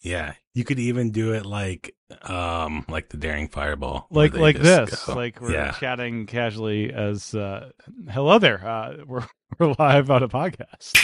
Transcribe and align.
Yeah, 0.00 0.34
you 0.54 0.64
could 0.64 0.78
even 0.78 1.10
do 1.10 1.32
it 1.32 1.44
like, 1.44 1.94
um, 2.22 2.84
like 2.88 3.08
the 3.08 3.16
daring 3.16 3.48
fireball, 3.48 4.06
like 4.10 4.34
like 4.34 4.58
this 4.58 5.04
go- 5.06 5.14
like 5.14 5.40
we're 5.40 5.52
yeah, 5.52 5.72
chatting 5.72 6.26
casually 6.26 6.92
as 6.92 7.34
uh 7.34 7.70
hello 8.08 8.38
there 8.38 8.64
uh 8.66 8.96
we're 9.06 9.26
we're 9.58 9.74
live 9.78 10.10
on 10.10 10.22
a 10.22 10.28
podcast. 10.28 10.96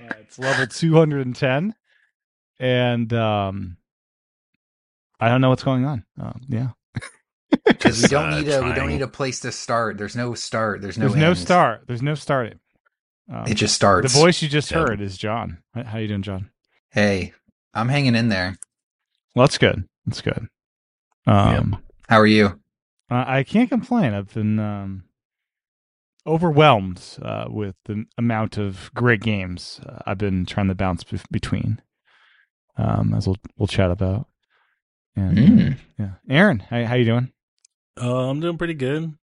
Uh, 0.00 0.14
it's 0.20 0.38
level 0.38 0.66
210 0.68 1.74
and 2.60 3.12
um 3.12 3.76
i 5.18 5.28
don't 5.28 5.40
know 5.40 5.48
what's 5.48 5.64
going 5.64 5.84
on 5.84 6.04
um 6.20 6.40
yeah. 6.48 6.68
Because 7.64 8.02
we 8.02 8.08
don't 8.08 8.32
uh, 8.32 8.38
need 8.40 8.48
a 8.48 8.62
we 8.62 8.72
don't 8.72 8.88
need 8.88 9.02
a 9.02 9.08
place 9.08 9.40
to 9.40 9.50
start. 9.52 9.96
There's 9.98 10.14
no 10.14 10.34
start. 10.34 10.80
There's 10.82 10.96
no 10.98 11.08
there's 11.08 11.16
no 11.20 11.34
start. 11.34 11.84
There's 11.88 12.02
no 12.02 12.14
starting. 12.14 12.60
Um, 13.32 13.44
It 13.48 13.54
just 13.54 13.74
starts. 13.74 14.12
the 14.12 14.20
voice 14.20 14.40
you 14.42 14.48
just 14.48 14.70
Yeah. 14.70 14.78
heard 14.78 15.00
is 15.00 15.16
john. 15.18 15.58
How- 15.74 15.82
how 15.84 15.98
you 15.98 16.06
doing 16.08 16.22
john? 16.22 16.50
Hey, 16.90 17.32
I'm 17.78 17.88
hanging 17.88 18.14
in 18.14 18.28
there. 18.28 18.58
well 19.34 19.46
that's 19.46 19.58
good 19.58 19.84
that's 20.06 20.20
good 20.20 20.48
um 21.26 21.82
How 22.08 22.18
are 22.20 22.26
you? 22.26 22.60
I 23.10 23.38
I 23.38 23.42
can't 23.44 23.68
complain. 23.70 24.12
I've 24.14 24.32
been 24.34 24.58
um, 24.58 25.04
overwhelmed 26.26 27.02
uh, 27.22 27.46
with 27.48 27.76
the 27.86 28.04
amount 28.18 28.58
of 28.58 28.90
great 28.94 29.20
games 29.20 29.80
uh, 29.86 29.98
I've 30.06 30.18
been 30.18 30.44
trying 30.46 30.68
to 30.68 30.74
bounce 30.74 31.04
be- 31.04 31.20
between, 31.30 31.80
um, 32.76 33.14
as 33.14 33.26
we'll 33.26 33.36
we'll 33.56 33.66
chat 33.66 33.90
about. 33.90 34.26
And 35.16 35.38
uh, 35.38 35.42
Mm. 35.42 35.76
yeah, 35.98 36.10
Aaron, 36.28 36.60
how 36.60 36.84
how 36.84 36.94
you 36.94 37.04
doing? 37.04 37.32
uh, 38.00 38.28
I'm 38.30 38.40
doing 38.40 38.58
pretty 38.58 38.74
good. 38.74 39.14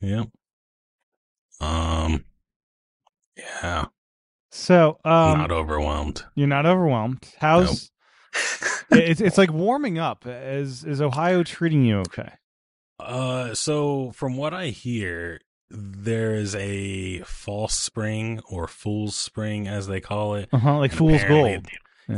Yeah. 0.00 0.24
Um. 1.60 2.24
Yeah, 3.36 3.86
So, 4.50 4.98
um, 5.04 5.38
not 5.38 5.52
overwhelmed. 5.52 6.24
you're 6.34 6.48
not 6.48 6.66
overwhelmed. 6.66 7.24
How's 7.38 7.90
it's 8.90 9.20
it's 9.20 9.38
like 9.38 9.52
warming 9.52 9.98
up. 9.98 10.24
Is 10.26 10.84
is 10.84 11.00
Ohio 11.02 11.42
treating 11.42 11.84
you 11.84 11.98
okay? 12.00 12.30
Uh, 13.00 13.54
so 13.54 14.10
from 14.12 14.36
what 14.36 14.52
I 14.54 14.66
hear, 14.68 15.40
there's 15.70 16.54
a 16.56 17.20
false 17.20 17.74
spring 17.74 18.40
or 18.50 18.66
fool's 18.66 19.14
spring, 19.16 19.68
as 19.68 19.86
they 19.86 20.00
call 20.00 20.34
it. 20.34 20.48
Uh 20.52 20.58
huh. 20.58 20.78
Like 20.78 20.90
And 20.92 20.98
fool's 20.98 21.22
apparently- 21.22 21.52
gold. 21.54 21.66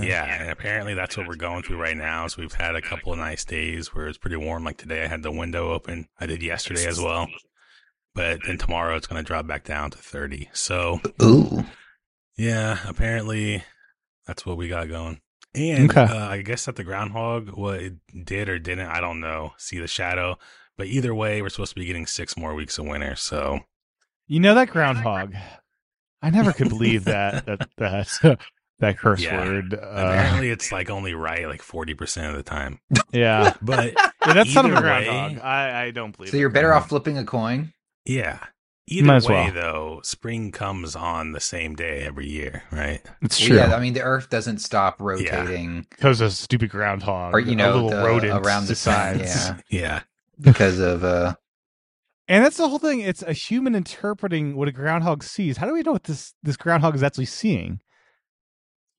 Yeah. 0.04 0.24
and 0.42 0.50
apparently 0.50 0.94
that's 0.94 1.16
what 1.16 1.26
we're 1.26 1.34
going 1.34 1.64
through 1.64 1.82
right 1.82 1.96
now. 1.96 2.28
So 2.28 2.40
we've 2.42 2.52
had 2.52 2.76
a 2.76 2.80
couple 2.80 3.12
of 3.12 3.18
nice 3.18 3.44
days 3.44 3.92
where 3.92 4.06
it's 4.06 4.18
pretty 4.18 4.36
warm. 4.36 4.62
Like 4.62 4.76
today, 4.76 5.02
I 5.02 5.08
had 5.08 5.24
the 5.24 5.32
window 5.32 5.72
open. 5.72 6.06
I 6.20 6.26
did 6.26 6.44
yesterday 6.44 6.86
as 6.86 7.00
well. 7.00 7.26
But 8.14 8.38
then 8.46 8.56
tomorrow 8.56 8.96
it's 8.96 9.08
going 9.08 9.20
to 9.20 9.26
drop 9.26 9.48
back 9.48 9.64
down 9.64 9.90
to 9.90 9.98
30. 9.98 10.48
So 10.52 11.00
Ooh. 11.20 11.64
yeah, 12.36 12.78
apparently 12.86 13.64
that's 14.28 14.46
what 14.46 14.56
we 14.56 14.68
got 14.68 14.88
going. 14.88 15.20
And 15.54 15.90
Okay. 15.90 16.02
uh, 16.02 16.28
I 16.28 16.42
guess 16.42 16.66
that 16.66 16.76
the 16.76 16.84
groundhog, 16.84 17.50
what 17.50 17.80
it 17.80 17.94
did 18.24 18.48
or 18.48 18.58
didn't, 18.58 18.86
I 18.88 19.00
don't 19.00 19.20
know. 19.20 19.52
See 19.58 19.78
the 19.80 19.88
shadow. 19.88 20.38
But 20.78 20.86
either 20.86 21.14
way, 21.14 21.42
we're 21.42 21.48
supposed 21.48 21.74
to 21.74 21.80
be 21.80 21.84
getting 21.86 22.06
six 22.06 22.36
more 22.36 22.54
weeks 22.54 22.78
of 22.78 22.86
winter. 22.86 23.16
So 23.16 23.60
You 24.28 24.40
know 24.40 24.54
that 24.54 24.70
groundhog. 24.70 25.34
I 26.22 26.30
never 26.30 26.52
could 26.52 26.68
believe 26.68 27.04
that 27.04 27.44
that 27.46 27.68
that 28.22 28.38
that 28.78 28.98
curse 28.98 29.20
Yeah. 29.22 29.44
word. 29.44 29.74
Uh, 29.74 29.78
apparently 29.78 30.50
it's 30.50 30.70
like 30.72 30.88
only 30.88 31.14
right 31.14 31.46
like 31.48 31.62
40% 31.62 32.30
of 32.30 32.36
the 32.36 32.42
time. 32.42 32.78
yeah. 33.12 33.54
But 33.62 33.92
Yeah, 34.26 34.32
that's 34.34 34.54
not 34.54 34.64
a 34.64 34.68
Either 34.68 34.74
way- 34.76 34.80
groundhog. 35.04 35.44
I, 35.44 35.84
I 35.86 35.90
don't 35.90 36.16
believe 36.16 36.30
So 36.30 36.36
you're 36.36 36.48
better 36.50 36.72
off 36.72 36.88
flipping 36.88 37.18
a 37.18 37.24
coin. 37.24 37.72
yeah. 38.04 38.38
Either 38.92 39.06
Might 39.06 39.16
as 39.16 39.28
way, 39.28 39.34
well. 39.44 39.52
though, 39.54 40.00
spring 40.02 40.50
comes 40.50 40.96
on 40.96 41.30
the 41.32 41.38
same 41.40 41.76
day 41.76 42.00
every 42.00 42.28
year, 42.28 42.64
right? 42.72 43.00
It's 43.22 43.38
Well, 43.40 43.48
true. 43.48 43.56
Yeah, 43.58 43.74
I 43.76 43.80
mean 43.80 43.92
the 43.92 44.02
Earth 44.02 44.28
doesn't 44.30 44.58
stop 44.58 45.00
rotating 45.00 45.86
because 45.90 46.20
of 46.20 46.32
stupid 46.32 46.70
groundhog. 46.70 47.32
or 47.32 47.38
you 47.38 47.54
know 47.54 47.72
a 47.72 47.74
little 47.74 47.90
the- 47.90 48.04
rodent 48.04 48.44
around 48.44 48.66
the 48.66 48.74
sun. 48.74 49.20
Yeah, 49.20 49.58
Yeah. 49.70 50.00
because 50.40 50.80
of 50.80 51.04
uh. 51.04 51.36
And 52.26 52.44
that's 52.44 52.56
the 52.56 52.68
whole 52.68 52.78
thing. 52.78 53.00
It's 53.00 53.22
a 53.22 53.32
human 53.32 53.74
interpreting 53.74 54.54
what 54.56 54.66
a 54.68 54.72
groundhog 54.72 55.22
sees. 55.24 55.56
How 55.56 55.66
do 55.66 55.72
we 55.72 55.82
know 55.82 55.92
what 55.92 56.04
this 56.04 56.34
this 56.42 56.56
groundhog 56.56 56.94
is 56.96 57.02
actually 57.02 57.26
seeing? 57.26 57.80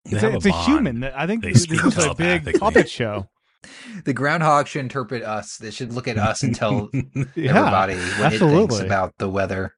It's, 0.05 0.15
a, 0.15 0.19
have 0.31 0.33
it's 0.35 0.45
a, 0.45 0.51
human. 0.63 1.03
I 1.03 1.27
think 1.27 1.43
They 1.43 1.51
this 1.53 1.63
is 1.65 1.65
a 1.65 1.83
big 1.83 1.93
telepathically. 1.93 2.59
puppet 2.59 2.89
show. 2.89 3.29
The 4.05 4.13
groundhog 4.13 4.67
should 4.67 4.81
interpret 4.81 5.23
us. 5.23 5.57
They 5.57 5.71
should 5.71 5.93
look 5.93 6.07
at 6.07 6.17
us 6.17 6.41
and 6.43 6.55
tell 6.55 6.89
Yeah, 7.35 7.57
everybody 7.57 7.95
what 8.19 8.33
it 8.33 8.39
thinks 8.39 8.79
about 8.79 9.13
the 9.17 9.29
weather. 9.29 9.75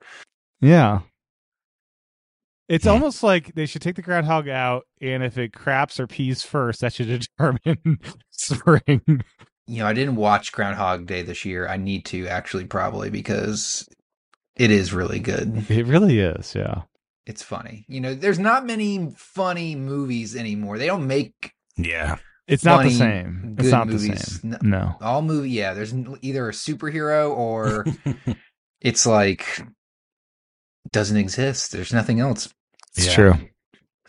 yeah. 0.62 1.02
It's 2.70 2.88
almost 2.88 3.24
like 3.24 3.54
they 3.56 3.66
should 3.66 3.82
take 3.82 3.98
the 3.98 4.02
groundhog 4.02 4.48
out, 4.48 4.84
and 5.02 5.22
if 5.22 5.38
it 5.38 5.52
craps 5.54 6.00
or 6.00 6.08
pees 6.08 6.44
first, 6.44 6.80
that 6.82 6.94
should 6.94 7.08
determine 7.38 8.00
spring. 8.32 9.22
You 9.68 9.80
know, 9.80 9.86
I 9.86 9.94
didn't 9.94 10.16
watch 10.16 10.54
Groundhog 10.54 11.06
Day 11.06 11.22
this 11.24 11.44
year. 11.44 11.68
I 11.68 11.76
need 11.78 12.06
to 12.06 12.28
actually 12.28 12.66
probably 12.66 13.10
because 13.10 13.86
it 14.56 14.72
is 14.72 14.94
really 14.94 15.20
good. 15.20 15.70
It 15.70 15.86
really 15.86 16.20
is, 16.20 16.56
yeah. 16.56 16.84
It's 17.26 17.44
funny. 17.44 17.86
You 17.90 18.00
know, 18.00 18.16
there's 18.16 18.40
not 18.40 18.66
many 18.66 19.14
funny 19.18 19.76
movies 19.76 20.36
anymore. 20.36 20.78
They 20.78 20.88
don't 20.88 21.06
make 21.06 21.52
yeah. 21.78 22.16
It's 22.48 22.66
not 22.66 22.84
the 22.84 22.90
same. 22.92 23.56
It's 23.58 23.68
good 23.68 23.72
not 23.72 23.88
movies. 23.88 24.08
the 24.10 24.18
same. 24.18 24.58
No. 24.62 24.78
No. 24.80 24.96
all 25.02 25.22
movie. 25.22 25.50
Yeah, 25.52 25.74
there's 25.74 25.94
either 26.22 26.50
a 26.50 26.52
superhero 26.52 27.30
or 27.36 27.86
it's 28.82 29.06
like 29.06 29.62
doesn't 30.92 31.18
exist. 31.18 31.72
There's 31.72 31.94
nothing 31.94 32.20
else. 32.20 32.54
It's 32.98 33.08
Yeah. 33.08 33.14
true. 33.16 33.34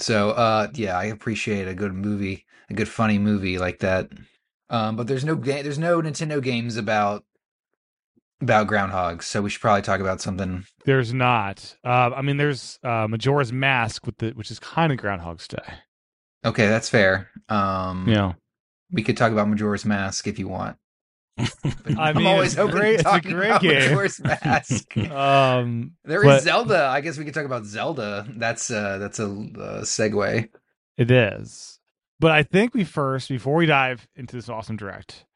So, 0.00 0.30
uh, 0.30 0.68
yeah, 0.74 0.98
I 0.98 1.04
appreciate 1.04 1.68
a 1.68 1.74
good 1.74 1.94
movie, 1.94 2.44
a 2.68 2.74
good 2.74 2.88
funny 2.88 3.18
movie 3.18 3.58
like 3.58 3.78
that. 3.78 4.10
Um, 4.68 4.96
but 4.96 5.06
there's 5.06 5.24
no 5.24 5.36
ga- 5.36 5.62
there's 5.62 5.78
no 5.78 6.02
Nintendo 6.02 6.42
games 6.42 6.76
about 6.76 7.24
about 8.40 8.66
groundhogs, 8.66 9.22
so 9.22 9.40
we 9.40 9.48
should 9.50 9.60
probably 9.60 9.82
talk 9.82 10.00
about 10.00 10.20
something. 10.20 10.64
There's 10.84 11.14
not. 11.14 11.76
Uh, 11.84 12.10
I 12.14 12.22
mean, 12.22 12.36
there's 12.36 12.78
uh, 12.82 13.06
Majora's 13.08 13.52
Mask 13.52 14.04
with 14.04 14.18
the 14.18 14.30
which 14.32 14.50
is 14.50 14.58
kind 14.58 14.90
of 14.92 14.98
Groundhog's 14.98 15.46
Day. 15.46 15.62
Okay, 16.44 16.66
that's 16.66 16.88
fair. 16.88 17.30
Um, 17.48 18.06
Yeah. 18.08 18.32
we 18.90 19.02
could 19.02 19.16
talk 19.16 19.32
about 19.32 19.48
Majora's 19.48 19.84
Mask 19.84 20.26
if 20.26 20.38
you 20.38 20.48
want. 20.48 20.76
I 21.38 21.48
I'm 21.98 22.16
mean, 22.16 22.26
always 22.26 22.54
hoping 22.54 22.76
great- 22.76 23.00
to 23.00 23.16
it's 23.16 23.26
a 23.26 23.28
great 23.32 23.48
about 23.50 23.62
game. 23.62 23.90
Majora's 23.90 24.20
Mask. 24.24 24.96
Um, 24.96 25.92
There 26.04 26.20
is 26.20 26.26
But- 26.26 26.42
Zelda. 26.42 26.84
I 26.86 27.00
guess 27.00 27.18
we 27.18 27.24
could 27.24 27.34
talk 27.34 27.44
about 27.46 27.64
Zelda. 27.64 28.26
That's 28.36 28.70
uh 28.70 28.98
that's 28.98 29.18
a 29.18 29.24
uh, 29.24 29.82
segue. 29.82 30.48
it 30.96 31.10
is. 31.10 31.80
But 32.20 32.30
I 32.30 32.44
think 32.44 32.72
we 32.74 32.84
first, 32.84 33.28
before 33.28 33.56
we 33.56 33.66
dive 33.66 34.06
into 34.14 34.36
this 34.36 34.48
awesome 34.48 34.76
direct, 34.76 35.26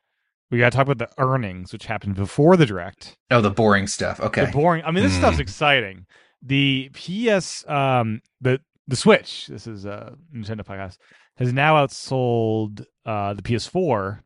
we 0.50 0.58
got 0.58 0.70
to 0.72 0.76
talk 0.76 0.86
about 0.88 0.98
the 0.98 1.10
earnings, 1.22 1.72
which 1.72 1.86
happened 1.86 2.14
before 2.14 2.56
the 2.56 2.64
direct. 2.64 3.16
Oh, 3.30 3.40
the 3.40 3.50
boring 3.50 3.88
stuff. 3.88 4.20
Okay. 4.20 4.44
The 4.46 4.52
boring. 4.52 4.84
I 4.84 4.92
mean, 4.92 5.02
this 5.02 5.14
Mm. 5.14 5.18
stuff's 5.18 5.38
exciting. 5.40 6.06
The 6.40 6.90
PS, 6.94 7.68
um, 7.68 8.22
the 8.40 8.60
the 8.88 8.96
Switch. 8.96 9.46
This 9.46 9.66
is 9.66 9.84
a 9.84 10.16
Nintendo 10.34 10.64
podcast 10.64 10.98
has 11.36 11.52
now 11.52 11.74
outsold 11.74 12.84
uh, 13.06 13.32
the 13.34 13.42
PS4, 13.42 14.20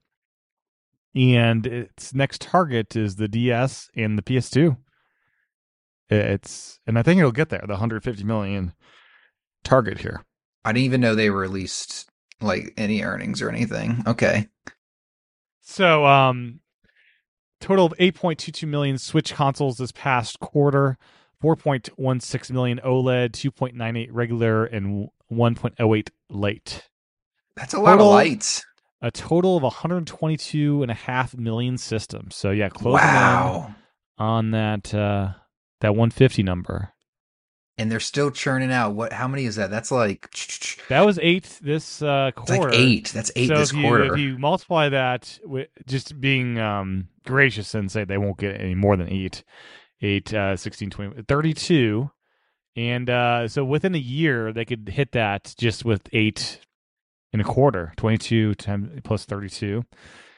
and 1.15 1.67
its 1.67 2.15
next 2.15 2.41
target 2.41 2.97
is 2.97 3.17
the 3.17 3.29
DS 3.29 3.91
and 3.95 4.17
the 4.17 4.23
PS2. 4.23 4.77
It's 6.09 6.79
and 6.87 6.99
I 6.99 7.03
think 7.03 7.19
it'll 7.19 7.33
get 7.33 7.51
there. 7.51 7.61
The 7.63 7.75
150 7.75 8.25
million 8.25 8.73
target 9.65 9.99
here. 10.01 10.25
I 10.65 10.73
didn't 10.73 10.85
even 10.85 11.01
know 11.01 11.15
they 11.15 11.31
released 11.31 12.09
like 12.41 12.73
any 12.77 13.03
earnings 13.03 13.43
or 13.43 13.49
anything. 13.49 14.03
Okay. 14.07 14.49
So, 15.61 16.05
um, 16.07 16.61
total 17.61 17.87
of 17.87 17.95
8.22 17.99 18.67
million 18.69 18.99
Switch 18.99 19.35
consoles 19.35 19.79
this 19.79 19.93
past 19.93 20.41
quarter, 20.41 20.99
4.16 21.43 22.51
million 22.53 22.81
OLED, 22.85 23.31
2.98 23.33 24.09
regular, 24.11 24.65
and 24.67 25.09
1.08 25.33 26.09
light. 26.31 26.89
That's 27.57 27.75
a 27.75 27.81
lot 27.81 27.93
Total- 27.93 28.09
of 28.09 28.13
lights. 28.15 28.65
A 29.05 29.11
total 29.11 29.57
of 29.57 29.65
122 29.65 30.83
and 30.83 30.91
a 30.91 30.95
half 30.95 31.37
million 31.37 31.77
systems. 31.77 32.37
So 32.37 32.51
yeah, 32.53 32.69
closing 32.69 33.01
in 33.01 33.15
Wow. 33.15 33.75
on 34.17 34.53
that 34.53 34.95
uh, 34.95 35.33
that 35.81 35.91
150 35.97 36.45
number. 36.45 36.91
And 37.77 37.91
they're 37.91 37.99
still 37.99 38.31
churning 38.31 38.71
out. 38.71 38.95
What? 38.95 39.13
How 39.13 39.27
many 39.27 39.45
is 39.47 39.57
that? 39.57 39.71
That's 39.73 39.91
like. 39.91 40.29
That 40.89 41.05
was 41.05 41.19
eight 41.21 41.59
this 41.61 42.01
uh, 42.01 42.31
It's 42.37 42.49
quarter. 42.51 42.71
like 42.71 42.79
eight. 42.79 43.09
That's 43.09 43.33
eight 43.35 43.49
so 43.49 43.57
this 43.57 43.71
if 43.71 43.77
you, 43.79 43.83
quarter. 43.83 44.13
If 44.15 44.21
you 44.21 44.39
multiply 44.39 44.89
that 44.91 45.37
with 45.43 45.67
just 45.89 46.21
being 46.21 46.61
um, 46.61 47.09
gracious 47.27 47.75
and 47.75 47.91
say 47.91 48.05
they 48.05 48.19
won't 48.19 48.39
get 48.39 48.61
any 48.61 48.77
more 48.77 48.97
than 48.97 49.09
eight, 49.11 49.43
eight, 50.03 50.35
uh, 50.35 50.57
16, 50.57 50.91
20, 50.91 51.23
32. 51.23 52.11
And 52.75 53.11
uh, 53.11 53.49
so 53.49 53.65
within 53.65 53.95
a 53.95 53.99
year, 53.99 54.53
they 54.53 54.65
could 54.65 54.89
hit 54.89 55.13
that 55.13 55.55
just 55.59 55.85
with 55.85 56.09
eight 56.13 56.61
and 57.33 57.41
a 57.41 57.45
quarter, 57.45 57.93
22 57.97 58.55
times 58.57 59.01
plus 59.05 59.25
32. 59.25 59.83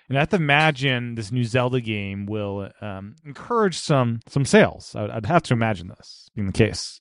And 0.09 0.19
I 0.19 0.21
have 0.21 0.31
to 0.31 0.37
imagine 0.37 1.15
this 1.15 1.33
new 1.33 1.45
Zelda 1.45 1.81
game 1.81 2.27
will 2.27 2.71
um, 2.81 3.17
encourage 3.25 3.79
some 3.79 4.21
some 4.29 4.45
sales. 4.45 4.95
I 4.95 5.03
would, 5.03 5.11
I'd 5.11 5.27
have 5.27 5.43
to 5.45 5.55
imagine 5.55 5.89
this 5.89 6.29
being 6.35 6.47
the 6.47 6.53
case. 6.53 7.01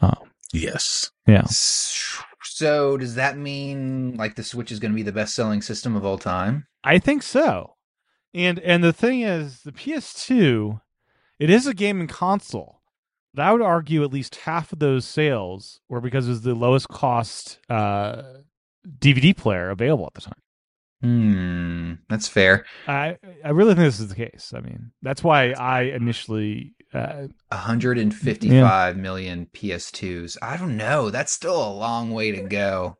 Um, 0.00 0.30
yes. 0.52 1.10
yeah. 1.26 1.46
So 1.48 2.96
does 2.96 3.16
that 3.16 3.36
mean 3.36 4.16
like 4.16 4.36
the 4.36 4.44
Switch 4.44 4.70
is 4.70 4.78
going 4.78 4.92
to 4.92 4.96
be 4.96 5.02
the 5.02 5.12
best-selling 5.12 5.60
system 5.60 5.96
of 5.96 6.04
all 6.04 6.18
time? 6.18 6.66
I 6.84 6.98
think 6.98 7.22
so. 7.22 7.74
And 8.32 8.60
and 8.60 8.84
the 8.84 8.92
thing 8.92 9.22
is, 9.22 9.62
the 9.62 9.72
PS2, 9.72 10.80
it 11.38 11.50
is 11.50 11.66
a 11.66 11.74
gaming 11.74 12.08
console. 12.08 12.80
But 13.34 13.44
I 13.44 13.52
would 13.52 13.62
argue 13.62 14.02
at 14.02 14.12
least 14.12 14.36
half 14.36 14.72
of 14.72 14.78
those 14.78 15.04
sales 15.04 15.80
were 15.88 16.00
because 16.00 16.26
it 16.26 16.30
was 16.30 16.42
the 16.42 16.54
lowest 16.54 16.88
cost 16.88 17.58
uh, 17.68 18.22
DVD 18.98 19.36
player 19.36 19.68
available 19.70 20.06
at 20.06 20.14
the 20.14 20.20
time. 20.22 20.40
Hmm, 21.02 21.92
that's 22.08 22.26
fair. 22.26 22.64
I 22.88 23.18
I 23.44 23.50
really 23.50 23.74
think 23.74 23.84
this 23.84 24.00
is 24.00 24.08
the 24.08 24.14
case. 24.14 24.54
I 24.56 24.60
mean, 24.60 24.92
that's 25.02 25.22
why 25.22 25.50
I 25.50 25.82
initially 25.82 26.74
uh, 26.94 27.26
155 27.48 28.96
million 28.96 29.48
PS2s. 29.52 30.38
I 30.40 30.56
don't 30.56 30.78
know. 30.78 31.10
That's 31.10 31.32
still 31.32 31.56
a 31.62 31.74
long 31.74 32.12
way 32.12 32.32
to 32.32 32.42
go. 32.42 32.96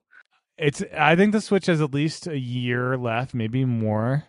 it's 0.59 0.83
I 0.97 1.17
think 1.17 1.33
the 1.33 1.41
Switch 1.41 1.67
has 1.67 1.81
at 1.81 1.95
least 1.95 2.27
a 2.27 2.39
year 2.39 2.99
left, 2.99 3.35
maybe 3.35 3.65
more. 3.65 4.25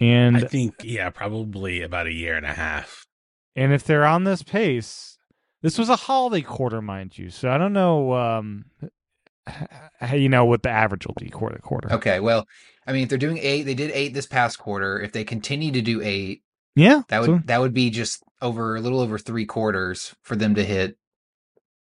And 0.00 0.36
I 0.36 0.40
think, 0.40 0.74
yeah, 0.82 1.10
probably 1.10 1.82
about 1.82 2.06
a 2.06 2.12
year 2.12 2.36
and 2.36 2.46
a 2.46 2.52
half. 2.52 3.03
And 3.56 3.72
if 3.72 3.84
they're 3.84 4.04
on 4.06 4.24
this 4.24 4.42
pace, 4.42 5.18
this 5.62 5.78
was 5.78 5.88
a 5.88 5.96
holiday 5.96 6.42
quarter, 6.42 6.82
mind 6.82 7.16
you. 7.18 7.30
So 7.30 7.50
I 7.50 7.58
don't 7.58 7.72
know 7.72 8.12
um 8.14 8.64
how 10.00 10.14
you 10.14 10.28
know 10.28 10.44
what 10.44 10.62
the 10.62 10.70
average 10.70 11.06
will 11.06 11.14
be 11.20 11.28
quarter 11.30 11.56
to 11.56 11.62
quarter. 11.62 11.92
Okay, 11.92 12.20
well, 12.20 12.46
I 12.86 12.92
mean, 12.92 13.02
if 13.02 13.08
they're 13.08 13.18
doing 13.18 13.38
eight, 13.38 13.62
they 13.62 13.74
did 13.74 13.90
eight 13.92 14.14
this 14.14 14.26
past 14.26 14.58
quarter. 14.58 15.00
If 15.00 15.12
they 15.12 15.24
continue 15.24 15.70
to 15.72 15.82
do 15.82 16.00
eight, 16.02 16.42
Yeah. 16.74 17.02
that 17.08 17.20
would 17.20 17.26
so- 17.26 17.40
that 17.44 17.60
would 17.60 17.74
be 17.74 17.90
just 17.90 18.22
over 18.40 18.76
a 18.76 18.80
little 18.80 19.00
over 19.00 19.18
three 19.18 19.46
quarters 19.46 20.14
for 20.22 20.36
them 20.36 20.54
to 20.54 20.64
hit 20.64 20.96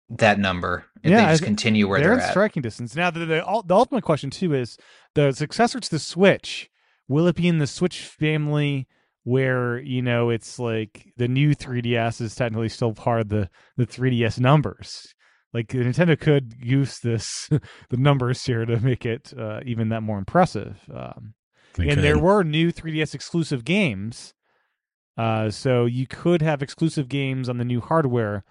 that 0.09 0.39
number. 0.39 0.85
If 1.03 1.11
Yeah, 1.11 1.25
they 1.25 1.33
just 1.33 1.43
continue 1.43 1.87
where 1.87 1.99
they're 1.99 2.15
they're, 2.15 2.21
at. 2.25 2.31
striking 2.31 2.61
distance. 2.63 2.95
Now, 2.95 3.11
the, 3.11 3.19
the, 3.19 3.63
the 3.65 3.75
ultimate 3.75 4.03
question, 4.03 4.29
too, 4.31 4.53
is 4.55 4.77
the 5.13 5.31
successor 5.31 5.79
to 5.79 5.89
the 5.89 5.99
Switch, 5.99 6.69
will 7.07 7.27
it 7.27 7.35
be 7.35 7.47
in 7.47 7.59
the 7.59 7.67
Switch 7.67 8.01
family 8.01 8.87
where, 9.23 9.79
you 9.79 10.01
know, 10.01 10.29
it's 10.29 10.59
like 10.59 11.05
the 11.17 11.27
new 11.27 11.55
3DS 11.55 12.21
is 12.21 12.35
technically 12.35 12.69
still 12.69 12.93
part 12.93 13.21
of 13.21 13.29
the, 13.29 13.49
the 13.77 13.85
3DS 13.85 14.39
numbers? 14.39 15.13
Like 15.53 15.67
Nintendo 15.69 16.19
could 16.19 16.53
use 16.61 16.99
this, 16.99 17.49
the 17.89 17.97
numbers 17.97 18.45
here 18.45 18.65
to 18.65 18.79
make 18.79 19.05
it 19.05 19.33
uh, 19.37 19.61
even 19.65 19.89
that 19.89 20.01
more 20.01 20.17
impressive. 20.19 20.77
Um, 20.93 21.33
They 21.75 21.89
and 21.89 22.03
there 22.03 22.19
were 22.19 22.43
new 22.43 22.71
3DS 22.71 23.15
exclusive 23.15 23.65
games. 23.65 24.33
Uh, 25.17 25.49
so 25.49 25.85
you 25.85 26.07
could 26.07 26.41
have 26.41 26.61
exclusive 26.61 27.09
games 27.09 27.49
on 27.49 27.57
the 27.57 27.65
new 27.65 27.81
hardware, 27.81 28.45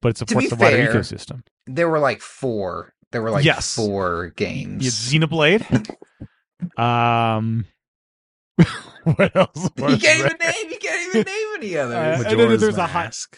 but 0.00 0.10
it 0.10 0.18
supports 0.18 0.46
be 0.46 0.50
the 0.50 0.56
wider 0.56 0.78
ecosystem. 0.86 1.42
There 1.66 1.88
were 1.88 1.98
like 1.98 2.20
four. 2.22 2.94
There 3.12 3.20
were 3.20 3.30
like 3.30 3.44
Yes. 3.44 3.74
four 3.74 4.30
games. 4.36 4.84
had 4.84 4.92
Xenoblade. 5.20 5.96
um, 6.78 7.66
what 9.04 9.34
else? 9.36 9.50
you 9.76 9.84
can't 9.84 10.00
there? 10.00 10.16
even 10.26 10.36
name. 10.38 10.70
You 10.70 10.78
can't 10.78 11.08
even 11.14 11.22
name 11.24 11.46
any 11.56 11.76
Uh, 11.78 11.82
others. 11.86 12.20
and 12.26 12.26
then 12.26 12.36
Majora's 12.38 12.60
there's 12.60 12.76
a 12.78 12.86
high- 12.86 13.04
Mask. 13.04 13.36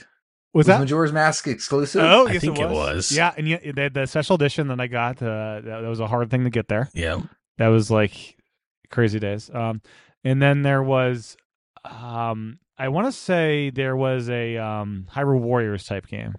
Was 0.52 0.60
Was 0.60 0.66
that? 0.68 0.78
Majora's 0.80 1.12
Mask 1.12 1.46
exclusive? 1.48 2.02
Oh, 2.02 2.26
I 2.26 2.38
think 2.38 2.58
it 2.58 2.62
it 2.62 2.68
was. 2.70 2.72
was. 3.10 3.12
Yeah, 3.12 3.34
and 3.36 3.46
yeah, 3.46 3.58
the, 3.62 3.90
the 3.92 4.06
special 4.06 4.36
edition 4.36 4.68
that 4.68 4.80
I 4.80 4.86
got, 4.86 5.20
uh, 5.22 5.60
that, 5.60 5.82
that 5.82 5.88
was 5.88 6.00
a 6.00 6.06
hard 6.06 6.30
thing 6.30 6.44
to 6.44 6.50
get 6.50 6.68
there. 6.68 6.88
Yeah. 6.94 7.20
That 7.58 7.68
was 7.68 7.90
like 7.90 8.36
crazy 8.90 9.18
days. 9.18 9.50
Um, 9.52 9.82
and 10.24 10.40
then 10.40 10.62
there 10.62 10.82
was, 10.82 11.36
um, 11.84 12.58
I 12.78 12.88
want 12.88 13.06
to 13.06 13.12
say 13.12 13.68
there 13.70 13.96
was 13.96 14.28
a 14.30 14.56
um 14.56 15.06
Hyrule 15.12 15.40
Warriors 15.40 15.84
type 15.84 16.06
game. 16.06 16.34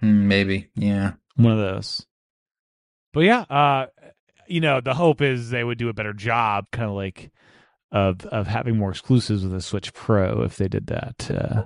Hmm, 0.00 0.28
maybe. 0.28 0.68
Yeah. 0.74 1.12
one 1.36 1.52
of 1.52 1.58
those. 1.58 2.06
But 3.12 3.20
yeah, 3.20 3.40
uh, 3.50 3.86
you 4.48 4.60
know, 4.60 4.80
the 4.80 4.94
hope 4.94 5.20
is 5.20 5.50
they 5.50 5.62
would 5.64 5.76
do 5.78 5.88
a 5.90 5.94
better 5.94 6.12
job, 6.14 6.66
kind 6.72 6.88
of 6.88 6.96
like 6.96 7.30
of 7.92 8.24
of 8.26 8.46
having 8.46 8.78
more 8.78 8.90
exclusives 8.90 9.42
with 9.42 9.52
the 9.52 9.60
Switch 9.60 9.92
Pro 9.92 10.42
if 10.42 10.56
they 10.56 10.68
did 10.68 10.86
that. 10.86 11.30
Uh, 11.30 11.64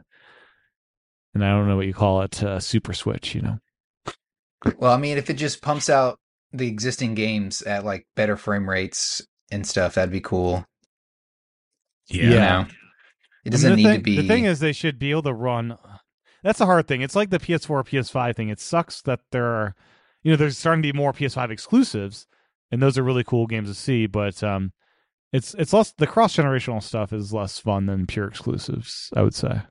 and 1.34 1.44
I 1.44 1.50
don't 1.50 1.69
know 1.69 1.76
what 1.76 1.87
you 1.87 1.94
call 1.94 2.23
it, 2.23 2.43
uh, 2.43 2.61
Super 2.61 2.93
Switch. 2.93 3.34
You 3.34 3.43
know, 3.43 3.58
Well, 4.78 4.93
I 4.93 4.96
mean, 4.96 5.19
if 5.19 5.31
it 5.31 5.34
just 5.34 5.62
pumps 5.62 5.88
out 5.88 6.19
the 6.52 6.67
existing 6.67 7.14
games 7.14 7.62
at 7.62 7.84
like 7.84 8.06
better 8.17 8.37
frame 8.37 8.69
rates 8.69 9.25
and 9.50 9.67
stuff, 9.67 9.94
that'd 9.94 10.11
be 10.11 10.20
cool. 10.20 10.64
Yeah. 12.08 12.23
You 12.23 12.31
know? 12.31 12.67
It 13.44 13.50
doesn't 13.50 13.70
the 13.70 13.76
need 13.76 13.84
thing, 13.84 13.96
to 13.99 14.02
be. 14.02 14.17
The 14.17 14.26
thing 14.26 14.44
is, 14.44 14.58
they 14.58 14.73
should 14.73 14.99
be 14.99 15.12
able 15.12 15.23
to 15.23 15.32
run. 15.34 15.78
That's 16.43 16.58
the 16.58 16.67
hard 16.67 16.88
thing. 16.88 17.00
It's 17.02 17.14
like 17.14 17.31
the 17.31 17.38
PS4, 17.38 17.87
PS5 17.87 18.34
thing. 18.34 18.49
It 18.49 18.58
sucks 18.58 19.02
that 19.02 19.20
there 19.31 19.46
are, 19.46 19.75
you 20.23 20.32
know, 20.32 20.37
there's 20.37 20.58
starting 20.58 20.82
to 20.82 20.93
be 20.93 20.96
more 20.96 21.12
PS5 21.12 21.50
exclusives, 21.50 22.26
and 22.73 22.82
those 22.82 22.99
are 22.99 23.05
really 23.05 23.23
cool 23.23 23.46
games 23.46 23.69
to 23.69 23.75
see. 23.75 24.06
But 24.06 24.43
um, 24.43 24.73
it's 25.32 25.55
it's 25.55 25.73
less 25.73 25.93
the 25.99 26.06
cross 26.06 26.37
generational 26.37 26.82
stuff 26.82 27.12
is 27.12 27.32
less 27.32 27.58
fun 27.58 27.87
than 27.87 28.06
pure 28.06 28.26
exclusives. 28.28 29.11
I 29.17 29.23
would 29.23 29.34
say 29.34 29.62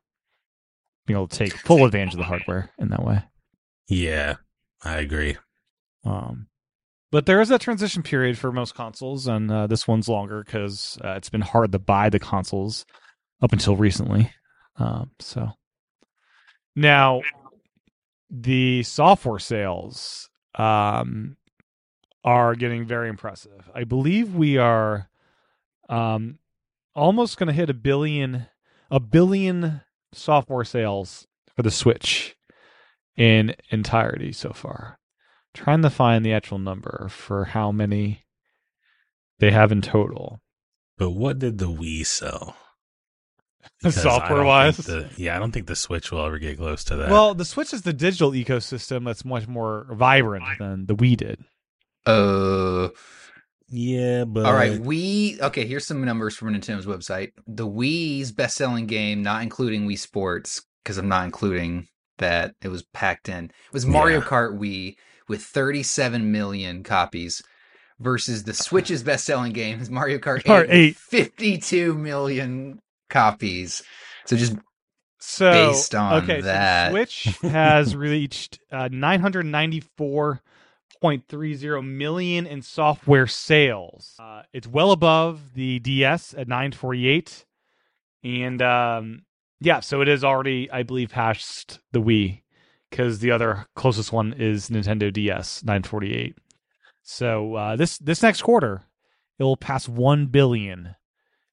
being 1.05 1.17
able 1.17 1.27
to 1.27 1.37
take 1.37 1.55
full 1.57 1.85
advantage 1.85 2.13
of 2.13 2.19
the 2.19 2.25
hardware 2.25 2.71
in 2.79 2.89
that 2.89 3.03
way. 3.03 3.23
Yeah. 3.87 4.35
I 4.83 4.97
agree. 4.97 5.37
Um, 6.03 6.47
but 7.11 7.25
there 7.25 7.41
is 7.41 7.49
that 7.49 7.61
transition 7.61 8.03
period 8.03 8.37
for 8.37 8.51
most 8.51 8.75
consoles, 8.75 9.27
and 9.27 9.51
uh, 9.51 9.67
this 9.67 9.87
one's 9.87 10.07
longer 10.07 10.43
because 10.43 10.97
uh, 11.03 11.13
it's 11.13 11.29
been 11.29 11.41
hard 11.41 11.71
to 11.71 11.79
buy 11.79 12.09
the 12.09 12.19
consoles 12.19 12.85
up 13.41 13.51
until 13.51 13.75
recently. 13.75 14.31
Um, 14.77 15.11
so 15.19 15.49
now 16.75 17.21
the 18.29 18.83
software 18.83 19.39
sales 19.39 20.29
um, 20.55 21.37
are 22.23 22.55
getting 22.55 22.85
very 22.85 23.09
impressive. 23.09 23.69
I 23.73 23.85
believe 23.85 24.35
we 24.35 24.57
are 24.57 25.09
um, 25.89 26.39
almost 26.93 27.37
going 27.37 27.47
to 27.47 27.53
hit 27.53 27.69
a 27.69 27.73
billion, 27.73 28.47
a 28.89 28.99
billion 28.99 29.81
software 30.13 30.63
sales 30.63 31.27
for 31.55 31.63
the 31.63 31.71
Switch 31.71 32.35
in 33.17 33.55
entirety 33.71 34.31
so 34.31 34.51
far 34.51 34.99
trying 35.55 35.81
to 35.81 35.89
find 35.89 36.23
the 36.23 36.33
actual 36.33 36.59
number 36.59 37.07
for 37.09 37.45
how 37.45 37.71
many 37.71 38.25
they 39.39 39.51
have 39.51 39.71
in 39.71 39.81
total. 39.81 40.41
But 40.97 41.11
what 41.11 41.39
did 41.39 41.57
the 41.57 41.67
Wii 41.67 42.05
sell? 42.05 42.55
Because 43.79 43.99
Software 43.99 44.43
wise? 44.43 44.77
the- 44.77 45.09
yeah, 45.17 45.35
I 45.35 45.39
don't 45.39 45.51
think 45.51 45.65
the 45.65 45.75
Switch 45.75 46.11
will 46.11 46.23
ever 46.23 46.37
get 46.37 46.57
close 46.57 46.83
to 46.85 46.97
that. 46.97 47.09
Well, 47.09 47.33
the 47.33 47.43
Switch 47.45 47.73
is 47.73 47.81
the 47.81 47.93
digital 47.93 48.31
ecosystem 48.31 49.05
that's 49.05 49.25
much 49.25 49.47
more 49.47 49.87
vibrant 49.91 50.45
than 50.59 50.85
the 50.85 50.95
Wii 50.95 51.17
did. 51.17 51.43
Uh, 52.05 52.89
yeah, 53.69 54.25
but 54.25 54.45
all 54.45 54.53
right. 54.53 54.79
We 54.79 55.37
okay. 55.41 55.65
Here's 55.65 55.85
some 55.85 56.03
numbers 56.03 56.35
from 56.35 56.53
Nintendo's 56.53 56.85
website. 56.85 57.31
The 57.47 57.67
Wii's 57.67 58.31
best-selling 58.31 58.85
game, 58.87 59.23
not 59.23 59.41
including 59.43 59.87
Wii 59.87 59.97
Sports, 59.99 60.63
because 60.83 60.97
I'm 60.97 61.09
not 61.09 61.25
including 61.25 61.87
that. 62.17 62.53
It 62.61 62.69
was 62.69 62.83
packed 62.93 63.29
in. 63.29 63.45
It 63.45 63.73
was 63.73 63.85
Mario 63.85 64.19
Yeah. 64.19 64.25
Kart 64.25 64.57
Wii 64.59 64.95
with 65.27 65.41
37 65.41 66.31
million 66.31 66.83
copies, 66.83 67.41
versus 67.99 68.43
the 68.43 68.53
Switch's 68.53 69.01
best-selling 69.03 69.53
game 69.53 69.79
is 69.79 69.89
Mario 69.89 70.17
Kart 70.19 70.39
8, 70.39 70.45
Kart 70.45 70.61
with 70.67 70.71
8. 70.71 70.95
52 70.97 71.95
million 71.95 72.79
copies. 73.09 73.81
So 74.25 74.35
just 74.37 74.55
So 75.19 75.51
Based 75.51 75.95
on 75.95 76.23
okay, 76.23 76.41
that. 76.41 76.91
so 76.91 76.93
the 76.93 77.05
Switch 77.05 77.23
has 77.51 77.95
reached 77.95 78.59
uh, 78.71 78.89
994.30 81.05 81.85
million 81.85 82.45
in 82.45 82.61
software 82.61 83.27
sales. 83.27 84.15
Uh, 84.19 84.43
it's 84.53 84.67
well 84.67 84.91
above 84.91 85.53
the 85.53 85.79
DS 85.79 86.33
at 86.33 86.47
948, 86.47 87.45
and 88.23 88.61
um, 88.61 89.23
yeah, 89.59 89.79
so 89.79 90.01
it 90.01 90.07
is 90.07 90.23
already, 90.23 90.69
I 90.71 90.83
believe, 90.83 91.09
past 91.09 91.79
the 91.91 92.01
Wii 92.01 92.41
because 92.89 93.19
the 93.19 93.31
other 93.31 93.65
closest 93.75 94.11
one 94.11 94.33
is 94.33 94.69
Nintendo 94.69 95.11
DS 95.11 95.63
948. 95.63 96.35
So 97.03 97.55
uh, 97.55 97.75
this 97.75 97.97
this 97.99 98.23
next 98.23 98.41
quarter, 98.41 98.83
it 99.37 99.43
will 99.43 99.57
pass 99.57 99.87
one 99.87 100.27
billion 100.27 100.95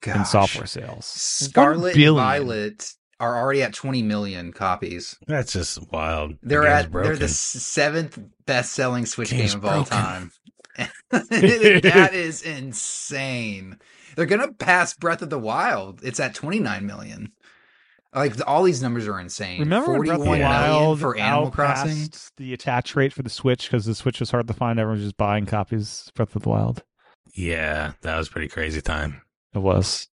in 0.05 0.25
software 0.25 0.65
sales. 0.65 1.05
Scarlet 1.05 1.93
and. 1.93 2.15
Violet 2.15 2.93
are 3.23 3.37
already 3.37 3.63
at 3.63 3.73
20 3.73 4.03
million 4.03 4.51
copies. 4.51 5.17
that's 5.27 5.53
just 5.53 5.91
wild. 5.91 6.35
They're 6.41 6.63
game's 6.63 6.85
at 6.85 6.91
they're 6.91 7.15
the 7.15 7.27
seventh 7.27 8.19
best-selling 8.45 9.05
Switch 9.05 9.31
game 9.31 9.55
of 9.55 9.65
all 9.65 9.85
time. 9.85 10.31
that 11.09 12.09
is 12.13 12.41
insane. 12.41 13.77
They're 14.15 14.25
gonna 14.25 14.53
pass 14.53 14.93
Breath 14.93 15.21
of 15.21 15.29
the 15.29 15.39
Wild. 15.39 16.01
It's 16.03 16.19
at 16.19 16.35
29 16.35 16.85
million. 16.85 17.31
Like 18.13 18.35
all 18.45 18.63
these 18.63 18.81
numbers 18.81 19.07
are 19.07 19.19
insane. 19.19 19.59
Remember 19.59 19.93
when 19.93 20.01
Breath 20.07 20.19
of 20.19 20.25
the 20.25 20.39
Wild 20.39 20.99
for 20.99 21.17
Animal 21.17 21.51
Crossing? 21.51 21.91
outpassed 21.91 22.35
the 22.37 22.53
attach 22.53 22.95
rate 22.95 23.13
for 23.13 23.23
the 23.23 23.29
Switch 23.29 23.69
because 23.69 23.85
the 23.85 23.95
Switch 23.95 24.19
was 24.19 24.29
hard 24.31 24.47
to 24.47 24.53
find. 24.53 24.79
Everyone 24.79 24.97
was 24.99 25.05
just 25.07 25.17
buying 25.17 25.45
copies 25.45 26.05
of 26.07 26.13
Breath 26.13 26.35
of 26.35 26.43
the 26.43 26.49
Wild. 26.49 26.83
yeah, 27.33 27.93
that 28.01 28.17
was 28.17 28.27
a 28.27 28.31
pretty 28.31 28.49
crazy 28.49 28.81
time. 28.81 29.21
It 29.55 29.59
was. 29.59 30.07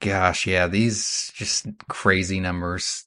Gosh, 0.00 0.46
yeah, 0.46 0.66
these 0.66 1.30
just 1.34 1.66
crazy 1.88 2.40
numbers. 2.40 3.04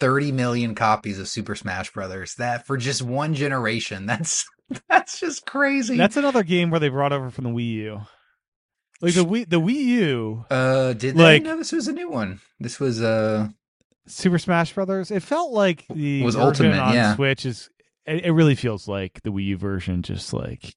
30 0.00 0.32
million 0.32 0.74
copies 0.74 1.18
of 1.18 1.28
Super 1.28 1.54
Smash 1.54 1.92
Brothers. 1.92 2.34
That 2.36 2.66
for 2.66 2.76
just 2.76 3.02
one 3.02 3.34
generation. 3.34 4.06
That's 4.06 4.46
That's 4.88 5.20
just 5.20 5.46
crazy. 5.46 5.96
That's 5.96 6.16
another 6.16 6.42
game 6.42 6.70
where 6.70 6.80
they 6.80 6.88
brought 6.88 7.12
over 7.12 7.30
from 7.30 7.44
the 7.44 7.50
Wii 7.50 7.72
U. 7.72 8.00
Like 9.00 9.14
the 9.14 9.24
Wii, 9.24 9.48
the 9.48 9.60
Wii 9.60 9.74
U, 9.74 10.44
uh, 10.50 10.92
did 10.94 11.16
like- 11.16 11.42
they? 11.42 11.48
No, 11.48 11.58
this 11.58 11.72
was 11.72 11.88
a 11.88 11.92
new 11.92 12.08
one. 12.08 12.40
This 12.60 12.80
was 12.80 13.02
uh, 13.02 13.48
Super 14.06 14.38
Smash 14.38 14.72
Brothers. 14.72 15.10
It 15.10 15.22
felt 15.22 15.52
like 15.52 15.84
the 15.92 16.22
Was 16.22 16.36
Ultimate, 16.36 16.78
on 16.78 16.94
yeah. 16.94 17.14
Switch 17.14 17.44
is. 17.44 17.68
It, 18.06 18.26
it 18.26 18.32
really 18.32 18.54
feels 18.54 18.86
like 18.86 19.20
the 19.22 19.30
Wii 19.30 19.46
U 19.46 19.56
version, 19.58 20.02
just 20.02 20.32
like 20.32 20.74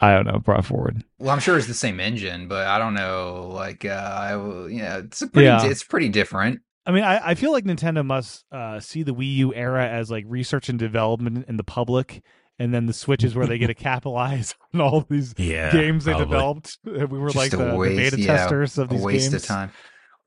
I 0.00 0.12
don't 0.14 0.26
know, 0.26 0.38
brought 0.38 0.64
forward. 0.64 1.04
well, 1.18 1.30
I'm 1.30 1.38
sure 1.40 1.56
it's 1.56 1.66
the 1.68 1.74
same 1.74 2.00
engine, 2.00 2.48
but 2.48 2.66
I 2.66 2.78
don't 2.78 2.94
know. 2.94 3.48
Like, 3.52 3.84
uh, 3.84 3.88
I 3.90 4.36
will, 4.36 4.68
yeah, 4.70 4.98
it's 4.98 5.22
a 5.22 5.28
pretty, 5.28 5.46
Yeah. 5.46 5.64
it's 5.66 5.84
pretty 5.84 6.08
different. 6.08 6.60
I 6.86 6.90
mean, 6.92 7.04
I, 7.04 7.30
I 7.30 7.34
feel 7.34 7.52
like 7.52 7.64
Nintendo 7.64 8.04
must 8.04 8.44
uh, 8.52 8.78
see 8.80 9.02
the 9.02 9.14
Wii 9.14 9.36
U 9.36 9.54
era 9.54 9.88
as 9.88 10.10
like 10.10 10.24
research 10.26 10.68
and 10.68 10.78
development 10.78 11.46
in 11.48 11.56
the 11.56 11.64
public, 11.64 12.22
and 12.58 12.74
then 12.74 12.86
the 12.86 12.92
Switch 12.92 13.24
is 13.24 13.34
where 13.34 13.46
they 13.46 13.56
get 13.56 13.68
to 13.68 13.74
capitalize 13.90 14.54
on 14.74 14.80
all 14.80 15.00
these 15.08 15.32
Yeah, 15.38 15.72
games 15.72 16.04
they 16.04 16.12
probably. 16.12 16.26
developed. 16.26 16.78
We 16.84 17.18
were 17.18 17.28
Just 17.30 17.36
like 17.36 17.52
a 17.54 17.56
the, 17.56 17.64
the 17.72 17.96
beta 17.96 18.20
yeah, 18.20 18.26
testers 18.36 18.76
of 18.78 18.90
A 18.90 18.94
these 18.94 19.02
waste 19.02 19.30
games. 19.30 19.42
of 19.44 19.48
time. 19.48 19.70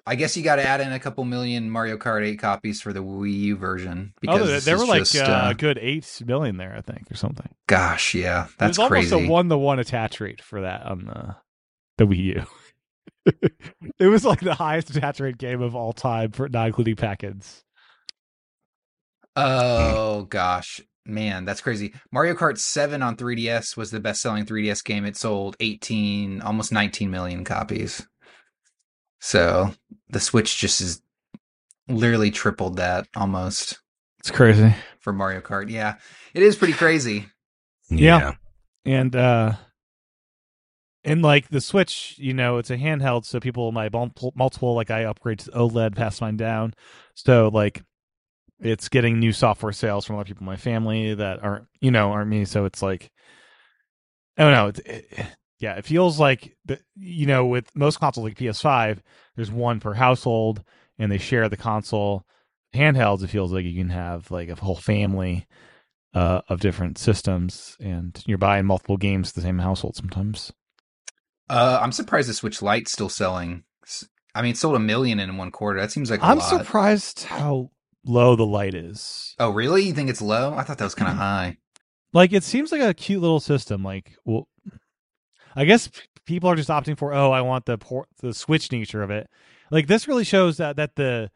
I 0.07 0.15
guess 0.15 0.37
you 0.37 0.43
got 0.43 0.55
to 0.55 0.63
add 0.63 0.79
in 0.79 0.93
a 0.93 0.99
couple 0.99 1.25
million 1.25 1.69
Mario 1.69 1.97
Kart 1.97 2.25
8 2.25 2.39
copies 2.39 2.81
for 2.81 2.93
the 2.93 3.03
Wii 3.03 3.33
U 3.33 3.57
version 3.57 4.13
Oh, 4.15 4.19
because 4.21 4.39
there, 4.47 4.55
this 4.55 4.65
there 4.65 4.77
were 4.77 4.85
like 4.85 4.99
just, 4.99 5.17
uh, 5.17 5.23
uh, 5.23 5.49
a 5.51 5.53
good 5.53 5.77
eight 5.77 6.21
million 6.25 6.55
there, 6.57 6.73
I 6.75 6.81
think, 6.81 7.11
or 7.11 7.15
something. 7.15 7.49
gosh, 7.67 8.15
yeah, 8.15 8.47
that's 8.57 8.77
it 8.77 8.81
was 8.81 8.87
crazy. 8.89 9.13
almost 9.13 9.29
a 9.29 9.31
one 9.31 9.49
to 9.49 9.57
one 9.57 9.79
attach 9.79 10.21
rate 10.21 10.41
for 10.41 10.61
that 10.61 10.83
on 10.85 11.05
the 11.05 11.35
the 11.97 12.05
Wii 12.05 12.23
U. 12.23 12.43
it 13.99 14.07
was 14.07 14.23
like 14.23 14.39
the 14.39 14.55
highest 14.55 14.89
attach 14.95 15.19
rate 15.19 15.37
game 15.37 15.61
of 15.61 15.75
all 15.75 15.91
time 15.91 16.31
for 16.31 16.47
not 16.47 16.67
including 16.67 16.95
packets. 16.95 17.65
Oh 19.35 20.23
gosh, 20.29 20.79
man, 21.05 21.45
that's 21.45 21.61
crazy. 21.61 21.93
Mario 22.11 22.33
Kart 22.33 22.57
7 22.57 23.03
on 23.03 23.17
3DS 23.17 23.77
was 23.77 23.91
the 23.91 23.99
best-selling 23.99 24.45
3DS 24.45 24.83
game. 24.83 25.05
It 25.05 25.15
sold 25.17 25.55
18, 25.59 26.41
almost 26.41 26.71
19 26.71 27.11
million 27.11 27.43
copies. 27.43 28.07
So 29.19 29.73
the 30.09 30.19
Switch 30.19 30.57
just 30.57 30.81
is 30.81 31.01
literally 31.87 32.31
tripled 32.31 32.77
that 32.77 33.07
almost 33.15 33.79
It's 34.19 34.31
crazy. 34.31 34.73
for 34.99 35.13
Mario 35.13 35.41
Kart. 35.41 35.69
Yeah, 35.69 35.95
it 36.33 36.43
is 36.43 36.55
pretty 36.55 36.73
crazy. 36.73 37.27
Yeah. 37.89 38.33
and 38.85 39.15
uh 39.15 39.53
and 41.03 41.21
like 41.21 41.47
the 41.49 41.61
switch 41.61 42.15
you 42.17 42.33
know 42.33 42.57
it's 42.57 42.69
a 42.69 42.77
handheld 42.77 43.25
so 43.25 43.39
people 43.39 43.71
my 43.71 43.89
multiple, 43.89 44.33
multiple 44.35 44.75
like 44.75 44.91
i 44.91 45.05
upgrade 45.05 45.39
to 45.39 45.51
oled 45.51 45.95
pass 45.95 46.19
mine 46.19 46.35
down 46.35 46.73
so 47.13 47.49
like 47.53 47.83
it's 48.59 48.89
getting 48.89 49.19
new 49.19 49.31
software 49.31 49.71
sales 49.71 50.05
from 50.05 50.15
a 50.15 50.17
lot 50.17 50.21
of 50.23 50.27
people 50.27 50.41
in 50.41 50.47
my 50.47 50.57
family 50.57 51.13
that 51.13 51.41
aren't 51.41 51.65
you 51.79 51.91
know 51.91 52.11
aren't 52.11 52.29
me 52.29 52.43
so 52.43 52.65
it's 52.65 52.81
like 52.81 53.09
i 54.37 54.43
don't 54.43 54.51
know 54.51 54.67
it, 54.67 54.79
it, 54.85 55.27
yeah 55.59 55.73
it 55.73 55.85
feels 55.85 56.19
like 56.19 56.55
the, 56.65 56.79
you 56.95 57.25
know 57.25 57.45
with 57.45 57.69
most 57.75 57.99
consoles 57.99 58.25
like 58.25 58.37
ps5 58.37 58.99
there's 59.35 59.51
one 59.51 59.79
per 59.79 59.93
household 59.93 60.63
and 60.99 61.11
they 61.11 61.17
share 61.17 61.49
the 61.49 61.57
console 61.57 62.25
handhelds 62.75 63.23
it 63.23 63.27
feels 63.27 63.51
like 63.51 63.65
you 63.65 63.79
can 63.79 63.89
have 63.89 64.29
like 64.31 64.49
a 64.49 64.55
whole 64.55 64.75
family 64.75 65.47
uh, 66.13 66.41
of 66.49 66.59
different 66.59 66.97
systems, 66.97 67.77
and 67.79 68.23
you're 68.25 68.39
buying 68.39 68.65
multiple 68.65 68.97
games 68.97 69.29
to 69.29 69.35
the 69.35 69.45
same 69.45 69.59
household 69.59 69.95
sometimes. 69.95 70.51
Uh, 71.47 71.79
I'm 71.81 71.91
surprised 71.91 72.27
the 72.27 72.33
Switch 72.33 72.61
Lite's 72.61 72.91
still 72.91 73.09
selling. 73.09 73.63
I 74.33 74.41
mean, 74.41 74.51
it 74.51 74.57
sold 74.57 74.75
a 74.75 74.79
million 74.79 75.19
in 75.19 75.37
one 75.37 75.51
quarter. 75.51 75.79
That 75.79 75.91
seems 75.91 76.09
like 76.09 76.21
a 76.21 76.25
I'm 76.25 76.39
lot. 76.39 76.49
surprised 76.49 77.23
how 77.25 77.69
low 78.03 78.35
the 78.35 78.45
light 78.45 78.73
is. 78.73 79.35
Oh, 79.37 79.51
really? 79.51 79.83
You 79.83 79.93
think 79.93 80.09
it's 80.09 80.21
low? 80.21 80.53
I 80.55 80.63
thought 80.63 80.79
that 80.79 80.83
was 80.83 80.95
kind 80.95 81.11
of 81.11 81.17
high. 81.17 81.57
Like 82.13 82.33
it 82.33 82.43
seems 82.43 82.71
like 82.71 82.81
a 82.81 82.93
cute 82.93 83.21
little 83.21 83.39
system. 83.39 83.83
Like, 83.83 84.15
well, 84.25 84.47
I 85.57 85.65
guess 85.65 85.87
p- 85.87 86.01
people 86.25 86.49
are 86.49 86.55
just 86.55 86.69
opting 86.69 86.97
for 86.97 87.13
oh, 87.13 87.31
I 87.31 87.41
want 87.41 87.65
the 87.65 87.77
por- 87.77 88.07
the 88.21 88.33
Switch 88.33 88.71
nature 88.71 89.01
of 89.01 89.09
it. 89.09 89.27
Like 89.71 89.87
this 89.87 90.07
really 90.07 90.23
shows 90.23 90.57
that 90.57 90.75
that 90.77 90.95
the 90.95 91.31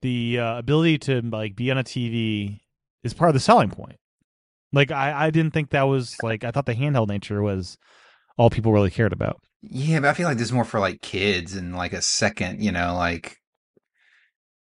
the 0.00 0.38
uh, 0.40 0.58
ability 0.58 0.98
to 0.98 1.20
like 1.20 1.54
be 1.54 1.70
on 1.70 1.78
a 1.78 1.84
TV 1.84 2.60
is 3.04 3.14
part 3.14 3.28
of 3.28 3.34
the 3.34 3.40
selling 3.40 3.70
point. 3.70 3.98
Like 4.72 4.90
I 4.90 5.26
I 5.26 5.30
didn't 5.30 5.52
think 5.52 5.70
that 5.70 5.82
was 5.82 6.16
like 6.22 6.42
I 6.42 6.50
thought 6.50 6.66
the 6.66 6.74
handheld 6.74 7.08
nature 7.08 7.42
was 7.42 7.76
all 8.38 8.48
people 8.48 8.72
really 8.72 8.90
cared 8.90 9.12
about. 9.12 9.40
Yeah, 9.62 10.00
but 10.00 10.08
I 10.08 10.14
feel 10.14 10.26
like 10.26 10.38
this 10.38 10.48
is 10.48 10.52
more 10.52 10.64
for 10.64 10.80
like 10.80 11.02
kids 11.02 11.54
and 11.54 11.76
like 11.76 11.92
a 11.92 12.02
second, 12.02 12.62
you 12.64 12.72
know, 12.72 12.94
like 12.94 13.36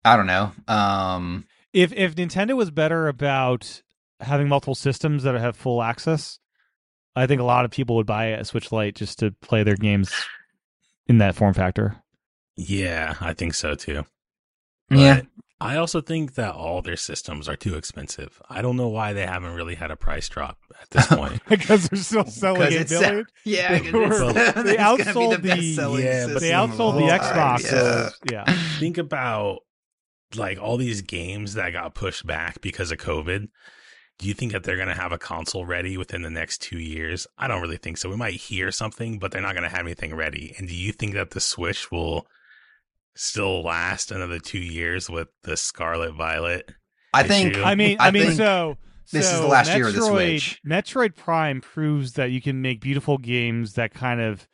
I 0.04 0.16
don't 0.16 0.26
know. 0.26 0.52
Um, 0.68 1.46
if 1.72 1.92
if 1.92 2.14
Nintendo 2.14 2.56
was 2.56 2.70
better 2.70 3.08
about 3.08 3.82
having 4.20 4.48
multiple 4.48 4.74
systems 4.74 5.24
that 5.24 5.34
have 5.34 5.56
full 5.56 5.82
access, 5.82 6.38
I 7.16 7.26
think 7.26 7.40
a 7.40 7.44
lot 7.44 7.64
of 7.64 7.70
people 7.70 7.96
would 7.96 8.06
buy 8.06 8.26
a 8.26 8.44
Switch 8.44 8.70
Lite 8.72 8.94
just 8.94 9.18
to 9.20 9.30
play 9.40 9.62
their 9.62 9.76
games 9.76 10.12
in 11.06 11.18
that 11.18 11.34
form 11.34 11.54
factor. 11.54 11.96
Yeah, 12.56 13.14
I 13.20 13.32
think 13.32 13.54
so 13.54 13.74
too. 13.74 14.04
yeah, 14.90 15.22
I 15.60 15.76
also 15.76 16.00
think 16.02 16.34
that 16.34 16.54
all 16.54 16.82
their 16.82 16.96
systems 16.96 17.48
are 17.48 17.56
too 17.56 17.76
expensive. 17.76 18.40
I 18.50 18.60
don't 18.62 18.76
know 18.76 18.88
why 18.88 19.14
they 19.14 19.26
haven't 19.26 19.54
really 19.54 19.74
had 19.74 19.90
a 19.90 19.96
price 19.96 20.28
drop 20.28 20.58
at 20.80 20.90
this 20.90 21.06
point. 21.18 21.40
because 21.48 21.88
they're 21.88 21.98
still 21.98 22.26
selling 22.26 22.68
Because 22.70 22.92
eight 22.92 23.26
yeah. 23.44 23.78
They 23.78 23.90
were- 23.90 24.08
they 24.62 24.76
outsold 24.76 25.42
the 25.42 25.74
the- 25.74 26.02
yeah, 26.02 26.26
but 26.32 26.40
They 26.40 26.50
outsold 26.50 26.96
the 26.98 27.12
Xbox. 27.12 27.62
Yeah. 27.64 27.68
so- 27.70 28.10
yeah. 28.30 28.44
think 28.78 28.98
about 28.98 29.60
like 30.34 30.58
all 30.60 30.76
these 30.76 31.02
games 31.02 31.54
that 31.54 31.72
got 31.72 31.94
pushed 31.94 32.26
back 32.26 32.60
because 32.60 32.92
of 32.92 32.98
COVID. 32.98 33.48
Do 34.18 34.28
you 34.28 34.34
think 34.34 34.52
that 34.52 34.64
they're 34.64 34.76
going 34.76 34.88
to 34.88 34.94
have 34.94 35.12
a 35.12 35.18
console 35.18 35.66
ready 35.66 35.96
within 35.98 36.22
the 36.22 36.30
next 36.30 36.62
two 36.62 36.78
years? 36.78 37.26
I 37.36 37.48
don't 37.48 37.60
really 37.60 37.76
think 37.76 37.98
so. 37.98 38.08
We 38.08 38.16
might 38.16 38.34
hear 38.34 38.70
something, 38.72 39.18
but 39.18 39.30
they're 39.30 39.42
not 39.42 39.52
going 39.54 39.68
to 39.68 39.74
have 39.74 39.84
anything 39.84 40.14
ready. 40.14 40.54
And 40.56 40.66
do 40.68 40.74
you 40.74 40.92
think 40.92 41.14
that 41.14 41.30
the 41.30 41.40
Switch 41.40 41.90
will 41.90 42.26
still 43.14 43.62
last 43.62 44.10
another 44.10 44.38
two 44.38 44.58
years 44.58 45.10
with 45.10 45.28
the 45.42 45.56
Scarlet 45.56 46.14
Violet? 46.14 46.70
I 47.12 47.24
think. 47.24 47.52
issue. 47.52 47.62
I 47.62 47.74
mean, 47.74 47.98
I 48.00 48.08
I, 48.08 48.10
mean, 48.10 48.32
so 48.32 48.78
this 49.12 49.30
is 49.32 49.40
the 49.40 49.46
last 49.46 49.74
year 49.74 49.88
of 49.88 49.94
the 49.94 50.00
Metroid- 50.00 50.40
Switch. 50.40 50.60
Metroid 50.66 51.14
Prime 51.14 51.60
proves 51.60 52.14
that 52.14 52.30
you 52.30 52.40
can 52.40 52.62
make 52.62 52.80
beautiful 52.80 53.18
games 53.18 53.74
that 53.74 53.92
kind 53.92 54.20
of, 54.20 54.48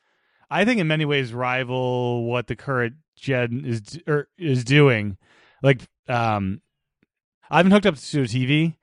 I 0.51 0.65
think, 0.65 0.81
in 0.81 0.89
many 0.89 1.05
ways, 1.05 1.33
rival 1.33 2.25
what 2.25 2.49
the 2.49 2.57
current 2.57 2.95
gen 3.17 3.63
is 3.65 4.01
or 4.07 4.29
is 4.39 4.65
doing. 4.65 5.17
Like, 5.63 5.83
um, 6.09 6.61
I 7.51 7.59
haven't 7.59 7.73
hooked 7.73 7.87
up 7.87 7.97
to 7.97 8.23
a 8.23 8.25
TV, 8.25 8.77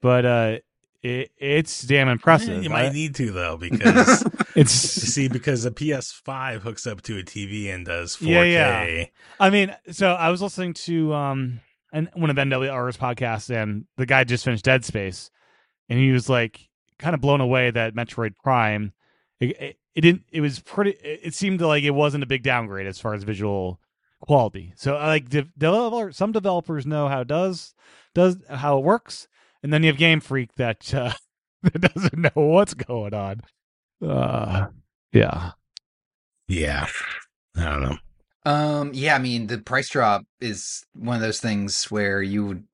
but 0.00 0.24
uh, 0.24 0.56
it, 1.02 1.30
it's 1.38 1.82
damn 1.82 2.08
impressive. 2.08 2.62
you 2.62 2.70
I- 2.70 2.84
might 2.84 2.92
need 2.92 3.14
to 3.16 3.30
though, 3.32 3.56
because 3.60 4.24
it's 4.54 4.70
see, 4.72 5.28
because 5.28 5.62
the 5.62 5.70
PS5 5.70 6.60
hooks 6.60 6.86
up 6.86 7.02
to 7.02 7.18
a 7.18 7.22
TV 7.22 7.72
and 7.72 7.86
does 7.86 8.16
4K. 8.16 8.52
Yeah, 8.52 8.84
yeah. 8.86 9.04
I 9.40 9.50
mean, 9.50 9.74
so 9.90 10.12
I 10.12 10.30
was 10.30 10.42
listening 10.42 10.74
to 10.74 11.12
um 11.14 11.60
and 11.92 12.10
one 12.14 12.30
of 12.30 12.36
NWR's 12.36 12.96
podcasts, 12.96 13.48
and 13.54 13.86
the 13.96 14.06
guy 14.06 14.24
just 14.24 14.44
finished 14.44 14.64
Dead 14.64 14.84
Space, 14.84 15.30
and 15.88 15.98
he 15.98 16.10
was 16.12 16.28
like 16.28 16.68
kind 16.98 17.14
of 17.14 17.20
blown 17.20 17.40
away 17.40 17.70
that 17.70 17.94
Metroid 17.94 18.34
Prime, 18.42 18.92
it, 19.40 19.60
it, 19.60 19.76
it 19.94 20.00
didn't, 20.00 20.22
it 20.32 20.40
was 20.40 20.58
pretty, 20.60 20.90
it, 20.92 21.20
it 21.24 21.34
seemed 21.34 21.60
like 21.60 21.84
it 21.84 21.90
wasn't 21.90 22.22
a 22.22 22.26
big 22.26 22.42
downgrade 22.42 22.86
as 22.86 22.98
far 22.98 23.14
as 23.14 23.22
visual 23.22 23.80
quality. 24.20 24.72
So 24.76 24.94
like 24.94 25.28
de- 25.28 25.48
developer, 25.56 26.10
some 26.12 26.32
developers 26.32 26.86
know 26.86 27.08
how 27.08 27.20
it 27.20 27.28
does 27.28 27.74
does 28.14 28.38
how 28.50 28.78
it 28.78 28.84
works, 28.84 29.28
and 29.66 29.72
then 29.72 29.82
you 29.82 29.88
have 29.88 29.98
Game 29.98 30.20
Freak 30.20 30.54
that 30.58 30.94
uh, 30.94 31.12
that 31.64 31.80
doesn't 31.92 32.16
know 32.16 32.30
what's 32.34 32.72
going 32.72 33.12
on. 33.12 33.40
Uh, 34.00 34.68
yeah. 35.12 35.50
Yeah. 36.46 36.86
I 37.56 37.64
don't 37.64 37.82
know. 37.82 37.96
Um, 38.44 38.90
yeah, 38.94 39.16
I 39.16 39.18
mean, 39.18 39.48
the 39.48 39.58
price 39.58 39.88
drop 39.88 40.24
is 40.40 40.84
one 40.94 41.16
of 41.16 41.20
those 41.20 41.40
things 41.40 41.90
where 41.90 42.22
you 42.22 42.46
would 42.46 42.64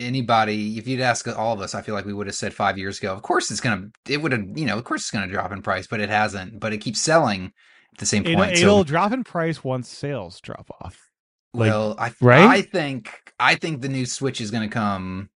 anybody, 0.00 0.78
if 0.78 0.88
you'd 0.88 1.00
ask 1.00 1.28
all 1.28 1.52
of 1.52 1.60
us, 1.60 1.76
I 1.76 1.82
feel 1.82 1.94
like 1.94 2.06
we 2.06 2.12
would 2.12 2.26
have 2.26 2.34
said 2.34 2.52
five 2.54 2.76
years 2.76 2.98
ago, 2.98 3.12
of 3.12 3.22
course 3.22 3.52
it's 3.52 3.60
gonna, 3.60 3.90
it 4.08 4.20
would 4.20 4.32
have, 4.32 4.58
you 4.58 4.66
know, 4.66 4.76
of 4.76 4.82
course 4.82 5.02
it's 5.02 5.10
gonna 5.12 5.28
drop 5.30 5.52
in 5.52 5.62
price, 5.62 5.86
but 5.86 6.00
it 6.00 6.08
hasn't. 6.08 6.58
But 6.58 6.72
it 6.72 6.78
keeps 6.78 7.00
selling 7.00 7.52
at 7.92 7.98
the 7.98 8.06
same 8.06 8.26
It, 8.26 8.34
point. 8.34 8.52
it'll 8.54 8.78
so, 8.78 8.84
drop 8.84 9.12
in 9.12 9.22
price 9.22 9.62
once 9.62 9.88
sales 9.88 10.40
drop 10.40 10.68
off. 10.80 10.98
like, 11.54 11.70
well, 11.70 11.94
I, 11.96 12.12
right? 12.20 12.48
I 12.50 12.62
think, 12.62 13.12
I 13.38 13.54
think 13.54 13.80
the 13.80 13.88
new 13.88 14.06
Switch 14.06 14.40
is 14.40 14.50
gonna 14.50 14.68
come 14.68 15.28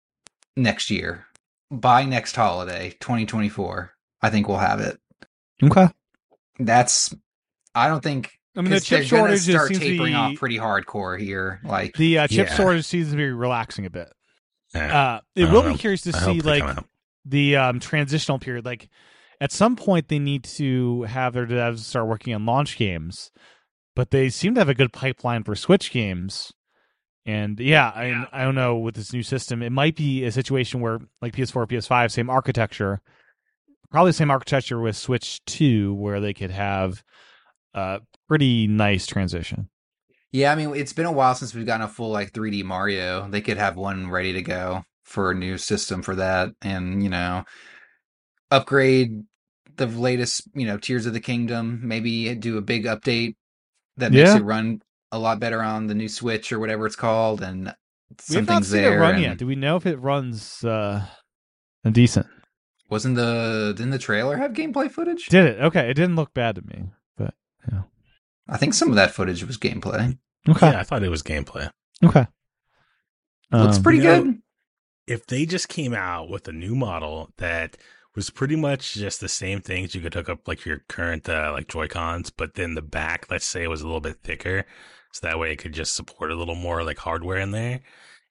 next 0.57 0.91
year 0.91 1.27
by 1.71 2.05
next 2.05 2.37
holiday, 2.37 2.91
2024. 3.01 3.93
I 4.23 4.31
think 4.31 4.49
we'll 4.49 4.59
have 4.59 4.81
it. 4.81 4.99
Okay. 5.63 5.89
That's, 6.59 7.15
I 7.75 7.89
don't 7.89 8.03
think. 8.03 8.39
I 8.57 8.61
mean, 8.61 8.71
the 8.71 8.81
chip 8.81 9.01
they're 9.01 9.05
shortage 9.19 9.41
start 9.41 9.69
seems 9.69 9.81
to 9.81 9.85
tapering 9.85 10.13
be 10.13 10.17
off 10.17 10.35
pretty 10.37 10.59
hardcore 10.59 11.19
here. 11.21 11.61
Like, 11.65 11.97
the 11.97 12.19
uh, 12.21 12.27
chip 12.29 12.49
Yeah. 12.49 12.55
shortage 12.55 12.85
seems 12.85 13.11
to 13.11 13.17
be 13.17 13.25
relaxing 13.31 13.85
a 13.87 13.91
bit. 13.91 14.13
Yeah. 14.75 15.03
Uh, 15.15 15.21
it 15.35 15.45
I 15.45 15.53
will 15.53 15.63
don't 15.63 15.71
be 15.71 15.75
know. 15.75 15.79
curious 15.79 16.03
to 16.03 16.11
I 16.15 16.19
see 16.21 16.25
hope 16.37 16.43
they 16.45 16.61
come 16.61 16.77
like 16.77 16.85
the 17.25 17.57
um, 17.57 17.81
transitional 17.81 18.39
period. 18.39 18.65
Like 18.65 18.89
at 19.41 19.51
some 19.53 19.75
point, 19.77 20.09
they 20.09 20.19
need 20.19 20.45
to 20.45 21.03
have 21.03 21.33
their 21.33 21.47
devs 21.47 21.81
start 21.81 22.07
working 22.07 22.35
on 22.35 22.47
launch 22.47 22.77
games, 22.77 23.31
but 23.97 24.11
they 24.11 24.29
seem 24.31 24.55
to 24.55 24.61
have 24.61 24.69
a 24.69 24.75
good 24.75 24.93
pipeline 24.93 25.43
for 25.45 25.55
Switch 25.57 25.91
games. 25.91 26.53
And 27.27 27.59
yeah, 27.59 27.89
I 27.89 28.27
I 28.33 28.45
don't 28.45 28.55
know 28.55 28.77
with 28.77 28.95
this 28.97 29.13
new 29.13 29.23
system, 29.23 29.63
it 29.63 29.71
might 29.73 29.97
be 29.97 30.25
a 30.25 30.33
situation 30.33 30.81
where 30.81 30.99
like 31.23 31.35
PS4, 31.35 31.67
PS5, 31.67 32.11
same 32.13 32.29
architecture, 32.29 33.01
probably 33.91 34.11
the 34.11 34.15
same 34.15 34.31
architecture 34.31 34.79
with 34.81 34.97
Switch 34.97 35.43
Two, 35.47 35.95
where 35.95 36.21
they 36.21 36.35
could 36.35 36.51
have 36.51 37.03
a 37.73 38.01
pretty 38.29 38.67
nice 38.67 39.07
transition. 39.07 39.69
Yeah, 40.33 40.53
I 40.53 40.57
mean, 40.57 40.75
it's 40.75 40.93
been 40.93 41.07
a 41.07 41.13
while 41.13 41.35
since 41.35 41.55
we've 41.55 41.65
gotten 41.65 41.87
a 41.87 41.89
full 41.89 42.11
like 42.11 42.33
3D 42.33 42.63
Mario. 42.65 43.29
They 43.29 43.41
could 43.41 43.57
have 43.57 43.77
one 43.77 44.11
ready 44.11 44.33
to 44.35 44.43
go 44.43 44.85
for 45.05 45.31
a 45.31 45.35
new 45.35 45.57
system 45.59 46.03
for 46.03 46.17
that, 46.17 46.51
and 46.61 47.03
you 47.03 47.09
know, 47.09 47.45
upgrade 48.51 49.23
the 49.77 49.87
latest, 49.87 50.49
you 50.55 50.67
know, 50.67 50.77
Tears 50.79 51.07
of 51.07 51.13
the 51.13 51.21
Kingdom. 51.21 51.81
Maybe 51.85 52.35
do 52.35 52.59
a 52.59 52.63
big 52.63 52.85
update 52.85 53.35
that 53.97 54.13
makes 54.13 54.31
Yeah. 54.31 54.37
it 54.37 54.43
run 54.45 54.81
a 55.15 55.19
lot 55.19 55.39
better 55.41 55.63
on 55.63 55.87
the 55.87 55.95
new 55.95 56.09
Switch 56.09 56.53
or 56.53 56.59
whatever 56.59 56.87
it's 56.87 56.97
called, 56.97 57.41
and 57.43 57.67
We 58.11 58.17
some 58.19 58.37
have 58.37 58.49
not 58.49 58.65
seen 58.65 58.83
there. 58.83 58.97
it 58.97 59.01
run 59.01 59.15
and 59.15 59.23
yet. 59.23 59.39
Do 59.39 59.47
we 59.47 59.55
know 59.57 59.77
if 59.77 59.87
it 59.87 59.97
runs 59.97 60.65
uh, 60.65 61.05
decent? 61.91 62.27
Wasn't 62.91 63.17
the 63.17 63.73
didn't 63.77 63.91
the 63.93 63.99
trailer 63.99 64.37
have 64.37 64.53
gameplay 64.53 64.91
footage? 64.91 65.27
Did 65.27 65.47
it? 65.47 65.61
Okay, 65.61 65.89
it 65.91 65.95
didn't 65.95 66.17
look 66.17 66.35
bad 66.35 66.57
to 66.57 66.63
me, 66.63 66.85
but 67.17 67.35
yeah, 67.71 67.83
I 68.49 68.57
think 68.59 68.75
some 68.75 68.91
of 68.91 68.97
that 68.97 69.11
footage 69.13 69.45
was 69.45 69.57
gameplay. 69.59 70.19
okay, 70.49 70.71
Yeah, 70.73 70.81
I 70.81 70.83
thought 70.83 71.03
it 71.03 71.09
was 71.09 71.23
gameplay. 71.23 71.71
okay. 72.05 72.27
Looks 73.51 73.77
Um, 73.79 73.83
pretty 73.83 73.99
you 73.99 74.05
know, 74.05 74.23
good. 74.25 74.39
If 75.07 75.27
they 75.27 75.47
just 75.47 75.69
came 75.69 75.95
out 75.95 76.29
with 76.31 76.49
a 76.49 76.53
new 76.53 76.75
model 76.75 77.31
that 77.39 77.77
was 78.17 78.31
pretty 78.31 78.57
much 78.57 78.95
just 78.95 79.21
the 79.21 79.29
same 79.29 79.61
things 79.61 79.95
you 79.95 80.01
could 80.01 80.15
hook 80.15 80.29
up 80.29 80.47
like 80.49 80.65
your 80.65 80.81
current 80.89 81.29
uh, 81.29 81.51
like 81.53 81.69
Joy 81.69 81.89
Cons, 81.89 82.31
but 82.31 82.55
then 82.55 82.75
the 82.75 82.83
back, 82.83 83.27
let's 83.31 83.47
say, 83.47 83.67
was 83.67 83.81
a 83.83 83.87
little 83.87 84.01
bit 84.01 84.19
thicker, 84.23 84.65
so 85.15 85.25
that 85.29 85.39
way 85.39 85.53
it 85.53 85.57
could 85.59 85.73
just 85.73 85.95
support 85.95 86.33
a 86.33 86.35
little 86.35 86.57
more 86.57 86.83
like 86.83 86.99
hardware 86.99 87.39
in 87.39 87.53
there. 87.53 87.81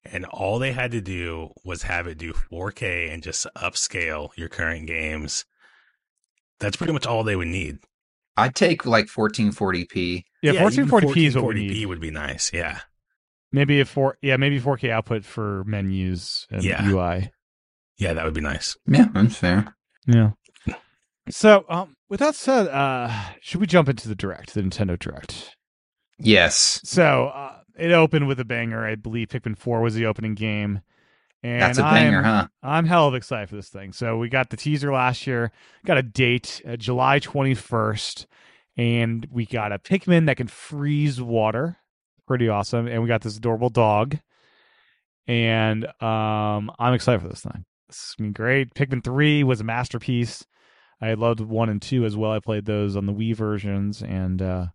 And 0.04 0.26
all 0.26 0.60
they 0.60 0.74
had 0.74 0.92
to 0.92 1.00
do 1.00 1.52
was 1.64 1.84
have 1.84 2.08
it 2.08 2.18
do 2.18 2.34
4K 2.34 3.10
and 3.10 3.24
just 3.24 3.48
upscale 3.56 4.32
your 4.36 4.50
current 4.50 4.86
games. 4.86 5.46
That's 6.60 6.76
pretty 6.76 6.92
much 6.92 7.06
all 7.08 7.24
they 7.24 7.38
would 7.38 7.48
need. 7.48 7.78
I'd 8.36 8.54
take 8.54 8.86
like 8.86 9.06
1440p. 9.06 10.24
Yeah, 10.42 10.52
even 10.68 10.88
1440p 10.90 11.28
is 11.28 11.36
what 11.38 11.54
we 11.54 11.68
need. 11.68 11.86
would 11.86 12.02
be 12.02 12.12
nice. 12.12 12.52
Yeah. 12.54 12.82
Maybe 13.54 13.80
a 13.80 13.86
four, 13.86 14.18
yeah, 14.22 14.36
maybe 14.36 14.60
4K 14.60 14.90
output 14.90 15.24
for 15.24 15.64
menus 15.66 16.48
and 16.52 16.64
Yeah. 16.66 16.86
UI. 16.86 17.32
Yeah, 17.98 18.12
that 18.14 18.26
would 18.26 18.34
be 18.34 18.42
nice. 18.42 18.76
Yeah, 18.86 19.06
that's 19.14 19.38
fair. 19.38 19.74
Yeah. 20.06 20.32
So, 21.30 21.64
um, 21.70 21.96
with 22.10 22.20
that 22.20 22.36
said, 22.36 22.68
uh, 22.68 23.10
should 23.40 23.62
we 23.62 23.68
jump 23.68 23.88
into 23.88 24.10
the 24.10 24.16
direct, 24.16 24.54
the 24.54 24.62
Nintendo 24.62 25.00
Direct? 25.00 25.56
Yes. 26.20 26.82
So, 26.84 27.28
uh, 27.28 27.60
it 27.78 27.92
opened 27.92 28.28
with 28.28 28.40
a 28.40 28.46
banger. 28.46 28.86
I 28.86 28.96
believe 28.96 29.30
Pikmin 29.30 29.58
4 29.58 29.82
was 29.82 29.96
the 29.96 30.06
opening 30.06 30.36
game. 30.36 30.82
And 31.42 31.62
That's 31.62 31.78
a 31.78 31.84
banger, 31.84 32.20
I'm, 32.20 32.24
huh? 32.24 32.48
I'm 32.62 32.86
hell 32.86 33.08
of 33.10 33.16
excited 33.16 33.50
for 33.50 33.56
this 33.56 33.68
thing. 33.68 33.92
So 33.92 34.18
we 34.18 34.30
got 34.30 34.50
the 34.50 34.56
teaser 34.58 34.94
last 34.94 35.28
year, 35.28 35.52
got 35.86 35.98
a 35.98 36.04
date, 36.04 36.62
uh, 36.66 36.78
July 36.78 37.20
21st, 37.20 38.28
and 38.78 39.28
we 39.30 39.46
got 39.46 39.74
a 39.74 39.80
Pikmin 39.80 40.28
that 40.28 40.38
can 40.38 40.48
freeze 40.48 41.22
water. 41.22 41.78
Pretty 42.26 42.48
awesome. 42.48 42.88
And 42.88 43.02
we 43.02 43.10
got 43.10 43.22
this 43.22 43.36
adorable 43.36 43.70
dog. 43.70 44.18
And 45.28 45.86
um, 46.02 46.72
I'm 46.80 46.94
excited 46.94 47.22
for 47.22 47.28
this 47.28 47.42
thing. 47.42 47.66
This 47.90 47.98
is 47.98 48.16
be 48.18 48.30
great. 48.30 48.74
Pikmin 48.74 49.04
3 49.04 49.44
was 49.44 49.60
a 49.60 49.66
masterpiece. 49.66 50.46
I 51.02 51.14
loved 51.16 51.42
1 51.42 51.70
and 51.70 51.82
2 51.82 52.06
as 52.06 52.16
well. 52.16 52.32
I 52.32 52.40
played 52.40 52.66
those 52.66 52.96
on 52.96 53.06
the 53.06 53.14
Wii 53.14 53.36
versions, 53.36 54.02
and 54.02 54.42
uh, 54.42 54.68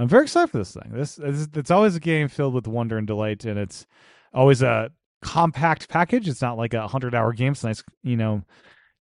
I'm 0.00 0.08
very 0.08 0.24
excited 0.24 0.50
for 0.50 0.58
this 0.58 0.72
thing. 0.72 0.90
This, 0.92 1.16
this 1.16 1.46
it's 1.54 1.70
always 1.70 1.94
a 1.94 2.00
game 2.00 2.28
filled 2.28 2.54
with 2.54 2.66
wonder 2.66 2.96
and 2.96 3.06
delight, 3.06 3.44
and 3.44 3.58
it's 3.58 3.86
always 4.32 4.62
a 4.62 4.90
compact 5.22 5.88
package. 5.90 6.26
It's 6.26 6.40
not 6.40 6.56
like 6.56 6.72
a 6.72 6.88
hundred 6.88 7.14
hour 7.14 7.32
game. 7.34 7.52
It's 7.52 7.62
a 7.62 7.66
nice, 7.68 7.84
you 8.02 8.16
know, 8.16 8.42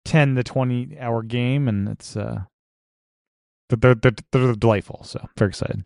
ten 0.04 0.36
to 0.36 0.44
twenty 0.44 0.98
hour 1.00 1.24
game, 1.24 1.70
and 1.70 1.88
it's 1.88 2.18
uh, 2.18 2.42
they're 3.70 3.96
they're, 3.96 4.12
they're 4.32 4.56
delightful. 4.56 5.04
So 5.06 5.26
very 5.38 5.50
excited. 5.50 5.86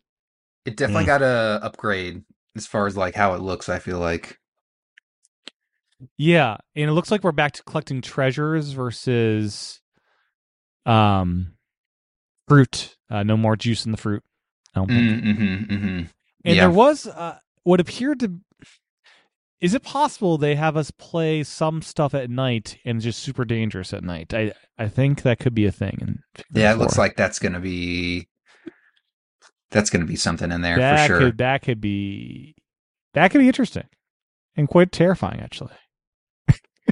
It 0.66 0.78
definitely 0.78 1.04
Mm. 1.04 1.08
got 1.08 1.22
a 1.22 1.60
upgrade 1.62 2.24
as 2.56 2.66
far 2.66 2.88
as 2.88 2.98
like 2.98 3.14
how 3.14 3.36
it 3.36 3.42
looks. 3.42 3.70
I 3.70 3.78
feel 3.80 4.00
like 4.00 4.40
Yeah, 6.18 6.58
and 6.76 6.90
it 6.90 6.94
looks 6.94 7.12
like 7.12 7.24
we're 7.24 7.32
back 7.34 7.52
to 7.54 7.64
collecting 7.64 8.02
treasures 8.02 8.72
versus 8.72 9.80
um 10.88 11.54
fruit. 12.48 12.98
Uh, 13.12 13.24
no 13.24 13.38
more 13.38 13.56
juice 13.56 13.86
in 13.86 13.92
the 13.92 13.98
fruit. 13.98 14.24
I 14.76 14.80
don't 14.80 14.88
think. 14.88 15.24
mm-hmm, 15.24 15.74
mm-hmm. 15.74 16.04
And 16.46 16.56
yeah. 16.56 16.62
there 16.62 16.72
was 16.72 17.08
uh, 17.08 17.38
what 17.64 17.80
appeared 17.80 18.20
to. 18.22 18.40
Is 19.62 19.74
it 19.74 19.84
possible 19.84 20.38
they 20.38 20.56
have 20.56 20.76
us 20.76 20.92
play 20.92 21.42
some 21.44 21.82
stuff 21.82 22.14
at 22.14 22.30
night 22.30 22.78
and 22.84 23.00
just 23.00 23.20
super 23.20 23.46
dangerous 23.46 23.94
at 23.94 24.04
night? 24.04 24.34
I 24.34 24.52
I 24.78 24.90
think 24.90 25.22
that 25.22 25.40
could 25.40 25.56
be 25.56 25.66
a 25.66 25.72
thing. 25.72 25.98
In 26.02 26.20
yeah, 26.52 26.74
it 26.74 26.78
looks 26.78 26.98
like 26.98 27.16
that's 27.16 27.40
gonna 27.40 27.62
be 27.62 28.28
that's 29.72 29.90
gonna 29.90 30.06
be 30.06 30.18
something 30.18 30.52
in 30.52 30.62
there 30.62 30.78
that 30.78 31.08
for 31.08 31.14
sure. 31.14 31.20
could 31.20 31.38
that 31.38 31.62
could 31.62 31.80
be 31.80 32.56
that 33.14 33.32
could 33.32 33.40
be 33.40 33.48
interesting 33.48 33.88
and 34.58 34.68
quite 34.68 34.92
terrifying 34.92 35.40
actually. 35.40 35.74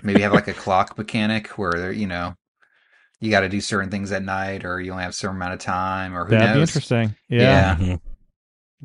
Maybe 0.04 0.22
have 0.22 0.34
like 0.34 0.48
a 0.48 0.54
clock 0.54 0.98
mechanic 0.98 1.48
where 1.58 1.74
there, 1.74 1.92
you 1.92 2.08
know 2.08 2.36
you 3.22 3.32
got 3.32 3.42
to 3.42 3.50
do 3.50 3.62
certain 3.62 3.90
things 3.90 4.12
at 4.12 4.24
night, 4.24 4.66
or 4.66 4.82
you 4.82 4.92
only 4.92 5.04
have 5.04 5.12
a 5.12 5.16
certain 5.16 5.38
amount 5.38 5.54
of 5.54 5.60
time, 5.60 6.14
or 6.14 6.26
who 6.26 6.32
That'd 6.32 6.54
be 6.56 6.60
knows, 6.60 6.70
interesting. 6.70 7.16
Yeah. 7.30 7.40
Yeah. 7.40 7.76
Mhm. 7.78 8.00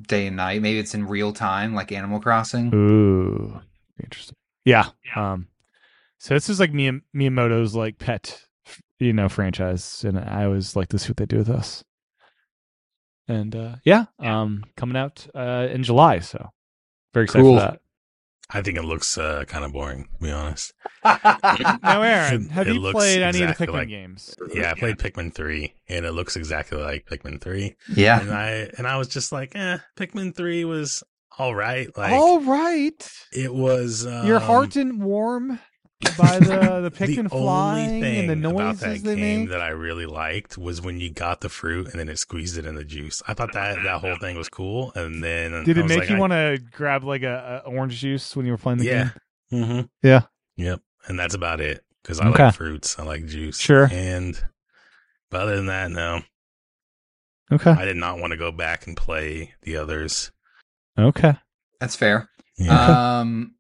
day 0.07 0.27
and 0.29 0.37
night. 0.37 0.63
Maybe 0.63 0.79
it's 0.79 0.95
in 0.95 1.09
real 1.09 1.33
time, 1.33 1.75
like 1.75 1.91
Animal 1.91 2.21
Crossing. 2.21 2.73
Ooh, 2.75 3.61
interesting. 4.01 4.37
Yeah. 4.65 4.91
Um. 5.17 5.49
So 6.19 6.35
this 6.35 6.49
is 6.49 6.61
like 6.61 6.73
Miyam- 6.73 7.03
Miyamoto's 7.15 7.75
like 7.75 7.99
pet, 7.99 8.43
you 8.99 9.13
know, 9.13 9.29
franchise, 9.29 10.05
and 10.05 10.19
I 10.19 10.45
always 10.45 10.77
like 10.77 10.89
to 10.91 10.99
see 10.99 11.09
what 11.09 11.17
they 11.17 11.27
do 11.27 11.39
with 11.39 11.51
us. 11.51 11.83
And 13.29 13.57
uh 13.57 13.77
yeah, 13.85 14.05
um, 14.21 14.65
coming 14.77 14.97
out 14.97 15.27
uh 15.35 15.67
in 15.71 15.83
July, 15.83 16.21
so 16.21 16.51
very 17.13 17.25
excited 17.25 17.43
Cool. 17.43 17.57
for 17.59 17.61
that. 17.73 17.81
I 18.51 18.63
think 18.63 18.79
it 18.79 18.83
looks 18.85 19.19
uh, 19.19 19.45
kind 19.49 19.65
of 19.65 19.73
boring, 19.73 20.05
to 20.19 20.25
be 20.25 20.31
honest. 20.31 20.73
Now, 21.05 22.03
Aaron, 22.03 22.47
It- 22.47 22.51
have 22.53 22.69
it 22.69 22.75
you 22.75 22.81
looks 22.81 22.95
played 22.95 23.23
any 23.23 23.43
of 23.43 23.57
the 23.57 23.67
Pikmin 23.67 23.73
like- 23.73 23.89
games? 23.89 24.35
Yeah, 24.53 24.71
I 24.71 24.75
played 24.79 24.99
Pikmin 24.99 25.35
3, 25.35 25.75
and 25.89 26.05
it 26.07 26.13
looks 26.13 26.37
exactly 26.37 26.79
like 26.79 27.07
Pikmin 27.07 27.41
3. 27.41 27.75
yeah, 27.95 28.21
And 28.21 28.31
I 28.33 28.71
and 28.79 28.87
I 28.87 28.97
was 28.99 29.09
just 29.09 29.33
like, 29.33 29.55
eh, 29.57 29.79
Pikmin 29.97 30.35
3 30.37 30.65
was 30.65 31.03
all 31.39 31.55
right. 31.55 31.89
Like 31.97 32.13
All 32.13 32.41
right, 32.41 33.09
it 33.33 33.53
was 33.53 34.07
um, 34.07 34.27
your 34.27 34.39
heart 34.39 34.71
didn't 34.71 35.01
warm 35.01 35.59
by 36.19 36.39
the 36.39 36.81
the 36.83 36.91
Pikmin 36.91 37.23
the 37.25 37.29
flying 37.31 37.89
only 37.89 38.01
thing 38.01 38.31
and 38.31 38.45
the 38.45 38.49
about 38.51 38.59
noises 38.61 39.03
that 39.03 39.09
they 39.11 39.17
game 39.17 39.41
make. 39.41 39.49
that 39.51 39.61
I 39.63 39.69
really 39.69 40.07
liked 40.07 40.59
was 40.59 40.81
when 40.83 41.01
you 41.01 41.11
got 41.11 41.41
the 41.41 41.49
fruit 41.49 41.89
and 41.89 41.99
then 41.99 42.09
it 42.09 42.19
squeezed 42.19 42.59
it 42.59 42.67
in 42.67 42.75
the 42.75 42.85
juice. 42.85 43.23
I 43.27 43.35
thought 43.35 43.53
that 43.55 43.83
that 43.83 44.01
whole 44.01 44.17
thing 44.17 44.37
was 44.37 44.49
cool. 44.49 44.93
And 44.95 45.23
then 45.25 45.65
Did 45.65 45.79
I 45.79 45.81
it 45.83 45.89
make 45.89 45.99
like, 46.01 46.11
you 46.11 46.19
want 46.19 46.33
to 46.33 46.59
grab 46.73 47.03
like 47.05 47.23
a, 47.23 47.63
a 47.65 47.69
orange 47.69 47.99
juice 47.99 48.37
when 48.37 48.45
you 48.47 48.53
were 48.53 48.59
playing 48.59 48.79
the 48.79 48.85
Yeah. 48.85 49.11
game? 49.51 49.65
Mm-hmm. 49.65 49.81
Yeah. 50.07 50.23
Yep. 50.57 50.81
And 51.07 51.19
that's 51.19 51.35
about 51.35 51.61
it 51.61 51.83
because 52.03 52.21
I 52.21 52.29
Okay. 52.29 52.45
like 52.45 52.55
fruits. 52.55 52.99
I 52.99 53.05
like 53.05 53.27
juice. 53.27 53.59
Sure. 53.59 53.89
And 53.91 54.39
but 55.31 55.41
other 55.43 55.57
than 55.57 55.67
that, 55.67 55.91
no, 55.91 56.21
Okay. 57.53 57.71
I 57.71 57.85
did 57.85 57.97
not 57.97 58.19
want 58.19 58.33
to 58.33 58.37
go 58.37 58.53
back 58.53 58.87
and 58.87 58.97
play 58.97 59.55
the 59.63 59.77
others. 59.79 60.31
Okay. 60.99 61.35
that's 61.81 61.95
fair. 61.97 62.29
Yeah. 62.59 63.21
Um, 63.21 63.56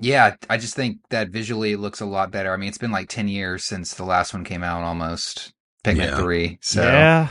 yeah, 0.00 0.34
I 0.48 0.56
just 0.56 0.74
think 0.74 0.98
that 1.10 1.28
visually 1.30 1.72
it 1.72 1.78
looks 1.78 2.00
a 2.00 2.06
lot 2.06 2.30
better. 2.30 2.52
I 2.52 2.56
mean, 2.56 2.68
it's 2.68 2.78
been 2.78 2.90
like 2.92 3.08
ten 3.08 3.28
years 3.28 3.64
since 3.64 3.94
the 3.94 4.04
last 4.04 4.32
one 4.32 4.44
came 4.44 4.62
out, 4.62 4.82
almost 4.82 5.52
Pikmin 5.84 5.96
Yeah. 6.06 6.16
three. 6.18 6.58
So 6.60 6.82
yeah. 6.82 7.28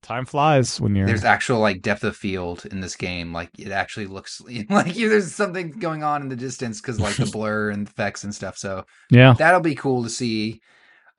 Time 0.00 0.24
flies 0.24 0.80
when 0.80 0.94
you're. 0.94 1.06
there's 1.06 1.24
actual 1.24 1.58
like 1.58 1.82
depth 1.82 2.04
of 2.04 2.16
field 2.16 2.64
in 2.64 2.80
this 2.80 2.96
game. 2.96 3.32
Like 3.32 3.50
it 3.58 3.72
actually 3.72 4.06
looks 4.06 4.40
like 4.70 4.94
there's 4.94 5.34
something 5.34 5.70
going 5.72 6.02
on 6.02 6.22
in 6.22 6.28
the 6.28 6.36
distance 6.36 6.80
because 6.80 6.98
like 7.00 7.16
the 7.16 7.26
blur 7.32 7.70
and 7.70 7.86
effects 7.86 8.24
and 8.24 8.34
stuff. 8.34 8.56
So 8.56 8.84
yeah. 9.10 9.34
that'll 9.36 9.60
be 9.60 9.74
cool 9.74 10.04
to 10.04 10.08
see. 10.08 10.60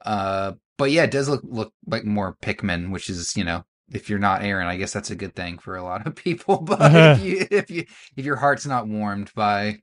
Uh, 0.04 0.54
but 0.78 0.92
yeah, 0.92 1.04
it 1.04 1.12
does 1.12 1.28
look 1.30 1.42
look 1.44 1.74
like 1.86 2.06
more 2.06 2.36
Pikmin, 2.42 2.90
which 2.90 3.10
is 3.10 3.36
you 3.36 3.44
know 3.44 3.64
if 3.92 4.10
you're 4.10 4.18
not 4.18 4.44
Aaron, 4.44 4.68
I 4.68 4.78
guess 4.78 4.94
that's 4.94 5.12
a 5.12 5.16
good 5.16 5.36
thing 5.36 5.58
for 5.60 5.76
a 5.76 5.84
lot 5.84 6.08
of 6.08 6.16
people. 6.24 6.60
But 6.62 7.18
if 7.20 7.24
you 7.24 7.48
if 7.52 7.70
you 7.70 7.86
if 8.16 8.26
your 8.26 8.38
heart's 8.38 8.66
not 8.66 8.88
warmed 8.88 9.32
by 9.36 9.80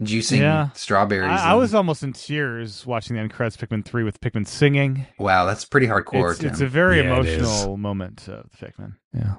juicing 0.00 0.38
Yeah. 0.40 0.70
strawberries, 0.72 1.30
I, 1.40 1.50
I 1.52 1.54
was 1.54 1.74
almost 1.74 2.02
in 2.02 2.12
tears 2.12 2.84
watching 2.86 3.14
the 3.16 3.22
end 3.22 3.32
credits 3.32 3.56
Pikmin 3.56 3.84
3 3.84 4.04
with 4.04 4.20
Pikmin 4.20 4.46
singing. 4.46 5.06
wow, 5.18 5.44
that's 5.44 5.64
pretty 5.64 5.86
hardcore. 5.86 6.32
It's, 6.32 6.42
it's 6.42 6.60
a 6.60 6.66
very 6.66 6.98
Yeah, 7.00 7.12
emotional 7.12 7.76
moment 7.76 8.28
of 8.28 8.50
Pikmin. 8.60 8.94
Yeah. 9.14 9.34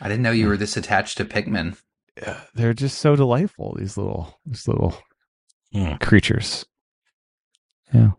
I 0.00 0.08
didn't 0.08 0.22
know 0.22 0.32
you 0.32 0.48
were 0.48 0.56
this 0.56 0.76
attached 0.76 1.18
to 1.18 1.24
Pikmin. 1.24 1.76
Yeah, 2.20 2.40
They're 2.54 2.74
just 2.74 2.98
so 2.98 3.16
delightful, 3.16 3.74
these 3.78 3.96
little 3.96 4.38
these 4.44 4.66
little 4.68 4.94
Hmm. 5.72 5.94
creatures. 5.94 6.66
Yeah. 7.94 8.10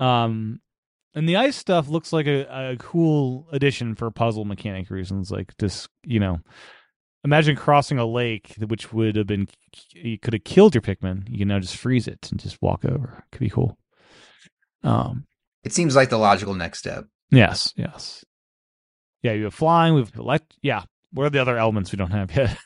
Um 0.00 0.60
and 1.14 1.26
the 1.26 1.36
ice 1.36 1.56
stuff 1.56 1.88
looks 1.88 2.12
like 2.12 2.26
a, 2.26 2.72
a 2.72 2.76
cool 2.78 3.48
addition 3.50 3.94
for 3.94 4.10
puzzle 4.10 4.44
mechanic 4.44 4.90
reasons, 4.90 5.30
like 5.30 5.56
just, 5.58 5.88
you 6.04 6.20
know, 6.20 6.40
imagine 7.26 7.56
crossing 7.56 7.98
a 7.98 8.06
lake, 8.06 8.54
which 8.66 8.92
would 8.92 9.16
have 9.16 9.26
been 9.26 9.48
you 9.92 10.18
could 10.18 10.32
have 10.32 10.44
killed 10.44 10.74
your 10.74 10.82
Pikmin. 10.82 11.28
You 11.28 11.38
can 11.38 11.48
now 11.48 11.58
just 11.58 11.76
freeze 11.76 12.06
it 12.08 12.28
and 12.30 12.40
just 12.40 12.62
walk 12.62 12.84
over. 12.84 13.24
Could 13.32 13.40
be 13.40 13.50
cool. 13.50 13.76
Um, 14.82 15.26
It 15.64 15.72
seems 15.72 15.96
like 15.96 16.08
the 16.08 16.18
logical 16.18 16.54
next 16.54 16.78
step. 16.78 17.04
yes, 17.30 17.74
yes, 17.76 18.24
yeah. 19.22 19.32
You 19.32 19.44
have 19.44 19.54
flying. 19.54 19.94
We've 19.94 20.14
elect. 20.16 20.56
Yeah. 20.62 20.84
What 21.12 21.24
are 21.24 21.30
the 21.30 21.40
other 21.40 21.58
elements 21.58 21.92
we 21.92 21.96
don't 21.96 22.10
have 22.12 22.34
yet? 22.36 22.56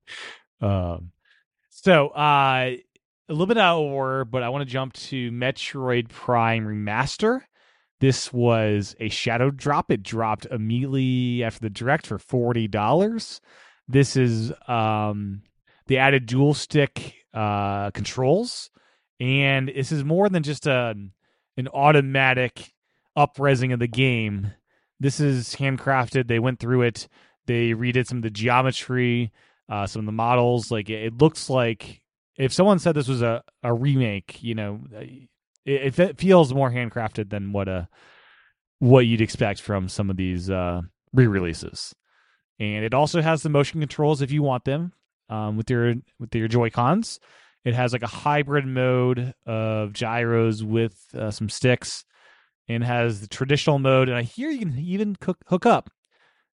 um, 0.60 1.10
so 1.70 2.08
uh, 2.08 2.70
a 2.70 2.82
little 3.28 3.46
bit 3.46 3.58
out 3.58 3.80
of 3.80 3.86
order, 3.92 4.24
but 4.24 4.42
I 4.42 4.48
want 4.48 4.66
to 4.66 4.72
jump 4.72 4.92
to 4.94 5.30
Metroid 5.30 6.08
Prime 6.08 6.64
Remaster. 6.64 7.40
This 8.00 8.32
was 8.32 8.94
a 9.00 9.08
shadow 9.08 9.50
drop. 9.50 9.90
It 9.90 10.02
dropped 10.02 10.46
immediately 10.46 11.42
after 11.44 11.60
the 11.60 11.70
direct 11.70 12.06
for 12.06 12.18
forty 12.18 12.68
dollars. 12.68 13.40
This 13.88 14.16
is 14.16 14.52
um, 14.66 15.42
the 15.86 15.98
added 15.98 16.26
dual 16.26 16.54
stick 16.54 17.14
uh, 17.32 17.90
controls, 17.92 18.70
and 19.18 19.68
this 19.68 19.92
is 19.92 20.04
more 20.04 20.28
than 20.28 20.42
just 20.42 20.66
a 20.66 20.94
an 21.56 21.68
automatic 21.68 22.72
upresing 23.16 23.72
of 23.72 23.80
the 23.80 23.88
game. 23.88 24.52
This 25.00 25.20
is 25.20 25.56
handcrafted. 25.56 26.28
They 26.28 26.38
went 26.38 26.60
through 26.60 26.82
it. 26.82 27.08
They 27.46 27.70
redid 27.70 28.06
some 28.06 28.18
of 28.18 28.22
the 28.22 28.30
geometry, 28.30 29.32
uh, 29.68 29.86
some 29.86 30.00
of 30.00 30.06
the 30.06 30.12
models. 30.12 30.70
Like 30.70 30.90
it, 30.90 31.04
it 31.04 31.18
looks 31.18 31.48
like 31.48 32.02
if 32.36 32.52
someone 32.52 32.78
said 32.78 32.94
this 32.94 33.08
was 33.08 33.22
a, 33.22 33.42
a 33.62 33.72
remake, 33.72 34.42
you 34.42 34.54
know, 34.54 34.80
it, 35.64 35.98
it 35.98 36.18
feels 36.18 36.54
more 36.54 36.70
handcrafted 36.70 37.30
than 37.30 37.52
what 37.52 37.68
a 37.68 37.88
what 38.78 39.06
you'd 39.06 39.20
expect 39.20 39.60
from 39.60 39.88
some 39.88 40.10
of 40.10 40.16
these 40.16 40.48
uh, 40.50 40.82
re-releases. 41.12 41.94
And 42.60 42.84
it 42.84 42.92
also 42.94 43.22
has 43.22 43.42
the 43.42 43.48
motion 43.48 43.80
controls 43.80 44.20
if 44.22 44.30
you 44.32 44.42
want 44.42 44.64
them 44.64 44.92
um, 45.28 45.56
with 45.56 45.70
your 45.70 45.94
with 46.18 46.34
your 46.34 46.48
Joy 46.48 46.70
Cons. 46.70 47.20
It 47.64 47.74
has 47.74 47.92
like 47.92 48.02
a 48.02 48.06
hybrid 48.08 48.66
mode 48.66 49.34
of 49.46 49.92
gyros 49.92 50.62
with 50.64 50.96
uh, 51.16 51.30
some 51.30 51.48
sticks, 51.48 52.04
and 52.68 52.82
has 52.84 53.20
the 53.20 53.26
traditional 53.28 53.78
mode. 53.78 54.08
And 54.08 54.16
I 54.16 54.22
hear 54.22 54.50
you 54.50 54.60
can 54.60 54.78
even 54.78 55.16
cook, 55.16 55.38
hook 55.46 55.66
up 55.66 55.90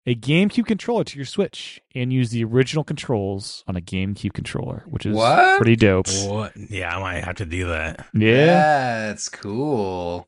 a 0.08 0.14
GameCube 0.16 0.66
controller 0.68 1.04
to 1.04 1.16
your 1.18 1.26
Switch 1.26 1.82
and 1.96 2.14
use 2.14 2.30
the 2.30 2.44
original 2.44 2.84
controls 2.84 3.64
on 3.68 3.76
a 3.76 3.82
GameCube 3.82 4.34
controller, 4.34 4.84
which 4.88 5.06
is 5.06 5.16
What? 5.16 5.58
pretty 5.58 5.76
dope. 5.76 6.08
What? 6.28 6.54
Yeah, 6.70 6.96
I 6.96 7.00
might 7.00 7.24
have 7.24 7.36
to 7.38 7.46
do 7.46 7.68
that. 7.70 8.06
Yeah. 8.14 9.08
That's 9.08 9.30
cool. 9.30 10.28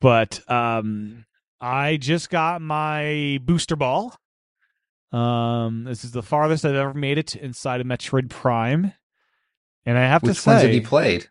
but 0.00 0.40
um 0.50 1.24
i 1.60 1.98
just 1.98 2.30
got 2.30 2.62
my 2.62 3.38
booster 3.44 3.76
ball 3.76 4.14
um 5.12 5.84
this 5.84 6.04
is 6.04 6.12
the 6.12 6.22
farthest 6.22 6.64
i've 6.64 6.74
ever 6.74 6.94
made 6.94 7.18
it 7.18 7.34
inside 7.36 7.80
of 7.80 7.86
metroid 7.86 8.28
prime 8.30 8.92
and 9.84 9.98
i 9.98 10.02
have 10.02 10.22
Which 10.22 10.34
to 10.36 10.40
say 10.40 10.50
ones 10.52 10.62
have 10.62 10.72
you 10.74 10.82
played? 10.82 11.28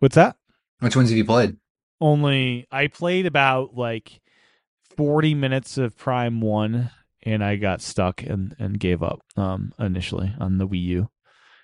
what's 0.00 0.16
that 0.16 0.36
Which 0.80 0.96
ones 0.96 1.10
have 1.10 1.16
you 1.18 1.24
played? 1.24 1.56
only 2.00 2.66
i 2.72 2.86
played 2.88 3.26
about 3.26 3.74
like 3.76 4.20
40 4.96 5.34
minutes 5.34 5.78
of 5.78 5.96
prime 5.96 6.40
1 6.40 6.90
and 7.24 7.44
i 7.44 7.56
got 7.56 7.80
stuck 7.82 8.22
and 8.22 8.56
and 8.58 8.80
gave 8.80 9.02
up 9.02 9.20
um 9.36 9.72
initially 9.78 10.34
on 10.40 10.58
the 10.58 10.66
wii 10.66 10.82
u 10.82 11.10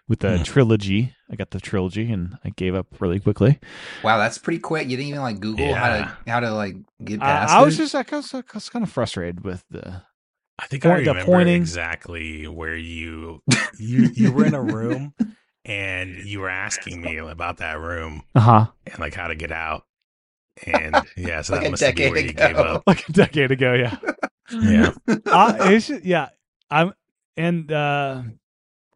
with 0.08 0.20
the 0.20 0.36
Hmm. 0.36 0.42
trilogy 0.44 1.14
i 1.30 1.34
got 1.34 1.50
the 1.50 1.58
trilogy 1.60 2.12
and 2.12 2.36
i 2.44 2.50
gave 2.50 2.74
up 2.76 2.86
really 3.00 3.18
quickly 3.18 3.58
Wow, 4.04 4.18
that's 4.18 4.38
pretty 4.38 4.60
quick. 4.60 4.88
You 4.88 4.96
didn't 4.96 5.08
even 5.08 5.20
like 5.22 5.40
Google 5.40 5.74
how 5.74 5.88
to 5.88 6.16
how 6.28 6.38
to 6.40 6.52
like 6.52 6.76
get 7.02 7.18
past 7.20 7.52
I 7.52 7.62
was 7.64 7.74
it? 7.74 7.78
just 7.78 7.94
I 7.94 8.04
was, 8.12 8.32
I 8.32 8.42
was 8.54 8.68
kind 8.68 8.84
of 8.84 8.92
frustrated 8.92 9.42
with 9.42 9.64
the 9.68 10.02
I 10.58 10.66
think 10.68 10.82
Point- 10.84 11.00
I 11.00 11.04
the 11.04 11.10
remember 11.10 11.32
pointing. 11.32 11.56
exactly 11.56 12.46
where 12.48 12.76
you 12.76 13.42
you 13.78 14.10
you 14.14 14.32
were 14.32 14.46
in 14.46 14.54
a 14.54 14.62
room 14.62 15.12
and 15.64 16.16
you 16.24 16.40
were 16.40 16.48
asking 16.48 17.00
me 17.02 17.16
about 17.18 17.58
that 17.58 17.78
room 17.78 18.22
uh-huh 18.34 18.66
and 18.86 18.98
like 18.98 19.14
how 19.14 19.28
to 19.28 19.34
get 19.34 19.52
out. 19.52 19.84
And 20.66 20.96
yeah, 21.16 21.42
so 21.42 21.52
Like 21.56 21.64
that 21.64 21.70
must 21.72 21.82
be 21.82 21.86
decade 21.88 22.10
where 22.12 22.20
you 22.20 22.32
gave 22.32 22.56
up. 22.56 22.84
like 22.86 23.06
a 23.08 23.12
decade 23.12 23.50
ago 23.50 23.74
yeah 23.74 23.98
Yeah. 24.50 24.92
uh, 25.26 25.56
it's 25.60 25.88
just- 25.88 26.04
yeah, 26.04 26.28
I'm 26.70 26.92
and 27.36 27.70
uh 27.70 28.22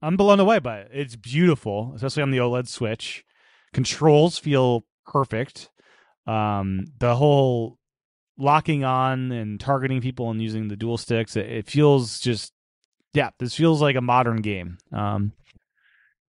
I'm 0.02 0.16
blown 0.16 0.40
away 0.40 0.60
by 0.60 0.78
it. 0.78 0.90
It's 0.94 1.16
beautiful, 1.16 1.92
especially 1.94 2.22
on 2.22 2.30
the 2.30 2.38
OLED 2.38 2.68
Switch. 2.68 3.22
Controls 3.74 4.38
feel 4.38 4.86
perfect. 5.04 5.68
Um, 6.26 6.86
the 6.98 7.16
whole 7.16 7.76
locking 8.40 8.84
on 8.84 9.30
and 9.32 9.60
targeting 9.60 10.00
people 10.00 10.30
and 10.30 10.40
using 10.42 10.68
the 10.68 10.76
dual 10.76 10.98
sticks, 10.98 11.36
it, 11.36 11.46
it 11.46 11.66
feels 11.68 12.18
just 12.18 12.52
yeah, 13.12 13.30
this 13.38 13.54
feels 13.54 13.82
like 13.82 13.96
a 13.96 14.00
modern 14.00 14.40
game. 14.40 14.78
Um, 14.92 15.32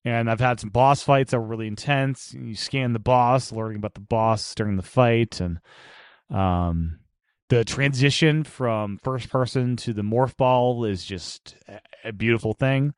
and 0.06 0.30
I've 0.30 0.40
had 0.40 0.60
some 0.60 0.70
boss 0.70 1.02
fights 1.04 1.32
that 1.32 1.40
were 1.40 1.48
really 1.48 1.68
intense. 1.68 2.34
You 2.34 2.56
scan 2.56 2.94
the 2.94 3.00
boss, 3.00 3.52
learning 3.52 3.78
about 3.78 3.94
the 3.94 4.02
boss 4.02 4.54
during 4.56 4.76
the 4.76 4.84
fight, 4.84 5.40
and 5.40 5.60
um, 6.30 7.00
the 7.50 7.64
transition 7.64 8.44
from 8.44 9.00
first 9.04 9.30
person 9.30 9.76
to 9.78 9.94
the 9.94 10.02
morph 10.02 10.36
ball 10.36 10.84
is 10.84 11.06
just 11.06 11.56
a- 11.68 12.10
a 12.10 12.12
beautiful 12.12 12.54
thing. 12.54 12.94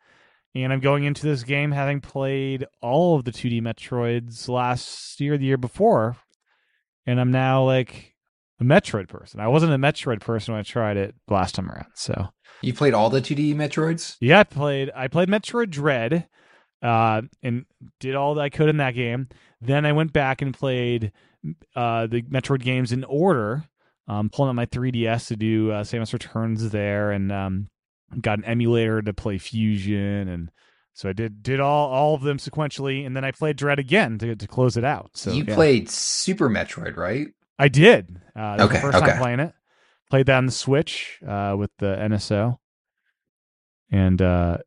And 0.56 0.72
I'm 0.72 0.80
going 0.80 1.04
into 1.04 1.28
this 1.28 1.44
game 1.44 1.72
having 1.72 2.00
played 2.00 2.66
all 2.82 3.18
of 3.18 3.26
the 3.26 3.32
2D 3.32 3.62
Metroids 3.62 4.48
last 4.48 5.20
year, 5.20 5.38
the 5.38 5.46
year 5.46 5.58
before, 5.58 6.16
and 7.06 7.20
I'm 7.20 7.32
now 7.32 7.66
like 7.66 8.15
a 8.60 8.64
Metroid 8.64 9.08
person. 9.08 9.40
I 9.40 9.48
wasn't 9.48 9.74
a 9.74 9.78
Metroid 9.78 10.22
person 10.22 10.54
when 10.54 10.60
I 10.60 10.64
tried 10.64 10.98
it 10.98 11.16
last 11.28 11.56
time 11.56 11.70
around. 11.70 11.88
So 11.96 12.30
You 12.62 12.74
played 12.74 12.94
all 12.94 13.10
the 13.10 13.22
2D 13.22 13.56
Metroids? 13.56 14.16
yeah, 14.20 14.40
I 14.40 14.44
played 14.44 14.92
I 14.96 15.08
played 15.08 15.30
Metroid 15.30 15.70
Dread, 15.70 16.28
uh, 16.82 17.22
and 17.44 17.66
did 18.00 18.16
all 18.16 18.36
that 18.36 18.42
I 18.42 18.50
could 18.50 18.70
in 18.70 18.78
that 18.78 18.96
game. 18.96 19.28
Then 19.62 19.86
I 19.86 19.92
went 19.92 20.14
back 20.14 20.42
and 20.42 20.54
played 20.54 21.12
uh, 21.76 22.08
the 22.08 22.22
Metroid 22.24 22.62
games 22.62 22.92
in 22.92 23.04
order. 23.04 23.66
Um, 24.08 24.30
pulling 24.30 24.50
out 24.50 24.56
my 24.56 24.68
3DS 24.68 25.30
to 25.30 25.36
do 25.36 25.72
uh, 25.72 25.84
Samus 25.84 26.14
Returns 26.14 26.70
there, 26.70 27.10
and 27.12 27.32
um, 27.32 27.70
got 28.22 28.38
an 28.38 28.46
emulator 28.46 29.02
to 29.02 29.14
play 29.14 29.40
Fusion, 29.40 30.28
and 30.28 30.52
so 30.94 31.10
I 31.10 31.14
did 31.14 31.42
did 31.42 31.60
all 31.60 31.90
all 31.90 32.14
of 32.14 32.22
them 32.22 32.38
sequentially, 32.38 33.04
and 33.06 33.16
then 33.16 33.26
I 33.26 33.32
played 33.32 33.56
Dread 33.58 33.80
again 33.80 34.20
to 34.20 34.36
to 34.36 34.48
close 34.48 34.78
it 34.78 34.84
out. 34.84 35.10
So 35.16 35.32
you 35.32 35.44
yeah. 35.48 35.56
played 35.56 35.90
Super 35.90 36.50
Metroid, 36.50 36.98
right? 36.98 37.30
I 37.58 37.68
did. 37.68 38.22
Uh, 38.36 38.58
that 38.58 38.64
was 38.64 38.66
Okay, 38.66 38.76
the 38.76 38.82
first 38.82 38.98
okay. 38.98 39.08
time 39.08 39.18
playing 39.18 39.40
it. 39.40 39.54
Played 40.10 40.26
that 40.28 40.38
on 40.38 40.46
the 40.46 40.52
Switch 40.52 41.20
uh, 41.28 41.56
with 41.58 41.72
the 41.80 41.96
NSO, 41.96 42.58
and 43.92 44.22
uh, 44.22 44.58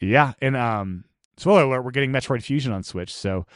yeah, 0.00 0.32
and 0.40 0.56
um, 0.56 1.04
spoiler 1.36 1.62
alert: 1.62 1.82
we're 1.82 1.90
getting 1.92 2.10
Metroid 2.12 2.42
Fusion 2.42 2.72
on 2.72 2.82
Switch. 2.82 3.14
So, 3.14 3.46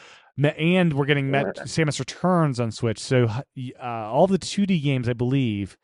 and 0.41 0.93
we're 0.93 1.05
getting 1.05 1.29
Met- 1.29 1.57
Samus 1.57 1.99
Returns 1.99 2.59
on 2.59 2.71
Switch. 2.71 2.99
So, 2.99 3.25
uh, 3.25 3.83
all 3.83 4.27
the 4.27 4.39
2D 4.39 4.81
games, 4.81 5.09
I 5.09 5.13
believe, 5.13 5.77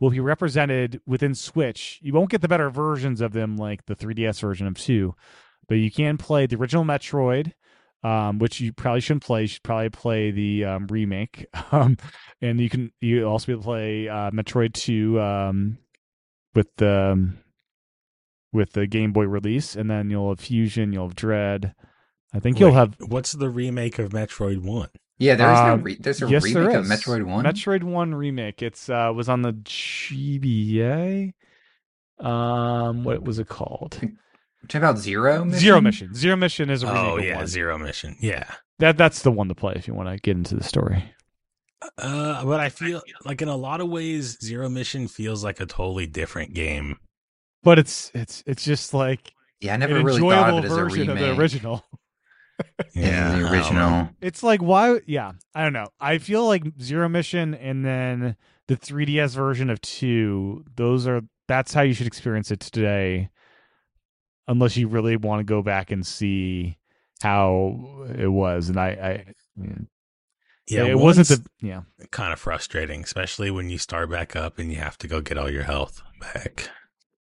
will 0.00 0.10
be 0.10 0.18
represented 0.20 1.00
within 1.06 1.34
Switch. 1.36 2.00
You 2.02 2.12
won't 2.12 2.30
get 2.30 2.40
the 2.40 2.48
better 2.48 2.68
versions 2.70 3.20
of 3.20 3.32
them, 3.32 3.56
like 3.56 3.86
the 3.86 3.94
3DS 3.94 4.40
version 4.40 4.66
of 4.66 4.74
two, 4.74 5.14
but 5.68 5.76
you 5.76 5.90
can 5.90 6.16
play 6.18 6.46
the 6.46 6.56
original 6.56 6.84
Metroid 6.84 7.52
um, 8.02 8.38
which 8.38 8.60
you 8.60 8.72
probably 8.72 9.00
shouldn't 9.00 9.24
play. 9.24 9.42
You 9.42 9.46
should 9.48 9.62
probably 9.62 9.90
play 9.90 10.30
the 10.30 10.64
um, 10.64 10.86
remake. 10.88 11.46
Um, 11.70 11.98
and 12.40 12.60
you 12.60 12.70
can 12.70 12.92
you 13.00 13.26
also 13.26 13.46
be 13.46 13.52
able 13.52 13.62
to 13.62 13.66
play 13.66 14.08
uh, 14.08 14.30
Metroid 14.30 14.72
Two 14.72 15.20
um, 15.20 15.78
with 16.54 16.68
the 16.76 17.10
um, 17.12 17.38
with 18.52 18.72
the 18.72 18.86
Game 18.86 19.12
Boy 19.12 19.24
release, 19.24 19.76
and 19.76 19.90
then 19.90 20.08
you'll 20.08 20.30
have 20.30 20.40
Fusion, 20.40 20.92
you'll 20.92 21.08
have 21.08 21.16
Dread. 21.16 21.74
I 22.32 22.40
think 22.40 22.60
you'll 22.60 22.72
have 22.74 22.94
What's 23.00 23.32
the 23.32 23.50
remake 23.50 23.98
of 23.98 24.10
Metroid 24.10 24.62
One? 24.62 24.88
Yeah, 25.18 25.34
there's 25.34 25.58
no 25.58 25.72
Um, 25.74 25.82
re- 25.82 25.96
there's 25.98 26.22
a 26.22 26.28
yes, 26.28 26.44
remake 26.44 26.70
there 26.70 26.78
of. 26.78 26.86
Metroid 26.86 27.24
One. 27.24 27.44
Metroid 27.44 27.82
One 27.82 28.14
remake. 28.14 28.62
It's 28.62 28.88
uh, 28.88 29.12
was 29.14 29.28
on 29.28 29.42
the 29.42 29.52
GBA. 29.52 31.32
Um, 32.20 33.04
what 33.04 33.24
was 33.24 33.38
it 33.38 33.48
called? 33.48 34.00
Talking 34.66 34.78
about 34.82 34.98
Zero 34.98 35.44
Mission? 35.44 35.60
Zero 35.60 35.80
Mission. 35.80 36.14
Zero 36.14 36.36
Mission 36.36 36.70
is 36.70 36.82
a 36.82 36.86
remake 36.86 37.02
Oh 37.04 37.18
of 37.18 37.24
yeah, 37.24 37.36
one. 37.36 37.46
Zero 37.46 37.78
Mission. 37.78 38.16
Yeah. 38.20 38.50
That 38.80 38.96
that's 38.96 39.22
the 39.22 39.30
one 39.32 39.48
to 39.48 39.54
play 39.54 39.74
if 39.76 39.86
you 39.88 39.94
want 39.94 40.08
to 40.08 40.16
get 40.18 40.36
into 40.36 40.54
the 40.56 40.64
story. 40.64 41.04
Uh, 41.96 42.44
but 42.44 42.58
I 42.60 42.68
feel 42.70 43.00
like 43.24 43.40
in 43.40 43.48
a 43.48 43.56
lot 43.56 43.80
of 43.80 43.88
ways, 43.88 44.36
Zero 44.42 44.68
Mission 44.68 45.06
feels 45.08 45.44
like 45.44 45.60
a 45.60 45.66
totally 45.66 46.06
different 46.06 46.54
game. 46.54 46.96
But 47.62 47.78
it's 47.78 48.10
it's 48.14 48.42
it's 48.46 48.64
just 48.64 48.92
like 48.94 49.32
Yeah, 49.60 49.72
I 49.72 49.74
an 49.74 49.80
never 49.80 50.02
really 50.02 50.20
thought 50.20 50.50
of 50.50 50.58
it 50.58 50.66
as 50.66 50.72
a 50.72 50.74
version 50.74 51.00
remake. 51.08 51.16
of 51.22 51.36
the 51.36 51.40
original. 51.40 51.84
Yeah, 52.92 53.38
the 53.38 53.48
original. 53.52 54.08
It's 54.20 54.42
like 54.42 54.60
why? 54.60 54.98
Yeah, 55.06 55.32
I 55.54 55.62
don't 55.62 55.72
know. 55.72 55.86
I 56.00 56.18
feel 56.18 56.44
like 56.44 56.64
Zero 56.82 57.08
Mission 57.08 57.54
and 57.54 57.84
then 57.84 58.34
the 58.66 58.76
3DS 58.76 59.36
version 59.36 59.70
of 59.70 59.80
two. 59.80 60.64
Those 60.74 61.06
are 61.06 61.22
that's 61.46 61.72
how 61.72 61.82
you 61.82 61.94
should 61.94 62.08
experience 62.08 62.50
it 62.50 62.58
today, 62.58 63.30
unless 64.48 64.76
you 64.76 64.88
really 64.88 65.16
want 65.16 65.40
to 65.40 65.44
go 65.44 65.62
back 65.62 65.90
and 65.92 66.04
see 66.04 66.76
how 67.22 68.04
it 68.18 68.26
was. 68.28 68.68
And 68.68 68.78
I, 68.78 68.88
I 68.88 69.24
Yeah, 70.66 70.84
it 70.84 70.98
wasn't 70.98 71.28
the 71.28 71.44
yeah. 71.60 71.82
kind 72.10 72.32
of 72.32 72.40
frustrating, 72.40 73.02
especially 73.04 73.50
when 73.50 73.70
you 73.70 73.78
start 73.78 74.10
back 74.10 74.34
up 74.34 74.58
and 74.58 74.70
you 74.72 74.78
have 74.78 74.98
to 74.98 75.08
go 75.08 75.20
get 75.20 75.38
all 75.38 75.50
your 75.50 75.62
health 75.64 76.02
back. 76.20 76.70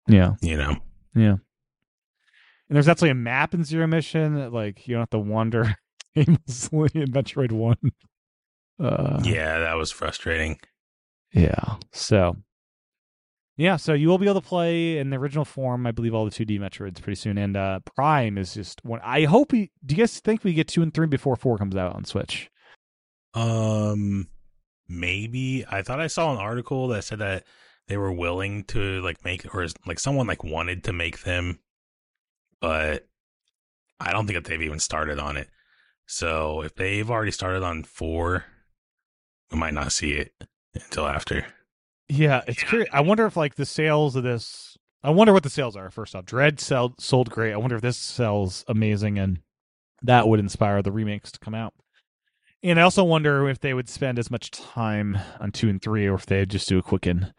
Yeah, 0.07 0.35
You 0.41 0.55
know. 0.57 0.77
yeah. 1.15 1.35
And 2.69 2.75
there's 2.75 2.87
actually 2.87 3.09
a 3.09 3.15
map 3.15 3.53
in 3.53 3.63
Zero 3.63 3.87
Mission 3.87 4.35
that 4.35 4.53
like 4.53 4.87
you 4.87 4.93
don't 4.95 5.01
have 5.01 5.09
to 5.11 5.19
wander 5.19 5.75
aimlessly 6.15 6.89
in 6.93 7.11
Metroid 7.11 7.51
One. 7.51 7.77
Uh, 8.79 9.19
yeah, 9.23 9.59
that 9.59 9.75
was 9.75 9.91
frustrating. 9.91 10.59
Yeah. 11.33 11.75
So, 11.93 12.35
yeah. 13.57 13.75
So 13.75 13.93
you 13.93 14.07
will 14.07 14.17
be 14.17 14.27
able 14.27 14.41
to 14.41 14.47
play 14.47 14.97
in 14.97 15.09
the 15.09 15.17
original 15.17 15.45
form. 15.45 15.85
I 15.85 15.91
believe 15.91 16.13
all 16.13 16.25
the 16.25 16.31
2D 16.31 16.59
Metroids 16.59 17.01
pretty 17.01 17.15
soon. 17.15 17.37
And 17.37 17.57
uh 17.57 17.79
Prime 17.95 18.37
is 18.37 18.53
just 18.53 18.83
one. 18.85 19.01
I 19.03 19.25
hope 19.25 19.51
we. 19.51 19.71
Do 19.85 19.95
you 19.95 20.01
guys 20.01 20.19
think 20.19 20.43
we 20.43 20.53
get 20.53 20.67
two 20.67 20.81
and 20.81 20.93
three 20.93 21.07
before 21.07 21.35
four 21.35 21.57
comes 21.57 21.75
out 21.75 21.95
on 21.95 22.05
Switch? 22.05 22.49
Um, 23.33 24.27
maybe 24.87 25.65
I 25.69 25.81
thought 25.81 25.99
I 25.99 26.07
saw 26.07 26.31
an 26.31 26.37
article 26.37 26.87
that 26.89 27.03
said 27.03 27.19
that 27.19 27.43
they 27.87 27.97
were 27.97 28.11
willing 28.11 28.63
to 28.65 29.01
like 29.01 29.23
make 29.23 29.53
or 29.53 29.65
like 29.85 29.99
someone 29.99 30.27
like 30.27 30.43
wanted 30.43 30.83
to 30.85 30.93
make 30.93 31.21
them, 31.21 31.59
but 32.61 33.07
I 33.99 34.11
don't 34.11 34.27
think 34.27 34.37
that 34.37 34.49
they've 34.49 34.61
even 34.61 34.79
started 34.79 35.19
on 35.19 35.37
it. 35.37 35.49
So 36.05 36.61
if 36.61 36.75
they've 36.75 37.09
already 37.09 37.31
started 37.31 37.63
on 37.63 37.83
four, 37.83 38.45
we 39.51 39.57
might 39.57 39.73
not 39.73 39.91
see 39.91 40.13
it 40.13 40.33
until 40.73 41.07
after. 41.07 41.45
Yeah, 42.09 42.41
it's 42.47 42.63
curious. 42.63 42.89
I 42.93 43.01
wonder 43.01 43.25
if 43.25 43.35
like 43.37 43.55
the 43.55 43.65
sales 43.65 44.15
of 44.15 44.23
this. 44.23 44.77
I 45.03 45.09
wonder 45.09 45.33
what 45.33 45.43
the 45.43 45.49
sales 45.49 45.75
are. 45.75 45.89
First 45.91 46.15
off, 46.15 46.25
Dread 46.25 46.59
sell, 46.59 46.95
sold 46.99 47.29
great. 47.29 47.53
I 47.53 47.57
wonder 47.57 47.75
if 47.75 47.81
this 47.81 47.97
sells 47.97 48.63
amazing, 48.67 49.19
and 49.19 49.39
that 50.01 50.27
would 50.27 50.39
inspire 50.39 50.81
the 50.81 50.91
remakes 50.91 51.31
to 51.33 51.39
come 51.39 51.53
out. 51.53 51.73
And 52.63 52.79
I 52.79 52.83
also 52.83 53.03
wonder 53.03 53.47
if 53.47 53.59
they 53.59 53.73
would 53.73 53.87
spend 53.87 54.17
as 54.17 54.31
much 54.31 54.51
time 54.51 55.17
on 55.39 55.51
two 55.51 55.69
and 55.69 55.81
three, 55.81 56.07
or 56.07 56.15
if 56.15 56.25
they'd 56.25 56.49
just 56.49 56.67
do 56.67 56.79
a 56.79 56.83
quick 56.83 57.05
and 57.05 57.33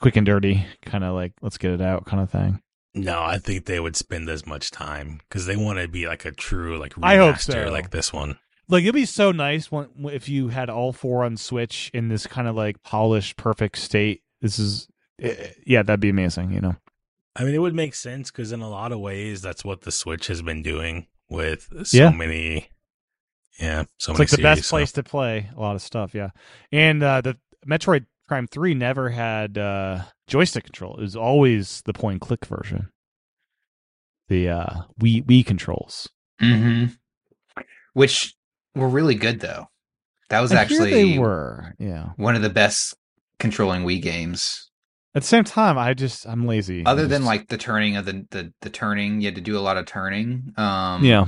quick 0.00 0.16
and 0.16 0.26
dirty 0.26 0.66
kind 0.84 1.02
of 1.04 1.14
like 1.14 1.32
let's 1.40 1.58
get 1.58 1.72
it 1.72 1.80
out 1.80 2.04
kind 2.06 2.22
of 2.22 2.30
thing. 2.30 2.60
No, 2.94 3.22
I 3.22 3.38
think 3.38 3.66
they 3.66 3.80
would 3.80 3.96
spend 3.96 4.28
as 4.30 4.46
much 4.46 4.70
time 4.70 5.20
because 5.28 5.46
they 5.46 5.56
want 5.56 5.78
to 5.78 5.88
be 5.88 6.06
like 6.06 6.24
a 6.24 6.32
true 6.32 6.78
like 6.78 6.94
remaster 6.94 7.04
I 7.04 7.16
hope 7.16 7.38
so. 7.38 7.68
like 7.70 7.90
this 7.90 8.12
one. 8.12 8.38
Like 8.68 8.82
it'd 8.82 8.94
be 8.94 9.04
so 9.06 9.30
nice 9.32 9.70
when, 9.70 9.88
if 10.04 10.28
you 10.28 10.48
had 10.48 10.68
all 10.70 10.92
four 10.92 11.24
on 11.24 11.36
Switch 11.36 11.90
in 11.94 12.08
this 12.08 12.26
kind 12.26 12.48
of 12.48 12.56
like 12.56 12.82
polished, 12.82 13.36
perfect 13.36 13.78
state. 13.78 14.22
This 14.40 14.58
is, 14.58 14.88
eh, 15.22 15.50
yeah, 15.64 15.82
that'd 15.82 16.00
be 16.00 16.08
amazing. 16.08 16.52
You 16.52 16.60
know. 16.60 16.76
I 17.36 17.44
mean, 17.44 17.54
it 17.54 17.58
would 17.58 17.74
make 17.74 17.94
sense 17.94 18.30
because 18.30 18.50
in 18.52 18.62
a 18.62 18.68
lot 18.70 18.92
of 18.92 18.98
ways, 18.98 19.40
that's 19.42 19.64
what 19.64 19.82
the 19.82 19.92
Switch 19.92 20.26
has 20.28 20.42
been 20.42 20.62
doing 20.62 21.06
with 21.28 21.68
so 21.86 21.96
Yeah. 21.96 22.10
many. 22.10 22.70
Yeah, 23.60 23.84
so 23.98 24.12
It's 24.12 24.18
many 24.18 24.18
like 24.18 24.30
the 24.30 24.42
best 24.42 24.64
so- 24.64 24.76
place 24.76 24.92
to 24.92 25.02
play 25.02 25.48
a 25.56 25.60
lot 25.60 25.76
of 25.76 25.82
stuff. 25.82 26.14
Yeah, 26.14 26.30
and 26.72 27.02
uh, 27.02 27.20
the 27.22 27.38
Metroid 27.66 28.06
Prime 28.28 28.46
Three 28.46 28.74
never 28.74 29.10
had 29.10 29.56
uh, 29.58 30.02
joystick 30.26 30.64
control. 30.64 30.96
It 30.96 31.02
was 31.02 31.16
always 31.16 31.82
the 31.86 31.92
point 31.92 32.20
point 32.20 32.40
click 32.40 32.44
version. 32.46 32.88
The 34.28 34.48
uh, 34.48 34.82
Wii 35.00 35.24
Wii 35.24 35.46
controls. 35.46 36.08
hmm 36.40 36.86
Which 37.94 38.34
were 38.76 38.88
really 38.88 39.14
good 39.16 39.40
though. 39.40 39.66
That 40.28 40.40
was 40.40 40.52
I 40.52 40.60
actually 40.60 40.90
they 40.90 41.18
were. 41.18 41.74
Yeah. 41.78 42.10
one 42.16 42.34
of 42.36 42.42
the 42.42 42.50
best 42.50 42.94
controlling 43.38 43.82
Wii 43.84 44.00
games. 44.02 44.70
At 45.14 45.22
the 45.22 45.28
same 45.28 45.44
time, 45.44 45.78
I 45.78 45.94
just 45.94 46.26
I'm 46.26 46.46
lazy. 46.46 46.84
I 46.84 46.90
Other 46.90 47.06
than 47.06 47.22
just- 47.22 47.26
like 47.26 47.48
the 47.48 47.56
turning 47.58 47.96
of 47.96 48.04
the, 48.04 48.26
the 48.30 48.52
the 48.60 48.70
turning, 48.70 49.20
you 49.20 49.26
had 49.28 49.34
to 49.36 49.40
do 49.40 49.56
a 49.58 49.60
lot 49.60 49.76
of 49.76 49.86
turning. 49.86 50.52
Um 50.56 51.04
yeah, 51.04 51.26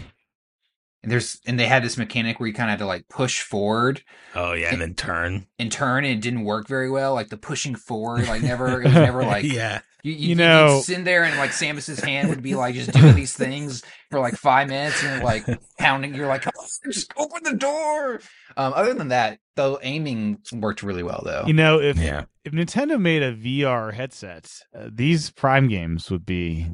And 1.02 1.10
there's 1.12 1.40
and 1.46 1.58
they 1.58 1.66
had 1.66 1.82
this 1.84 1.96
mechanic 1.96 2.38
where 2.38 2.46
you 2.48 2.52
kind 2.54 2.68
of 2.68 2.72
had 2.72 2.78
to 2.80 2.86
like 2.86 3.08
push 3.08 3.40
forward 3.40 4.02
Oh 4.34 4.52
yeah, 4.52 4.70
and 4.72 4.80
then 4.80 4.94
turn. 4.94 5.46
and 5.58 5.70
turn, 5.72 6.04
and 6.04 6.18
it 6.18 6.20
didn't 6.20 6.44
work 6.44 6.66
very 6.68 6.90
well. 6.90 7.14
Like 7.14 7.28
the 7.28 7.38
pushing 7.38 7.74
forward, 7.76 8.26
like 8.28 8.42
never, 8.42 8.82
it 8.82 8.84
was 8.86 8.94
never 8.94 9.24
like 9.24 9.44
yeah, 9.44 9.80
you, 10.02 10.12
You 10.12 10.28
you, 10.30 10.34
know- 10.36 10.76
you'd 10.76 10.84
sit 10.84 11.04
there 11.04 11.24
and 11.24 11.36
like 11.38 11.50
Samus's 11.50 12.00
hand 12.00 12.28
would 12.28 12.42
be 12.42 12.54
like 12.54 12.74
just 12.74 12.92
doing 12.92 13.14
these 13.14 13.34
things 13.34 13.82
for 14.10 14.20
like 14.20 14.34
five 14.34 14.68
minutes, 14.68 15.02
and 15.04 15.22
like 15.24 15.44
pounding. 15.78 16.14
You're 16.14 16.26
like, 16.28 16.44
just 16.90 17.12
open 17.16 17.42
the 17.42 17.54
door. 17.54 18.20
Um, 18.56 18.72
other 18.74 18.94
than 18.94 19.08
that, 19.08 19.38
though, 19.56 19.78
aiming 19.82 20.38
worked 20.52 20.82
really 20.82 21.02
well 21.02 21.22
though. 21.24 21.44
you 21.46 21.52
know 21.54 21.80
if 21.80 21.96
yeah. 21.98 22.24
if 22.44 22.52
Nintendo 22.52 23.00
made 23.00 23.22
a 23.22 23.34
VR 23.34 23.92
headset, 23.92 24.50
uh, 24.76 24.88
these 24.92 25.30
Prime 25.30 25.68
games 25.68 26.10
would 26.10 26.24
be 26.26 26.66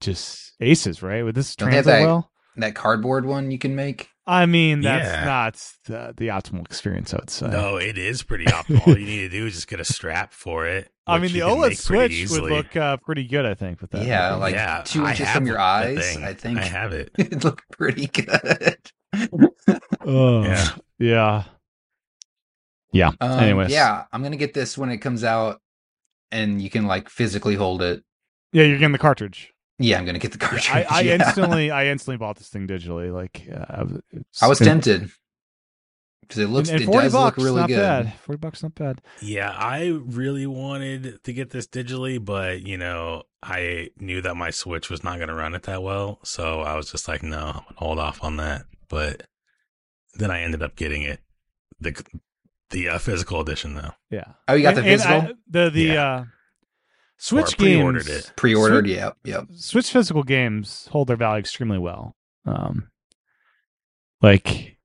just 0.00 0.52
aces, 0.60 1.02
right? 1.02 1.22
Would 1.22 1.34
this 1.34 1.56
Don't 1.56 1.70
they 1.70 1.76
have 1.76 1.84
translate 1.84 2.02
that- 2.04 2.06
well? 2.06 2.30
that 2.56 2.74
cardboard 2.74 3.24
one 3.24 3.50
you 3.52 3.58
can 3.58 3.76
make. 3.76 4.08
I 4.30 4.44
mean, 4.44 4.82
that's 4.82 5.08
Yeah. 5.08 5.24
not 5.24 5.54
the, 5.86 6.12
the 6.16 6.28
optimal 6.28 6.64
experience. 6.66 7.14
I 7.14 7.16
would 7.16 7.30
say. 7.30 7.48
No, 7.48 7.78
it 7.78 7.96
is 7.96 8.22
pretty 8.22 8.44
optimal. 8.44 8.86
All 8.86 8.98
you 8.98 9.06
need 9.06 9.20
to 9.20 9.28
do 9.30 9.46
is 9.46 9.54
just 9.54 9.68
get 9.68 9.80
a 9.80 9.84
strap 9.86 10.34
for 10.34 10.66
it. 10.66 10.90
I 11.06 11.18
mean, 11.18 11.32
the 11.32 11.38
OLED 11.40 11.76
Switch 11.78 12.28
would 12.30 12.42
look 12.42 12.76
uh, 12.76 12.98
pretty 12.98 13.26
good, 13.26 13.46
I 13.46 13.54
think, 13.54 13.80
with 13.80 13.90
that. 13.92 14.06
Yeah, 14.06 14.34
like 14.34 14.54
yeah, 14.54 14.82
two 14.84 15.06
inches 15.06 15.30
from 15.30 15.46
your 15.46 15.58
eyes, 15.58 15.98
thing. 16.14 16.24
I 16.24 16.34
think. 16.34 16.58
I 16.58 16.64
have 16.64 16.92
it. 16.92 17.10
it 17.18 17.42
looked 17.42 17.64
pretty 17.70 18.06
good. 18.08 18.76
Oh, 20.06 20.42
Yeah. 20.44 20.68
yeah, 20.98 21.44
yeah. 22.92 23.10
Um, 23.20 23.40
Anyways, 23.40 23.70
yeah, 23.70 24.04
I'm 24.12 24.22
gonna 24.22 24.36
get 24.36 24.54
this 24.54 24.76
when 24.78 24.90
it 24.90 24.98
comes 24.98 25.24
out, 25.24 25.60
and 26.30 26.60
you 26.62 26.70
can 26.70 26.86
like 26.86 27.08
physically 27.08 27.54
hold 27.54 27.82
it. 27.82 28.02
yeah. 28.52 28.64
You're 28.64 28.78
getting 28.78 28.92
the 28.92 28.98
cartridge. 28.98 29.52
Yeah, 29.78 29.98
I'm 29.98 30.04
gonna 30.04 30.18
get 30.18 30.32
the 30.32 30.38
Yeah, 30.40 30.48
cartridge. 30.48 30.70
I, 30.70 30.86
I 30.90 31.00
yeah. 31.02 31.14
instantly, 31.14 31.70
I 31.70 31.86
instantly 31.86 32.16
bought 32.16 32.36
this 32.36 32.48
thing 32.48 32.66
digitally. 32.66 33.12
Like, 33.12 33.46
uh, 33.52 33.64
I 33.68 33.82
was, 33.84 33.92
it's- 34.12 34.42
I 34.42 34.48
was 34.48 34.58
tempted 34.58 35.10
because 36.22 36.38
it 36.42 36.48
looks 36.48 36.68
and, 36.68 36.80
and 36.80 36.82
it 36.88 36.92
forty 36.92 37.06
does 37.06 37.12
bucks, 37.14 37.38
look 37.38 37.44
really 37.46 37.60
not 37.60 37.68
good. 37.68 37.76
bad. 37.76 38.12
Forty 38.20 38.38
bucks, 38.38 38.62
not 38.62 38.74
bad. 38.74 39.00
Yeah, 39.22 39.50
I 39.50 39.98
really 40.04 40.46
wanted 40.46 41.22
to 41.24 41.32
get 41.32 41.50
this 41.50 41.66
digitally, 41.66 42.22
but 42.22 42.66
you 42.66 42.76
know, 42.76 43.22
I 43.42 43.90
knew 43.98 44.20
that 44.22 44.36
my 44.36 44.50
Switch 44.50 44.90
was 44.90 45.02
not 45.04 45.16
going 45.16 45.28
to 45.28 45.34
run 45.34 45.54
it 45.54 45.62
that 45.64 45.82
well, 45.82 46.18
so 46.24 46.60
I 46.60 46.76
was 46.76 46.90
just 46.90 47.06
like, 47.08 47.22
no, 47.22 47.38
I'm 47.38 47.52
gonna 47.52 47.64
hold 47.76 47.98
off 47.98 48.22
on 48.22 48.36
that. 48.38 48.64
But 48.88 49.22
then 50.14 50.30
I 50.30 50.40
ended 50.40 50.62
up 50.62 50.74
getting 50.76 51.02
it, 51.02 51.20
the 51.80 51.94
the 52.70 52.88
uh, 52.90 52.98
physical 52.98 53.40
edition 53.40 53.74
though. 53.74 53.92
Yeah. 54.10 54.24
Oh, 54.48 54.54
you 54.54 54.62
got 54.64 54.74
the 54.74 54.80
And- 54.82 54.90
and 54.90 55.00
physical 55.00 55.20
I- 55.22 55.34
the 55.48 55.70
the 55.70 55.82
Yeah. 55.84 56.14
uh, 56.14 56.24
Switch 57.20 57.54
Or 57.54 57.56
pre-ordered 57.56 58.06
games. 58.06 58.26
it. 58.26 58.32
pre-ordered. 58.36 58.84
Switch- 58.86 58.96
Yep, 58.96 59.16
yep. 59.24 59.46
Switch 59.56 59.90
physical 59.92 60.22
games 60.22 60.88
hold 60.92 61.08
their 61.08 61.16
value 61.16 61.40
extremely 61.40 61.78
well. 61.78 62.14
Um, 62.46 62.90
like 64.22 64.78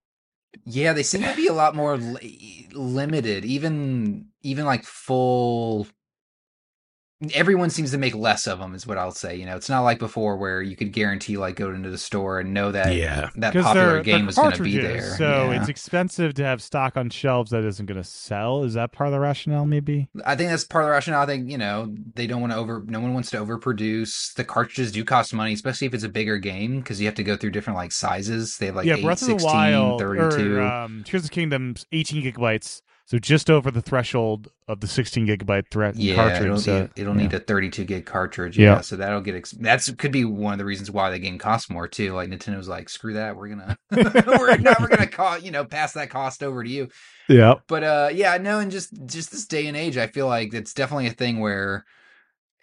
Yeah, 0.66 0.94
they 0.94 1.04
seem 1.04 1.22
to 1.22 1.36
be 1.36 1.48
a 1.48 1.54
lot 1.54 1.76
more 1.76 1.98
li- 1.98 2.70
limited. 2.74 3.46
Even 3.46 4.28
even 4.42 4.66
like 4.66 4.84
full. 4.84 5.88
Everyone 7.34 7.70
seems 7.70 7.92
to 7.92 7.98
make 7.98 8.16
less 8.16 8.48
of 8.48 8.60
them, 8.60 8.76
is 8.76 8.86
what 8.88 8.98
I'll 8.98 9.12
say. 9.12 9.36
You 9.36 9.46
know, 9.46 9.56
it's 9.56 9.70
not 9.70 9.82
like 9.82 10.00
before 10.00 10.38
where 10.38 10.62
you 10.62 10.76
could 10.76 10.92
guarantee 10.92 11.38
like 11.38 11.56
go 11.56 11.72
into 11.72 11.90
the 11.90 11.98
store 11.98 12.40
and 12.40 12.54
know 12.54 12.72
that 12.72 12.96
yeah, 12.96 13.30
that 13.36 13.54
popular 13.54 13.74
they're, 13.94 14.04
game 14.04 14.18
they're 14.20 14.26
was 14.28 14.36
going 14.36 14.52
to 14.54 14.64
be 14.64 14.78
there. 14.78 15.16
so 15.16 15.52
Yeah. 15.52 15.60
it's 15.60 15.70
expensive 15.70 16.34
to 16.36 16.44
have 16.44 16.62
stock 16.62 16.98
on 16.98 17.10
shelves 17.10 17.52
that 17.52 17.64
isn't 17.64 17.86
going 17.86 18.02
to 18.02 18.08
sell. 18.08 18.64
Is 18.64 18.74
that 18.74 18.92
part 18.92 19.08
of 19.08 19.12
the 19.14 19.20
rationale? 19.20 19.66
Maybe. 19.66 20.10
I 20.26 20.36
think 20.36 20.50
that's 20.50 20.64
part 20.64 20.84
of 20.84 20.88
the 20.88 20.92
rationale. 20.92 21.22
I 21.22 21.26
think 21.26 21.50
you 21.50 21.58
know 21.58 21.94
they 22.16 22.28
don't 22.28 22.42
want 22.42 22.52
to 22.54 22.58
over. 22.58 22.84
No 22.88 23.00
one 23.00 23.14
wants 23.14 23.30
to 23.32 23.38
overproduce. 23.38 24.34
The 24.36 24.44
cartridges 24.44 24.92
do 24.92 25.04
cost 25.04 25.34
money, 25.34 25.54
especially 25.54 25.88
if 25.88 25.94
it's 25.94 26.04
a 26.04 26.10
bigger 26.10 26.38
game 26.38 26.80
because 26.80 27.00
you 27.00 27.08
have 27.08 27.16
to 27.16 27.24
go 27.24 27.36
through 27.38 27.52
different 27.52 27.78
like 27.78 27.92
sizes. 27.92 28.58
They 28.58 28.68
have 28.68 28.76
like 28.76 28.86
yeah, 28.86 28.96
8, 28.98 29.04
Breath 29.04 29.22
of 29.22 29.28
16, 29.28 29.38
the 29.38 29.46
Wild 29.46 30.00
32. 30.00 30.58
or 30.58 30.62
um, 30.62 31.04
Tears 31.06 31.24
of 31.24 31.30
the 31.30 31.34
Kingdom's 31.36 31.86
18 31.92 32.24
gigabytes, 32.24 32.82
so 33.06 33.20
just 33.20 33.50
over 33.50 33.70
the 33.70 33.82
threshold 33.82 34.48
of 34.68 34.80
the 34.80 34.88
16 34.88 35.28
gigabyte 35.28 35.68
threat 35.70 35.96
yeah, 35.98 36.16
cartridge. 36.16 36.42
it'll, 36.44 36.58
so, 36.58 36.78
it- 36.84 36.92
it'll 36.96 37.16
yeah. 37.16 37.22
need 37.24 37.34
a 37.34 37.40
32 37.40 37.84
gig 37.84 38.06
cartridge. 38.06 38.58
Yeah. 38.58 38.76
Yeah, 38.76 38.82
so 38.82 38.96
that'll 38.96 39.22
get 39.22 39.36
ex- 39.36 39.52
that's 39.52 39.92
could 39.92 40.12
be 40.14 40.24
one 40.26 40.54
of 40.54 40.60
the 40.60 40.66
reasons 40.66 40.90
why 40.90 41.10
the 41.10 41.20
game 41.20 41.38
costs 41.38 41.70
more 41.70 41.88
too. 41.88 42.14
Like 42.14 42.30
Nintendo's 42.30 42.68
like, 42.70 42.88
screw 42.90 43.14
that, 43.14 43.36
we're 43.36 43.50
gonna 43.50 43.78
we're 43.92 44.58
never 44.58 44.88
gonna 44.88 45.08
call 45.08 45.38
you 45.38 45.52
know 45.52 45.66
pass 45.66 45.94
that 45.94 46.10
cost 46.10 46.42
over 46.44 46.64
to 46.64 46.70
you. 46.70 46.88
yeah. 47.28 47.56
But 47.68 47.84
uh, 47.84 48.10
yeah, 48.14 48.38
no, 48.38 48.60
and 48.60 48.72
just 48.72 48.94
just 49.06 49.32
this 49.32 49.46
day 49.48 49.68
and 49.68 49.76
age, 49.78 49.98
I 49.98 50.08
feel 50.08 50.28
like 50.28 50.54
it's 50.54 50.74
definitely 50.74 51.08
a 51.08 51.12
thing 51.14 51.40
where, 51.40 51.84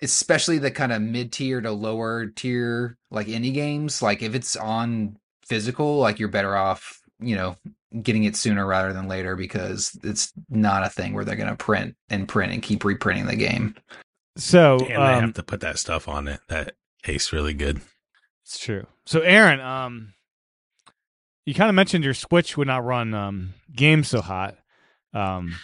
especially 0.03 0.59
the 0.59 0.70
kind 0.70 0.92
of 0.92 1.03
mid 1.03 1.33
tier 1.33 1.61
to 1.61 1.70
lower 1.70 2.26
tier 2.26 2.96
like 3.11 3.26
indie 3.26 3.53
games, 3.55 4.00
like 4.03 4.22
if 4.22 4.35
it's 4.35 4.57
on 4.57 5.16
physical, 5.46 5.98
like 5.98 6.18
you're 6.18 6.29
better 6.29 6.57
off, 6.57 7.00
you 7.21 7.37
know, 7.37 7.57
getting 8.03 8.25
it 8.25 8.37
sooner 8.37 8.67
rather 8.67 8.93
than 8.93 9.09
later 9.09 9.37
because 9.37 9.99
it's 10.03 10.33
not 10.49 10.85
a 10.85 10.89
thing 10.89 11.13
where 11.13 11.25
they're 11.25 11.37
gonna 11.37 11.57
print 11.57 11.97
and 12.09 12.29
print 12.29 12.53
and 12.53 12.63
keep 12.63 12.85
reprinting 12.85 13.27
the 13.27 13.37
game. 13.37 13.75
So 14.37 14.79
and 14.81 14.89
they 14.89 14.95
um, 15.15 15.21
have 15.21 15.35
to 15.35 15.43
put 15.43 15.61
that 15.61 15.79
stuff 15.79 16.09
on 16.09 16.29
it 16.29 16.41
that 16.49 16.75
tastes 17.03 17.33
really 17.33 17.55
good. 17.55 17.81
It's 18.45 18.59
true. 18.59 18.87
So, 19.07 19.21
Aaron, 19.21 19.61
um, 19.61 20.15
you 21.47 21.55
kind 21.55 21.69
of 21.69 21.75
mentioned 21.75 22.05
your 22.05 22.15
Switch 22.15 22.57
would 22.57 22.69
not 22.69 22.85
run 22.85 23.15
um 23.15 23.55
games 23.75 24.09
so 24.09 24.21
hot. 24.21 24.57
Um, 25.13 25.57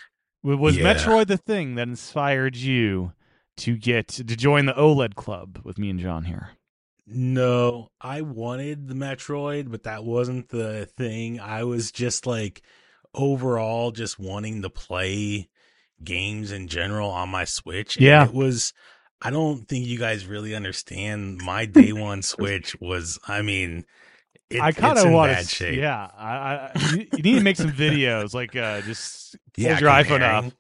was 0.43 0.77
Yeah. 0.77 0.95
Metroid 0.95 1.27
the 1.27 1.37
thing 1.37 1.75
that 1.77 1.89
inspired 1.89 2.57
you 2.57 3.13
to 3.59 3.77
get 3.77 4.09
to 4.09 4.25
join 4.25 4.67
the 4.67 4.75
OLED 4.75 5.15
club 5.15 5.61
with 5.65 5.79
me 5.79 5.91
and 5.91 5.99
John 5.99 6.25
here? 6.25 6.51
No, 7.07 7.91
I 8.01 8.23
wanted 8.23 8.89
the 8.89 8.95
Metroid, 8.95 9.71
but 9.71 9.85
that 9.85 10.05
wasn't 10.05 10.49
the 10.49 10.87
thing. 10.87 11.39
I 11.39 11.63
was 11.65 11.93
just 11.93 12.27
like 12.27 12.63
overall 13.15 13.93
just 13.93 14.19
wanting 14.19 14.63
to 14.63 14.71
play 14.71 15.49
games 16.03 16.51
in 16.53 16.69
general 16.69 17.11
on 17.11 17.29
my 17.29 17.45
Switch. 17.45 17.97
And 17.97 18.05
Yeah. 18.05 18.25
it 18.25 18.33
was 18.35 18.73
I 19.23 19.31
don't 19.31 19.67
think 19.69 19.87
you 19.87 19.99
guys 19.99 20.27
really 20.27 20.55
understand. 20.55 21.39
My 21.39 21.65
day 21.65 21.93
one 21.93 22.23
Switch 22.23 22.77
was, 22.81 23.19
I 23.27 23.41
mean, 23.41 23.87
it, 24.51 24.61
I 24.61 24.73
kind 24.73 24.99
of 24.99 25.11
want 25.13 25.33
bad 25.33 25.47
to. 25.47 25.75
Yeah, 25.75 26.11
I, 26.17 26.35
I, 26.37 26.73
you, 26.77 27.07
you 27.13 27.23
need 27.23 27.35
to 27.37 27.41
make 27.41 27.57
some 27.57 27.73
videos. 27.73 28.35
Like, 28.35 28.55
uh, 28.57 28.83
just 28.83 29.37
hold 29.59 29.59
Yeah, 29.59 29.81
your 29.81 29.91
iPhone 29.91 30.09
comparing. 30.09 30.47
up. 30.49 30.53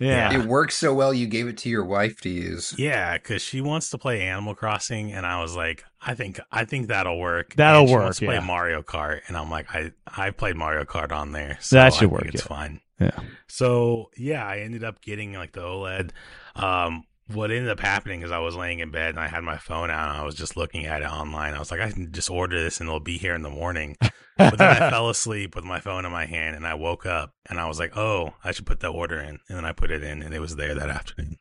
Yeah. 0.00 0.32
It 0.32 0.46
works 0.46 0.76
so 0.76 0.94
well, 0.94 1.12
you 1.14 1.26
gave 1.26 1.46
it 1.46 1.58
to 1.58 1.68
your 1.68 1.84
wife 1.84 2.20
to 2.22 2.28
use. 2.30 2.74
Yeah, 2.78 3.18
because 3.18 3.42
she 3.42 3.60
wants 3.60 3.90
to 3.90 3.98
play 3.98 4.22
Animal 4.22 4.54
Crossing, 4.54 5.12
and 5.12 5.24
I 5.26 5.40
was 5.42 5.54
like, 5.54 5.84
I 6.00 6.14
think 6.14 6.40
I 6.50 6.64
think 6.64 6.88
that'll 6.88 7.20
work. 7.20 7.54
That'll 7.54 7.86
she 7.86 7.92
work, 7.92 8.02
Wants 8.04 8.18
to 8.20 8.24
play. 8.26 8.40
Mario 8.40 8.82
Kart, 8.82 9.20
and 9.28 9.36
I'm 9.36 9.50
like, 9.50 9.66
I 9.74 9.92
I 10.06 10.30
played 10.30 10.56
Mario 10.56 10.84
Kart 10.84 11.12
on 11.12 11.32
there, 11.32 11.58
so 11.60 11.76
That 11.76 11.86
I 11.86 11.90
should 11.90 11.98
think 12.00 12.12
work, 12.12 12.24
It's 12.26 12.42
yeah. 12.42 12.48
fine. 12.48 12.80
Yeah. 12.98 13.18
So 13.46 14.10
yeah, 14.16 14.46
I 14.46 14.60
ended 14.60 14.84
up 14.84 15.02
getting 15.02 15.34
like 15.34 15.52
the 15.52 15.60
OLED. 15.60 16.10
Um, 16.56 17.04
what 17.34 17.50
ended 17.50 17.70
up 17.70 17.80
happening 17.80 18.22
is 18.22 18.30
I 18.30 18.38
was 18.38 18.54
laying 18.56 18.80
in 18.80 18.90
bed 18.90 19.10
and 19.10 19.20
I 19.20 19.28
had 19.28 19.42
my 19.44 19.56
phone 19.58 19.90
out 19.90 20.10
and 20.10 20.18
I 20.18 20.24
was 20.24 20.34
just 20.34 20.56
looking 20.56 20.86
at 20.86 21.02
it 21.02 21.06
online. 21.06 21.54
I 21.54 21.58
was 21.58 21.70
like, 21.70 21.80
I 21.80 21.90
can 21.90 22.12
just 22.12 22.30
order 22.30 22.60
this 22.60 22.80
and 22.80 22.88
it'll 22.88 23.00
be 23.00 23.18
here 23.18 23.34
in 23.34 23.42
the 23.42 23.50
morning. 23.50 23.96
But 24.00 24.58
then 24.58 24.82
I 24.82 24.90
fell 24.90 25.08
asleep 25.10 25.54
with 25.54 25.64
my 25.64 25.80
phone 25.80 26.04
in 26.04 26.12
my 26.12 26.26
hand 26.26 26.56
and 26.56 26.66
I 26.66 26.74
woke 26.74 27.06
up 27.06 27.34
and 27.48 27.58
I 27.60 27.66
was 27.68 27.78
like, 27.78 27.96
oh, 27.96 28.34
I 28.44 28.52
should 28.52 28.66
put 28.66 28.80
the 28.80 28.88
order 28.88 29.18
in. 29.20 29.38
And 29.48 29.56
then 29.58 29.64
I 29.64 29.72
put 29.72 29.90
it 29.90 30.02
in 30.02 30.22
and 30.22 30.32
it 30.34 30.40
was 30.40 30.56
there 30.56 30.74
that 30.74 30.90
afternoon. 30.90 31.36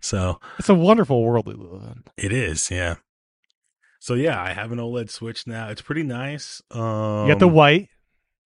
So 0.00 0.40
It's 0.58 0.68
a 0.68 0.74
wonderful 0.74 1.22
world 1.22 1.46
we 1.46 1.54
live 1.54 1.82
in. 1.82 2.04
it 2.16 2.32
is, 2.32 2.70
yeah. 2.70 2.96
So 4.00 4.14
yeah, 4.14 4.42
I 4.42 4.52
have 4.52 4.72
an 4.72 4.78
OLED 4.78 5.10
Switch 5.10 5.46
now. 5.46 5.68
It's 5.68 5.82
pretty 5.82 6.02
nice. 6.02 6.60
Um, 6.72 7.26
You 7.26 7.32
got 7.32 7.38
the 7.38 7.46
white, 7.48 7.88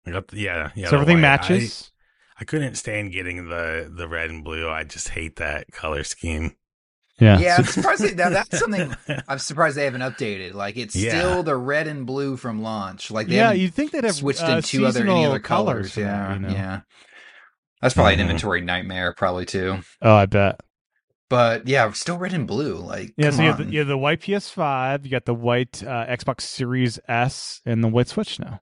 I 0.05 0.11
got 0.11 0.27
the, 0.27 0.37
yeah, 0.37 0.71
yeah. 0.75 0.89
so 0.89 0.95
everything 0.95 1.17
white. 1.17 1.21
matches. 1.21 1.91
I, 2.37 2.41
I 2.41 2.43
couldn't 2.45 2.75
stand 2.75 3.13
getting 3.13 3.47
the 3.47 3.89
the 3.89 4.09
red 4.09 4.29
and 4.29 4.43
blue. 4.43 4.69
I 4.69 4.83
just 4.83 5.07
hate 5.09 5.37
that 5.37 5.71
color 5.71 6.03
scheme. 6.03 6.55
Yeah. 7.19 7.39
Yeah, 7.39 7.55
I'm 7.59 7.65
surprised 7.65 8.03
they, 8.03 8.13
now 8.13 8.29
that's 8.29 8.59
something 8.59 8.93
I'm 9.27 9.39
surprised 9.39 9.77
they 9.77 9.85
haven't 9.85 10.01
updated. 10.01 10.53
Like 10.53 10.77
it's 10.77 10.95
Yeah. 10.95 11.09
still 11.17 11.43
the 11.43 11.55
red 11.55 11.87
and 11.87 12.05
blue 12.05 12.37
from 12.37 12.61
launch. 12.61 13.11
Like 13.11 13.27
they 13.27 13.35
yeah, 13.35 13.51
you'd 13.53 13.73
think 13.73 13.91
they'd 13.91 14.03
have 14.03 14.15
switched 14.15 14.43
uh, 14.43 14.57
in 14.57 14.61
two 14.63 14.85
other 14.85 15.01
any 15.01 15.25
other 15.25 15.39
colors. 15.39 15.93
for 15.93 16.01
that, 16.01 16.05
yeah, 16.07 16.33
you 16.33 16.39
know? 16.39 16.49
yeah. 16.49 16.81
That's 17.81 17.93
probably 17.93 18.15
an 18.15 18.21
inventory 18.21 18.61
nightmare, 18.61 19.13
probably 19.13 19.45
too. 19.45 19.79
Oh, 20.01 20.15
I 20.15 20.25
bet. 20.25 20.59
But 21.29 21.67
yeah, 21.67 21.91
still 21.91 22.17
red 22.17 22.33
and 22.33 22.47
blue. 22.47 22.75
Like 22.75 23.13
Yeah, 23.17 23.29
come 23.29 23.35
so 23.37 23.41
you 23.43 23.47
have, 23.49 23.57
the, 23.57 23.65
you 23.65 23.79
have 23.79 23.87
the 23.87 23.97
white 23.97 24.21
PS5, 24.21 25.03
you 25.05 25.11
got 25.11 25.25
the 25.25 25.33
white 25.35 25.83
uh, 25.83 26.05
Xbox 26.07 26.41
Series 26.41 26.99
S, 27.07 27.61
and 27.65 27.83
the 27.83 27.87
white 27.87 28.07
Switch 28.07 28.39
now. 28.39 28.61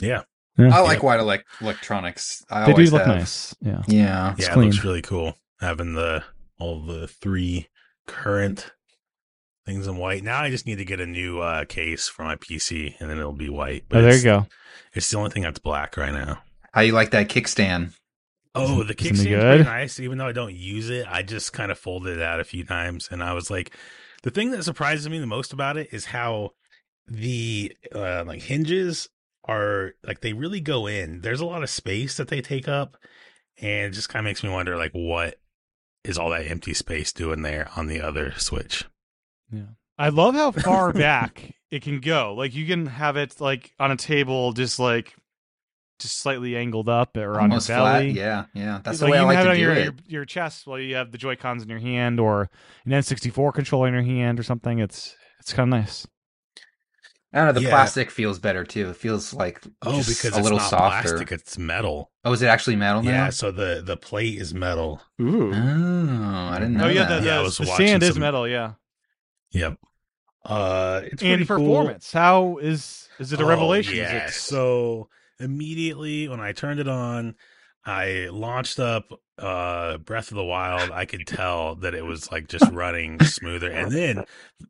Yeah, 0.00 0.22
I 0.58 0.80
like 0.80 1.02
white 1.02 1.20
elec 1.20 1.42
electronics. 1.60 2.42
I 2.50 2.66
they 2.66 2.74
do 2.74 2.90
look 2.90 3.02
have. 3.06 3.16
nice. 3.16 3.54
Yeah. 3.60 3.82
Yeah, 3.88 4.32
It's 4.32 4.42
yeah, 4.42 4.50
it 4.50 4.52
clean. 4.52 4.70
looks 4.70 4.84
really 4.84 5.02
cool 5.02 5.38
having 5.60 5.94
the 5.94 6.22
all 6.58 6.80
the 6.84 7.06
three 7.08 7.68
current 8.06 8.70
things 9.66 9.86
in 9.86 9.96
white. 9.96 10.22
Now 10.22 10.42
I 10.42 10.50
just 10.50 10.66
need 10.66 10.78
to 10.78 10.84
get 10.84 11.00
a 11.00 11.06
new 11.06 11.40
uh, 11.40 11.64
case 11.64 12.08
for 12.08 12.22
my 12.22 12.36
PC, 12.36 12.94
and 13.00 13.10
then 13.10 13.18
it'll 13.18 13.32
be 13.32 13.50
white. 13.50 13.84
Oh, 13.92 14.00
there 14.00 14.16
you 14.16 14.22
go. 14.22 14.46
It's 14.94 15.10
the 15.10 15.18
only 15.18 15.30
thing 15.30 15.42
that's 15.42 15.58
black 15.58 15.96
right 15.96 16.12
now. 16.12 16.38
how 16.72 16.80
you 16.80 16.92
like 16.92 17.10
that 17.10 17.28
kickstand? 17.28 17.92
Oh, 18.54 18.82
the 18.82 18.94
kickstand 18.94 19.12
Isn't 19.12 19.26
kickstand's 19.26 19.44
pretty 19.44 19.64
nice. 19.64 20.00
Even 20.00 20.18
though 20.18 20.26
I 20.26 20.32
don't 20.32 20.54
use 20.54 20.88
it, 20.88 21.06
I 21.08 21.22
just 21.22 21.52
kind 21.52 21.70
of 21.70 21.78
folded 21.78 22.16
it 22.16 22.22
out 22.22 22.40
a 22.40 22.44
few 22.44 22.64
times, 22.64 23.08
and 23.10 23.22
I 23.22 23.34
was 23.34 23.50
like, 23.50 23.76
the 24.22 24.30
thing 24.30 24.50
that 24.52 24.64
surprises 24.64 25.08
me 25.08 25.18
the 25.18 25.26
most 25.26 25.52
about 25.52 25.76
it 25.76 25.88
is 25.92 26.06
how 26.06 26.52
the 27.06 27.76
uh, 27.94 28.24
like 28.26 28.42
hinges 28.42 29.08
are 29.44 29.92
like 30.02 30.20
they 30.20 30.32
really 30.32 30.60
go 30.60 30.86
in. 30.86 31.20
There's 31.20 31.40
a 31.40 31.46
lot 31.46 31.62
of 31.62 31.70
space 31.70 32.16
that 32.16 32.28
they 32.28 32.40
take 32.40 32.66
up, 32.66 32.96
and 33.60 33.86
it 33.86 33.90
just 33.90 34.08
kind 34.08 34.24
of 34.24 34.30
makes 34.30 34.42
me 34.42 34.50
wonder 34.50 34.76
like 34.76 34.92
what 34.92 35.36
is 36.06 36.18
all 36.18 36.30
that 36.30 36.50
empty 36.50 36.74
space 36.74 37.12
doing 37.12 37.42
there 37.42 37.68
on 37.76 37.86
the 37.86 38.00
other 38.00 38.32
switch. 38.36 38.84
Yeah. 39.50 39.62
I 39.98 40.10
love 40.10 40.34
how 40.34 40.50
far 40.52 40.92
back 40.92 41.54
it 41.70 41.82
can 41.82 42.00
go. 42.00 42.34
Like 42.34 42.54
you 42.54 42.66
can 42.66 42.86
have 42.86 43.16
it 43.16 43.40
like 43.40 43.72
on 43.78 43.90
a 43.90 43.96
table, 43.96 44.52
just 44.52 44.78
like 44.78 45.14
just 45.98 46.18
slightly 46.18 46.56
angled 46.56 46.88
up 46.88 47.16
or 47.16 47.40
on 47.40 47.50
your 47.50 47.60
belly. 47.60 47.64
flat. 47.64 48.04
Yeah, 48.06 48.44
yeah. 48.54 48.80
That's 48.82 49.00
like 49.00 49.06
the 49.06 49.12
way 49.12 49.18
you 49.18 49.24
I 49.24 49.26
like 49.26 49.36
have 49.36 49.44
to 49.46 49.50
it 49.50 49.52
on 49.52 49.56
do 49.56 49.62
your, 49.62 49.72
it. 49.72 49.84
your 49.84 49.94
your 50.06 50.24
chest 50.24 50.66
while 50.66 50.78
you 50.78 50.94
have 50.96 51.12
the 51.12 51.18
Joy 51.18 51.36
Cons 51.36 51.62
in 51.62 51.68
your 51.68 51.78
hand, 51.78 52.20
or 52.20 52.50
an 52.84 52.92
N64 52.92 53.54
controller 53.54 53.88
in 53.88 53.94
your 53.94 54.02
hand, 54.02 54.38
or 54.38 54.42
something. 54.42 54.78
It's 54.78 55.16
it's 55.40 55.52
kind 55.52 55.72
of 55.72 55.80
nice. 55.80 56.06
I 57.36 57.40
don't 57.40 57.46
know. 57.48 57.52
The 57.52 57.62
Yeah. 57.62 57.70
plastic 57.70 58.10
feels 58.10 58.38
better 58.38 58.64
too. 58.64 58.90
It 58.90 58.96
feels 58.96 59.34
like 59.34 59.62
Oh, 59.82 59.92
just 59.98 60.08
because 60.08 60.34
a 60.34 60.38
it's 60.38 60.44
little 60.44 60.58
not 60.58 60.70
softer. 60.70 61.08
plastic; 61.10 61.32
it's 61.32 61.58
metal. 61.58 62.10
Oh, 62.24 62.32
is 62.32 62.40
it 62.42 62.46
actually 62.46 62.76
metal 62.76 63.02
now? 63.02 63.10
Yeah, 63.10 63.30
so 63.30 63.50
the 63.50 63.82
the 63.84 63.96
plate 63.96 64.40
is 64.40 64.54
metal. 64.54 65.02
Ooh. 65.20 65.52
Oh, 65.52 66.48
I 66.50 66.58
didn't 66.58 66.74
know 66.74 66.86
Oh 66.86 66.88
yeah, 66.88 67.04
that. 67.04 67.20
the, 67.20 67.26
Yeah, 67.26 67.34
I 67.34 67.38
the, 67.38 67.42
was 67.44 67.58
the 67.58 67.66
watching 67.66 67.86
sand 67.88 68.02
is 68.02 68.18
metal. 68.18 68.48
Yeah, 68.48 68.72
Yep. 69.52 69.78
Uh, 70.44 71.00
it's 71.04 71.22
and 71.22 71.30
pretty 71.38 71.44
cool. 71.46 71.56
performance. 71.58 72.12
How 72.12 72.56
is 72.58 73.08
is 73.18 73.32
it 73.32 73.40
a 73.40 73.44
Oh, 73.44 73.48
revelation? 73.48 73.92
Is 73.94 73.98
Yeah. 73.98 74.26
it- 74.26 74.32
So 74.32 75.08
immediately 75.38 76.28
when 76.28 76.40
I 76.40 76.52
turned 76.52 76.80
it 76.80 76.88
on, 76.88 77.34
I 77.84 78.28
launched 78.32 78.78
up 78.80 79.12
uh 79.38 79.98
Breath 79.98 80.30
of 80.30 80.36
the 80.36 80.44
Wild. 80.44 80.90
I 80.90 81.04
could 81.04 81.26
tell 81.26 81.74
that 81.76 81.94
it 81.94 82.04
was 82.04 82.30
like 82.32 82.48
just 82.48 82.70
running 82.72 83.20
smoother. 83.20 83.70
And 83.70 83.92
then 83.92 84.24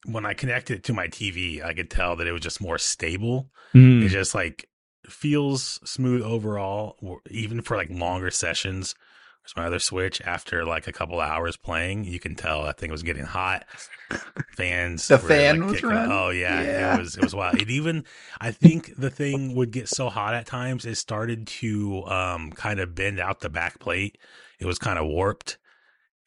when 0.05 0.27
I 0.27 0.35
connected 0.35 0.79
it 0.79 0.85
to 0.85 0.93
my 0.93 1.07
TV, 1.09 1.65
I 1.65 1.73
could 1.75 1.91
tell 1.91 2.17
that 2.17 2.27
it 2.27 2.33
was 2.33 2.41
just 2.43 2.61
more 2.61 2.79
stable. 2.79 3.51
Mm. 3.75 4.05
It 4.05 4.09
just 4.09 4.35
like 4.35 4.69
feels 5.09 5.79
smooth 5.89 6.23
overall, 6.23 6.97
even 7.31 7.63
for 7.63 7.77
like 7.77 7.91
longer 7.91 8.31
sessions. 8.31 8.95
There's 9.45 9.57
my 9.57 9.67
other 9.67 9.79
Switch. 9.79 10.21
After 10.23 10.65
like 10.65 10.89
a 10.89 10.93
couple 10.93 11.21
hours 11.21 11.57
playing, 11.57 12.03
you 12.05 12.19
can 12.19 12.35
tell 12.35 12.65
that 12.65 12.79
thing 12.79 12.91
was 12.91 13.05
getting 13.05 13.25
hot. 13.25 13.65
Fans, 14.57 15.07
The 15.09 15.19
fan 15.19 15.61
like, 15.61 15.71
was 15.71 15.83
running? 15.83 16.11
Oh 16.13 16.31
yeah, 16.31 16.63
Yeah. 16.63 16.95
it 16.95 16.99
was 16.99 17.17
it 17.17 17.23
was 17.23 17.35
wild. 17.35 17.61
It 17.61 17.71
even, 17.71 18.05
I 18.41 18.51
think 18.51 18.97
the 18.97 19.11
thing 19.11 19.55
would 19.55 19.71
get 19.71 19.89
so 19.89 20.09
hot 20.09 20.35
at 20.35 20.47
times, 20.47 20.85
it 20.85 20.97
started 20.97 21.47
to 21.49 22.05
um 22.07 22.51
kind 22.53 22.81
of 22.81 22.95
bend 22.95 23.21
out 23.21 23.41
the 23.41 23.49
back 23.51 23.79
plate. 23.79 24.19
It 24.59 24.67
was 24.67 24.79
kind 24.79 24.99
of 24.99 25.07
warped. 25.07 25.59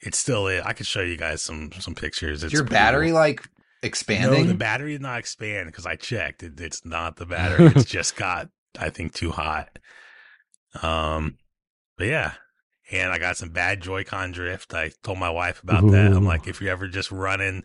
It 0.02 0.15
still 0.15 0.48
is. 0.48 0.63
I 0.65 0.74
could 0.74 0.86
show 0.88 1.02
you 1.02 1.18
guys 1.18 1.42
some 1.42 1.72
some 1.80 1.96
pictures. 1.96 2.44
It's 2.44 2.54
your 2.54 2.63
battery 2.63 3.08
cool. 3.08 3.15
like 3.15 3.42
No, 3.44 3.50
expanding? 3.88 4.48
the 4.48 4.54
battery 4.54 4.94
did 4.94 5.02
not 5.02 5.20
expand 5.20 5.68
because 5.68 5.86
I 5.86 5.96
checked. 5.96 6.44
It, 6.44 6.60
it's 6.60 6.86
not 6.86 7.18
the 7.18 7.26
battery. 7.28 7.68
it's 7.76 7.86
just 7.86 8.15
got, 8.15 8.50
I 8.80 8.89
think, 8.89 9.13
too 9.13 9.32
hot. 9.32 9.78
Um, 10.82 11.38
but 11.98 12.08
yeah, 12.08 12.34
and 12.92 13.12
I 13.12 13.18
got 13.20 13.38
some 13.38 13.50
bad 13.50 13.82
Joy-Con 13.82 14.32
drift. 14.32 14.74
I 14.74 14.92
told 15.04 15.18
my 15.20 15.30
wife 15.30 15.62
about 15.63 15.89
that. 15.92 16.13
I'm 16.13 16.26
like, 16.26 16.48
if 16.48 16.62
you're 16.62 16.72
ever 16.72 16.88
just 16.88 17.12
running 17.12 17.63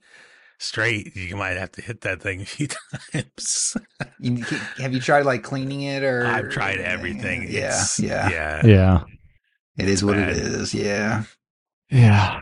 straight, 0.58 1.14
you 1.14 1.36
might 1.36 1.56
have 1.56 1.72
to 1.72 1.82
hit 1.82 2.00
that 2.02 2.22
thing 2.22 2.40
a 2.40 2.44
few 2.46 2.68
times. 3.12 3.76
You- 4.18 4.44
have 4.78 4.92
you 4.92 5.00
tried 5.00 5.26
like 5.26 5.42
cleaning 5.42 5.82
it 5.82 6.02
or? 6.02 6.26
I've 6.26 6.50
tried 6.50 6.78
everything. 6.78 7.42
Yeah, 7.48 7.68
It's, 7.80 8.00
yeah, 8.00 8.28
yeah. 8.30 8.66
yeah, 8.66 9.02
It 9.76 9.88
is 9.88 10.04
what 10.04 10.16
bad. 10.16 10.30
it 10.30 10.36
is. 10.38 10.74
Yeah. 10.74 11.24
yeah. 11.90 12.40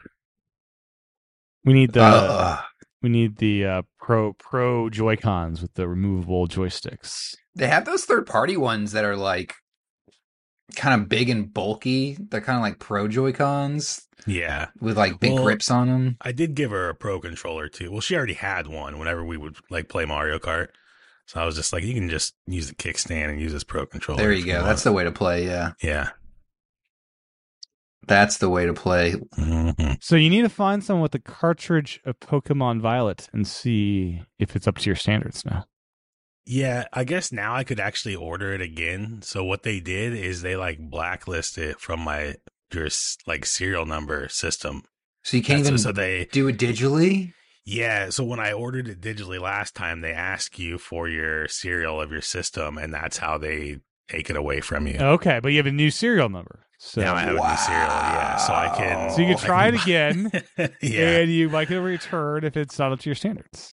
We 1.64 1.73
need 1.73 1.92
the 1.92 2.03
Uh, 2.03 2.61
we 3.03 3.09
need 3.09 3.37
the 3.37 3.64
uh, 3.64 3.83
pro 3.99 4.33
pro 4.35 4.90
Joy 4.90 5.16
Cons 5.16 5.62
with 5.62 5.75
the 5.75 5.88
removable 5.88 6.47
joysticks. 6.49 7.35
they 7.55 7.68
have 7.68 7.85
those 7.85 8.05
third 8.05 8.27
party 8.27 8.57
ones 8.57 8.92
that 8.92 9.05
are 9.05 9.16
like 9.16 9.55
kind 10.77 11.01
of 11.01 11.09
big 11.09 11.29
and 11.29 11.53
bulky. 11.53 12.16
They're 12.21 12.40
kind 12.40 12.57
of 12.57 12.62
like 12.62 12.79
pro 12.79 13.07
Joy 13.09 13.33
Cons 13.33 14.07
Yeah. 14.27 14.68
with 14.81 14.97
like 14.97 15.21
big 15.21 15.33
Well, 15.35 15.45
grips 15.45 15.71
on 15.71 15.88
them. 15.88 16.16
I 16.21 16.33
did 16.33 16.55
give 16.55 16.71
her 16.71 16.88
a 16.88 16.95
pro 16.95 17.21
controller 17.21 17.68
too. 17.68 17.90
Well, 17.92 18.01
she 18.01 18.16
already 18.16 18.35
had 18.35 18.66
one 18.66 18.99
whenever 18.99 19.25
we 19.25 19.37
would 19.37 19.57
like 19.71 19.88
play 19.88 20.05
Mario 20.05 20.38
Kart. 20.38 20.68
So 21.27 21.40
I 21.40 21.45
was 21.47 21.55
just 21.55 21.73
like, 21.73 21.85
you 21.85 21.95
can 21.95 22.09
just 22.11 22.35
use 22.47 22.68
the 22.68 22.75
kickstand 22.75 23.31
and 23.31 23.40
use 23.40 23.53
this 23.53 23.64
pro 23.64 23.87
controller. 23.87 24.21
There 24.21 24.33
you 24.33 24.45
go. 24.45 24.55
want. 24.55 24.66
That's 24.66 24.83
the 24.85 24.92
way 24.92 25.05
to 25.05 25.12
play. 25.12 25.45
Yeah, 25.47 25.73
yeah. 25.83 26.11
That's 28.07 28.38
the 28.38 28.49
way 28.49 28.67
to 28.67 28.73
play. 28.75 29.12
Mhm. 29.38 30.03
So 30.03 30.17
you 30.17 30.29
need 30.31 30.43
to 30.43 30.49
find 30.49 30.83
someone 30.83 31.03
with 31.03 31.15
a 31.15 31.19
cartridge 31.19 32.01
of 32.05 32.19
Pokemon 32.21 32.81
Violet 32.81 33.29
and 33.33 33.47
see 33.47 34.23
if 34.38 34.57
it's 34.57 34.67
up 34.67 34.79
to 34.79 34.87
your 34.87 34.97
standards 34.97 35.45
now. 35.45 35.67
Yeah, 36.45 36.87
I 36.93 37.05
guess 37.05 37.31
now 37.31 37.55
I 37.55 37.62
could 37.65 37.79
actually 37.79 38.17
order 38.17 38.53
it 38.53 38.61
again. 38.61 39.21
So 39.23 39.45
what 39.45 39.62
they 39.62 39.79
did 39.79 40.12
is 40.12 40.43
they 40.43 40.57
like 40.57 40.79
blacklist 40.81 41.57
it 41.59 41.81
from 41.81 42.01
my 42.01 42.35
your 42.74 42.89
like 43.26 43.45
serial 43.47 43.87
number 43.87 44.29
system. 44.29 44.83
So 45.22 45.37
you 45.37 45.43
can't 45.43 45.59
That's- 45.62 45.68
even 45.68 45.79
so 45.79 45.93
they 45.93 46.24
do 46.33 46.49
it 46.49 46.59
digitally. 46.59 47.33
yeah. 47.64 48.09
So 48.11 48.24
when 48.24 48.41
I 48.41 48.53
ordered 48.53 48.89
it 48.89 49.01
digitally 49.01 49.41
last 49.41 49.76
time, 49.76 50.01
they 50.01 50.12
ask 50.12 50.59
you 50.59 50.79
for 50.79 51.09
your 51.09 51.47
serial 51.49 52.01
of 52.01 52.11
your 52.11 52.22
system, 52.22 52.76
and 52.79 52.93
that's 52.93 53.18
how 53.18 53.39
they 53.39 53.79
take 54.09 54.29
it 54.31 54.37
away 54.37 54.61
from 54.61 54.87
you. 54.89 54.97
Okay, 54.99 55.39
but 55.41 55.51
you 55.53 55.59
have 55.59 55.66
a 55.66 55.70
new 55.72 55.91
serial 55.91 56.29
number. 56.29 56.66
So 56.85 57.01
Now 57.01 57.14
I 57.14 57.20
have 57.20 57.28
a 57.28 57.33
new 57.35 57.57
serial, 57.57 57.87
yeah. 57.87 58.37
So 58.39 58.53
I 58.53 58.74
can. 58.76 59.11
So 59.12 59.20
you 59.20 59.28
can 59.28 59.37
I 59.45 59.47
try 59.47 59.68
it 59.68 59.74
again, 59.83 60.30
yeah. 60.83 61.18
and 61.20 61.30
you 61.30 61.49
might 61.49 61.68
get 61.68 61.78
a 61.78 61.80
return 61.80 62.43
if 62.43 62.57
it's 62.57 62.76
not 62.76 62.91
up 62.91 62.99
to 63.01 63.09
your 63.09 63.14
standards. 63.14 63.72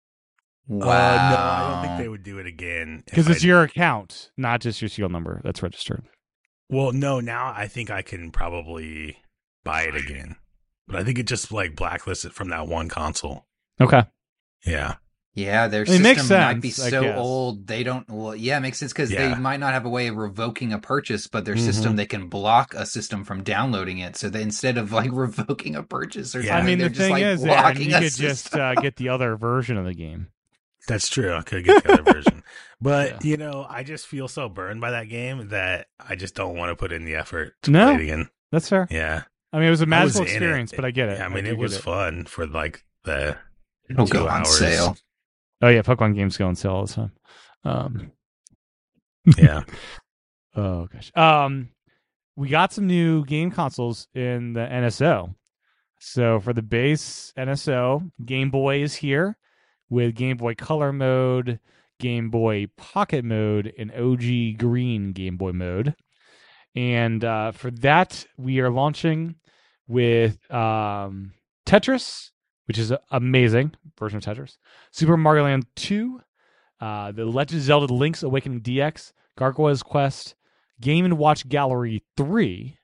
Wow. 0.66 0.88
Uh, 0.88 1.30
no, 1.30 1.36
I 1.38 1.70
don't 1.72 1.86
think 1.86 1.98
they 2.02 2.08
would 2.08 2.24
do 2.24 2.38
it 2.40 2.46
again. 2.46 3.04
Because 3.06 3.28
it's 3.28 3.44
I- 3.44 3.46
your 3.46 3.62
account, 3.62 4.32
not 4.36 4.60
just 4.60 4.82
your 4.82 4.88
serial 4.88 5.08
number 5.08 5.40
that's 5.44 5.62
registered. 5.62 6.02
Well, 6.68 6.90
no, 6.90 7.20
now 7.20 7.54
I 7.56 7.68
think 7.68 7.90
I 7.90 8.02
can 8.02 8.32
probably 8.32 9.18
buy 9.62 9.82
it 9.82 9.94
again. 9.94 10.34
But 10.88 10.96
I 10.96 11.04
think 11.04 11.20
it 11.20 11.28
just 11.28 11.52
like 11.52 11.76
blacklisted 11.76 12.32
from 12.32 12.48
that 12.48 12.66
one 12.66 12.88
console. 12.88 13.46
Okay. 13.80 14.02
Yeah. 14.66 14.96
Yeah, 15.36 15.68
their 15.68 15.82
It 15.82 15.88
system 15.88 16.02
makes 16.02 16.30
might 16.30 16.60
be 16.62 16.70
so 16.70 17.12
old 17.14 17.66
they 17.66 17.84
don't. 17.84 18.08
Well, 18.08 18.34
yeah, 18.34 18.56
it 18.56 18.60
makes 18.60 18.78
sense 18.78 18.92
because 18.94 19.10
Yeah. 19.12 19.28
they 19.28 19.34
might 19.38 19.60
not 19.60 19.74
have 19.74 19.84
a 19.84 19.88
way 19.90 20.06
of 20.06 20.16
revoking 20.16 20.72
a 20.72 20.78
purchase, 20.78 21.26
but 21.26 21.44
their 21.44 21.56
Mhm. 21.56 21.60
system 21.60 21.96
they 21.96 22.06
can 22.06 22.28
block 22.28 22.72
a 22.74 22.86
system 22.86 23.22
from 23.22 23.42
downloading 23.44 23.98
it. 23.98 24.16
So 24.16 24.30
they 24.30 24.40
instead 24.40 24.78
of 24.78 24.92
like 24.92 25.10
revoking 25.12 25.76
a 25.76 25.82
purchase 25.82 26.34
or 26.34 26.40
Yeah. 26.40 26.56
I 26.56 26.62
mean, 26.62 26.78
the 26.78 26.84
they're 26.84 26.88
just 26.88 27.00
thing 27.02 27.10
like 27.12 27.22
is, 27.22 27.44
yeah, 27.44 27.60
blocking 27.62 27.90
you 27.90 27.96
a 27.96 28.00
could 28.00 28.14
just 28.14 28.56
uh, 28.56 28.74
get 28.76 28.96
the 28.96 29.10
other 29.10 29.36
version 29.36 29.76
of 29.76 29.84
the 29.84 29.92
game. 29.94 30.28
That's 30.88 31.08
true. 31.10 31.34
I 31.34 31.42
could 31.42 31.64
get 31.64 31.84
the 31.84 31.92
other 32.00 32.12
version. 32.12 32.42
But, 32.80 33.24
Yeah. 33.24 33.30
you 33.30 33.36
know, 33.38 33.66
I 33.68 33.82
just 33.84 34.06
feel 34.06 34.28
so 34.28 34.48
burned 34.50 34.80
by 34.82 34.90
that 34.90 35.08
game 35.08 35.48
that 35.48 35.86
I 35.98 36.14
just 36.14 36.34
don't 36.34 36.56
want 36.56 36.70
to 36.70 36.76
put 36.76 36.92
in 36.92 37.04
the 37.06 37.14
effort 37.14 37.54
to 37.62 37.70
No. 37.70 37.86
play 37.86 37.94
it 37.94 38.00
again. 38.02 38.28
That's 38.52 38.68
fair. 38.68 38.86
Yeah. 38.90 39.22
I 39.52 39.58
mean, 39.58 39.68
it 39.68 39.70
was 39.70 39.80
a 39.80 39.84
I 39.84 40.04
was 40.04 40.14
magical 40.14 40.20
in 40.22 40.26
it. 40.28 40.30
experience, 40.32 40.72
but 40.76 40.84
I 40.84 40.90
get 40.90 41.08
it. 41.08 41.18
Yeah, 41.18 41.24
I 41.24 41.28
mean, 41.28 41.44
do 41.44 41.50
it 41.50 41.56
was 41.58 41.72
get 41.74 41.82
fun 41.82 42.24
for 42.26 42.46
like 42.46 42.84
the 43.04 43.36
It'll 43.88 44.06
two 44.06 44.12
go 44.12 44.28
on 44.28 44.40
hours. 44.40 44.58
sale. 44.58 44.96
Oh 45.66 45.68
yeah, 45.68 45.82
Pokemon 45.82 46.14
games 46.14 46.36
go 46.36 46.46
on 46.46 46.54
sale 46.54 46.74
all 46.74 46.86
the 46.86 46.92
time. 46.94 47.12
Um, 47.64 48.12
Yeah. 49.36 49.64
oh 50.54 50.86
gosh. 50.86 51.10
Um, 51.16 51.70
we 52.36 52.48
got 52.48 52.72
some 52.72 52.86
new 52.86 53.24
game 53.24 53.50
consoles 53.50 54.06
in 54.14 54.52
the 54.52 54.60
NSO. 54.60 55.34
So 55.98 56.38
for 56.38 56.52
the 56.52 56.62
base 56.62 57.32
NSO, 57.36 58.12
Game 58.24 58.52
Boy 58.52 58.80
is 58.80 58.94
here 58.94 59.36
with 59.90 60.14
Game 60.14 60.36
Boy 60.36 60.54
Color 60.54 60.92
mode, 60.92 61.58
Game 61.98 62.30
Boy 62.30 62.68
Pocket 62.76 63.24
mode, 63.24 63.72
and 63.76 63.90
OG 63.90 64.58
Green 64.58 65.10
Game 65.10 65.36
Boy 65.36 65.50
mode. 65.50 65.96
And 66.76 67.24
uh, 67.24 67.50
for 67.50 67.72
that, 67.72 68.24
we 68.36 68.60
are 68.60 68.70
launching 68.70 69.34
with 69.88 70.38
um, 70.48 71.32
Tetris, 71.66 72.30
which 72.66 72.78
is 72.78 72.92
amazing 73.10 73.72
version 73.98 74.18
of 74.18 74.24
Tetris, 74.24 74.58
Super 74.90 75.16
Mario 75.16 75.44
Land 75.44 75.66
2, 75.76 76.20
uh, 76.80 77.12
The 77.12 77.24
Legend 77.24 77.60
of 77.60 77.64
Zelda 77.64 77.92
Link's 77.92 78.22
Awakening 78.22 78.60
DX, 78.60 79.12
Gargoyle's 79.36 79.82
Quest, 79.82 80.34
Game 80.80 81.04
and 81.04 81.18
Watch 81.18 81.48
Gallery 81.48 82.02
3, 82.16 82.78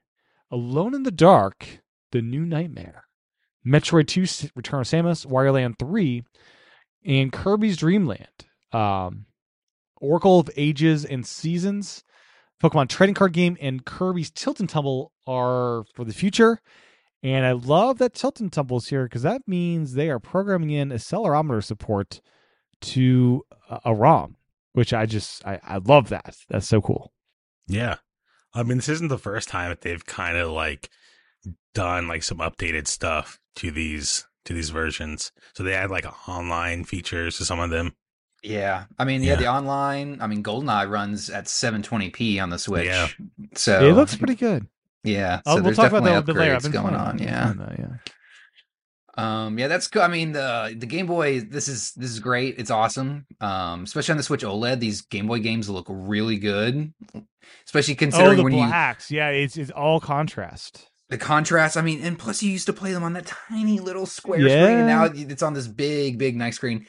Alone 0.50 0.94
in 0.94 1.02
the 1.02 1.10
Dark, 1.10 1.80
The 2.12 2.22
New 2.22 2.46
Nightmare, 2.46 3.04
Metroid 3.66 4.06
2 4.06 4.50
Return 4.54 4.80
of 4.80 4.86
Samus, 4.86 5.26
Wario 5.26 5.54
Land 5.54 5.78
3, 5.78 6.24
and 7.04 7.32
Kirby's 7.32 7.76
Dream 7.76 8.06
Land. 8.06 8.28
Um, 8.72 9.26
Oracle 10.00 10.40
of 10.40 10.50
Ages 10.56 11.04
and 11.04 11.26
Seasons, 11.26 12.02
Pokemon 12.62 12.88
Trading 12.88 13.14
Card 13.14 13.32
Game, 13.32 13.56
and 13.60 13.84
Kirby's 13.84 14.30
Tilt 14.30 14.60
and 14.60 14.68
Tumble 14.68 15.12
are 15.26 15.84
for 15.94 16.04
the 16.04 16.12
future. 16.12 16.60
And 17.22 17.46
I 17.46 17.52
love 17.52 17.98
that 17.98 18.14
Tilt 18.14 18.40
and 18.40 18.52
Tumble 18.52 18.78
is 18.78 18.88
here 18.88 19.04
because 19.04 19.22
that 19.22 19.42
means 19.46 19.94
they 19.94 20.10
are 20.10 20.18
programming 20.18 20.70
in 20.70 20.88
accelerometer 20.90 21.62
support 21.62 22.20
to 22.82 23.44
a, 23.70 23.80
a 23.86 23.94
ROM, 23.94 24.36
which 24.72 24.92
I 24.92 25.06
just 25.06 25.46
I, 25.46 25.60
I 25.62 25.76
love 25.78 26.08
that. 26.08 26.36
That's 26.48 26.66
so 26.66 26.80
cool. 26.80 27.12
Yeah. 27.68 27.96
I 28.54 28.64
mean, 28.64 28.78
this 28.78 28.88
isn't 28.88 29.08
the 29.08 29.18
first 29.18 29.48
time 29.48 29.68
that 29.70 29.82
they've 29.82 30.04
kind 30.04 30.36
of 30.36 30.50
like 30.50 30.90
done 31.74 32.08
like 32.08 32.22
some 32.22 32.38
updated 32.38 32.86
stuff 32.86 33.38
to 33.56 33.70
these 33.70 34.26
to 34.44 34.52
these 34.52 34.70
versions. 34.70 35.30
So 35.54 35.62
they 35.62 35.74
add 35.74 35.90
like 35.90 36.28
online 36.28 36.84
features 36.84 37.38
to 37.38 37.44
some 37.44 37.60
of 37.60 37.70
them. 37.70 37.94
Yeah, 38.42 38.86
I 38.98 39.04
mean, 39.04 39.22
yeah, 39.22 39.34
Yeah. 39.34 39.36
the 39.36 39.46
online. 39.46 40.20
I 40.20 40.26
mean, 40.26 40.42
GoldenEye 40.42 40.90
runs 40.90 41.30
at 41.30 41.44
720p 41.44 42.42
on 42.42 42.50
the 42.50 42.58
Switch. 42.58 42.86
Yeah. 42.86 43.06
So 43.54 43.88
it 43.88 43.92
looks 43.92 44.16
pretty 44.16 44.34
good. 44.34 44.66
Yeah, 45.04 45.36
so 45.38 45.42
Oh, 45.46 45.54
we'll 45.56 45.64
there's 45.64 45.76
talk 45.76 45.90
about 45.90 46.04
that 46.04 46.18
a 46.18 46.22
bit 46.22 46.36
later. 46.36 46.54
I've 46.54 46.62
been 46.62 46.70
going 46.72 46.94
on. 46.94 47.18
Yeah. 47.18 47.48
I've 47.48 47.56
been 47.56 47.66
playing 47.66 47.80
that, 47.82 48.00
yeah. 48.06 48.12
Um, 49.14 49.58
yeah, 49.58 49.68
that's 49.68 49.88
cool. 49.88 50.02
I 50.02 50.08
mean, 50.08 50.32
the 50.32 50.74
the 50.78 50.86
Game 50.86 51.06
Boy. 51.06 51.40
This 51.40 51.68
is 51.68 51.92
this 51.94 52.10
is 52.10 52.18
great. 52.20 52.54
It's 52.58 52.70
awesome. 52.70 53.26
Um, 53.40 53.82
especially 53.84 54.12
on 54.12 54.16
the 54.16 54.22
Switch 54.22 54.42
OLED. 54.42 54.80
These 54.80 55.02
Game 55.02 55.26
Boy 55.26 55.40
games 55.40 55.68
look 55.68 55.86
really 55.88 56.38
good. 56.38 56.94
Especially 57.66 57.94
Oh, 57.94 57.98
considering 57.98 58.36
the 58.38 58.42
when 58.44 58.52
you 58.54 58.66
blacks. 58.66 59.10
Yeah, 59.10 59.28
it's 59.28 59.58
it's 59.58 59.70
all 59.70 60.00
contrast. 60.00 60.88
the 61.10 61.18
contrast. 61.18 61.76
I 61.76 61.82
mean, 61.82 62.00
and 62.02 62.18
plus 62.18 62.42
you 62.42 62.50
used 62.50 62.66
to 62.66 62.72
play 62.72 62.92
them 62.92 63.02
on 63.02 63.12
that 63.12 63.26
tiny 63.26 63.80
little 63.80 64.06
square 64.06 64.40
screen, 64.40 64.54
and 64.78 64.86
now 64.86 65.04
it's 65.04 65.42
on 65.42 65.52
this 65.52 65.68
big, 65.68 66.16
big, 66.16 66.34
nice 66.34 66.56
screen. 66.56 66.86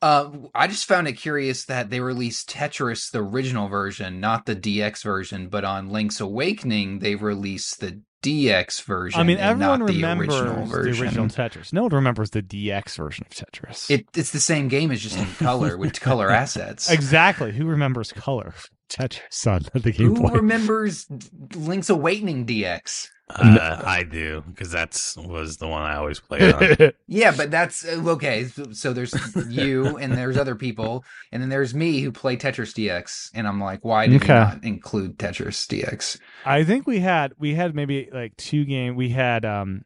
Uh, 0.00 0.30
I 0.54 0.68
just 0.68 0.86
found 0.86 1.08
it 1.08 1.14
curious 1.14 1.64
that 1.64 1.90
they 1.90 2.00
released 2.00 2.50
Tetris, 2.50 3.10
the 3.10 3.18
original 3.22 3.68
version, 3.68 4.20
not 4.20 4.46
the 4.46 4.54
DX 4.54 5.02
version, 5.02 5.48
but 5.48 5.64
on 5.64 5.88
Link's 5.88 6.20
Awakening 6.20 7.00
they 7.00 7.16
released 7.16 7.80
the 7.80 8.00
DX 8.22 8.82
version. 8.82 9.20
I 9.20 9.24
mean, 9.24 9.38
and 9.38 9.50
everyone 9.62 9.80
not 9.80 9.86
the 9.88 9.94
remembers 9.94 10.34
original 10.34 10.66
version. 10.66 10.92
the 10.92 11.02
original 11.02 11.26
Tetris. 11.26 11.72
No 11.72 11.82
one 11.82 11.92
remembers 11.92 12.30
the 12.30 12.42
DX 12.42 12.96
version 12.96 13.26
of 13.28 13.36
Tetris. 13.36 13.90
It, 13.90 14.06
it's 14.14 14.32
the 14.32 14.40
same 14.40 14.68
game, 14.68 14.90
it's 14.90 15.02
just 15.02 15.18
in 15.18 15.26
color 15.34 15.76
with 15.76 16.00
color 16.00 16.30
assets. 16.30 16.90
exactly. 16.90 17.52
Who 17.52 17.66
remembers 17.66 18.12
color 18.12 18.54
Tetris 18.88 19.46
on 19.46 19.62
the 19.80 19.92
Game 19.92 20.14
Who 20.16 20.22
Boy? 20.22 20.30
remembers 20.30 21.06
Link's 21.54 21.90
Awakening 21.90 22.46
DX? 22.46 23.08
Uh, 23.30 23.82
I 23.84 24.04
do 24.04 24.42
because 24.48 24.70
that's 24.70 25.14
was 25.18 25.58
the 25.58 25.68
one 25.68 25.82
I 25.82 25.96
always 25.96 26.18
played 26.18 26.54
on. 26.54 26.92
Yeah, 27.06 27.34
but 27.36 27.50
that's 27.50 27.84
uh, 27.86 28.00
okay. 28.12 28.44
So, 28.44 28.72
so 28.72 28.92
there's 28.94 29.14
you 29.50 29.98
and 29.98 30.14
there's 30.14 30.38
other 30.38 30.54
people, 30.54 31.04
and 31.30 31.42
then 31.42 31.50
there's 31.50 31.74
me 31.74 32.00
who 32.00 32.10
play 32.10 32.38
Tetris 32.38 32.72
DX, 32.72 33.30
and 33.34 33.46
I'm 33.46 33.60
like, 33.60 33.84
why 33.84 34.06
did 34.06 34.22
Okay. 34.22 34.32
you 34.32 34.40
not 34.40 34.64
include 34.64 35.18
Tetris 35.18 35.66
DX? 35.66 36.18
I 36.46 36.64
think 36.64 36.86
we 36.86 37.00
had 37.00 37.34
we 37.38 37.54
had 37.54 37.74
maybe 37.74 38.08
like 38.10 38.34
two 38.38 38.64
game. 38.64 38.96
We 38.96 39.10
had 39.10 39.44
um 39.44 39.82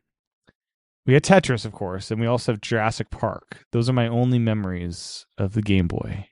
we 1.05 1.14
had 1.14 1.24
Tetris, 1.24 1.64
of 1.64 1.72
course, 1.72 2.12
and 2.12 2.20
we 2.20 2.28
also 2.28 2.53
have 2.53 2.61
Jurassic 2.61 3.11
Park. 3.11 3.64
Those 3.72 3.88
are 3.88 3.92
my 3.92 4.07
only 4.07 4.38
memories 4.38 5.26
of 5.36 5.55
the 5.55 5.62
Game 5.62 5.88
Boy 5.88 6.28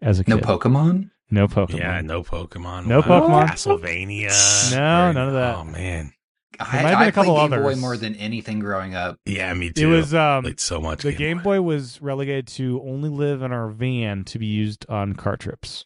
as 0.00 0.18
a 0.18 0.24
kid. 0.24 0.30
No 0.30 0.38
Pokemon. 0.38 1.10
No 1.34 1.48
Pokemon. 1.48 1.78
yeah, 1.78 2.00
no 2.00 2.22
Pokemon. 2.22 2.86
No 2.86 3.00
Wow. 3.00 3.06
Pokemon. 3.20 3.48
Castlevania. 3.48 4.70
No, 4.74 5.08
or- 5.08 5.12
none 5.12 5.28
of 5.28 5.34
that. 5.34 5.56
Oh 5.56 5.64
man. 5.64 6.12
I, 6.60 6.64
might 6.64 6.90
have 6.90 6.98
been 6.98 6.98
I 6.98 7.06
a 7.06 7.12
couple 7.12 7.34
played 7.34 7.50
Game 7.50 7.62
Boy 7.62 7.74
more 7.74 7.96
than 7.96 8.14
anything 8.14 8.60
growing 8.60 8.94
up. 8.94 9.18
Yeah, 9.26 9.52
me 9.54 9.70
too. 9.72 9.92
It 9.92 9.96
was 9.96 10.14
um 10.14 10.44
played 10.44 10.60
so 10.60 10.80
much. 10.80 11.02
the 11.02 11.12
Game 11.12 11.40
Boy 11.40 11.60
was 11.60 12.00
relegated 12.00 12.46
to 12.48 12.80
only 12.86 13.08
live 13.08 13.42
in 13.42 13.50
our 13.52 13.68
van 13.70 14.22
to 14.26 14.38
be 14.38 14.46
used 14.46 14.86
on 14.88 15.14
car 15.14 15.36
trips. 15.36 15.84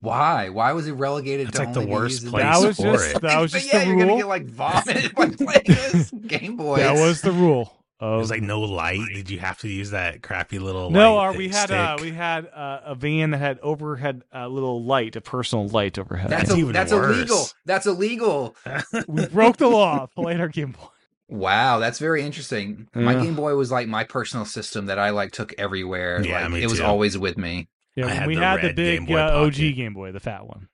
Why? 0.00 0.48
Why 0.48 0.72
was 0.72 0.86
it 0.86 0.92
relegated 0.92 1.48
That's 1.48 1.58
to 1.58 1.64
like 1.64 1.74
the 1.74 1.80
only 1.80 1.90
be 1.90 1.94
worst 1.94 2.22
used 2.22 2.28
place 2.32 2.42
That 2.44 2.66
was 2.66 2.76
for 2.76 2.82
just 2.92 3.16
it. 3.16 3.22
that 3.22 3.40
was 3.40 3.52
But 3.52 3.58
just 3.58 3.72
yeah, 3.74 3.80
the 3.80 3.86
you're 3.90 3.98
gonna 3.98 4.16
get 4.16 4.26
like 4.28 4.46
vomit 4.46 5.14
by 5.14 5.28
playing 5.28 5.62
this 5.66 6.10
Game 6.10 6.56
Boy. 6.56 6.76
that 6.78 6.94
was 6.94 7.20
the 7.20 7.32
rule. 7.32 7.77
It 8.00 8.04
Of, 8.04 8.20
was 8.20 8.30
like 8.30 8.42
no 8.42 8.60
light. 8.60 9.08
Did 9.12 9.28
you 9.30 9.38
have 9.40 9.58
to 9.58 9.68
use 9.68 9.90
that 9.90 10.22
crappy 10.22 10.58
little? 10.60 10.90
no, 10.90 11.16
light 11.16 11.20
our, 11.20 11.32
we 11.36 11.48
had 11.48 11.70
uh, 11.70 11.96
stick? 11.96 12.04
we 12.10 12.16
had 12.16 12.46
uh, 12.46 12.80
a 12.84 12.94
van 12.94 13.30
that 13.30 13.38
had 13.38 13.58
overhead 13.60 14.22
a 14.32 14.48
little 14.48 14.84
light, 14.84 15.16
a 15.16 15.20
personal 15.20 15.66
light 15.68 15.98
overhead. 15.98 16.30
That's, 16.30 16.44
That's 16.48 16.54
a, 16.54 16.60
even 16.60 16.72
that's 16.72 16.92
worse. 16.92 17.16
illegal. 17.16 17.46
That's 17.64 17.86
illegal. 17.86 18.56
we 19.08 19.26
broke 19.26 19.56
the 19.56 19.68
law. 19.68 20.06
Played 20.14 20.40
our 20.40 20.48
Game 20.48 20.72
Boy. 20.72 20.86
Wow, 21.30 21.78
that's 21.78 21.98
very 21.98 22.22
interesting. 22.22 22.88
My 22.94 23.14
Game 23.14 23.34
Boy 23.34 23.54
was 23.54 23.70
like 23.70 23.86
my 23.86 24.04
personal 24.04 24.46
system 24.46 24.86
that 24.86 24.98
I 24.98 25.10
like 25.10 25.32
took 25.32 25.52
everywhere. 25.58 26.22
Yeah, 26.24 26.42
like, 26.42 26.52
me 26.52 26.62
it 26.62 26.70
was 26.70 26.78
too. 26.78 26.84
always 26.84 27.18
with 27.18 27.36
me. 27.36 27.68
Yeah, 27.96 28.06
I 28.06 28.10
had 28.10 28.26
we 28.28 28.36
the 28.36 28.40
had 28.40 28.60
the 28.60 28.66
red 28.68 28.76
Game 28.76 29.04
big 29.06 29.14
uh, 29.16 29.42
OG 29.44 29.54
Game 29.56 29.92
Boy, 29.92 30.12
the 30.12 30.20
fat 30.20 30.46
one. 30.46 30.68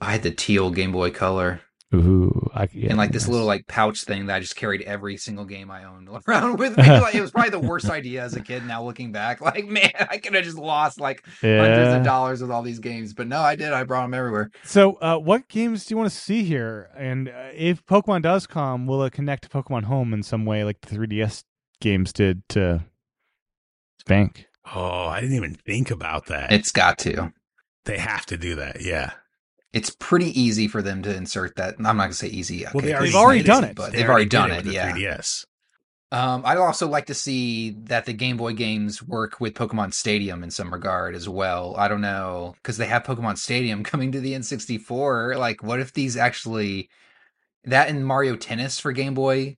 I 0.00 0.12
had 0.12 0.22
the 0.22 0.30
teal 0.30 0.70
Game 0.70 0.92
Boy 0.92 1.10
Color 1.10 1.62
Ooh, 1.94 2.50
I, 2.52 2.68
yeah, 2.72 2.88
and 2.88 2.98
like 2.98 3.12
this 3.12 3.24
nice. 3.24 3.30
little 3.30 3.46
like 3.46 3.68
pouch 3.68 4.02
thing 4.02 4.26
that 4.26 4.34
I 4.34 4.40
just 4.40 4.56
carried 4.56 4.82
every 4.82 5.16
single 5.16 5.44
game 5.44 5.70
I 5.70 5.84
owned 5.84 6.08
around 6.28 6.58
with 6.58 6.76
me. 6.76 6.82
Like 6.82 7.14
it 7.14 7.20
was 7.20 7.30
probably 7.30 7.50
the 7.50 7.60
worst 7.60 7.88
idea 7.88 8.24
as 8.24 8.34
a 8.34 8.40
kid. 8.40 8.66
Now 8.66 8.82
looking 8.82 9.12
back, 9.12 9.40
like 9.40 9.66
man, 9.66 9.92
I 10.10 10.18
could 10.18 10.34
have 10.34 10.44
just 10.44 10.58
lost 10.58 10.98
like 11.00 11.24
hundreds 11.40 11.94
of 11.94 12.02
dollars 12.02 12.42
with 12.42 12.50
all 12.50 12.62
these 12.62 12.80
games. 12.80 13.14
But 13.14 13.28
no, 13.28 13.40
I 13.40 13.54
did. 13.54 13.72
I 13.72 13.84
brought 13.84 14.02
them 14.02 14.14
everywhere. 14.14 14.50
So, 14.64 14.94
uh, 14.94 15.18
what 15.18 15.48
games 15.48 15.84
do 15.84 15.92
you 15.94 15.96
want 15.96 16.10
to 16.10 16.16
see 16.16 16.42
here? 16.42 16.90
And 16.96 17.28
uh, 17.28 17.50
if 17.54 17.86
Pokemon 17.86 18.22
does 18.22 18.48
come, 18.48 18.86
will 18.86 19.04
it 19.04 19.12
connect 19.12 19.44
to 19.44 19.48
Pokemon 19.48 19.84
Home 19.84 20.12
in 20.12 20.24
some 20.24 20.44
way, 20.44 20.64
like 20.64 20.80
the 20.80 20.96
3DS 20.96 21.44
games 21.80 22.12
did 22.12 22.42
to 22.48 22.84
Spank? 24.00 24.46
Oh, 24.74 25.06
I 25.06 25.20
didn't 25.20 25.36
even 25.36 25.54
think 25.54 25.92
about 25.92 26.26
that. 26.26 26.50
It's 26.52 26.72
got 26.72 26.98
to. 26.98 27.32
they 27.84 27.98
have 27.98 28.26
to 28.26 28.36
do 28.36 28.56
that. 28.56 28.80
Yeah. 28.80 29.12
It's 29.72 29.90
pretty 29.90 30.38
easy 30.40 30.68
for 30.68 30.80
them 30.82 31.02
to 31.02 31.14
insert 31.14 31.56
that. 31.56 31.74
I'm 31.78 31.82
not 31.84 32.04
gonna 32.04 32.12
say 32.14 32.28
easy. 32.28 32.64
Well, 32.72 32.82
they 32.82 32.94
okay, 32.94 33.12
already 33.14 33.42
done 33.42 33.64
easy, 33.64 33.70
it. 33.70 33.76
but 33.76 33.92
They 33.92 33.98
they've 33.98 34.08
already 34.08 34.26
done 34.26 34.50
it 34.50 34.60
it. 34.60 34.64
the 34.64 34.72
Yeah. 34.74 34.92
3DS. 34.92 35.46
Um, 36.12 36.42
I'd 36.44 36.56
also 36.58 36.88
like 36.88 37.06
to 37.06 37.14
see 37.14 37.70
that 37.84 38.06
the 38.06 38.12
Game 38.12 38.36
Boy 38.36 38.52
games 38.54 39.02
work 39.02 39.40
with 39.40 39.54
Pokemon 39.54 39.92
Stadium 39.92 40.44
in 40.44 40.50
some 40.50 40.72
regard 40.72 41.14
as 41.16 41.28
well. 41.28 41.74
I 41.76 41.88
don't 41.88 42.00
know 42.00 42.54
because 42.62 42.76
they 42.76 42.86
have 42.86 43.02
Pokemon 43.02 43.38
Stadium 43.38 43.82
coming 43.84 44.12
to 44.12 44.20
the 44.20 44.32
N64. 44.34 45.36
Like, 45.36 45.62
what 45.62 45.80
if 45.80 45.92
these 45.92 46.16
actually 46.16 46.88
that 47.64 47.88
and 47.88 48.06
Mario 48.06 48.36
Tennis 48.36 48.78
for 48.78 48.92
Game 48.92 49.14
Boy 49.14 49.56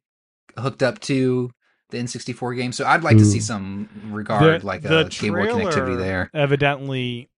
hooked 0.59 0.83
up 0.83 1.01
to 1.01 1.51
the 1.91 1.99
N64 1.99 2.57
game? 2.57 2.73
So 2.73 2.87
I'd 2.87 3.05
like 3.05 3.19
to 3.19 3.25
see 3.27 3.41
some 3.41 3.89
regard, 4.11 4.65
like 4.65 4.85
a 4.85 5.05
Game 5.19 5.35
Boy 5.35 5.47
connectivity 5.49 5.99
there. 5.99 6.31
evidently 6.35 7.29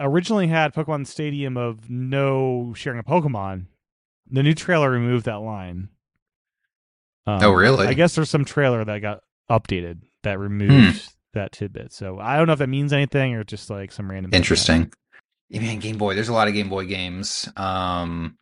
originally 0.00 0.46
had 0.48 0.74
Pokemon 0.74 1.06
Stadium 1.06 1.56
of 1.56 1.88
no 1.90 2.72
sharing 2.76 2.98
a 2.98 3.02
Pokemon. 3.04 3.66
The 4.30 4.42
new 4.42 4.54
trailer 4.54 4.90
removed 4.90 5.24
that 5.26 5.40
line. 5.40 5.88
Um, 7.26 7.42
Oh, 7.42 7.50
really? 7.52 7.86
I 7.86 7.94
guess 7.94 8.14
there's 8.14 8.30
some 8.30 8.44
trailer 8.44 8.84
that 8.84 8.98
got 9.00 9.20
updated 9.50 10.02
that 10.22 10.38
removed 10.38 11.12
that 11.34 11.52
tidbit. 11.52 11.92
So 11.92 12.18
I 12.18 12.36
don't 12.36 12.46
know 12.46 12.52
if 12.54 12.58
that 12.58 12.68
means 12.68 12.92
anything 12.92 13.34
or 13.34 13.44
just 13.44 13.70
like 13.70 13.92
some 13.92 14.10
random. 14.10 14.32
Interesting. 14.34 14.92
Yeah, 15.48 15.60
man, 15.60 15.78
Game 15.78 15.96
Boy. 15.98 16.14
There's 16.14 16.28
a 16.28 16.32
lot 16.34 16.48
of 16.48 16.54
Game 16.54 16.68
Boy 16.68 16.84
games. 16.86 17.48
Um, 17.56 18.36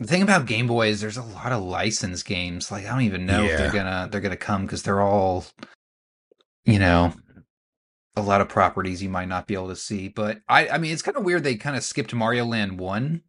the 0.00 0.06
thing 0.06 0.22
about 0.22 0.46
Game 0.46 0.66
Boy 0.66 0.88
is 0.88 1.00
there's 1.00 1.16
a 1.16 1.22
lot 1.22 1.52
of 1.52 1.62
licensed 1.62 2.24
games. 2.26 2.70
Like 2.72 2.86
I 2.86 2.90
don't 2.90 3.02
even 3.02 3.26
know 3.26 3.44
if 3.44 3.58
they're 3.58 3.72
gonna 3.72 4.08
they're 4.10 4.20
gonna 4.20 4.36
come 4.36 4.62
because 4.62 4.82
they're 4.82 5.00
all, 5.00 5.44
you 6.64 6.78
know, 6.78 7.12
a 8.18 8.22
lot 8.22 8.40
of 8.40 8.48
properties 8.48 9.02
you 9.02 9.08
might 9.08 9.28
not 9.28 9.46
be 9.46 9.54
able 9.54 9.68
to 9.68 9.76
see. 9.76 10.08
But 10.08 10.40
I 10.48 10.68
I 10.68 10.78
mean 10.78 10.92
it's 10.92 11.02
kind 11.02 11.16
of 11.16 11.24
weird 11.24 11.44
they 11.44 11.56
kind 11.56 11.76
of 11.76 11.82
skipped 11.82 12.14
Mario 12.14 12.44
Land 12.44 12.78
one 12.78 13.22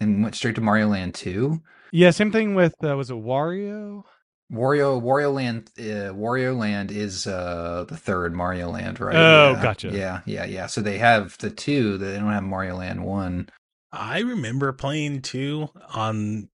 and 0.00 0.22
went 0.22 0.34
straight 0.34 0.54
to 0.56 0.60
Mario 0.60 0.88
Land 0.88 1.14
two. 1.14 1.62
Yeah, 1.92 2.10
same 2.10 2.32
thing 2.32 2.54
with 2.54 2.74
uh, 2.84 2.96
was 2.96 3.10
it 3.10 3.14
Wario? 3.14 4.04
Wario 4.52 5.00
Wario 5.02 5.32
Land 5.32 5.70
uh, 5.78 6.12
Wario 6.14 6.56
Land 6.56 6.90
is 6.90 7.26
uh 7.26 7.84
the 7.88 7.96
third 7.96 8.34
Mario 8.34 8.70
Land, 8.70 9.00
right? 9.00 9.16
Oh, 9.16 9.52
yeah. 9.52 9.62
gotcha. 9.62 9.88
Yeah, 9.88 10.20
yeah, 10.26 10.44
yeah. 10.44 10.66
So 10.66 10.80
they 10.80 10.98
have 10.98 11.36
the 11.38 11.50
two, 11.50 11.98
they 11.98 12.14
don't 12.14 12.32
have 12.32 12.42
Mario 12.42 12.76
Land 12.76 13.04
one. 13.04 13.48
I 13.92 14.20
remember 14.20 14.72
playing 14.72 15.22
two 15.22 15.68
on 15.94 16.48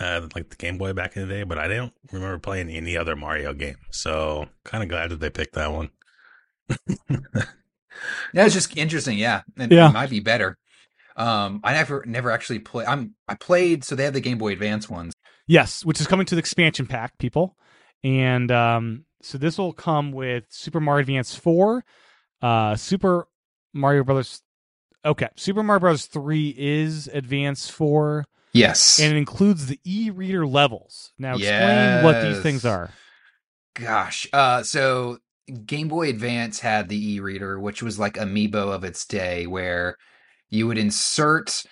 uh, 0.00 0.26
like 0.34 0.50
the 0.50 0.56
Game 0.56 0.78
Boy 0.78 0.92
back 0.92 1.16
in 1.16 1.26
the 1.26 1.34
day, 1.34 1.42
but 1.42 1.58
I 1.58 1.68
don't 1.68 1.92
remember 2.12 2.38
playing 2.38 2.70
any 2.70 2.96
other 2.96 3.16
Mario 3.16 3.52
game. 3.52 3.76
So 3.90 4.46
kind 4.64 4.82
of 4.82 4.88
glad 4.88 5.10
that 5.10 5.20
they 5.20 5.30
picked 5.30 5.54
that 5.54 5.72
one. 5.72 5.90
That 8.34 8.44
was 8.44 8.52
just 8.54 8.76
interesting. 8.76 9.18
Yeah, 9.18 9.42
it, 9.56 9.70
Yeah. 9.70 9.88
it 9.90 9.92
might 9.92 10.10
be 10.10 10.20
better. 10.20 10.56
Um, 11.16 11.60
I 11.62 11.74
never 11.74 12.02
never 12.06 12.30
actually 12.30 12.58
play. 12.58 12.86
I'm 12.86 13.14
I 13.28 13.34
played. 13.34 13.84
So 13.84 13.94
they 13.94 14.04
have 14.04 14.14
the 14.14 14.20
Game 14.20 14.38
Boy 14.38 14.52
Advance 14.52 14.88
ones. 14.88 15.12
Yes, 15.46 15.84
which 15.84 16.00
is 16.00 16.06
coming 16.06 16.26
to 16.26 16.34
the 16.34 16.38
expansion 16.38 16.86
pack, 16.86 17.18
people. 17.18 17.56
And 18.02 18.50
um, 18.50 19.04
so 19.22 19.36
this 19.38 19.58
will 19.58 19.72
come 19.72 20.10
with 20.12 20.44
Super 20.48 20.80
Mario 20.80 21.00
Advance 21.02 21.34
4, 21.34 21.84
uh, 22.40 22.76
Super 22.76 23.28
Mario 23.74 24.02
Brothers. 24.04 24.42
Okay, 25.04 25.28
Super 25.36 25.62
Mario 25.62 25.80
Brothers 25.80 26.06
3 26.06 26.54
is 26.56 27.08
Advance 27.08 27.68
4, 27.68 28.24
Yes. 28.52 28.98
and 29.00 29.12
it 29.12 29.18
includes 29.18 29.66
the 29.66 29.78
e 29.84 30.10
reader 30.10 30.46
levels. 30.46 31.12
Now, 31.18 31.34
explain 31.34 32.02
what 32.04 32.22
these 32.22 32.40
things 32.40 32.64
are. 32.64 32.90
Gosh. 33.74 34.28
Uh, 34.32 34.62
so 34.62 35.18
Game 35.66 35.88
Boy 35.88 36.08
Advance 36.08 36.60
had 36.60 36.88
the 36.88 37.14
e-reader, 37.14 37.58
which 37.58 37.82
was 37.82 37.98
like 37.98 38.14
Amiibo 38.14 38.72
of 38.72 38.84
its 38.84 39.04
day, 39.06 39.46
where 39.46 39.96
you 40.50 40.66
would 40.66 40.78
insert 40.78 41.64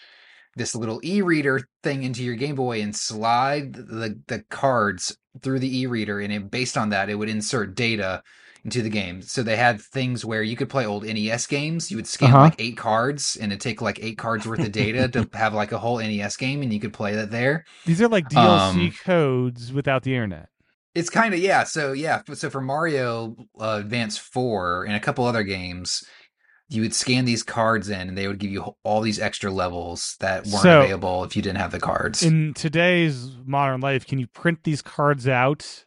this 0.56 0.74
little 0.74 1.00
e-reader 1.04 1.62
thing 1.82 2.02
into 2.02 2.22
your 2.24 2.34
Game 2.36 2.56
Boy 2.56 2.82
and 2.82 2.94
slide 2.96 3.74
the 3.74 4.20
the 4.28 4.44
cards 4.50 5.16
through 5.42 5.60
the 5.60 5.78
e-reader, 5.80 6.20
and 6.20 6.32
it, 6.32 6.50
based 6.50 6.76
on 6.76 6.90
that, 6.90 7.08
it 7.10 7.14
would 7.16 7.28
insert 7.28 7.74
data 7.76 8.22
into 8.64 8.82
the 8.82 8.90
game. 8.90 9.22
So 9.22 9.42
they 9.42 9.56
had 9.56 9.80
things 9.80 10.24
where 10.24 10.42
you 10.42 10.56
could 10.56 10.68
play 10.68 10.86
old 10.86 11.04
NES 11.04 11.46
games. 11.46 11.90
You 11.90 11.96
would 11.96 12.06
scan 12.08 12.34
Uh-huh. 12.34 12.38
like 12.38 12.56
eight 12.58 12.76
cards, 12.76 13.36
and 13.40 13.52
it'd 13.52 13.60
take 13.62 13.80
like 13.80 13.98
eight 14.02 14.18
cards 14.18 14.46
worth 14.46 14.64
of 14.64 14.72
data 14.72 15.08
to 15.08 15.28
have 15.34 15.54
like 15.54 15.72
a 15.72 15.78
whole 15.78 15.98
NES 16.00 16.36
game, 16.36 16.62
and 16.62 16.72
you 16.72 16.80
could 16.80 16.92
play 16.92 17.14
that 17.14 17.30
there. 17.30 17.64
These 17.84 18.02
are 18.02 18.08
like 18.08 18.28
DLC 18.28 18.90
Um, 18.90 18.90
codes 18.90 19.72
without 19.72 20.02
the 20.02 20.14
internet. 20.14 20.48
It's 20.94 21.10
kind 21.10 21.32
of 21.34 21.40
yeah. 21.40 21.64
So 21.64 21.92
yeah. 21.92 22.22
So 22.34 22.50
for 22.50 22.60
Mario 22.60 23.36
uh, 23.60 23.78
Advance 23.80 24.18
Four 24.18 24.84
and 24.84 24.94
a 24.96 25.00
couple 25.00 25.24
other 25.24 25.42
games, 25.44 26.02
you 26.68 26.82
would 26.82 26.94
scan 26.94 27.24
these 27.24 27.42
cards 27.42 27.88
in, 27.88 28.08
and 28.08 28.18
they 28.18 28.26
would 28.28 28.38
give 28.38 28.50
you 28.50 28.74
all 28.84 29.00
these 29.00 29.18
extra 29.20 29.50
levels 29.50 30.16
that 30.20 30.46
weren't 30.46 30.62
So- 30.62 30.82
available 30.82 31.24
if 31.24 31.36
you 31.36 31.42
didn't 31.42 31.58
have 31.58 31.72
the 31.72 31.80
cards. 31.80 32.22
In 32.22 32.54
today's 32.54 33.30
modern 33.44 33.80
life, 33.80 34.06
can 34.06 34.18
you 34.18 34.26
print 34.26 34.60
these 34.64 34.82
cards 34.82 35.28
out? 35.28 35.84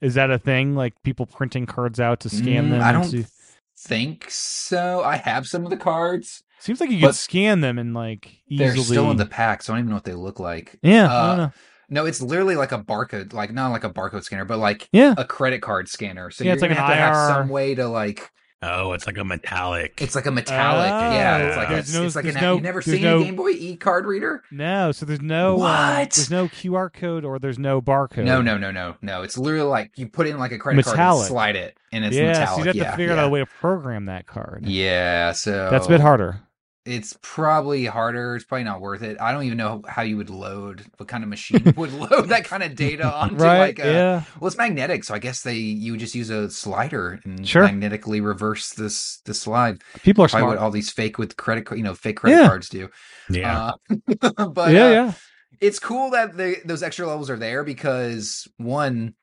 Is 0.00 0.14
that 0.14 0.30
a 0.30 0.38
thing? 0.38 0.74
Like 0.74 0.94
people 1.02 1.26
printing 1.26 1.66
cards 1.66 2.00
out 2.00 2.20
to 2.20 2.28
scan 2.30 2.66
Mm, 2.66 2.70
them? 2.70 2.82
I 2.82 2.92
don't 2.92 3.26
think 3.78 4.26
so. 4.30 5.02
I 5.02 5.16
have 5.16 5.46
some 5.46 5.64
of 5.64 5.70
the 5.70 5.76
cards. 5.76 6.42
Seems 6.60 6.80
like 6.80 6.90
you 6.90 7.00
could 7.00 7.14
scan 7.14 7.60
them 7.60 7.78
and 7.78 7.92
like 7.94 8.38
easily. 8.48 8.68
They're 8.72 8.84
still 8.84 9.10
in 9.10 9.16
the 9.18 9.26
pack, 9.26 9.62
so 9.62 9.72
I 9.72 9.76
don't 9.76 9.84
even 9.84 9.90
know 9.90 9.96
what 9.96 10.04
they 10.04 10.14
look 10.14 10.40
like. 10.40 10.78
Yeah, 10.82 11.06
I 11.10 11.16
Uh, 11.16 11.26
don't 11.28 11.36
know. 11.38 11.52
No, 11.88 12.06
it's 12.06 12.20
literally 12.22 12.56
like 12.56 12.72
a 12.72 12.78
barcode, 12.78 13.32
like 13.32 13.52
not 13.52 13.70
like 13.70 13.84
a 13.84 13.90
barcode 13.90 14.24
scanner, 14.24 14.44
but 14.44 14.58
like 14.58 14.88
Yeah, 14.92 15.14
a 15.16 15.24
credit 15.24 15.60
card 15.62 15.88
scanner. 15.88 16.30
So 16.30 16.44
Yeah, 16.44 16.48
you're 16.48 16.54
it's 16.54 16.62
like 16.62 16.70
gonna 16.70 16.80
an 16.80 16.86
have 16.86 16.96
to 16.96 17.02
have 17.02 17.36
some 17.36 17.48
way 17.48 17.74
to 17.74 17.88
like 17.88 18.30
Oh, 18.66 18.92
it's 18.94 19.06
like 19.06 19.18
a 19.18 19.24
metallic. 19.24 20.00
It's 20.00 20.14
like 20.14 20.24
a 20.24 20.30
metallic. 20.30 20.88
yeah, 20.88 21.36
it's 21.48 21.56
like 21.58 21.68
a, 21.68 21.98
no- 21.98 22.06
it's 22.06 22.16
like 22.16 22.24
an. 22.24 22.34
no- 22.34 22.54
you've 22.54 22.62
never 22.62 22.80
seen 22.80 23.02
no- 23.02 23.20
a 23.20 23.24
Game 23.24 23.36
Boy 23.36 23.50
E 23.50 23.76
card 23.76 24.06
reader? 24.06 24.42
no. 24.50 24.90
So 24.90 25.04
there's 25.04 25.20
no 25.20 25.56
uh, 25.56 25.58
What? 25.98 26.10
there's 26.12 26.30
no 26.30 26.48
QR 26.48 26.90
code 26.90 27.26
or 27.26 27.38
there's 27.38 27.58
no 27.58 27.82
barcode. 27.82 28.24
No, 28.24 28.40
no, 28.40 28.56
no, 28.56 28.70
no, 28.70 28.96
no. 29.02 29.22
It's 29.22 29.36
literally 29.36 29.66
like 29.68 29.92
you 29.98 30.08
put 30.08 30.26
in 30.26 30.38
like 30.38 30.52
a 30.52 30.58
credit 30.58 30.82
card 30.82 30.98
and 30.98 31.26
slide 31.26 31.56
it, 31.56 31.76
and 31.92 32.06
it's 32.06 32.16
yeah, 32.16 32.28
metallic. 32.28 32.48
so 32.48 32.58
you 32.60 32.64
have 32.68 32.76
yeah, 32.76 32.90
to 32.92 32.96
figure 32.96 33.14
yeah. 33.14 33.20
out 33.20 33.26
a 33.26 33.28
way 33.28 33.40
to 33.40 33.46
program 33.46 34.06
that 34.06 34.26
card. 34.26 34.64
Yeah, 34.66 35.32
so 35.32 35.68
That's 35.70 35.84
a 35.84 35.90
bit 35.90 36.00
harder. 36.00 36.40
It's 36.86 37.16
probably 37.22 37.86
harder. 37.86 38.36
It's 38.36 38.44
probably 38.44 38.64
not 38.64 38.82
worth 38.82 39.02
it. 39.02 39.16
I 39.18 39.32
don't 39.32 39.44
even 39.44 39.56
know 39.56 39.82
how 39.88 40.02
you 40.02 40.18
would 40.18 40.28
load. 40.28 40.84
What 40.98 41.08
kind 41.08 41.22
of 41.24 41.30
machine 41.30 41.72
would 41.76 41.92
load 42.10 42.28
that 42.28 42.44
kind 42.44 42.62
of 42.62 42.74
data 42.76 43.04
onto 43.14 43.36
right? 43.36 43.58
like 43.58 43.78
a? 43.78 43.90
yeah. 43.90 44.22
Well, 44.38 44.48
it's 44.48 44.58
magnetic, 44.58 45.04
so 45.04 45.14
I 45.14 45.18
guess 45.18 45.42
they 45.42 45.54
you 45.54 45.92
would 45.92 46.00
just 46.00 46.14
use 46.14 46.28
a 46.28 46.50
slider 46.50 47.20
and 47.24 47.48
Sure. 47.48 47.62
magnetically 47.62 48.20
reverse 48.20 48.70
this 48.74 49.20
the 49.24 49.32
slide. 49.32 49.80
People 50.02 50.24
are 50.24 50.28
Probably 50.28 50.42
smart. 50.46 50.58
what 50.58 50.62
all 50.62 50.70
these 50.70 50.90
fake 50.90 51.16
with 51.16 51.36
credit, 51.38 51.66
you 51.74 51.82
know, 51.82 51.94
fake 51.94 52.16
credit 52.18 52.36
Yeah. 52.38 52.48
cards 52.48 52.68
do. 52.68 52.90
yeah. 53.30 53.72
Uh, 54.38 54.46
but 54.48 54.72
yeah, 54.74 54.86
uh, 54.86 54.90
yeah. 54.90 55.12
it's 55.62 55.78
cool 55.78 56.10
that 56.10 56.36
the, 56.36 56.56
those 56.66 56.82
extra 56.82 57.06
levels 57.06 57.30
are 57.30 57.38
there 57.38 57.64
because 57.64 58.46
one 58.58 59.14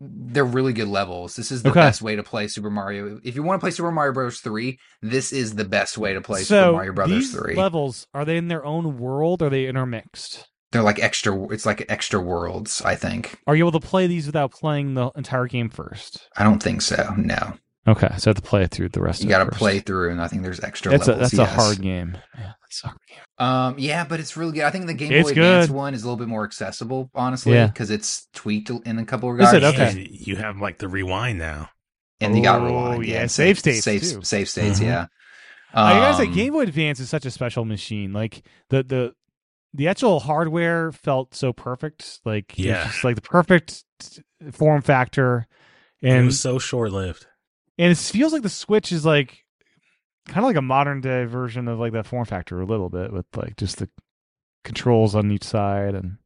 they're 0.00 0.44
really 0.44 0.72
good 0.72 0.88
levels 0.88 1.36
this 1.36 1.52
is 1.52 1.62
the 1.62 1.70
Okay. 1.70 1.80
best 1.80 2.00
way 2.00 2.16
to 2.16 2.22
play 2.22 2.48
super 2.48 2.70
mario 2.70 3.20
if 3.22 3.34
you 3.36 3.42
want 3.42 3.60
to 3.60 3.62
play 3.62 3.70
super 3.70 3.90
mario 3.92 4.12
bros 4.14 4.40
3 4.40 4.78
this 5.02 5.32
is 5.32 5.54
the 5.56 5.64
best 5.64 5.98
way 5.98 6.14
to 6.14 6.20
play 6.22 6.38
so 6.42 6.44
super 6.58 6.72
mario 6.72 6.92
brothers 6.92 7.30
these 7.32 7.38
3 7.38 7.54
levels 7.54 8.06
are 8.14 8.24
they 8.24 8.36
in 8.38 8.48
their 8.48 8.64
own 8.64 8.98
world? 8.98 9.42
Or 9.42 9.46
are 9.46 9.50
they 9.50 9.66
intermixed? 9.66 10.48
they're 10.72 10.82
like 10.82 10.98
extra 11.00 11.38
it's 11.52 11.66
like 11.66 11.84
extra 11.90 12.18
worlds 12.20 12.80
i 12.82 12.94
think 12.94 13.38
Are 13.46 13.54
you 13.54 13.64
able 13.64 13.78
to 13.78 13.86
play 13.86 14.06
these 14.06 14.24
without 14.26 14.52
playing 14.52 14.94
the 14.94 15.10
entire 15.16 15.46
game 15.46 15.68
first? 15.68 16.28
i 16.38 16.44
don't 16.44 16.62
think 16.62 16.80
so 16.80 17.12
no 17.18 17.54
Okay, 17.88 18.08
so 18.18 18.30
I 18.30 18.30
have 18.30 18.36
to 18.36 18.42
play 18.42 18.66
through 18.66 18.90
the 18.90 19.00
rest. 19.00 19.20
Of 19.20 19.24
you 19.24 19.30
got 19.30 19.44
to 19.44 19.50
play 19.50 19.78
through 19.80 20.10
and 20.10 20.20
i 20.20 20.28
think 20.28 20.42
there's 20.42 20.60
extra 20.60 20.92
That's 20.92 21.08
a 21.08 21.12
levels 21.12 21.30
that's 21.30 21.40
a 21.40 21.46
hard 21.46 21.80
game. 21.80 22.18
Yeah, 22.38 22.52
that's 22.62 22.84
a 22.84 22.86
hard 22.88 22.98
game. 23.08 23.18
um 23.38 23.74
yeah 23.78 24.04
but 24.04 24.20
it's 24.20 24.36
really 24.36 24.52
good 24.52 24.64
i 24.64 24.70
think 24.70 24.86
the 24.86 24.92
game 24.94 25.10
It's 25.12 25.28
boy 25.28 25.30
advance 25.32 25.70
one 25.70 25.94
is 25.94 26.02
a 26.02 26.06
little 26.06 26.18
bit 26.18 26.28
more 26.28 26.44
accessible 26.44 27.10
honestly 27.14 27.54
Yeah. 27.54 27.68
because 27.68 27.90
it's 27.90 28.28
tweaked 28.34 28.70
in 28.84 28.98
a 28.98 29.04
couple 29.06 29.32
of 29.32 29.40
Is 29.40 29.50
it? 29.52 29.56
regards 29.64 29.78
Okay. 29.96 30.08
You 30.10 30.36
have 30.36 30.58
like 30.60 30.76
the 30.78 30.88
rewind 30.88 31.38
now. 31.38 31.70
and 32.20 32.36
you 32.36 32.42
got 32.42 32.60
Oh, 32.60 32.66
rewind 32.66 33.06
yeah, 33.06 33.22
and 33.22 33.30
save 33.30 33.58
states, 33.58 33.82
save, 33.84 34.02
too. 34.02 34.20
save 34.22 34.48
states 34.50 34.78
Mhm. 34.78 34.84
yeah 34.84 35.06
I 35.72 35.94
gotta 35.94 36.16
say, 36.18 36.26
Um, 36.26 36.34
Game 36.34 36.52
Boy 36.52 36.62
Advance 36.62 36.98
is 37.00 37.08
such 37.08 37.24
a 37.24 37.30
special 37.30 37.64
machine. 37.64 38.12
Like 38.12 38.42
the 38.70 38.82
the 38.82 39.12
the 39.72 39.86
actual 39.86 40.18
hardware 40.20 40.90
felt 40.90 41.32
so 41.34 41.52
perfect. 41.52 42.18
Like 42.24 42.52
it 42.58 42.62
was 42.62 42.66
Yeah. 42.66 42.84
just 42.88 43.04
like 43.04 43.14
the 43.14 43.22
perfect 43.22 43.84
form 44.50 44.82
factor, 44.82 45.46
And 46.02 46.18
it 46.22 46.24
was 46.24 46.40
so 46.40 46.58
short 46.58 46.90
lived. 46.90 47.26
And 47.80 47.90
it 47.90 47.96
feels 47.98 48.32
like 48.32 48.42
the 48.42 48.48
Switch 48.48 48.92
is 48.92 49.04
like 49.04 49.44
kind 50.26 50.38
of 50.38 50.44
like 50.44 50.56
a 50.56 50.62
modern 50.62 51.00
day 51.00 51.24
version 51.24 51.66
of 51.66 51.78
like 51.80 51.92
that 51.94 52.06
form 52.06 52.24
factor 52.24 52.60
a 52.60 52.66
little 52.66 52.88
bit 52.90 53.12
with 53.12 53.26
like 53.36 53.56
just 53.56 53.78
the 53.78 53.88
controls 54.64 55.14
on 55.14 55.30
each 55.30 55.44
side 55.44 55.94
and 55.94 56.18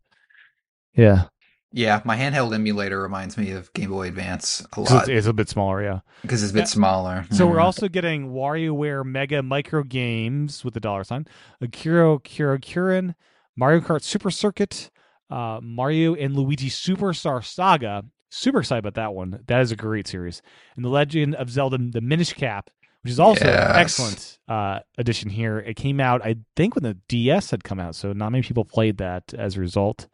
yeah, 0.97 1.25
Yeah, 1.73 2.01
my 2.05 2.17
handheld 2.17 2.55
emulator 2.55 3.01
reminds 3.01 3.37
me 3.37 3.51
of 3.53 3.73
Game 3.73 3.91
Boy 3.91 4.09
Advance 4.09 4.65
a 4.77 4.81
lot 4.81 5.03
it's, 5.03 5.09
it's 5.09 5.27
a 5.27 5.33
bit 5.33 5.49
smaller. 5.49 5.83
Yeah. 5.83 6.01
because 6.23 6.43
it's 6.43 6.51
a 6.53 6.55
bit 6.55 6.61
Yeah. 6.61 6.65
smaller. 6.67 7.27
So 7.31 7.47
we're 7.47 7.57
Mhm. 7.57 7.63
also 7.65 7.89
getting 7.89 8.31
WarioWare 8.33 9.05
Mega 9.05 9.43
Micro 9.43 9.83
Games 9.85 10.65
with 10.65 10.75
the 10.75 10.81
dollar 10.81 11.05
sign, 11.05 11.27
Akira 11.61 12.19
Kira 12.19 12.59
Kurin, 12.61 13.15
Mario 13.57 13.81
Kart 13.81 14.03
Super 14.03 14.31
Circuit, 14.31 14.91
uh, 15.31 15.59
Mario 15.63 16.15
and 16.15 16.35
Luigi 16.37 16.69
Superstar 16.71 17.45
Saga. 17.45 18.05
Super 18.37 18.61
excited 18.61 18.81
about 18.85 18.95
that 18.95 19.15
one. 19.15 19.41
That 19.47 19.61
is 19.61 19.71
a 19.73 19.77
great 19.77 20.07
series. 20.09 20.43
And 20.77 20.85
The 20.85 20.89
Legend 20.89 21.35
of 21.37 21.51
Zelda: 21.51 21.79
The 21.79 22.01
Minish 22.01 22.33
Cap, 22.33 22.71
which 23.03 23.13
is 23.13 23.21
also 23.21 23.45
Yes. 23.45 23.71
an 23.71 23.77
excellent 23.77 24.39
uh, 24.49 24.81
addition 24.99 25.31
here. 25.31 25.59
It 25.59 25.77
came 25.77 26.01
out, 26.01 26.25
I 26.25 26.37
think, 26.57 26.75
when 26.75 26.83
the 26.83 26.99
DS 27.09 27.51
had 27.51 27.65
come 27.65 27.79
out, 27.81 27.95
so 27.95 28.13
not 28.13 28.33
many 28.33 28.43
people 28.43 28.65
played 28.65 28.99
that 28.99 29.33
as 29.35 29.57
a 29.57 29.61
result. 29.61 30.09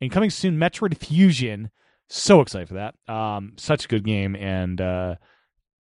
And 0.00 0.10
coming 0.12 0.30
soon, 0.30 0.58
Metroid 0.58 0.96
Fusion. 0.96 1.70
So 2.08 2.40
excited 2.40 2.68
for 2.68 2.74
that. 2.74 2.94
Um, 3.12 3.52
such 3.56 3.84
a 3.84 3.88
good 3.88 4.04
game 4.04 4.36
and. 4.36 4.80
Uh, 4.80 5.14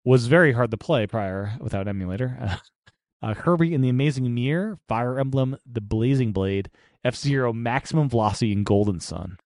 was 0.08 0.28
very 0.28 0.54
hard 0.54 0.70
to 0.70 0.78
play 0.78 1.08
prior 1.08 1.54
without 1.60 1.88
emulator. 1.88 2.60
Uh, 3.24 3.34
Kirby 3.34 3.74
and 3.74 3.84
the 3.84 3.90
Amazing 3.90 4.36
Mirror, 4.36 4.78
Fire 4.88 5.18
Emblem, 5.18 5.58
The 5.66 5.82
Blazing 5.82 6.32
Blade, 6.32 6.70
F 7.04 7.16
Zero, 7.16 7.52
Maximum 7.54 8.08
Velocity, 8.08 8.52
and 8.52 8.64
Golden 8.64 9.00
Sun. 9.00 9.38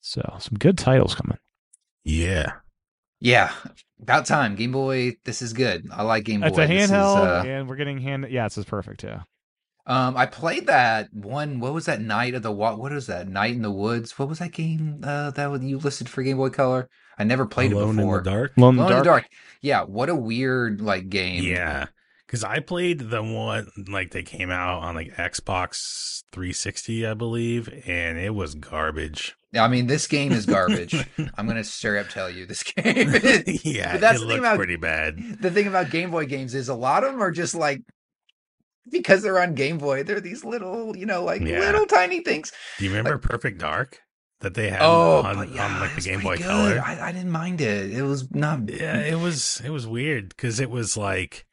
So 0.00 0.22
some 0.40 0.58
good 0.58 0.76
titles 0.76 1.14
coming. 1.14 1.36
Yeah. 2.04 2.52
yeah, 3.20 3.52
about 4.02 4.26
time. 4.26 4.56
Game 4.56 4.72
Boy, 4.72 5.16
this 5.24 5.42
is 5.42 5.52
good. 5.52 5.88
I 5.92 6.02
like 6.02 6.24
Game 6.24 6.42
It's 6.42 6.56
Boy. 6.56 6.62
It's 6.62 6.70
a 6.70 6.74
This 6.74 6.84
is, 6.84 6.90
handheld, 6.90 7.44
uh, 7.44 7.46
and 7.46 7.68
we're 7.68 7.76
getting 7.76 7.98
hand. 7.98 8.26
Yeah, 8.30 8.44
this 8.44 8.58
is 8.58 8.64
perfect. 8.64 9.04
Yeah, 9.04 9.22
Um, 9.86 10.16
I 10.16 10.26
played 10.26 10.66
that 10.66 11.12
one. 11.12 11.60
What 11.60 11.74
was 11.74 11.86
that 11.86 12.00
night 12.00 12.34
of 12.34 12.42
the 12.42 12.52
what? 12.52 12.78
What 12.78 12.92
is 12.92 13.06
that? 13.08 13.28
Night 13.28 13.54
in 13.54 13.62
the 13.62 13.70
Woods. 13.70 14.18
What 14.18 14.28
was 14.28 14.38
that 14.38 14.52
game? 14.52 15.00
Uh, 15.04 15.30
that 15.32 15.50
was- 15.50 15.62
you 15.62 15.78
listed 15.78 16.08
for 16.08 16.22
Game 16.22 16.38
Boy 16.38 16.50
Color. 16.50 16.88
I 17.18 17.24
never 17.24 17.44
played 17.44 17.72
Alone 17.72 17.88
it 17.88 17.90
in 17.90 17.96
before. 17.96 18.22
the 18.22 18.30
dark. 18.30 18.52
Lone 18.56 18.78
Alone 18.78 18.86
in 18.86 18.92
Dark. 18.92 19.04
the 19.04 19.08
Dark. 19.10 19.24
Yeah. 19.60 19.82
What 19.82 20.08
a 20.08 20.14
weird 20.14 20.80
like 20.80 21.10
game. 21.10 21.44
Yeah, 21.44 21.86
because 22.26 22.42
I 22.42 22.60
played 22.60 23.10
the 23.10 23.22
one 23.22 23.68
like 23.88 24.12
they 24.12 24.22
came 24.22 24.50
out 24.50 24.82
on 24.82 24.94
like 24.94 25.14
Xbox 25.16 26.22
360, 26.32 27.06
I 27.06 27.12
believe, 27.12 27.68
and 27.86 28.16
it 28.16 28.34
was 28.34 28.54
garbage. 28.54 29.36
I 29.56 29.66
mean, 29.68 29.86
this 29.88 30.06
game 30.06 30.30
is 30.32 30.46
garbage. 30.46 30.94
I'm 31.36 31.46
gonna 31.46 31.64
straight 31.64 32.00
up 32.00 32.08
tell 32.08 32.30
you 32.30 32.46
this 32.46 32.62
game. 32.72 32.84
yeah, 33.64 33.92
But 33.92 34.00
that's 34.00 34.18
it 34.18 34.26
the 34.26 34.28
thing 34.28 34.38
about- 34.38 34.56
pretty 34.56 34.76
bad. 34.76 35.18
the 35.40 35.50
thing 35.50 35.66
about 35.66 35.90
Game 35.90 36.10
Boy 36.10 36.26
games 36.26 36.54
is 36.54 36.68
a 36.68 36.74
lot 36.74 37.02
of 37.04 37.12
them 37.12 37.22
are 37.22 37.32
just 37.32 37.54
like 37.54 37.82
because 38.90 39.22
they're 39.22 39.40
on 39.40 39.54
Game 39.54 39.78
Boy, 39.78 40.02
they're 40.02 40.20
these 40.20 40.44
little, 40.44 40.96
you 40.96 41.06
know, 41.06 41.22
like 41.24 41.42
Yeah. 41.42 41.60
little 41.60 41.86
tiny 41.86 42.20
things. 42.20 42.52
Do 42.78 42.84
you 42.84 42.90
remember 42.90 43.18
Perfect 43.18 43.58
Dark 43.58 44.00
that 44.40 44.54
they 44.54 44.70
had 44.70 44.80
Oh, 44.82 45.22
on, 45.22 45.52
yeah, 45.52 45.66
on 45.66 45.80
like 45.80 45.94
the 45.94 46.00
Game 46.00 46.20
Boy 46.20 46.36
pretty 46.36 46.44
Color? 46.44 46.80
I, 46.84 47.08
I 47.08 47.12
didn't 47.12 47.30
mind 47.30 47.60
it. 47.60 47.92
It 47.92 48.02
was 48.02 48.30
not. 48.32 48.68
Yeah, 48.68 48.98
it 48.98 49.18
was 49.18 49.60
it 49.64 49.70
was 49.70 49.86
weird 49.86 50.30
because 50.30 50.60
it 50.60 50.70
was 50.70 50.96
like 50.96 51.46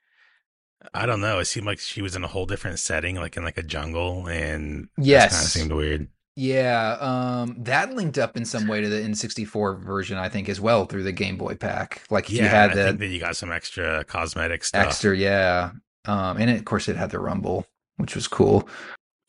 I 0.93 1.05
don't 1.05 1.19
know. 1.21 1.39
It 1.39 1.45
seemed 1.45 1.65
like 1.65 1.79
she 1.79 2.01
was 2.01 2.15
in 2.15 2.23
a 2.23 2.27
whole 2.27 2.45
different 2.45 2.79
setting, 2.79 3.15
like 3.15 3.35
in 3.37 3.43
like 3.43 3.57
a 3.57 3.63
jungle, 3.63 4.27
and 4.27 4.87
Yes. 4.97 5.33
kind 5.33 5.43
of 5.45 5.49
seemed 5.51 5.71
weird. 5.73 6.07
Yeah, 6.39 6.97
um, 6.99 7.55
that 7.63 7.95
linked 7.95 8.19
up 8.19 8.37
in 8.37 8.45
some 8.45 8.67
way 8.67 8.79
to 8.79 8.87
the 8.87 8.97
N64 9.01 9.79
version, 9.81 10.19
I 10.19 10.29
think, 10.29 10.49
as 10.49 10.61
well 10.61 10.85
through 10.85 11.01
the 11.01 11.11
Game 11.11 11.35
Boy 11.35 11.55
pack. 11.55 12.03
Like 12.11 12.25
if 12.29 12.35
Yeah, 12.35 12.43
you 12.43 12.49
had 12.49 12.71
I 12.71 12.75
the 12.75 12.83
think 12.89 12.99
that 12.99 13.07
you 13.07 13.19
got 13.19 13.35
some 13.35 13.51
extra 13.51 14.03
cosmetic 14.03 14.63
stuff. 14.63 14.85
extra, 14.85 15.17
yeah. 15.17 15.71
Um, 16.05 16.37
and 16.37 16.51
it, 16.51 16.57
of 16.59 16.65
course, 16.65 16.87
it 16.87 16.95
had 16.95 17.09
the 17.09 17.19
Rumble, 17.19 17.65
which 17.95 18.13
was 18.13 18.27
cool. 18.27 18.69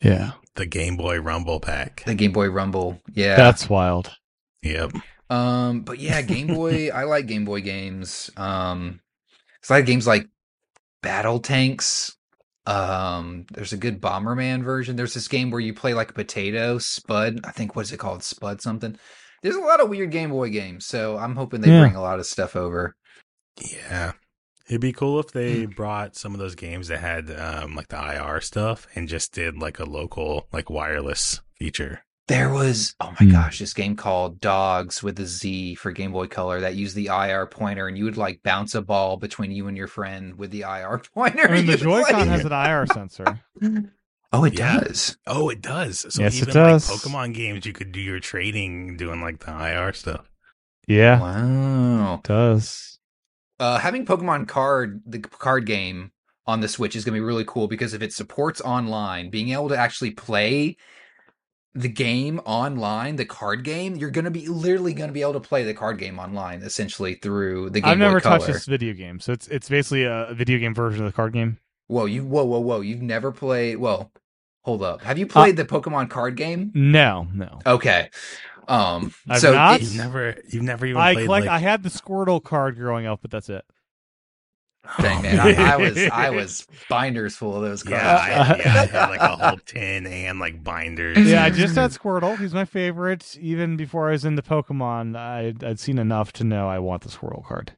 Yeah, 0.03 0.33
The 0.57 0.67
Game 0.67 0.99
Boy 0.99 1.19
Rumble 1.19 1.61
pack. 1.61 2.03
The 2.05 2.15
Game 2.15 2.33
Boy 2.33 2.51
Rumble, 2.51 3.01
yeah. 3.15 3.37
that's 3.37 3.71
wild. 3.71 4.15
Yep. 4.63 4.93
Um, 5.31 5.81
but 5.81 5.99
yeah, 6.01 6.21
Game 6.21 6.49
Boy. 6.49 6.91
I 6.95 7.05
like 7.05 7.25
Game 7.27 7.47
Boy 7.47 7.63
games. 7.63 8.31
Um, 8.37 9.01
it's 9.61 9.71
like 9.71 9.87
games 9.87 10.07
like 10.07 10.29
Battle 11.03 11.39
Tanks. 11.41 12.18
Um, 12.69 13.47
there's 13.53 13.73
a 13.73 13.77
good 13.79 14.01
Bomberman 14.01 14.63
version. 14.63 14.97
There's 14.97 15.15
this 15.15 15.29
game 15.29 15.51
where 15.51 15.61
you 15.61 15.73
play 15.73 15.95
like 15.95 16.11
a 16.11 16.15
potato, 16.15 16.79
Spud. 16.79 17.41
I 17.45 17.51
think 17.51 17.75
what's 17.75 17.93
it 17.93 17.99
called, 17.99 18.23
Spud 18.23 18.61
something. 18.61 18.99
There's 19.43 19.57
a 19.57 19.61
lot 19.61 19.81
of 19.81 19.89
weird 19.89 20.11
Game 20.11 20.31
Boy 20.31 20.51
games, 20.51 20.85
so 20.85 21.17
I'm 21.17 21.35
hoping 21.37 21.61
they 21.61 21.71
Yeah. 21.71 21.81
bring 21.81 21.95
a 21.97 22.03
lot 22.03 22.19
of 22.19 22.27
stuff 22.27 22.57
over. 22.57 22.95
Yeah. 23.73 24.13
It'd 24.69 24.81
be 24.83 24.93
cool 24.93 25.19
if 25.19 25.33
they 25.33 25.65
Hmm. 25.65 25.71
brought 25.71 26.15
some 26.17 26.35
of 26.35 26.39
those 26.41 26.55
games 26.55 26.89
that 26.89 27.01
had 27.01 27.31
um 27.31 27.75
like 27.75 27.89
the 27.89 27.97
IR 27.97 28.41
stuff 28.43 28.87
and 28.95 29.09
just 29.09 29.33
did 29.33 29.57
like 29.59 29.79
a 29.79 29.85
local 29.85 30.47
like 30.53 30.69
wireless 30.69 31.41
feature. 31.57 32.03
There 32.29 32.53
was 32.53 32.95
oh 33.01 33.15
my 33.19 33.27
Hmm. 33.27 33.33
gosh, 33.33 33.59
this 33.59 33.73
game 33.73 33.97
called 33.97 34.39
Dogs 34.41 35.03
with 35.03 35.19
a 35.19 35.27
Z 35.27 35.77
for 35.77 35.93
Game 35.93 36.13
Boy 36.13 36.27
Color 36.27 36.61
that 36.61 36.75
used 36.75 36.95
the 36.95 37.07
IR 37.07 37.47
pointer, 37.47 37.89
and 37.89 37.97
you 37.97 38.05
would 38.05 38.19
like 38.19 38.43
bounce 38.43 38.75
a 38.75 38.83
ball 38.83 39.17
between 39.17 39.51
you 39.51 39.67
and 39.67 39.77
your 39.77 39.89
friend 39.89 40.37
with 40.39 40.51
the 40.51 40.61
IR 40.63 40.99
pointer. 41.15 41.49
I 41.49 41.53
mean, 41.53 41.67
the 41.67 41.73
You'd 41.73 41.81
Joy-Con 41.81 42.29
has 42.29 42.45
an 42.45 42.53
IR 42.53 42.87
sensor. 42.87 43.41
Oh, 44.31 44.45
it 44.45 44.55
Yeah. 44.55 44.81
does. 44.81 45.17
Oh, 45.27 45.49
it 45.49 45.63
does. 45.63 46.01
So 46.15 46.21
Yes, 46.21 46.43
it 46.43 46.51
does. 46.51 46.87
like 46.87 47.01
Pokemon 47.01 47.33
games 47.33 47.65
you 47.65 47.73
could 47.73 47.93
do 47.93 48.01
your 48.01 48.21
trading 48.21 48.97
doing 48.99 49.23
like 49.23 49.39
the 49.39 49.51
IR 49.51 49.95
stuff. 49.95 50.27
Yeah, 50.87 51.21
Wow. 51.21 52.15
it 52.17 52.23
does. 52.25 52.99
Uh, 53.59 53.79
having 53.79 54.07
Pokemon 54.07 54.47
card, 54.49 55.03
the 55.07 55.19
card 55.19 55.67
game 55.67 56.13
on 56.47 56.61
the 56.61 56.69
Switch 56.69 56.95
is 56.95 57.05
going 57.05 57.15
to 57.15 57.21
be 57.21 57.25
really 57.27 57.45
cool 57.47 57.69
because 57.69 57.95
if 57.95 58.03
it 58.03 58.13
supports 58.13 58.61
online, 58.61 59.31
being 59.31 59.51
able 59.51 59.69
to 59.69 59.77
actually 59.77 60.11
play 60.13 60.77
the 61.79 61.89
game 61.89 62.41
online, 62.45 63.17
the 63.17 63.25
card 63.25 63.65
game, 63.65 63.97
you're 63.97 64.11
going 64.11 64.25
to 64.25 64.31
be 64.31 64.49
literally 64.49 64.93
going 64.93 65.09
to 65.09 65.15
be 65.15 65.23
able 65.23 65.35
to 65.35 65.41
play 65.41 65.63
the 65.65 65.75
card 65.75 65.99
game 65.99 66.19
online 66.19 66.63
essentially 66.63 67.15
through 67.15 67.71
the 67.71 67.81
Game 67.81 67.89
I've 67.91 67.99
Boy 67.99 68.05
never 68.05 68.21
Color. 68.21 68.39
touched 68.39 68.53
this 68.53 68.67
video 68.67 68.93
game, 68.95 69.21
so 69.21 69.33
it's 69.33 69.47
it's 69.49 69.69
basically 69.69 70.05
a 70.05 70.29
video 70.33 70.59
game 70.59 70.75
version 70.75 71.05
of 71.05 71.13
the 71.13 71.17
card 71.17 71.33
game. 71.33 71.59
Whoa, 71.87 72.05
you 72.07 72.25
whoa 72.25 72.45
whoa 72.45 72.59
whoa! 72.61 72.81
You've 72.81 73.03
never 73.03 73.33
played? 73.33 73.77
Well, 73.77 74.11
hold 74.63 74.83
up. 74.83 75.03
Have 75.03 75.19
you 75.19 75.27
Uh, 75.27 75.29
played 75.29 75.57
the 75.57 75.65
Pokemon 75.65 76.11
card 76.11 76.37
game? 76.37 76.71
No, 76.75 77.27
no. 77.33 77.61
Okay. 77.65 78.11
Um. 78.67 79.15
I've 79.29 79.41
so 79.41 79.53
not. 79.55 79.77
it- 79.81 79.85
You've 79.85 79.97
never 79.97 80.37
you've 80.51 80.63
never 80.63 80.85
even 80.87 81.01
I 81.01 81.15
played 81.15 81.27
collect. 81.27 81.47
like 81.47 81.51
I 81.55 81.59
had 81.59 81.83
the 81.83 81.89
Squirtle 81.89 82.43
card 82.43 82.77
growing 82.77 83.07
up, 83.07 83.21
but 83.23 83.31
that's 83.31 83.49
it. 83.49 83.65
dang 85.01 85.23
man, 85.23 85.39
I, 85.39 85.73
I 85.73 85.77
was 85.77 85.99
I 86.13 86.31
was 86.31 86.67
binders 86.89 87.37
full 87.37 87.55
of 87.57 87.63
those 87.63 87.83
cards. 87.83 88.03
Yeah, 88.03 88.17
I, 88.19 88.29
yeah, 88.59 88.73
I 88.83 88.87
had 88.87 89.11
like 89.11 89.21
a 89.21 89.37
whole 89.49 89.59
tin 89.67 90.07
and 90.07 90.39
like 90.39 90.63
binders. 90.65 91.19
Yeah, 91.19 91.45
I 91.45 91.51
just 91.51 91.75
had 91.75 91.91
Squirtle. 91.91 92.39
He's 92.39 92.55
my 92.55 92.65
favorite. 92.65 93.37
Even 93.41 93.77
before 93.77 94.09
I 94.09 94.13
was 94.13 94.25
into 94.25 94.43
Pokemon, 94.43 95.17
I, 95.17 95.55
I'd 95.67 95.79
seen 95.81 95.99
enough 95.99 96.33
to 96.35 96.45
know 96.45 96.69
I 96.69 96.79
want 96.79 97.03
the 97.03 97.09
Squirtle 97.11 97.45
card. 97.45 97.73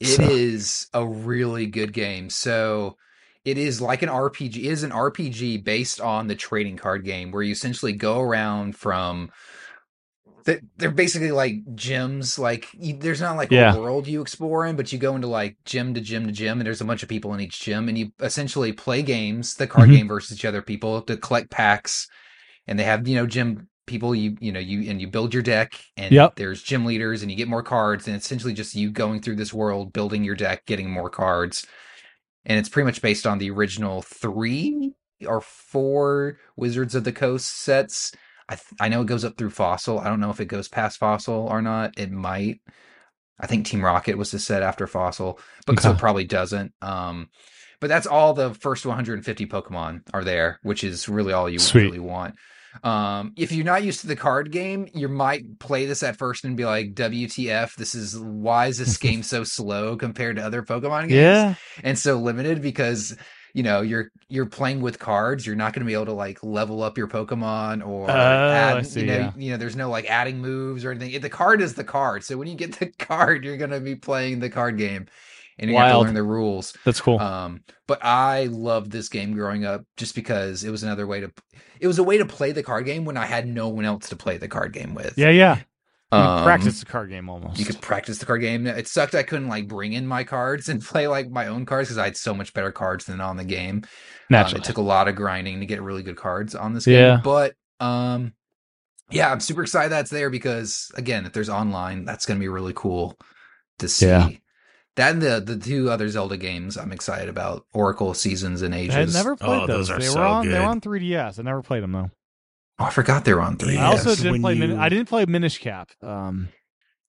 It 0.00 0.06
So- 0.06 0.22
is 0.24 0.88
a 0.92 1.06
really 1.06 1.66
good 1.66 1.92
game. 1.92 2.28
So 2.30 2.96
it 3.44 3.58
is 3.58 3.80
like 3.80 4.02
an 4.02 4.08
RPG. 4.08 4.56
It 4.56 4.64
is 4.64 4.82
an 4.82 4.90
RPG 4.90 5.64
based 5.64 6.00
on 6.00 6.28
the 6.28 6.34
trading 6.34 6.76
card 6.76 7.04
game 7.04 7.30
where 7.30 7.42
you 7.42 7.52
essentially 7.52 7.92
go 7.92 8.20
around 8.20 8.76
from. 8.76 9.30
They- 10.44 10.60
They're 10.76 10.90
basically 10.90 11.32
like 11.32 11.64
gyms. 11.74 12.38
Like 12.38 12.68
you, 12.74 12.96
there's 12.98 13.20
not 13.20 13.36
like 13.36 13.50
Yeah. 13.50 13.52
a 13.52 13.58
world 13.58 14.06
you 14.06 14.20
explore 14.22 14.66
in, 14.66 14.76
but 14.76 14.92
you 14.92 14.98
go 14.98 15.14
into 15.16 15.28
like 15.28 15.56
gym 15.64 15.94
to 15.94 16.00
gym 16.00 16.26
to 16.26 16.32
gym, 16.32 16.60
and 16.60 16.66
there's 16.66 16.80
a 16.80 16.84
bunch 16.84 17.02
of 17.02 17.08
people 17.08 17.34
in 17.34 17.40
each 17.40 17.60
gym, 17.60 17.88
and 17.88 17.98
you 17.98 18.12
essentially 18.20 18.72
play 18.72 19.02
games, 19.02 19.54
the 19.56 19.66
card 19.66 19.90
Mhm. 19.90 19.92
game 19.92 20.08
versus 20.08 20.36
each 20.38 20.44
other 20.44 20.62
people 20.62 21.02
to 21.02 21.16
collect 21.16 21.50
packs, 21.50 22.08
and 22.66 22.78
they 22.78 22.84
have 22.84 23.08
you 23.08 23.16
know 23.16 23.26
gym 23.26 23.68
people 23.86 24.14
you 24.14 24.36
you 24.40 24.52
know 24.52 24.60
you 24.60 24.90
and 24.90 25.00
you 25.00 25.08
build 25.08 25.34
your 25.34 25.42
deck 25.42 25.74
and 25.96 26.22
Yep. 26.22 26.36
there's 26.36 26.62
gym 26.62 26.84
leaders 26.86 27.22
and 27.22 27.30
you 27.30 27.36
get 27.36 27.48
more 27.48 27.62
cards 27.62 28.08
and 28.08 28.16
essentially 28.16 28.54
just 28.54 28.74
you 28.74 28.90
going 28.90 29.20
through 29.20 29.36
this 29.36 29.52
world 29.52 29.92
building 29.92 30.24
your 30.24 30.36
deck 30.36 30.64
getting 30.66 30.90
more 30.90 31.10
cards 31.10 31.66
and 32.44 32.58
it's 32.58 32.68
pretty 32.68 32.84
much 32.86 33.02
based 33.02 33.26
on 33.26 33.38
the 33.38 33.50
original 33.50 34.02
three 34.02 34.92
or 35.26 35.40
four 35.40 36.38
wizards 36.56 36.94
of 36.94 37.04
the 37.04 37.12
coast 37.12 37.46
sets 37.62 38.12
i 38.48 38.54
th- 38.54 38.66
i 38.80 38.88
know 38.88 39.00
it 39.02 39.06
goes 39.06 39.24
up 39.24 39.36
through 39.36 39.50
fossil 39.50 39.98
i 39.98 40.04
don't 40.04 40.20
know 40.20 40.30
if 40.30 40.40
it 40.40 40.46
goes 40.46 40.68
past 40.68 40.98
fossil 40.98 41.46
or 41.50 41.62
not 41.62 41.98
it 41.98 42.10
might 42.10 42.60
i 43.40 43.46
think 43.46 43.66
team 43.66 43.84
rocket 43.84 44.16
was 44.16 44.30
the 44.30 44.38
set 44.38 44.62
after 44.62 44.86
fossil 44.86 45.38
but 45.66 45.80
so 45.80 45.90
Okay. 45.90 45.96
it 45.96 45.98
probably 46.00 46.24
doesn't 46.24 46.72
um 46.82 47.28
but 47.80 47.88
that's 47.88 48.06
all 48.06 48.32
the 48.34 48.54
first 48.54 48.86
150 48.86 49.46
pokemon 49.46 50.02
are 50.12 50.24
there 50.24 50.58
which 50.62 50.84
is 50.84 51.08
really 51.08 51.32
all 51.32 51.48
you 51.48 51.58
Sweet. 51.60 51.84
really 51.84 52.00
want 52.00 52.34
um, 52.82 53.34
if 53.36 53.52
you're 53.52 53.64
not 53.64 53.84
used 53.84 54.00
to 54.00 54.08
the 54.08 54.16
card 54.16 54.50
game, 54.50 54.88
you 54.92 55.08
might 55.08 55.60
play 55.60 55.86
this 55.86 56.02
at 56.02 56.16
first 56.16 56.44
and 56.44 56.56
be 56.56 56.64
like, 56.64 56.94
"WTF? 56.94 57.76
This 57.76 57.94
is 57.94 58.18
why 58.18 58.66
is 58.66 58.78
this 58.78 58.96
game 58.98 59.22
so 59.22 59.44
slow 59.44 59.96
compared 59.96 60.36
to 60.36 60.44
other 60.44 60.64
Pokemon 60.64 61.08
games 61.08 61.14
Yeah, 61.14 61.54
and 61.84 61.96
so 61.96 62.18
limited?" 62.18 62.62
Because 62.62 63.16
you 63.54 63.62
know 63.62 63.80
you're 63.80 64.10
you're 64.28 64.44
playing 64.46 64.82
with 64.82 64.98
cards. 64.98 65.46
You're 65.46 65.56
not 65.56 65.72
going 65.72 65.80
to 65.80 65.86
be 65.86 65.94
able 65.94 66.06
to 66.06 66.12
like 66.12 66.42
level 66.42 66.82
up 66.82 66.98
your 66.98 67.08
Pokemon 67.08 67.86
or 67.86 68.10
Oh, 68.10 68.14
add. 68.14 68.86
see, 68.86 69.00
you 69.00 69.06
know, 69.06 69.14
yeah. 69.16 69.32
you 69.36 69.50
know, 69.52 69.56
there's 69.56 69.76
no 69.76 69.88
like 69.88 70.04
adding 70.10 70.38
moves 70.40 70.84
or 70.84 70.90
anything. 70.90 71.18
The 71.20 71.30
card 71.30 71.62
is 71.62 71.74
the 71.74 71.84
card. 71.84 72.22
So 72.24 72.36
when 72.36 72.48
you 72.48 72.54
get 72.56 72.74
the 72.78 72.86
card, 72.98 73.44
you're 73.44 73.56
going 73.56 73.70
to 73.70 73.80
be 73.80 73.94
playing 73.94 74.40
the 74.40 74.50
card 74.50 74.76
game, 74.76 75.06
and 75.58 75.70
you 75.70 75.76
have 75.76 75.92
to 75.92 75.98
learn 76.00 76.14
the 76.14 76.22
rules. 76.22 76.76
that's 76.84 77.00
cool. 77.00 77.18
Um, 77.20 77.62
but 77.86 78.04
I 78.04 78.46
loved 78.46 78.90
this 78.90 79.08
game 79.08 79.32
growing 79.34 79.64
up 79.64 79.84
just 79.96 80.14
because 80.14 80.64
it 80.64 80.70
was 80.70 80.82
another 80.82 81.06
way 81.06 81.20
to. 81.20 81.32
It 81.80 81.86
was 81.86 81.98
a 81.98 82.04
way 82.04 82.18
to 82.18 82.26
play 82.26 82.52
the 82.52 82.62
card 82.62 82.86
game 82.86 83.04
when 83.04 83.16
I 83.16 83.26
had 83.26 83.46
no 83.46 83.68
one 83.68 83.84
else 83.84 84.08
to 84.08 84.16
play 84.16 84.36
the 84.38 84.48
card 84.48 84.72
game 84.72 84.94
with. 84.94 85.16
yeah, 85.16 85.30
yeah. 85.30 85.60
You 86.16 86.20
Um, 86.22 86.44
practice 86.44 86.80
the 86.80 86.86
card 86.86 87.10
game 87.10 87.28
almost. 87.28 87.58
You 87.58 87.64
could 87.64 87.80
practice 87.80 88.18
the 88.18 88.26
card 88.26 88.40
game. 88.40 88.66
It 88.66 88.86
sucked 88.88 89.14
I 89.14 89.22
couldn't 89.22 89.48
like 89.48 89.66
bring 89.68 89.92
in 89.92 90.06
my 90.06 90.24
cards 90.24 90.68
and 90.68 90.82
play 90.84 91.06
like 91.08 91.30
my 91.30 91.46
own 91.46 91.66
cards 91.66 91.88
because 91.88 91.98
I 91.98 92.04
had 92.04 92.16
so 92.16 92.34
much 92.34 92.52
better 92.54 92.72
cards 92.72 93.04
than 93.06 93.20
on 93.20 93.36
the 93.36 93.44
game. 93.44 93.76
Um, 93.84 93.88
naturally. 94.30 94.60
it 94.60 94.64
took 94.64 94.78
a 94.78 94.82
lot 94.82 95.08
of 95.08 95.16
grinding 95.16 95.60
to 95.60 95.66
get 95.66 95.82
really 95.82 96.02
good 96.02 96.16
cards 96.16 96.54
on 96.54 96.72
this 96.74 96.86
Yeah. 96.86 97.16
game. 97.16 97.20
But 97.24 97.54
um, 97.80 98.32
yeah, 99.10 99.30
I'm 99.30 99.40
super 99.40 99.62
excited 99.62 99.92
that's 99.92 100.10
there 100.10 100.30
because 100.30 100.90
again, 100.94 101.26
if 101.26 101.32
there's 101.32 101.48
online, 101.50 102.04
that's 102.04 102.26
going 102.26 102.38
to 102.38 102.42
be 102.44 102.48
really 102.48 102.72
cool 102.74 103.16
to 103.78 103.88
see. 103.88 104.06
Yeah. 104.06 104.28
That 104.96 105.12
and 105.14 105.20
the 105.22 105.40
the 105.40 105.58
two 105.58 105.90
other 105.90 106.08
Zelda 106.08 106.36
games 106.36 106.76
I'm 106.76 106.92
excited 106.92 107.28
about, 107.28 107.66
Oracle 107.72 108.14
Seasons 108.14 108.62
and 108.62 108.72
Ages. 108.72 108.94
I 108.94 109.00
had 109.00 109.12
never 109.12 109.34
played 109.34 109.62
Oh, 109.62 109.66
those. 109.66 109.88
those 109.88 109.90
are 109.90 109.98
they 109.98 110.06
so 110.06 110.20
were 110.20 110.24
on. 110.26 110.46
They 110.46 110.52
good. 110.52 110.60
were 110.60 110.66
on 110.66 110.80
3DS. 110.80 111.38
I 111.40 111.42
never 111.42 111.62
played 111.62 111.82
them 111.82 111.90
though. 111.92 112.10
Oh, 112.78 112.84
I 112.86 112.90
forgot 112.90 113.24
they 113.24 113.32
were 113.34 113.40
on 113.40 113.56
3DS. 113.56 113.78
I 113.78 113.84
also 113.86 114.10
Yes, 114.10 114.18
didn't 114.18 114.32
when 114.32 114.40
play. 114.42 114.54
Min- 114.54 114.78
I 114.78 114.88
didn't 114.88 115.08
play 115.08 115.24
Minish 115.26 115.58
Cap. 115.58 115.90
Um, 116.02 116.48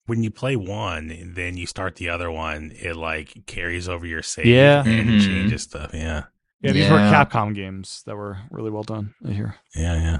when 0.06 0.22
you 0.22 0.30
play 0.30 0.56
one, 0.56 1.34
then 1.36 1.58
you 1.58 1.66
start 1.66 1.96
the 1.96 2.10
other 2.10 2.30
one. 2.30 2.72
It 2.76 2.96
like 2.96 3.46
carries 3.48 3.90
over 3.90 4.06
your 4.06 4.22
save. 4.22 4.46
Yeah. 4.46 4.84
and 4.86 5.10
Mhm. 5.10 5.22
changes 5.26 5.64
stuff. 5.64 5.92
Yeah, 5.94 6.26
yeah, 6.62 6.72
these 6.72 6.90
were 6.90 6.98
Capcom 6.98 7.56
games 7.56 8.04
that 8.06 8.16
were 8.16 8.38
really 8.52 8.70
well 8.70 8.84
done. 8.84 9.16
I 9.28 9.32
hear. 9.32 9.56
yeah, 9.76 9.96
yeah. 9.96 10.20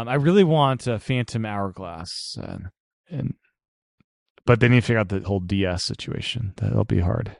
Um, 0.00 0.08
I 0.08 0.14
really 0.16 0.44
want 0.44 0.86
a 0.86 0.98
Phantom 0.98 1.46
Hourglass, 1.46 2.36
and, 2.42 2.68
and 3.10 3.32
but 4.44 4.60
they 4.60 4.68
need 4.68 4.80
to 4.82 4.86
figure 4.86 4.98
out 5.00 5.08
the 5.08 5.20
whole 5.20 5.40
DS 5.40 5.82
situation. 5.84 6.52
That'll 6.58 6.84
be 6.84 7.00
hard. 7.00 7.38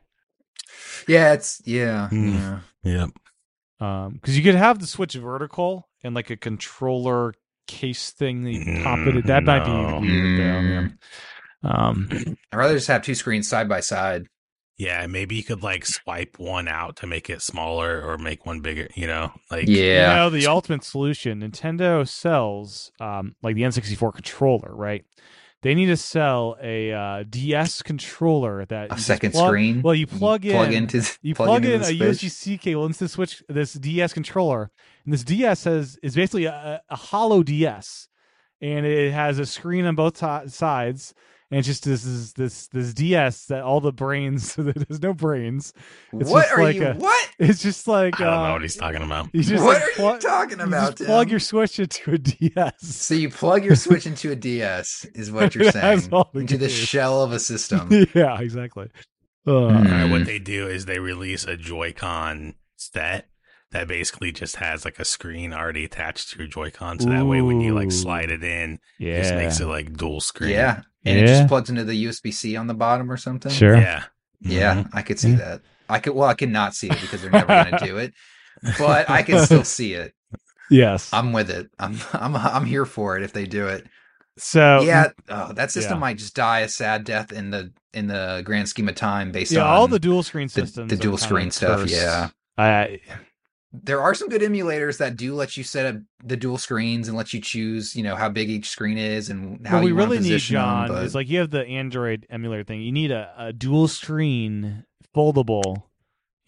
Yeah, 1.07 1.35
it's 1.35 1.61
yeah, 1.67 2.09
Hmm. 2.09 2.29
yeah. 2.35 2.61
Yep. 2.83 3.11
Um, 3.81 4.15
because 4.15 4.37
you 4.37 4.43
could 4.45 4.55
have 4.57 4.79
the 4.79 4.87
Switch 4.87 5.15
vertical 5.15 5.89
and 6.05 6.15
like 6.15 6.31
a 6.31 6.37
controller 6.37 7.35
case 7.67 8.11
thing 8.11 8.43
that 8.45 8.53
you 8.53 8.83
pop 8.83 8.99
it. 9.01 9.15
Mm, 9.15 9.25
That 9.27 9.45
might 9.45 9.65
be 9.65 9.71
weird 10.07 10.39
though. 10.41 10.69
Yeah. 10.69 10.89
Mm. 10.89 10.97
Um, 11.63 12.09
I'd 12.53 12.57
rather 12.57 12.75
just 12.75 12.89
have 12.89 13.03
two 13.03 13.15
screens 13.15 13.49
side 13.49 13.69
by 13.69 13.81
side. 13.81 14.27
Yeah, 14.77 15.07
maybe 15.07 15.37
you 15.37 15.45
could 15.45 15.63
like 15.63 15.85
swipe 15.85 16.39
one 16.39 16.67
out 16.67 16.97
to 16.97 17.07
make 17.07 17.29
it 17.29 17.43
smaller 17.43 18.01
or 18.03 18.17
make 18.17 18.47
one 18.47 18.61
bigger, 18.61 18.89
you 18.95 19.07
know? 19.07 19.31
Like 19.51 19.69
Yeah. 19.69 20.11
You 20.11 20.17
know, 20.17 20.31
the 20.31 20.47
ultimate 20.47 20.85
solution, 20.85 21.43
Nintendo 21.43 22.09
sells 22.09 22.91
um, 22.99 23.35
like 23.43 23.57
the 23.57 23.63
N64 23.63 24.15
controller, 24.15 24.75
right? 24.75 25.05
They 25.63 25.75
need 25.75 25.87
to 25.87 25.97
sell 25.97 26.57
a 26.63 26.91
uh, 26.93 27.25
DS 27.29 27.83
controller 27.83 28.65
that 28.67 28.93
A 28.93 28.99
second 28.99 29.33
plug- 29.33 29.49
screen. 29.49 29.83
Well, 29.83 29.95
you 29.95 30.07
plug 30.07 30.45
in, 30.47 30.53
plug 30.53 30.73
into 30.73 31.19
you 31.21 31.35
plug, 31.35 31.65
into 31.65 31.75
in 31.75 31.81
a 31.83 31.85
Switch. 31.85 31.99
USB-C 32.01 32.59
cable 32.59 32.87
into 32.87 32.99
the 33.01 33.09
Switch, 33.09 33.43
this 33.49 33.75
DS 33.75 34.13
controller, 34.15 34.71
and 35.05 35.13
this 35.13 35.23
DS 35.23 35.65
has 35.65 35.99
is 36.03 36.15
basically 36.15 36.47
a, 36.47 36.81
a 36.89 36.97
hollow 36.97 37.43
DS, 37.43 38.09
and 38.63 38.87
it 38.87 39.13
has 39.13 39.39
a 39.39 39.45
screen 39.45 39.85
on 39.85 39.95
both 39.95 40.15
ti- 40.19 40.49
sides. 40.49 41.13
And 41.53 41.59
it's 41.59 41.67
just 41.67 41.85
this 41.85 42.05
this 42.05 42.33
this 42.35 42.67
this 42.69 42.95
DS 42.95 43.47
that 43.47 43.63
all 43.65 43.81
the 43.81 43.93
brains 43.93 44.55
there's 44.59 45.03
no 45.03 45.13
brains. 45.13 45.73
It's 46.13 46.31
What 46.31 46.43
just 46.43 46.53
are 46.57 46.63
like 46.63 46.77
you? 46.77 46.87
a- 46.87 46.95
what? 46.95 47.29
It's 47.41 47.61
just 47.63 47.89
like 47.89 48.21
I 48.21 48.25
don't 48.25 48.33
uh, 48.35 48.47
know 48.47 48.53
what 48.53 48.63
he's 48.63 48.77
talking 48.77 49.03
about. 49.03 49.29
you 49.33 49.43
just 49.43 49.65
what 49.65 49.75
like, 49.75 49.83
are 49.83 49.93
plu- 49.97 50.13
you 50.15 50.19
talking 50.21 50.59
you 50.61 50.65
about? 50.65 50.97
just 50.97 51.07
plug 51.09 51.29
your 51.31 51.41
Switch 51.41 51.81
into 51.81 52.13
a 52.13 52.19
DS. 52.19 52.73
So 52.83 53.15
you 53.15 53.31
plug 53.31 53.65
your 53.65 53.75
Switch 53.77 54.07
into 54.07 54.31
a 54.31 54.37
DS, 54.37 55.07
is 55.15 55.33
what 55.33 55.55
you're 55.57 55.73
saying, 55.73 56.09
all 56.13 56.31
the 56.33 56.41
into 56.41 56.57
the 56.57 56.69
shell 56.69 57.23
of 57.25 57.33
a 57.33 57.41
system. 57.41 57.89
yeah, 58.15 58.39
exactly. 58.41 58.89
Uh. 59.47 59.53
All 59.55 59.71
right, 59.73 60.05
what 60.11 60.27
they 60.27 60.39
do 60.39 60.69
is 60.69 60.85
they 60.87 60.99
release 61.01 61.45
a 61.45 61.57
Joy-Con 61.57 62.55
set 62.77 63.27
that 63.73 63.89
basically 63.89 64.33
just 64.33 64.57
has 64.57 64.85
like 64.85 64.99
a 64.99 65.05
screen 65.05 65.53
already 65.53 65.85
attached 65.85 66.31
to 66.31 66.39
your 66.39 66.47
Joy-Con, 66.49 67.01
so 67.01 67.09
that 67.09 67.25
way 67.27 67.41
when 67.41 67.61
you 67.61 67.75
like 67.75 67.91
slide 67.91 68.31
it 68.31 68.45
in, 68.45 68.75
it 68.75 68.81
Yeah. 68.99 69.19
just 69.23 69.35
makes 69.35 69.61
it 69.61 69.67
like 69.67 69.97
dual 69.97 70.21
screen. 70.21 70.51
Yeah, 70.51 70.83
and 71.05 71.19
it 71.19 71.27
just 71.27 71.49
plugs 71.49 71.71
into 71.71 71.85
the 71.85 72.05
USB 72.07 72.33
C 72.33 72.57
on 72.57 72.67
the 72.67 72.75
bottom 72.75 73.11
or 73.11 73.17
something. 73.17 73.51
Sure. 73.53 73.77
yeah, 73.77 74.05
Yeah, 74.41 74.75
Mhm. 74.77 74.91
I 74.93 75.03
could 75.03 75.19
see 75.19 75.31
Yeah. 75.31 75.37
that. 75.37 75.61
I 75.89 75.99
could. 75.99 76.15
Well, 76.15 76.29
I 76.29 76.35
could 76.35 76.51
not 76.51 76.75
see 76.75 76.89
it 76.89 77.01
because 77.01 77.21
they're 77.23 77.31
never 77.31 77.47
going 77.47 77.77
to 77.79 77.85
do 77.85 77.99
it, 77.99 78.13
but 78.79 79.11
I 79.11 79.23
can 79.23 79.45
still 79.45 79.65
see 79.79 79.95
it. 79.95 80.15
Yes. 80.71 81.13
I'm 81.13 81.33
with 81.33 81.51
it. 81.51 81.69
I'm. 81.79 81.99
I'm. 82.13 82.37
I'm 82.37 82.65
here 82.65 82.87
for 82.87 83.17
it 83.17 83.23
if 83.25 83.33
they 83.33 83.45
do 83.47 83.67
it. 83.67 83.87
so 84.39 84.83
yeah, 84.83 85.09
oh, 85.29 85.53
that 85.55 85.71
system 85.73 85.95
yeah. 85.97 86.01
might 86.01 86.17
just 86.19 86.35
die 86.35 86.61
a 86.61 86.69
sad 86.69 87.05
death 87.05 87.33
in 87.33 87.51
the 87.51 87.73
in 87.93 88.07
the 88.07 88.43
grand 88.45 88.69
scheme 88.69 88.89
of 88.89 88.95
time 88.95 89.33
based 89.33 89.51
yeah, 89.53 89.63
on 89.63 89.67
all 89.67 89.89
the 89.89 89.99
dual 89.99 90.23
screen 90.23 90.47
the, 90.47 90.53
systems. 90.53 90.89
the 90.91 90.95
are 90.97 90.99
dual 90.99 91.19
screen 91.19 91.51
stuff. 91.51 91.81
cursed. 91.81 91.93
Yeah, 91.95 92.29
I 92.57 93.01
there 93.73 94.01
are 94.01 94.15
some 94.15 94.29
good 94.29 94.43
emulators 94.43 94.99
that 94.99 95.17
do 95.17 95.35
let 95.35 95.57
you 95.57 95.63
set 95.63 95.87
up 95.87 96.03
the 96.25 96.37
dual 96.37 96.59
screens 96.59 97.07
and 97.07 97.17
let 97.17 97.33
you 97.33 97.41
choose, 97.41 97.95
you 97.95 98.03
know, 98.03 98.17
how 98.17 98.29
big 98.29 98.51
each 98.51 98.69
screen 98.69 98.99
is 98.99 99.31
and 99.31 99.65
how 99.67 99.77
what 99.77 99.85
we 99.85 99.91
you 99.91 99.97
want 99.97 100.11
really 100.11 100.23
need, 100.23 100.39
John, 100.41 100.89
them. 100.89 100.97
But 100.97 101.05
is 101.05 101.15
like 101.15 101.29
you 101.29 101.39
have 101.39 101.51
the 101.51 101.65
Android 101.65 102.27
emulator 102.31 102.65
thing. 102.65 102.83
You 102.83 102.93
need 102.93 103.13
a, 103.13 103.33
a 103.39 103.53
dual 103.53 103.87
screen 103.87 104.85
foldable, 105.15 105.85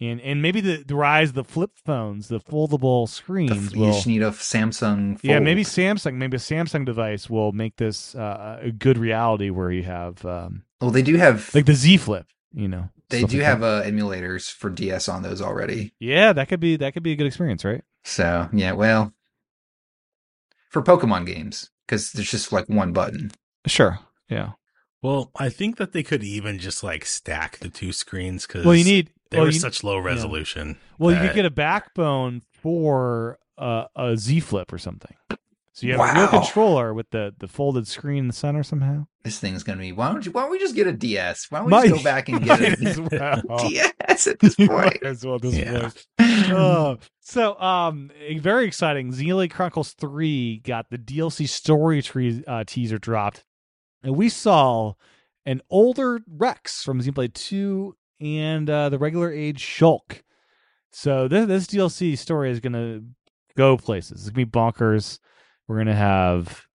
and 0.01 0.19
and 0.19 0.41
maybe 0.41 0.59
the, 0.59 0.83
the 0.85 0.95
rise 0.95 1.29
of 1.29 1.35
the 1.35 1.45
flip 1.45 1.71
phones, 1.85 2.27
the 2.27 2.41
foldable 2.41 3.07
the, 3.07 3.13
screens 3.13 3.73
you 3.73 3.85
just 3.85 4.07
need 4.07 4.21
a 4.21 4.31
Samsung. 4.31 5.11
Fold. 5.11 5.23
Yeah, 5.23 5.39
maybe 5.39 5.63
Samsung, 5.63 6.15
maybe 6.15 6.35
a 6.35 6.41
Samsung 6.41 6.85
device 6.85 7.29
will 7.29 7.53
make 7.53 7.77
this 7.77 8.15
uh, 8.15 8.59
a 8.61 8.71
good 8.71 8.97
reality 8.97 9.49
where 9.49 9.71
you 9.71 9.83
have 9.83 10.25
um, 10.25 10.63
Well, 10.81 10.91
they 10.91 11.01
do 11.01 11.15
have 11.15 11.53
like 11.55 11.67
the 11.67 11.73
Z 11.73 11.97
Flip. 11.97 12.25
You 12.53 12.67
know, 12.67 12.89
they 13.21 13.23
do 13.23 13.37
like 13.37 13.45
have 13.45 13.63
uh, 13.63 13.83
emulators 13.83 14.51
for 14.51 14.69
DS 14.69 15.07
on 15.07 15.23
those 15.23 15.41
already. 15.41 15.93
yeah, 15.99 16.33
that 16.33 16.47
could 16.49 16.59
be 16.59 16.75
that 16.77 16.93
could 16.93 17.03
be 17.03 17.11
a 17.13 17.15
good 17.15 17.27
experience, 17.27 17.63
right? 17.63 17.83
So 18.03 18.49
yeah, 18.53 18.73
well, 18.73 19.13
for 20.69 20.81
Pokemon 20.81 21.25
games 21.25 21.69
because 21.87 22.11
there's 22.11 22.31
just 22.31 22.51
like 22.51 22.67
one 22.67 22.93
button. 22.93 23.31
Sure. 23.67 23.99
Yeah. 24.29 24.51
Well, 25.01 25.31
I 25.37 25.49
think 25.49 25.77
that 25.77 25.91
they 25.91 26.03
could 26.03 26.23
even 26.23 26.59
just 26.59 26.83
like 26.83 27.05
stack 27.05 27.57
the 27.59 27.69
two 27.69 27.91
screens 27.91 28.47
because 28.47 28.65
Well, 28.65 28.75
you 28.75 28.85
need. 28.85 29.11
they 29.31 29.37
well, 29.37 29.47
were 29.47 29.51
such 29.51 29.83
low 29.83 29.97
resolution. 29.97 30.77
well, 30.97 31.13
you 31.13 31.19
could 31.27 31.35
get 31.35 31.45
a 31.45 31.49
backbone 31.51 32.41
for 32.61 33.37
uh, 33.57 33.85
a 33.95 34.15
Z 34.17 34.39
Flip 34.41 34.71
or 34.71 34.77
something. 34.77 35.15
So 35.75 35.87
you 35.87 35.97
have 35.97 36.15
a 36.15 36.19
real 36.19 36.27
controller 36.27 36.93
with 36.93 37.09
the, 37.09 37.33
the 37.39 37.47
folded 37.47 37.87
screen 37.87 38.19
in 38.19 38.27
the 38.27 38.33
center 38.33 38.61
somehow. 38.61 39.07
This 39.23 39.39
thing's 39.39 39.63
gonna 39.63 39.79
be. 39.81 39.91
Why 39.91 40.11
don't 40.11 40.23
you? 40.23 40.31
Why 40.31 40.43
don't 40.43 40.51
we 40.51 40.59
just 40.59 40.75
get 40.75 40.85
a 40.85 40.91
DS? 40.93 41.47
Why 41.49 41.59
don't 41.59 41.65
we 41.65 41.71
Might- 41.71 41.89
just 41.89 41.97
go 41.99 42.03
back 42.03 42.29
and 42.29 42.43
get 42.43 42.61
a 42.61 43.43
well. 43.47 43.57
DS 43.69 44.27
at 44.27 44.39
this 44.39 44.55
point? 44.67 45.01
as 45.03 45.25
well 45.25 45.39
this 45.39 45.55
Yeah. 45.55 45.89
point. 45.89 46.05
Oh, 46.51 46.97
so 47.21 47.59
um, 47.59 48.11
very 48.39 48.65
exciting. 48.67 49.11
Xenoblade 49.11 49.49
Chronicles 49.51 49.93
Three 49.93 50.59
got 50.59 50.89
the 50.91 50.97
DLC 50.99 51.47
story 51.49 52.01
tree 52.03 52.43
uh, 52.47 52.63
teaser 52.67 52.99
dropped, 52.99 53.43
and 54.03 54.15
we 54.15 54.29
saw 54.29 54.93
an 55.45 55.61
older 55.71 56.21
Rex 56.27 56.83
from 56.83 57.01
Xenoblade 57.01 57.33
Two 57.33 57.95
and 58.21 58.69
uh, 58.69 58.89
the 58.89 58.99
regular 58.99 59.31
age 59.31 59.63
Shulk. 59.65 60.21
So 60.91 61.27
this 61.27 61.47
this 61.47 61.65
DLC 61.65 62.15
story 62.15 62.51
is 62.51 62.59
gonna 62.59 63.01
go 63.57 63.75
places. 63.77 64.21
It's 64.21 64.29
gonna 64.29 64.45
be 64.45 64.51
bonkers. 64.51 65.17
We're 65.67 65.77
gonna 65.77 65.95
have 65.95 66.65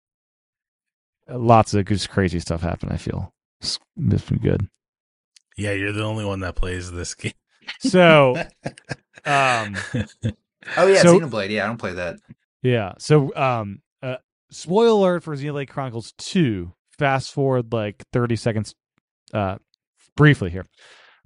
lots 1.28 1.74
of 1.74 1.84
just 1.86 2.10
crazy 2.10 2.40
stuff 2.40 2.62
happen. 2.62 2.88
I 2.90 2.96
feel 2.96 3.32
it's, 3.60 3.78
it's 3.96 4.24
been 4.28 4.38
good. 4.38 4.68
yeah, 5.56 5.72
you're 5.72 5.92
the 5.92 6.04
only 6.04 6.24
one 6.24 6.40
that 6.40 6.54
plays 6.56 6.90
this 6.90 7.14
game. 7.14 7.32
So, 7.80 8.34
um, 9.26 9.76
Oh 10.76 10.86
yeah, 10.86 11.02
So- 11.02 11.18
Xenoblade. 11.20 11.50
Yeah, 11.50 11.64
I 11.64 11.66
don't 11.68 11.76
play 11.78 11.92
that. 11.94 12.16
Yeah. 12.62 12.92
So, 12.98 13.34
um, 13.36 13.80
uh, 14.02 14.16
spoiler 14.50 14.88
alert 15.16 15.22
for 15.24 15.36
Xenoblade 15.36 15.68
Chronicles 15.68 16.12
Two. 16.18 16.72
Fast 16.98 17.32
forward 17.32 17.72
like 17.72 18.02
thirty 18.12 18.36
seconds, 18.36 18.74
uh, 19.32 19.56
briefly 20.16 20.50
here. 20.50 20.66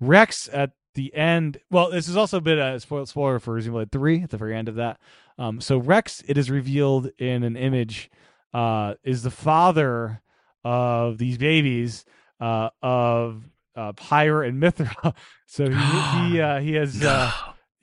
Rex 0.01 0.49
at 0.53 0.73
the 0.95 1.15
end. 1.15 1.59
Well, 1.71 1.91
this 1.91 2.09
is 2.09 2.17
also 2.17 2.39
a 2.39 2.41
bit 2.41 2.59
a 2.59 2.81
spoil- 2.81 3.07
spoiler 3.07 3.39
for 3.39 3.61
Xenoblade 3.61 3.91
Three 3.93 4.23
at 4.23 4.31
the 4.31 4.37
very 4.37 4.57
end 4.57 4.69
of 4.69 4.77
that. 4.77 5.01
Um, 5.39 5.61
so 5.61 5.79
Rex, 5.79 6.23
it 6.27 6.37
is 6.37 6.51
revealed 6.51 7.11
in 7.19 7.43
an 7.43 7.57
image, 7.57 8.11
uh, 8.53 8.95
is 9.03 9.23
the 9.23 9.31
father 9.31 10.21
of 10.65 11.19
these 11.19 11.39
babies, 11.39 12.05
uh, 12.41 12.71
of 12.83 13.43
uh, 13.75 13.93
Pyra 13.93 14.49
and 14.49 14.63
Mythra. 14.63 15.15
So 15.47 15.69
he 15.69 15.75
he 15.75 16.41
uh, 16.41 16.61
he 16.61 16.73
has 16.75 17.03
uh, 17.03 17.31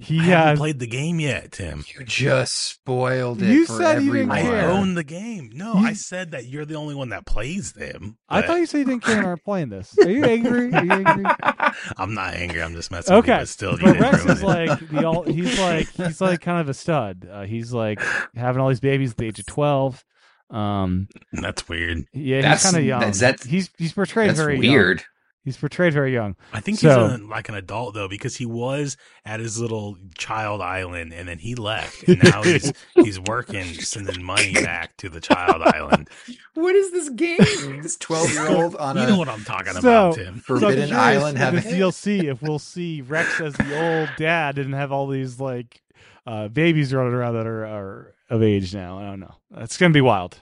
he 0.01 0.19
I 0.19 0.23
haven't 0.23 0.47
has 0.47 0.59
played 0.59 0.79
the 0.79 0.87
game 0.87 1.19
yet, 1.19 1.51
Tim. 1.51 1.83
You 1.93 2.05
just 2.05 2.55
spoiled 2.55 3.41
it 3.41 3.49
You 3.49 3.65
for 3.65 3.73
said 3.73 4.01
you 4.01 4.13
didn't 4.13 4.31
I 4.31 4.63
own 4.65 4.93
the 4.95 5.03
game. 5.03 5.49
No, 5.53 5.73
You- 5.77 5.87
I 5.87 5.93
said 5.93 6.31
that 6.31 6.45
you're 6.47 6.63
the 6.65 6.75
only 6.75 6.95
one 6.95 7.09
that 7.09 7.25
plays 7.25 7.73
them. 7.73 8.17
I 8.29 8.41
thought 8.41 8.59
you 8.59 8.65
said 8.65 8.77
you 8.79 8.85
didn't 8.85 9.03
care 9.03 9.17
and 9.17 9.25
aren't 9.25 9.43
playing 9.43 9.69
this. 9.69 9.93
Are 9.99 10.09
you 10.09 10.23
angry? 10.23 10.71
Are 10.73 10.85
you 10.85 10.91
angry? 10.91 11.25
I'm 11.97 12.13
not 12.13 12.33
angry. 12.35 12.61
I'm 12.63 12.73
just 12.75 12.91
messing 12.91 13.13
with 13.15 13.27
you, 13.27 13.33
Okay, 13.33 13.41
but 13.41 13.49
still, 13.49 13.71
you 13.73 13.77
but 13.93 13.99
Rex 13.99 14.25
is 14.25 14.41
it. 14.41 14.45
like 14.45 14.89
the 14.89 15.05
all. 15.05 15.23
He's 15.23 15.59
like 15.59 15.89
he's 15.89 16.21
like 16.21 16.39
kind 16.41 16.61
of 16.61 16.69
a 16.69 16.73
stud. 16.73 17.27
Uh, 17.29 17.43
he's 17.43 17.73
like 17.73 18.01
having 18.35 18.61
all 18.61 18.69
these 18.69 18.79
babies 18.79 19.11
at 19.11 19.17
the 19.17 19.25
age 19.25 19.39
of 19.39 19.45
twelve. 19.47 20.03
Um, 20.49 21.07
That's 21.33 21.67
weird. 21.69 22.05
yeah, 22.13 22.41
That's- 22.41 22.63
he's 22.63 22.71
kind 22.71 22.81
of 22.81 22.87
young. 22.87 23.03
is 23.03 23.19
that- 23.19 23.43
he's 23.43 23.69
he's 23.77 23.93
portrayed 23.93 24.29
That's 24.29 24.39
very 24.39 24.57
weird. 24.57 24.99
Young. 24.99 25.05
He's 25.45 25.55
portrayed 25.57 25.93
very 25.93 26.13
young. 26.13 26.35
I 26.53 26.59
think 26.59 26.77
So- 26.79 27.07
he's 27.09 27.19
a, 27.19 27.23
like 27.23 27.47
an 27.49 27.55
adult 27.55 27.93
though, 27.93 28.07
because 28.09 28.35
he 28.35 28.45
was 28.45 28.97
at 29.25 29.39
his 29.39 29.59
little 29.59 29.97
child 30.17 30.61
island 30.61 31.13
and 31.13 31.27
then 31.29 31.39
he 31.39 31.55
left, 31.55 32.03
and 32.07 32.21
now 32.23 32.43
he's 32.43 32.73
he's 32.95 33.19
working, 33.21 33.65
sending 33.75 34.21
money 34.23 34.53
back 34.53 34.97
to 34.97 35.09
the 35.09 35.19
child 35.21 35.61
island. 35.63 36.09
What 36.55 36.75
is 36.75 36.91
this 36.91 37.07
game? 37.09 37.37
this 37.81 37.95
twelve-year-old 37.95 38.75
on 38.75 38.97
You 38.97 39.03
a 39.03 39.07
know 39.07 39.17
what 39.17 39.29
I'm 39.29 39.45
talking 39.45 39.71
So- 39.73 39.79
about, 39.79 40.15
Tim. 40.15 40.25
So 40.25 40.31
I'm 40.31 40.39
Forbidden 40.41 40.87
curious 40.87 40.91
Island 40.91 41.37
in 41.37 41.41
having 41.41 41.61
the 41.63 41.69
DLC 41.69 42.23
if 42.25 42.41
we'll 42.41 42.59
see 42.59 43.01
Rex 43.01 43.39
as 43.39 43.53
the 43.53 43.99
old 44.01 44.09
dad 44.17 44.57
and 44.57 44.73
have 44.73 44.91
all 44.91 45.07
these 45.07 45.39
like 45.39 45.81
uh, 46.27 46.49
babies 46.49 46.93
running 46.93 47.13
around 47.13 47.35
that 47.35 47.47
are, 47.47 47.65
are 47.65 48.13
of 48.29 48.43
age 48.43 48.73
now. 48.73 48.99
I 48.99 49.03
don't 49.05 49.21
know. 49.21 49.35
It's 49.55 49.77
gonna 49.77 49.93
be 49.93 50.01
wild. 50.01 50.39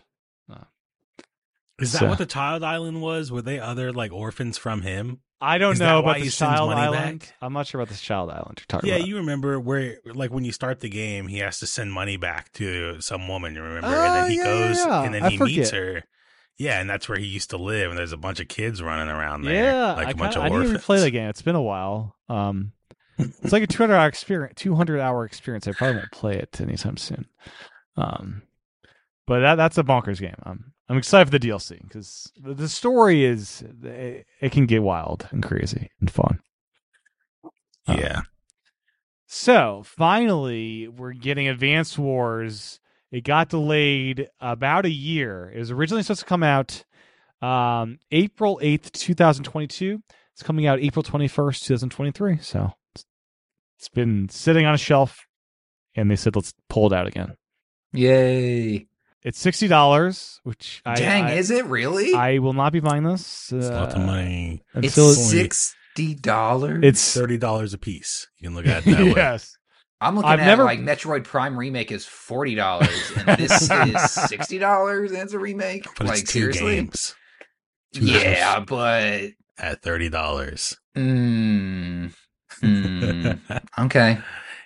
Is 1.80 1.92
that 1.94 2.00
So- 2.00 2.08
what 2.08 2.18
the 2.18 2.26
child 2.26 2.64
island 2.64 3.02
was? 3.02 3.32
Were 3.32 3.42
they 3.42 3.60
other 3.60 3.92
like 3.94 4.12
orphans 4.12 4.58
from 4.58 4.82
him? 4.82 5.20
I 5.40 5.60
don't 5.60 5.74
Is 5.74 5.80
know 5.80 6.00
about 6.00 6.20
the 6.20 6.32
Child 6.32 6.72
Island. 6.74 7.20
back? 7.20 7.34
I'm 7.44 7.54
not 7.54 7.68
sure 7.68 7.80
about 7.80 7.90
this 7.92 8.02
Child 8.02 8.32
Island 8.32 8.58
you're 8.58 8.66
talking 8.68 8.90
Yeah, 8.90 8.96
about. 8.96 9.08
you 9.08 9.18
remember 9.18 9.60
where, 9.60 9.98
like, 10.16 10.32
when 10.32 10.44
you 10.44 10.52
start 10.52 10.80
the 10.80 10.90
game, 10.90 11.28
he 11.28 11.38
has 11.38 11.60
to 11.60 11.68
send 11.68 11.94
money 11.94 12.18
back 12.18 12.52
to 12.54 13.00
some 13.02 13.28
woman. 13.28 13.54
You 13.54 13.62
remember, 13.62 13.88
Oh, 13.88 13.92
and 14.04 14.16
then 14.16 14.32
he 14.32 14.38
yeah, 14.38 14.44
yeah, 14.46 14.68
goes, 14.70 14.78
yeah. 14.84 15.04
and 15.04 15.14
then 15.14 15.22
I 15.24 15.30
he 15.30 15.38
meets 15.38 15.70
forget. 15.70 15.84
her. 15.84 16.04
Yeah, 16.58 16.82
and 16.82 16.90
that's 16.90 17.08
where 17.08 17.20
he 17.20 17.28
used 17.28 17.52
to 17.52 17.58
live. 17.58 17.92
And 17.92 18.00
there's 18.00 18.14
a 18.14 18.18
bunch 18.18 18.40
of 18.40 18.48
kids 18.48 18.82
running 18.82 19.10
around 19.10 19.44
there, 19.44 19.54
yeah, 19.64 19.94
like 19.94 20.08
I, 20.08 20.10
a 20.10 20.16
bunch 20.16 20.34
kinda, 20.34 20.40
of 20.40 20.44
I 20.46 20.50
need 20.58 20.64
to 20.64 20.72
orphans. 20.74 20.84
replay 20.86 21.02
the 21.04 21.12
game. 21.12 21.30
It's 21.30 21.44
been 21.44 21.54
a 21.56 21.62
while. 21.62 22.16
Um, 22.30 22.72
it's 23.20 23.52
like 23.54 23.62
a 23.62 23.68
200 23.68 23.94
hour 23.96 24.08
experience. 24.08 24.54
200 24.60 25.00
hour 25.00 25.24
experience. 25.24 25.68
I 25.68 25.74
probably 25.74 25.98
won't 25.98 26.12
play 26.12 26.34
it 26.38 26.60
anytime 26.60 26.98
soon. 26.98 27.28
Um, 27.96 28.42
but 29.28 29.42
that 29.42 29.56
that's 29.56 29.78
a 29.78 29.84
bonkers 29.84 30.20
game. 30.20 30.36
I'm 30.44 30.74
I'm 30.90 30.98
excited 30.98 31.32
for 31.32 31.38
the 31.38 31.48
DLC 31.48 31.82
because 31.84 32.32
the, 32.42 32.54
the 32.54 32.70
story 32.70 33.24
is 33.26 33.64
it, 33.84 34.26
it 34.42 34.52
can 34.52 34.66
get 34.66 34.82
wild 34.82 35.28
and 35.32 35.44
crazy 35.44 35.92
and 36.00 36.10
fun. 36.10 36.40
Uh, 37.88 37.98
Yeah, 38.00 38.22
So 39.28 39.84
finally, 39.86 40.88
we're 40.88 41.14
getting 41.14 41.48
Advance 41.48 41.98
Wars. 41.98 42.80
It 43.12 43.24
got 43.24 43.50
delayed 43.50 44.30
about 44.40 44.86
a 44.86 44.92
year. 44.92 45.52
It 45.54 45.60
was 45.60 45.72
originally 45.72 46.04
supposed 46.04 46.22
to 46.22 46.26
come 46.26 46.44
out 46.44 46.84
um, 47.42 48.00
April 48.12 48.60
8th, 48.62 48.92
2022. 48.92 50.02
It's 50.34 50.44
coming 50.44 50.68
out 50.68 50.80
April 50.80 51.04
21st, 51.04 51.66
2023. 51.66 52.38
So 52.42 52.72
it's 53.78 53.90
been 53.90 54.28
sitting 54.30 54.66
on 54.66 54.74
a 54.74 54.78
shelf, 54.78 55.26
and 55.96 56.12
they 56.12 56.16
said, 56.16 56.36
let's 56.36 56.54
pull 56.70 56.88
it 56.88 56.94
out 56.94 57.08
again. 57.08 57.36
Yay. 57.94 58.88
It's 59.28 59.44
$60, 59.46 60.40
which 60.44 60.82
Dang, 60.86 61.26
I, 61.26 61.32
I, 61.32 61.34
is 61.34 61.52
it 61.52 61.66
really? 61.66 62.14
I 62.14 62.38
will 62.40 62.54
not 62.54 62.72
be 62.72 62.80
buying 62.80 63.04
this. 63.04 63.52
It's 63.52 63.68
a 63.68 63.72
lot 63.74 63.90
of 63.90 63.96
uh, 64.02 64.06
money. 64.06 64.64
it's 64.74 64.96
sixty 64.96 66.14
dollars. 66.16 66.80
It's 66.82 67.14
Thirty 67.14 67.38
dollars 67.38 67.74
a 67.74 67.78
piece. 67.78 68.28
You 68.40 68.48
can 68.48 68.56
look 68.56 68.66
at 68.68 68.88
it 68.88 68.92
that 68.92 69.04
way. 69.04 69.14
yes. 69.18 69.58
I'm 70.00 70.16
looking 70.16 70.30
I've 70.32 70.40
at 70.40 70.46
never- 70.46 70.64
like 70.64 70.80
Metroid 70.80 71.26
Prime 71.26 71.60
remake 71.60 71.92
is 71.92 72.06
forty 72.06 72.56
dollars, 72.56 73.12
and 73.18 73.38
this 73.38 73.70
is 73.72 74.12
sixty 74.12 74.60
dollars. 74.60 75.12
and 75.12 75.20
it's 75.24 75.34
a 75.34 75.40
remake. 75.40 75.86
But 75.98 76.08
like 76.08 76.20
it's 76.22 76.32
two 76.32 76.40
seriously? 76.54 76.76
games 76.76 77.14
Two 77.96 78.06
Yeah, 78.06 78.62
but 78.62 79.32
at 79.58 79.82
thirty 79.82 80.08
dollars. 80.08 80.78
mm, 80.96 82.14
mm, 82.64 83.40
okay. 83.80 84.20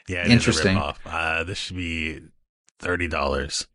yeah, 0.07 0.20
it 0.20 0.26
is 0.26 0.30
a 0.30 0.34
Interesting. 0.34 0.78
ripoff. 0.78 0.97
Uh, 1.05 1.43
this 1.45 1.57
should 1.57 1.78
be 1.78 2.20
thirty 2.80 3.07
dollars 3.07 3.66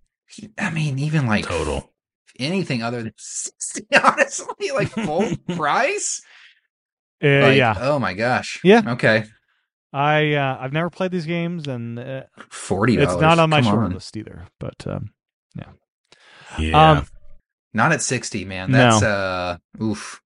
I 0.58 0.70
mean, 0.70 0.98
even 0.98 1.26
like 1.26 1.46
total. 1.46 1.92
anything 2.38 2.82
other 2.82 3.02
than 3.02 3.12
sixty, 3.18 3.86
honestly, 4.02 4.70
like 4.74 4.88
full 4.88 5.30
price. 5.56 6.20
Uh, 7.22 7.28
Like, 7.28 7.56
yeah. 7.56 7.74
Oh 7.78 7.98
my 7.98 8.12
gosh. 8.14 8.60
Yeah. 8.62 8.82
Okay. 8.86 9.24
I 9.92 10.34
uh, 10.34 10.58
I've 10.60 10.72
never 10.74 10.90
played 10.90 11.10
these 11.10 11.24
games, 11.26 11.66
and 11.68 11.98
uh, 11.98 12.22
Forty 12.50 12.98
it's 12.98 13.16
not 13.16 13.38
on 13.38 13.48
my 13.50 13.62
Come 13.62 13.72
short 13.72 13.84
on. 13.86 13.92
list 13.92 14.16
either. 14.16 14.46
But 14.60 14.86
um, 14.86 15.10
Yeah, 16.58 16.90
um, 16.98 17.06
Not 17.72 17.92
at 17.92 18.02
sixty, 18.02 18.44
man. 18.44 18.70
No. 18.70 18.78
That's 18.78 19.02
uh, 19.02 19.56
oof. 19.82 20.20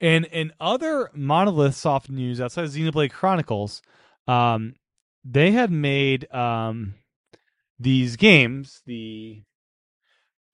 and 0.00 0.26
in 0.26 0.52
other 0.60 1.10
Monolith 1.14 1.74
Soft 1.74 2.10
news 2.10 2.40
outside 2.40 2.64
of 2.64 2.70
Xenoblade 2.70 3.12
Chronicles, 3.12 3.80
um, 4.28 4.74
they 5.24 5.52
had 5.52 5.70
made 5.70 6.30
um 6.32 6.94
these 7.80 8.16
games, 8.16 8.82
the 8.84 9.42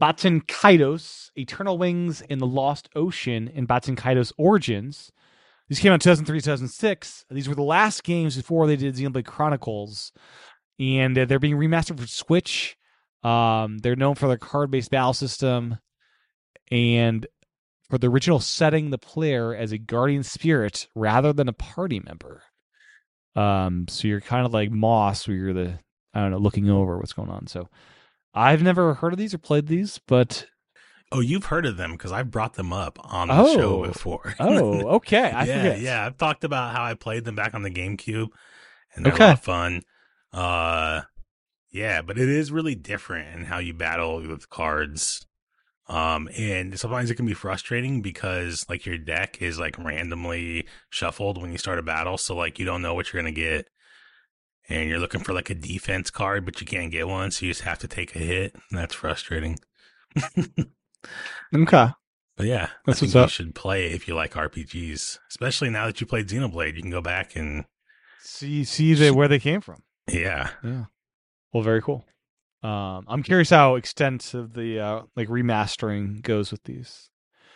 Baten 0.00 0.46
Kaitos, 0.46 1.30
Eternal 1.36 1.76
Wings 1.76 2.20
in 2.22 2.38
the 2.38 2.46
Lost 2.46 2.88
Ocean, 2.94 3.50
and 3.54 3.66
Baten 3.66 3.96
Kaitos 3.96 4.32
Origins. 4.38 5.10
These 5.68 5.80
came 5.80 5.90
out 5.90 5.96
in 5.96 6.00
2003, 6.00 6.38
2006. 6.40 7.24
These 7.30 7.48
were 7.48 7.56
the 7.56 7.62
last 7.62 8.04
games 8.04 8.36
before 8.36 8.66
they 8.66 8.76
did 8.76 8.94
Xenoblade 8.94 9.26
Chronicles, 9.26 10.12
and 10.78 11.18
uh, 11.18 11.24
they're 11.24 11.40
being 11.40 11.56
remastered 11.56 11.98
for 11.98 12.06
Switch. 12.06 12.76
Um, 13.24 13.78
they're 13.78 13.96
known 13.96 14.14
for 14.14 14.28
their 14.28 14.36
card-based 14.36 14.92
battle 14.92 15.12
system, 15.12 15.78
and 16.70 17.26
for 17.90 17.98
the 17.98 18.08
original 18.08 18.38
setting 18.38 18.90
the 18.90 18.98
player 18.98 19.54
as 19.54 19.72
a 19.72 19.78
guardian 19.78 20.22
spirit 20.22 20.86
rather 20.94 21.32
than 21.32 21.48
a 21.48 21.52
party 21.52 22.00
member. 22.00 22.42
Um, 23.34 23.86
so 23.88 24.06
you're 24.06 24.20
kind 24.20 24.46
of 24.46 24.52
like 24.52 24.70
Moss, 24.70 25.26
where 25.26 25.36
you're 25.36 25.52
the 25.52 25.78
I 26.16 26.20
don't 26.22 26.30
know 26.30 26.38
looking 26.38 26.70
over 26.70 26.96
what's 26.98 27.12
going 27.12 27.28
on. 27.28 27.46
So 27.46 27.68
I've 28.34 28.62
never 28.62 28.94
heard 28.94 29.12
of 29.12 29.18
these 29.18 29.34
or 29.34 29.38
played 29.38 29.66
these, 29.66 30.00
but 30.06 30.46
Oh, 31.12 31.20
you've 31.20 31.44
heard 31.46 31.66
of 31.66 31.76
them 31.76 31.92
because 31.92 32.10
I've 32.10 32.30
brought 32.32 32.54
them 32.54 32.72
up 32.72 32.98
on 33.12 33.28
the 33.28 33.54
show 33.54 33.84
Oh. 33.84 33.86
before. 33.86 34.34
oh, 34.40 34.86
okay, 34.96 35.30
I 35.30 35.44
yeah, 35.44 35.56
forget. 35.62 35.80
yeah. 35.80 36.04
I've 36.06 36.16
talked 36.16 36.42
about 36.42 36.74
how 36.74 36.82
I 36.84 36.94
played 36.94 37.24
them 37.24 37.36
back 37.36 37.54
on 37.54 37.62
the 37.62 37.70
GameCube, 37.70 38.28
and 38.94 39.06
they're 39.06 39.12
Okay. 39.12 39.24
a 39.24 39.26
lot 39.28 39.34
of 39.38 39.44
fun. 39.44 39.82
Uh, 40.32 41.02
yeah, 41.70 42.02
but 42.02 42.18
it 42.18 42.28
is 42.28 42.50
really 42.50 42.74
different 42.74 43.36
in 43.38 43.44
how 43.44 43.58
you 43.58 43.72
battle 43.74 44.20
with 44.26 44.48
cards. 44.50 45.24
Um, 45.88 46.28
and 46.36 46.78
sometimes 46.80 47.10
it 47.10 47.14
can 47.14 47.26
be 47.26 47.34
frustrating 47.34 48.02
because 48.02 48.66
like 48.68 48.84
your 48.84 48.98
deck 48.98 49.40
is 49.40 49.60
like 49.60 49.78
randomly 49.78 50.66
shuffled 50.90 51.40
when 51.40 51.52
you 51.52 51.58
start 51.58 51.78
a 51.78 51.82
battle, 51.82 52.18
so 52.18 52.34
like 52.34 52.58
you 52.58 52.64
don't 52.64 52.82
know 52.82 52.94
what 52.94 53.12
you're 53.12 53.22
gonna 53.22 53.30
get, 53.30 53.68
and 54.68 54.88
you're 54.88 54.98
looking 54.98 55.22
for 55.22 55.32
like 55.32 55.50
a 55.50 55.54
defense 55.54 56.10
card, 56.10 56.44
but 56.44 56.60
you 56.60 56.66
can't 56.66 56.90
get 56.90 57.08
one, 57.08 57.30
so 57.30 57.46
you 57.46 57.52
just 57.52 57.62
have 57.62 57.78
to 57.80 57.88
take 57.88 58.14
a 58.16 58.20
hit. 58.20 58.54
And 58.70 58.78
that's 58.78 58.94
frustrating. 58.94 59.58
Okay, 61.54 61.88
But 62.36 62.46
yeah, 62.46 62.70
That's 62.84 62.98
I 63.02 63.06
think 63.06 63.14
you 63.14 63.28
should 63.28 63.54
play 63.54 63.92
if 63.92 64.08
you 64.08 64.14
like 64.14 64.32
RPGs, 64.32 65.18
especially 65.30 65.70
now 65.70 65.86
that 65.86 66.00
you 66.00 66.06
played 66.06 66.28
Xenoblade. 66.28 66.74
You 66.74 66.82
can 66.82 66.90
go 66.90 67.00
back 67.00 67.36
and 67.36 67.64
see 68.18 68.64
see 68.64 68.94
the, 68.94 69.10
where 69.10 69.28
they 69.28 69.38
came 69.38 69.60
from. 69.60 69.82
yeah, 70.08 70.50
Yeah, 70.64 70.86
well, 71.52 71.62
very 71.62 71.80
cool. 71.80 72.04
Um, 72.62 73.04
I'm 73.06 73.22
curious 73.22 73.50
how 73.50 73.76
extensive 73.76 74.54
the 74.54 74.80
uh, 74.80 75.02
like 75.14 75.28
remastering 75.28 76.22
goes 76.22 76.50
with 76.50 76.64
these. 76.64 77.10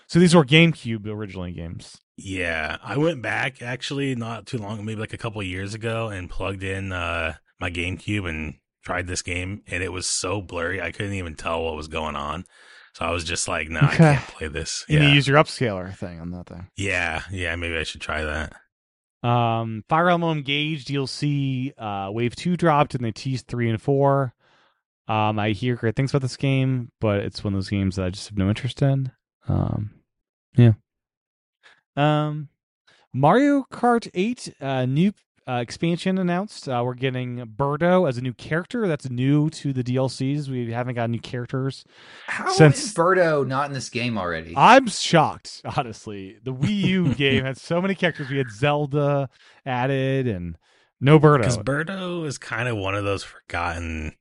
So 0.07 0.19
these 0.19 0.35
were 0.35 0.45
GameCube 0.45 1.07
originally 1.07 1.53
games. 1.53 1.99
Yeah. 2.23 2.77
I 2.83 2.97
went 2.97 3.23
back 3.23 3.63
actually 3.63 4.15
not 4.15 4.47
too 4.47 4.59
long, 4.59 4.85
maybe 4.85 5.01
like 5.01 5.13
a 5.13 5.19
couple 5.19 5.41
of 5.41 5.47
years 5.47 5.75
ago, 5.75 6.09
and 6.09 6.29
plugged 6.31 6.63
in 6.63 6.93
uh, 6.93 7.35
my 7.61 7.71
GameCube 7.71 8.29
and 8.29 8.55
tried 8.85 9.07
this 9.07 9.23
game, 9.23 9.63
and 9.67 9.83
it 9.83 9.93
was 9.93 10.07
so 10.07 10.41
blurry 10.41 10.81
I 10.81 10.91
couldn't 10.93 11.13
even 11.15 11.35
tell 11.35 11.63
what 11.63 11.77
was 11.77 11.89
going 11.89 12.17
on. 12.17 12.45
So 12.95 13.05
I 13.05 13.11
was 13.11 13.25
just 13.25 13.47
like, 13.47 13.69
no, 13.69 13.81
I 13.81 13.95
can't 13.97 14.23
play 14.27 14.49
this. 14.49 14.85
And 14.89 14.99
you 15.03 15.09
Yeah, 15.09 15.15
use 15.15 15.29
your 15.29 15.37
upscaler 15.39 15.95
thing 15.97 16.19
on 16.21 16.31
that 16.33 16.47
thing. 16.49 16.69
yeah, 16.77 17.23
yeah. 17.31 17.55
Maybe 17.57 17.77
I 17.77 17.85
should 17.85 18.01
try 18.01 18.25
that. 18.25 18.53
Um, 19.23 19.85
Fire 19.89 20.09
Emblem 20.11 20.39
Engage 20.39 20.87
DLC 20.87 21.73
uh, 21.79 22.11
Wave 22.11 22.35
Two 22.35 22.57
dropped, 22.57 22.95
and 22.95 23.05
they 23.05 23.13
teased 23.13 23.47
three 23.47 23.69
and 23.71 23.81
four. 23.81 24.35
Um, 25.09 25.39
I 25.39 25.51
hear 25.51 25.77
great 25.77 25.95
things 25.97 26.11
about 26.13 26.23
this 26.23 26.37
game, 26.37 26.91
but 27.01 27.21
it's 27.21 27.45
one 27.45 27.53
of 27.53 27.59
those 27.59 27.69
games 27.69 27.97
that 27.97 28.07
I 28.07 28.11
just 28.11 28.29
have 28.29 28.39
no 28.39 28.49
interest 28.49 28.81
in. 28.83 29.13
Um, 29.49 29.91
yeah. 30.57 30.73
Um, 32.01 32.49
Mario 33.13 33.65
Kart 33.71 34.09
Eight 34.15 34.55
uh, 34.61 34.87
new 34.87 35.13
uh, 35.49 35.55
expansion 35.55 36.17
announced. 36.19 36.69
Uh, 36.69 36.83
we're 36.85 36.95
getting 36.95 37.39
Birdo 37.57 38.09
as 38.09 38.17
a 38.19 38.21
new 38.21 38.33
character. 38.33 38.87
That's 38.87 39.11
new 39.11 39.51
to 39.51 39.73
the 39.73 39.83
DLCs. 39.83 40.49
We 40.49 40.71
haven't 40.73 40.95
got 40.95 41.11
new 41.11 41.19
characters. 41.19 41.85
How 42.29 42.49
is 42.51 42.57
Since- 42.57 42.95
Birdo 42.95 43.47
not 43.47 43.67
in 43.67 43.73
this 43.73 43.89
game 43.89 44.17
already? 44.17 44.55
I'm 44.57 44.87
shocked, 44.87 45.63
honestly. 45.77 46.37
The 46.45 46.53
Wii 46.55 46.77
U 46.85 47.15
game 47.17 47.45
had 47.45 47.59
so 47.59 47.81
many 47.81 47.95
characters. 47.95 48.29
We 48.31 48.39
had 48.39 48.51
Zelda 48.51 49.29
added 49.67 50.29
and 50.29 50.57
no 51.01 51.19
Birdo. 51.19 51.39
Because 51.39 51.59
Birdo. 51.59 51.87
Birdo 51.87 52.27
is 52.27 52.39
kind 52.39 52.69
of 52.69 52.77
one 52.77 52.95
of 52.95 53.05
those 53.05 53.25
forgotten 53.25 54.13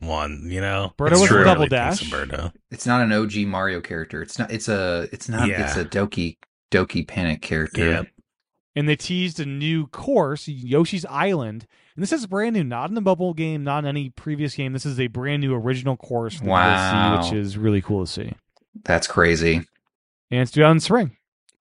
one, 0.00 0.42
you 0.50 0.60
know. 0.60 0.92
Birdo 0.98 1.12
was 1.12 1.22
Everyone 1.24 1.42
a 1.42 1.44
double 1.54 1.66
dash. 1.66 2.02
of 2.02 2.08
Birdo. 2.08 2.52
it's 2.70 2.86
not 2.86 3.00
an 3.00 3.12
OG 3.12 3.36
Mario 3.46 3.80
character. 3.80 4.20
It's 4.20 4.38
not. 4.38 4.50
It's 4.50 4.68
a. 4.68 5.08
It's 5.12 5.28
not. 5.30 5.48
It's 5.48 5.76
a 5.76 5.84
Doki 5.84 6.36
Doki 6.70 7.06
Panic 7.06 7.42
character. 7.42 7.84
Yep. 7.90 8.06
and 8.76 8.88
they 8.88 8.96
teased 8.96 9.40
a 9.40 9.46
new 9.46 9.86
course, 9.88 10.46
Yoshi's 10.46 11.04
Island. 11.06 11.66
And 11.96 12.02
this 12.02 12.12
is 12.12 12.26
brand 12.26 12.54
new, 12.54 12.62
not 12.64 12.88
in 12.90 12.94
the 12.94 13.00
bubble 13.00 13.34
game, 13.34 13.64
not 13.64 13.80
in 13.80 13.86
any 13.86 14.10
previous 14.10 14.54
game. 14.54 14.72
This 14.72 14.86
is 14.86 15.00
a 15.00 15.08
brand 15.08 15.40
new 15.42 15.54
original 15.54 15.96
course 15.96 16.40
Wow. 16.40 17.16
DLC, 17.20 17.22
which 17.24 17.32
is 17.32 17.56
really 17.58 17.80
cool 17.82 18.04
to 18.06 18.10
see. 18.12 18.32
That's 18.84 19.06
crazy. 19.08 19.56
And 20.30 20.40
it's 20.42 20.52
due 20.52 20.62
out 20.64 20.70
in 20.72 20.80
spring. 20.80 21.16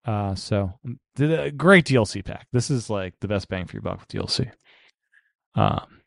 Uh, 0.05 0.35
so 0.35 0.73
a 1.19 1.51
great 1.51 1.85
DLC 1.87 2.25
pack. 2.25 2.47
This 2.53 2.71
is 2.71 2.91
like 2.91 3.15
the 3.21 3.29
best 3.29 3.49
bang 3.49 3.65
for 3.67 3.77
your 3.77 3.83
buck 3.83 3.99
with 4.01 4.09
DLC. 4.09 4.51
Um, 5.55 6.01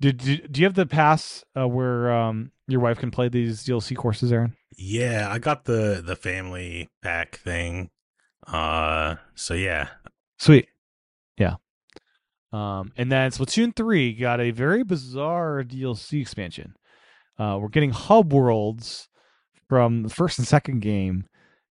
did, 0.00 0.18
did 0.18 0.52
do 0.52 0.60
you 0.60 0.66
have 0.66 0.74
the 0.74 0.86
pass 0.86 1.44
uh, 1.56 1.68
where 1.68 2.12
um 2.12 2.50
your 2.66 2.80
wife 2.80 2.98
can 2.98 3.10
play 3.12 3.28
these 3.28 3.64
DLC 3.64 3.96
courses, 3.96 4.32
Aaron? 4.32 4.54
Yeah, 4.76 5.28
I 5.30 5.38
got 5.38 5.64
the 5.64 6.02
the 6.04 6.16
family 6.16 6.90
pack 7.02 7.36
thing. 7.36 7.90
Uh, 8.46 9.16
so 9.34 9.54
yeah, 9.54 9.88
Sweet. 10.42 10.66
Yeah. 11.38 11.54
Um, 12.52 12.90
and 12.96 13.12
then 13.12 13.30
Splatoon 13.30 13.76
3 13.76 14.14
got 14.14 14.40
a 14.40 14.50
very 14.50 14.82
bizarre 14.82 15.62
DLC 15.62 16.20
expansion. 16.20 16.74
Uh, 17.38 17.58
we're 17.60 17.68
getting 17.68 17.90
hub 17.92 18.32
worlds 18.32 19.08
from 19.68 20.02
the 20.02 20.10
first 20.10 20.40
and 20.40 20.48
second 20.48 20.80
game, 20.80 21.26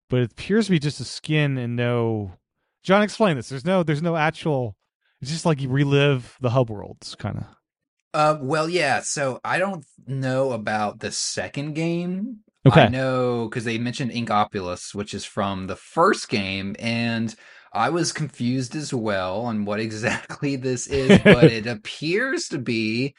but 0.09 0.21
it 0.21 0.31
appears 0.31 0.65
to 0.65 0.71
be 0.71 0.79
just 0.79 0.99
a 0.99 1.05
skin 1.05 1.59
and 1.59 1.75
no. 1.75 2.31
John, 2.81 3.03
explain 3.03 3.35
this. 3.35 3.49
There's 3.49 3.65
no, 3.65 3.83
there's 3.83 4.01
no 4.01 4.15
actual. 4.15 4.75
It's 5.21 5.29
just 5.29 5.45
like 5.45 5.61
you 5.61 5.69
relive 5.69 6.35
the 6.41 6.49
hub 6.49 6.71
worlds, 6.71 7.13
kind 7.13 7.37
of. 7.37 7.43
Uh, 8.15 8.39
well, 8.41 8.67
yeah. 8.67 9.01
So 9.01 9.39
I 9.45 9.59
don't 9.59 9.85
know 10.07 10.53
about 10.53 11.01
the 11.01 11.11
second 11.11 11.73
game. 11.73 12.39
Okay. 12.65 12.83
I 12.83 12.87
know 12.87 13.47
because 13.47 13.63
they 13.63 13.77
mentioned 13.77 14.11
Inkopolis, 14.11 14.95
which 14.95 15.13
is 15.13 15.25
from 15.25 15.67
the 15.67 15.75
first 15.75 16.29
game, 16.29 16.75
and 16.79 17.33
I 17.73 17.89
was 17.89 18.11
confused 18.11 18.75
as 18.75 18.93
well 18.93 19.41
on 19.41 19.65
what 19.65 19.79
exactly 19.87 20.55
this 20.55 20.87
is, 20.87 21.19
but 21.23 21.45
it 21.45 21.67
appears 21.67 22.47
to 22.49 22.57
be. 22.57 23.15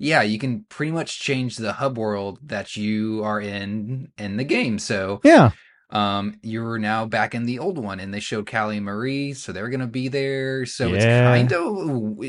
Yeah, 0.00 0.22
you 0.22 0.38
can 0.38 0.64
pretty 0.68 0.92
much 0.92 1.18
change 1.18 1.56
the 1.56 1.72
hub 1.72 1.98
world 1.98 2.38
that 2.44 2.76
you 2.76 3.24
are 3.24 3.40
in 3.40 4.12
in 4.16 4.36
the 4.36 4.44
game. 4.44 4.78
So 4.78 5.20
Yeah. 5.24 5.50
Um, 5.90 6.38
you're 6.42 6.78
now 6.78 7.06
back 7.06 7.34
in 7.34 7.46
the 7.46 7.60
old 7.60 7.78
one, 7.78 7.98
and 7.98 8.12
they 8.12 8.20
showed 8.20 8.50
Callie 8.50 8.76
and 8.76 8.84
Marie, 8.84 9.32
so 9.32 9.52
they're 9.52 9.70
gonna 9.70 9.86
be 9.86 10.08
there. 10.08 10.66
So 10.66 10.92
it's 10.92 11.04
kind 11.04 11.52
of 11.52 12.20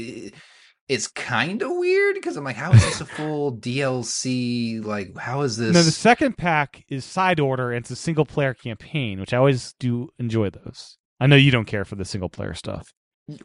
it's 0.89 1.07
kind 1.07 1.61
of 1.61 1.69
weird 1.71 2.15
because 2.15 2.35
I'm 2.35 2.43
like, 2.43 2.55
how 2.55 2.73
is 2.73 2.83
this 2.83 2.99
a 2.99 3.05
full 3.05 3.55
DLC? 3.57 4.83
Like, 4.83 5.15
how 5.17 5.41
is 5.41 5.55
this? 5.57 5.73
No, 5.73 5.83
the 5.83 5.91
second 5.91 6.35
pack 6.37 6.83
is 6.89 7.05
side 7.05 7.39
order 7.39 7.71
and 7.71 7.83
it's 7.83 7.91
a 7.91 7.95
single 7.95 8.25
player 8.25 8.55
campaign, 8.55 9.19
which 9.19 9.33
I 9.33 9.37
always 9.37 9.73
do 9.79 10.09
enjoy 10.17 10.49
those. 10.49 10.97
I 11.19 11.27
know 11.27 11.35
you 11.35 11.51
don't 11.51 11.65
care 11.65 11.85
for 11.85 11.95
the 11.95 12.05
single 12.05 12.29
player 12.29 12.55
stuff. 12.55 12.91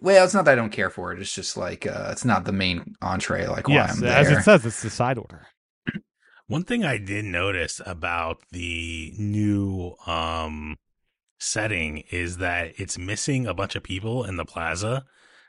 well, 0.01 0.24
it's 0.24 0.32
not 0.32 0.47
that 0.47 0.53
I 0.53 0.55
don't 0.55 0.72
care 0.72 0.88
for 0.90 1.12
it. 1.12 1.20
It's 1.20 1.34
just 1.34 1.57
like 1.57 1.86
uh, 1.86 2.09
it's 2.12 2.24
not 2.24 2.47
the 2.47 2.53
main 2.53 2.95
entree. 3.03 3.47
Like, 3.47 3.68
why 3.68 3.74
yes, 3.74 3.99
I'm 3.99 4.05
as 4.09 4.30
it 4.30 4.42
says, 4.42 4.64
it's 4.64 4.82
the 4.82 4.90
side 4.90 5.18
order. 5.18 5.47
One 6.47 6.64
thing 6.64 6.84
I 6.84 6.97
did 6.99 7.26
notice 7.26 7.80
about 7.84 8.38
the 8.53 9.12
new 9.18 9.95
um 10.07 10.76
setting 11.38 12.05
is 12.11 12.38
that 12.38 12.72
it's 12.76 12.97
missing 12.97 13.47
a 13.47 13.53
bunch 13.53 13.76
of 13.76 13.82
people 13.82 14.24
in 14.24 14.36
the 14.36 14.47
plaza. 14.47 15.05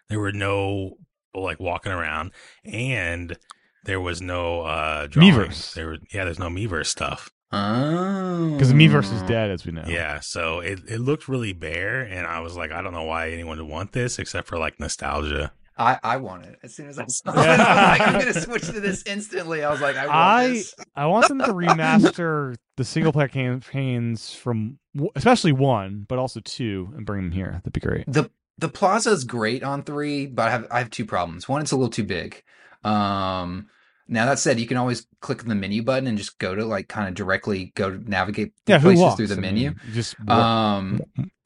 There 0.10 0.20
were 0.20 0.34
no 0.34 0.98
people 0.98 1.05
like 1.44 1.60
walking 1.60 1.92
around 1.92 2.32
and 2.64 3.38
there 3.84 4.00
was 4.02 4.22
no 4.22 4.62
uh 4.62 5.08
drawings. 5.08 5.36
Miiverse. 5.36 5.74
There 5.74 5.86
were 5.88 5.98
yeah, 6.14 6.24
there's 6.26 6.40
no 6.40 6.50
Miiverse 6.50 6.88
stuff. 6.88 7.32
Oh, 7.52 8.52
Because 8.54 8.70
the 8.70 8.76
Miiverse 8.76 9.14
is 9.14 9.22
dead, 9.24 9.50
as 9.50 9.66
we 9.66 9.72
know. 9.72 9.86
Yeah, 9.88 10.20
so 10.20 10.60
it 10.60 10.80
it 10.88 11.00
looked 11.00 11.28
really 11.28 11.54
bare 11.54 12.02
and 12.02 12.26
I 12.28 12.40
was 12.42 12.56
like, 12.58 12.72
I 12.72 12.82
don't 12.82 12.94
know 12.94 13.04
why 13.04 13.30
anyone 13.32 13.58
would 13.60 13.68
want 13.70 13.92
this 13.92 14.20
except 14.20 14.48
for 14.48 14.58
like 14.58 14.80
nostalgia. 14.80 15.52
I, 15.78 16.00
I 16.04 16.18
want 16.18 16.46
it 16.46 16.58
as 16.64 16.74
soon 16.74 16.88
as 16.88 16.98
I 16.98 17.06
saw 17.08 17.32
it. 17.34 17.38
I 17.38 17.50
was 17.50 18.00
like, 18.00 18.02
I'm 18.08 18.14
gonna 18.20 18.34
switch 18.34 18.66
to 18.68 18.80
this 18.80 19.04
instantly. 19.06 19.62
I 19.64 19.70
was 19.70 19.82
like, 19.82 19.98
I 19.98 20.06
want 20.08 20.18
I 20.18 20.48
this. 20.50 20.76
I 20.96 21.06
want 21.08 21.28
them 21.28 21.40
to 21.40 21.48
remaster 21.54 22.56
the 22.78 22.86
single 22.86 23.12
player 23.12 23.28
campaigns 23.28 24.34
from 24.34 24.80
especially 25.16 25.52
one, 25.52 26.06
but 26.08 26.18
also 26.18 26.40
two, 26.40 26.94
and 26.96 27.06
bring 27.06 27.22
them 27.24 27.32
here. 27.32 27.52
That'd 27.64 27.74
be 27.74 27.82
great. 27.82 28.06
the 28.08 28.30
The 28.58 28.70
plaza 28.70 29.12
is 29.12 29.24
great 29.26 29.64
on 29.64 29.84
three, 29.84 30.28
but 30.28 30.48
I 30.48 30.52
have 30.52 30.68
I 30.72 30.80
have 30.80 30.90
two 30.90 31.06
problems. 31.06 31.50
One, 31.50 31.62
it's 31.62 31.72
a 31.72 31.76
little 31.76 31.90
too 31.90 32.04
big. 32.06 32.42
Um, 32.84 33.68
now 34.08 34.26
that 34.28 34.40
said, 34.40 34.60
you 34.60 34.68
can 34.68 34.78
always 34.78 35.08
click 35.20 35.44
the 35.44 35.56
menu 35.56 35.84
button 35.84 36.08
and 36.08 36.18
just 36.18 36.38
go 36.40 36.56
to 36.56 36.64
like 36.66 36.88
kind 36.88 37.08
of 37.08 37.16
directly 37.16 37.74
go 37.76 37.90
to 37.90 38.10
navigate 38.10 38.54
Yeah, 38.68 38.80
places 38.80 39.16
through 39.16 39.28
the 39.28 39.38
I 39.38 39.42
menu. 39.42 39.70
mean, 39.70 39.80
just 39.94 40.16
Um, 40.28 41.02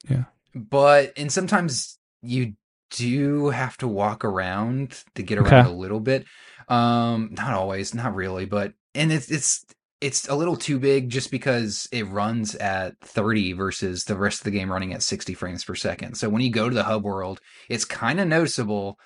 yeah. 0.08 0.24
but 0.54 1.12
and 1.16 1.32
sometimes 1.32 1.98
you 2.22 2.54
do 2.90 3.50
have 3.50 3.76
to 3.78 3.88
walk 3.88 4.24
around 4.24 5.02
to 5.14 5.22
get 5.22 5.38
around 5.38 5.66
Okay. 5.66 5.70
a 5.70 5.72
little 5.72 6.00
bit. 6.00 6.26
Um, 6.68 7.30
not 7.32 7.54
always, 7.54 7.94
not 7.94 8.14
really, 8.14 8.44
but 8.44 8.74
and 8.94 9.12
it's 9.12 9.30
it's 9.30 9.64
it's 10.00 10.28
a 10.28 10.34
little 10.34 10.56
too 10.56 10.78
big 10.78 11.10
just 11.10 11.30
because 11.30 11.88
it 11.92 12.06
runs 12.06 12.54
at 12.54 12.98
30 13.00 13.52
versus 13.52 14.04
the 14.04 14.16
rest 14.16 14.40
of 14.40 14.44
the 14.44 14.50
game 14.50 14.72
running 14.72 14.94
at 14.94 15.02
60 15.02 15.34
frames 15.34 15.64
per 15.64 15.74
second. 15.74 16.14
So 16.14 16.28
when 16.28 16.40
you 16.40 16.50
go 16.50 16.68
to 16.68 16.74
the 16.74 16.84
hub 16.84 17.04
world, 17.04 17.40
it's 17.68 17.84
kind 17.84 18.18
of 18.18 18.26
noticeable. 18.26 18.98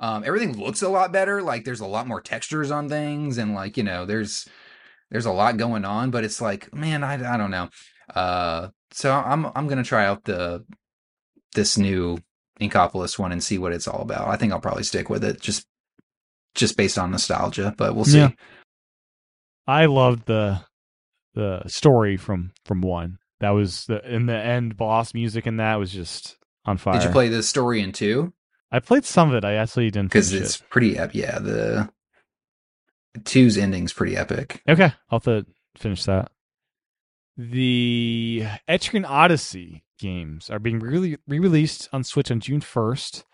Um, 0.00 0.24
everything 0.24 0.58
looks 0.58 0.80
a 0.80 0.88
lot 0.88 1.12
better. 1.12 1.42
Like 1.42 1.64
there's 1.64 1.80
a 1.80 1.86
lot 1.86 2.06
more 2.06 2.20
textures 2.20 2.70
on 2.70 2.88
things, 2.88 3.36
and 3.36 3.54
like 3.54 3.76
you 3.76 3.82
know, 3.82 4.06
there's 4.06 4.48
there's 5.10 5.26
a 5.26 5.32
lot 5.32 5.56
going 5.56 5.84
on. 5.84 6.10
But 6.10 6.24
it's 6.24 6.40
like, 6.40 6.72
man, 6.72 7.02
I 7.02 7.34
I 7.34 7.36
don't 7.36 7.50
know. 7.50 7.68
Uh, 8.14 8.68
so 8.92 9.12
I'm 9.12 9.46
I'm 9.54 9.66
gonna 9.66 9.84
try 9.84 10.06
out 10.06 10.24
the 10.24 10.64
this 11.54 11.76
new 11.76 12.18
Inkopolis 12.60 13.18
one 13.18 13.32
and 13.32 13.42
see 13.42 13.58
what 13.58 13.72
it's 13.72 13.88
all 13.88 14.02
about. 14.02 14.28
I 14.28 14.36
think 14.36 14.52
I'll 14.52 14.60
probably 14.60 14.84
stick 14.84 15.10
with 15.10 15.24
it 15.24 15.40
just 15.40 15.66
just 16.54 16.76
based 16.76 16.98
on 16.98 17.10
nostalgia, 17.10 17.74
but 17.76 17.94
we'll 17.94 18.04
see. 18.04 18.18
Yeah. 18.18 18.30
I 19.68 19.84
loved 19.84 20.26
the 20.26 20.62
the 21.34 21.62
story 21.66 22.16
from 22.16 22.52
from 22.64 22.80
one. 22.80 23.18
That 23.40 23.50
was 23.50 23.84
the 23.84 24.04
in 24.10 24.26
the 24.26 24.36
end 24.36 24.76
boss 24.76 25.14
music 25.14 25.46
and 25.46 25.60
that 25.60 25.76
was 25.76 25.92
just 25.92 26.36
on 26.64 26.78
fire. 26.78 26.94
Did 26.94 27.04
you 27.04 27.10
play 27.10 27.28
the 27.28 27.42
story 27.42 27.80
in 27.80 27.92
two? 27.92 28.32
I 28.72 28.80
played 28.80 29.04
some 29.04 29.28
of 29.28 29.34
it. 29.36 29.44
I 29.44 29.54
actually 29.54 29.90
didn't 29.90 30.08
Because 30.08 30.32
it's 30.32 30.56
pretty 30.56 30.98
ep- 30.98 31.14
yeah, 31.14 31.38
the 31.38 31.90
two's 33.24 33.56
ending's 33.56 33.92
pretty 33.92 34.16
epic. 34.16 34.62
Okay, 34.68 34.92
I'll 35.10 35.20
have 35.20 35.24
to 35.24 35.46
finish 35.76 36.04
that. 36.04 36.30
The 37.36 38.44
Etrian 38.68 39.08
Odyssey 39.08 39.84
games 39.98 40.50
are 40.50 40.58
being 40.58 40.80
really 40.80 41.18
re 41.28 41.38
released 41.38 41.88
on 41.92 42.04
Switch 42.04 42.30
on 42.30 42.40
June 42.40 42.60
first. 42.60 43.24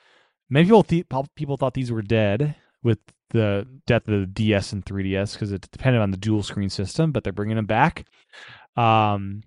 Many 0.51 0.67
people 0.67 0.83
th- 0.83 1.07
people 1.37 1.57
thought 1.57 1.75
these 1.75 1.91
were 1.91 2.03
dead 2.03 2.57
with 2.83 2.99
the 3.35 3.67
death 3.87 4.07
of 4.09 4.21
the 4.21 4.27
DS 4.27 4.73
and 4.73 4.85
3DS 4.85 5.35
because 5.35 5.51
it 5.51 5.69
depended 5.73 6.01
on 6.01 6.13
the 6.13 6.17
dual 6.17 6.43
screen 6.43 6.71
system, 6.71 7.11
but 7.11 7.25
they're 7.25 7.33
bringing 7.33 7.57
them 7.57 7.67
back. 7.67 8.07
Um, 8.77 9.43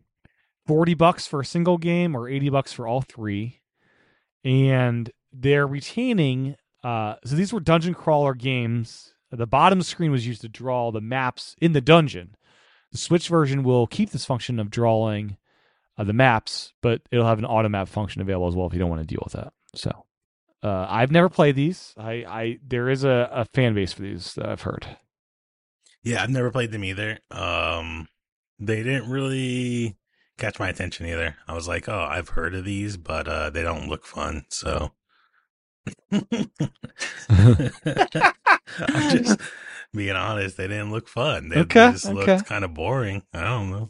forty 0.68 0.94
bucks 0.94 1.26
for 1.26 1.40
a 1.40 1.46
single 1.46 1.78
game 1.78 2.16
or 2.16 2.30
eighty 2.30 2.50
bucks 2.50 2.74
for 2.74 2.86
all 2.88 3.02
three, 3.02 3.62
and 4.44 5.10
they're 5.32 5.66
retaining. 5.66 6.56
Uh, 6.84 7.16
so 7.26 7.36
these 7.36 7.52
were 7.52 7.60
dungeon 7.60 7.94
crawler 7.94 8.34
games. 8.34 9.14
The 9.32 9.48
bottom 9.48 9.82
screen 9.82 10.12
was 10.12 10.28
used 10.28 10.42
to 10.42 10.50
draw 10.50 10.92
the 10.92 11.02
maps 11.02 11.56
in 11.60 11.74
the 11.74 11.82
dungeon. 11.82 12.36
The 12.92 12.98
Switch 12.98 13.28
version 13.28 13.64
will 13.64 13.88
keep 13.88 14.12
this 14.12 14.26
function 14.26 14.60
of 14.60 14.70
drawing 14.70 15.38
uh, 15.98 16.04
the 16.04 16.14
maps, 16.14 16.74
but 16.82 17.02
it'll 17.12 17.26
have 17.26 17.40
an 17.40 17.46
auto 17.46 17.68
map 17.70 17.88
function 17.88 18.22
available 18.22 18.48
as 18.48 18.56
well 18.56 18.68
if 18.68 18.74
you 18.74 18.80
don't 18.80 18.90
want 18.90 19.02
to 19.02 19.08
deal 19.08 19.22
with 19.24 19.34
that. 19.34 19.54
So 19.76 20.06
uh, 20.64 20.86
I've 20.89 21.12
never 21.12 21.30
played 21.30 21.55
these. 21.55 21.93
I, 21.97 22.12
I 22.28 22.60
there 22.66 22.89
is 22.89 23.03
a, 23.03 23.30
a 23.32 23.45
fan 23.45 23.74
base 23.76 23.93
for 23.93 24.01
these 24.03 24.34
that 24.36 24.47
I've 24.47 24.62
heard. 24.62 24.97
Yeah, 26.03 26.24
I've 26.24 26.30
never 26.30 26.51
played 26.51 26.72
them 26.72 26.84
either. 26.84 27.20
Um, 27.32 28.08
they 28.60 28.84
didn't 28.84 29.10
really 29.10 29.97
catch 30.38 30.60
my 30.60 30.70
attention 30.70 31.05
either. 31.05 31.36
I 31.47 31.53
was 31.53 31.68
like, 31.68 31.89
oh, 31.89 32.08
I've 32.10 32.30
heard 32.30 32.55
of 32.55 32.66
these, 32.66 32.97
but 32.97 33.28
uh, 33.28 33.49
they 33.49 33.64
don't 33.64 33.89
look 33.89 34.05
fun. 34.05 34.45
So 34.49 34.91
I'm 36.12 36.22
just 39.10 39.39
being 39.93 40.16
honest. 40.16 40.58
They 40.58 40.68
didn't 40.68 40.91
look 40.91 41.08
fun. 41.08 41.49
They, 41.49 41.62
Okay, 41.62 41.66
they 41.66 41.89
just 41.89 42.05
okay. 42.05 42.10
looked 42.10 42.45
kind 42.45 42.64
of 42.66 42.74
boring. 42.74 43.24
I 43.34 43.41
don't 43.43 43.72
know. 43.72 43.89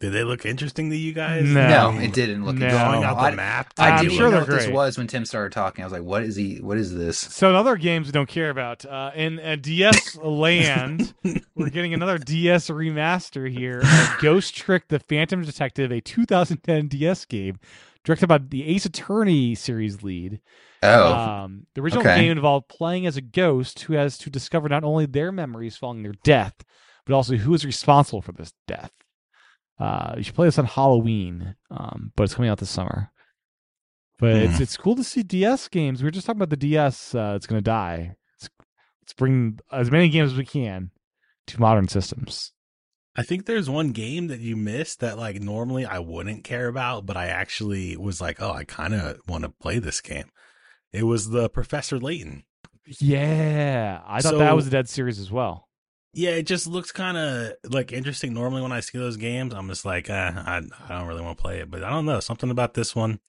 Did 0.00 0.12
they 0.12 0.22
look 0.22 0.46
interesting 0.46 0.90
to 0.90 0.96
you 0.96 1.12
guys? 1.12 1.44
No. 1.44 1.90
No, 1.90 1.98
it 1.98 2.12
didn't 2.12 2.44
look 2.44 2.54
No. 2.54 2.68
Drawing 2.68 3.02
interesting. 3.02 3.04
out 3.04 3.18
I, 3.18 3.30
the 3.30 3.36
map. 3.36 3.72
I 3.78 3.90
I'm 3.90 4.04
didn't 4.04 4.16
sure 4.16 4.24
know 4.26 4.30
they're 4.30 4.40
what 4.40 4.48
this 4.48 4.68
was 4.68 4.96
when 4.96 5.08
Tim 5.08 5.24
started 5.24 5.52
talking. 5.52 5.82
I 5.82 5.86
was 5.86 5.92
like, 5.92 6.04
"What 6.04 6.22
is 6.22 6.36
he? 6.36 6.58
What 6.60 6.78
is 6.78 6.94
this?" 6.94 7.18
So 7.18 7.50
in 7.50 7.56
other 7.56 7.76
games 7.76 8.06
we 8.06 8.12
don't 8.12 8.28
care 8.28 8.50
about, 8.50 8.84
uh, 8.84 9.10
in 9.16 9.40
uh, 9.40 9.56
DS 9.60 10.16
Land, 10.16 11.14
we're 11.56 11.70
getting 11.70 11.94
another 11.94 12.16
DS 12.18 12.68
remaster 12.68 13.50
here 13.50 13.82
Ghost 14.20 14.54
Trick: 14.56 14.86
The 14.86 15.00
Phantom 15.00 15.42
Detective, 15.42 15.90
a 15.90 16.00
2010 16.00 16.86
DS 16.88 17.24
game 17.24 17.58
directed 18.04 18.28
by 18.28 18.38
the 18.38 18.66
Ace 18.68 18.86
Attorney 18.86 19.56
series 19.56 20.02
lead. 20.04 20.40
Oh, 20.80 21.12
Um, 21.12 21.66
the 21.74 21.80
original 21.80 22.02
okay. 22.06 22.20
game 22.20 22.30
involved 22.30 22.68
playing 22.68 23.04
as 23.06 23.16
a 23.16 23.20
ghost 23.20 23.80
who 23.80 23.94
has 23.94 24.16
to 24.18 24.30
discover 24.30 24.68
not 24.68 24.84
only 24.84 25.06
their 25.06 25.32
memories 25.32 25.76
following 25.76 26.04
their 26.04 26.14
death, 26.22 26.54
but 27.04 27.14
also 27.14 27.34
who 27.34 27.52
is 27.52 27.64
responsible 27.64 28.22
for 28.22 28.30
this 28.30 28.52
death. 28.68 28.92
Uh, 29.78 30.14
you 30.16 30.22
should 30.24 30.34
play 30.34 30.46
this 30.48 30.58
on 30.58 30.64
Halloween, 30.64 31.54
um, 31.70 32.12
but 32.16 32.24
it's 32.24 32.34
coming 32.34 32.50
out 32.50 32.58
this 32.58 32.70
summer. 32.70 33.10
But 34.18 34.32
it's 34.36 34.56
Hmm. 34.56 34.62
it's 34.64 34.76
cool 34.76 34.96
to 34.96 35.04
see 35.04 35.22
DS 35.22 35.68
games. 35.68 36.02
We 36.02 36.06
were 36.06 36.10
just 36.10 36.26
talking 36.26 36.38
about 36.38 36.50
the 36.50 36.56
DS. 36.56 37.14
Uh, 37.14 37.34
it's 37.36 37.46
going 37.46 37.58
to 37.58 37.62
die. 37.64 38.16
Let's, 38.40 38.50
let's 39.02 39.12
bring 39.12 39.60
as 39.70 39.90
many 39.92 40.08
games 40.08 40.32
as 40.32 40.38
we 40.38 40.44
can 40.44 40.90
to 41.46 41.60
modern 41.60 41.86
systems. 41.86 42.52
I 43.14 43.22
think 43.22 43.46
there's 43.46 43.70
one 43.70 43.90
game 43.90 44.26
that 44.28 44.40
you 44.40 44.56
missed 44.56 44.98
that 45.00 45.18
like 45.18 45.40
normally 45.40 45.84
I 45.86 45.98
wouldn't 46.00 46.42
care 46.44 46.66
about, 46.66 47.06
but 47.06 47.16
I 47.16 47.26
actually 47.26 47.96
was 47.96 48.20
like, 48.20 48.40
oh, 48.42 48.50
I 48.52 48.64
kind 48.64 48.94
of 48.94 49.18
want 49.28 49.44
to 49.44 49.50
play 49.50 49.78
this 49.78 50.00
game. 50.00 50.30
It 50.92 51.04
was 51.04 51.28
the 51.30 51.48
Professor 51.48 51.98
Layton. 51.98 52.42
Yeah, 53.00 54.00
I 54.06 54.20
thought 54.20 54.30
So- 54.30 54.38
that 54.38 54.56
was 54.56 54.66
a 54.66 54.70
dead 54.70 54.88
series 54.88 55.18
as 55.20 55.30
well. 55.30 55.67
Yeah, 56.14 56.30
it 56.30 56.44
just 56.44 56.66
looks 56.66 56.90
kind 56.90 57.16
of 57.16 57.52
like 57.68 57.92
interesting. 57.92 58.32
Normally, 58.34 58.62
when 58.62 58.72
I 58.72 58.80
see 58.80 58.98
those 58.98 59.16
games, 59.16 59.54
I'm 59.54 59.68
just 59.68 59.84
like, 59.84 60.08
eh, 60.08 60.32
I, 60.34 60.62
I 60.88 60.88
don't 60.88 61.06
really 61.06 61.22
want 61.22 61.36
to 61.36 61.42
play 61.42 61.58
it. 61.58 61.70
But 61.70 61.84
I 61.84 61.90
don't 61.90 62.06
know, 62.06 62.20
something 62.20 62.50
about 62.50 62.74
this 62.74 62.96
one, 62.96 63.20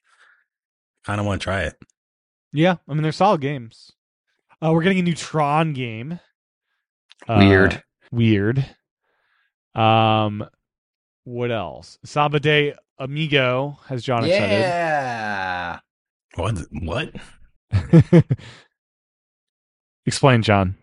kind 1.05 1.19
of 1.19 1.25
want 1.25 1.41
to 1.41 1.43
try 1.43 1.63
it. 1.63 1.77
Yeah, 2.51 2.77
I 2.87 2.93
mean 2.93 3.03
they're 3.03 3.11
solid 3.11 3.41
games. 3.41 3.91
Uh, 4.61 4.71
we're 4.73 4.83
getting 4.83 4.99
a 4.99 5.03
new 5.03 5.15
Tron 5.15 5.73
game. 5.73 6.19
Uh, 7.27 7.37
weird. 7.37 7.83
weird. 8.11 8.65
Um, 9.75 10.45
what 11.23 11.51
else? 11.51 11.99
Samba 12.03 12.39
De 12.39 12.73
Amigo 12.97 13.77
has 13.87 14.03
John 14.03 14.25
yeah. 14.25 15.79
What? 16.35 16.57
What? 16.71 17.13
Explain, 20.05 20.41
John. 20.41 20.75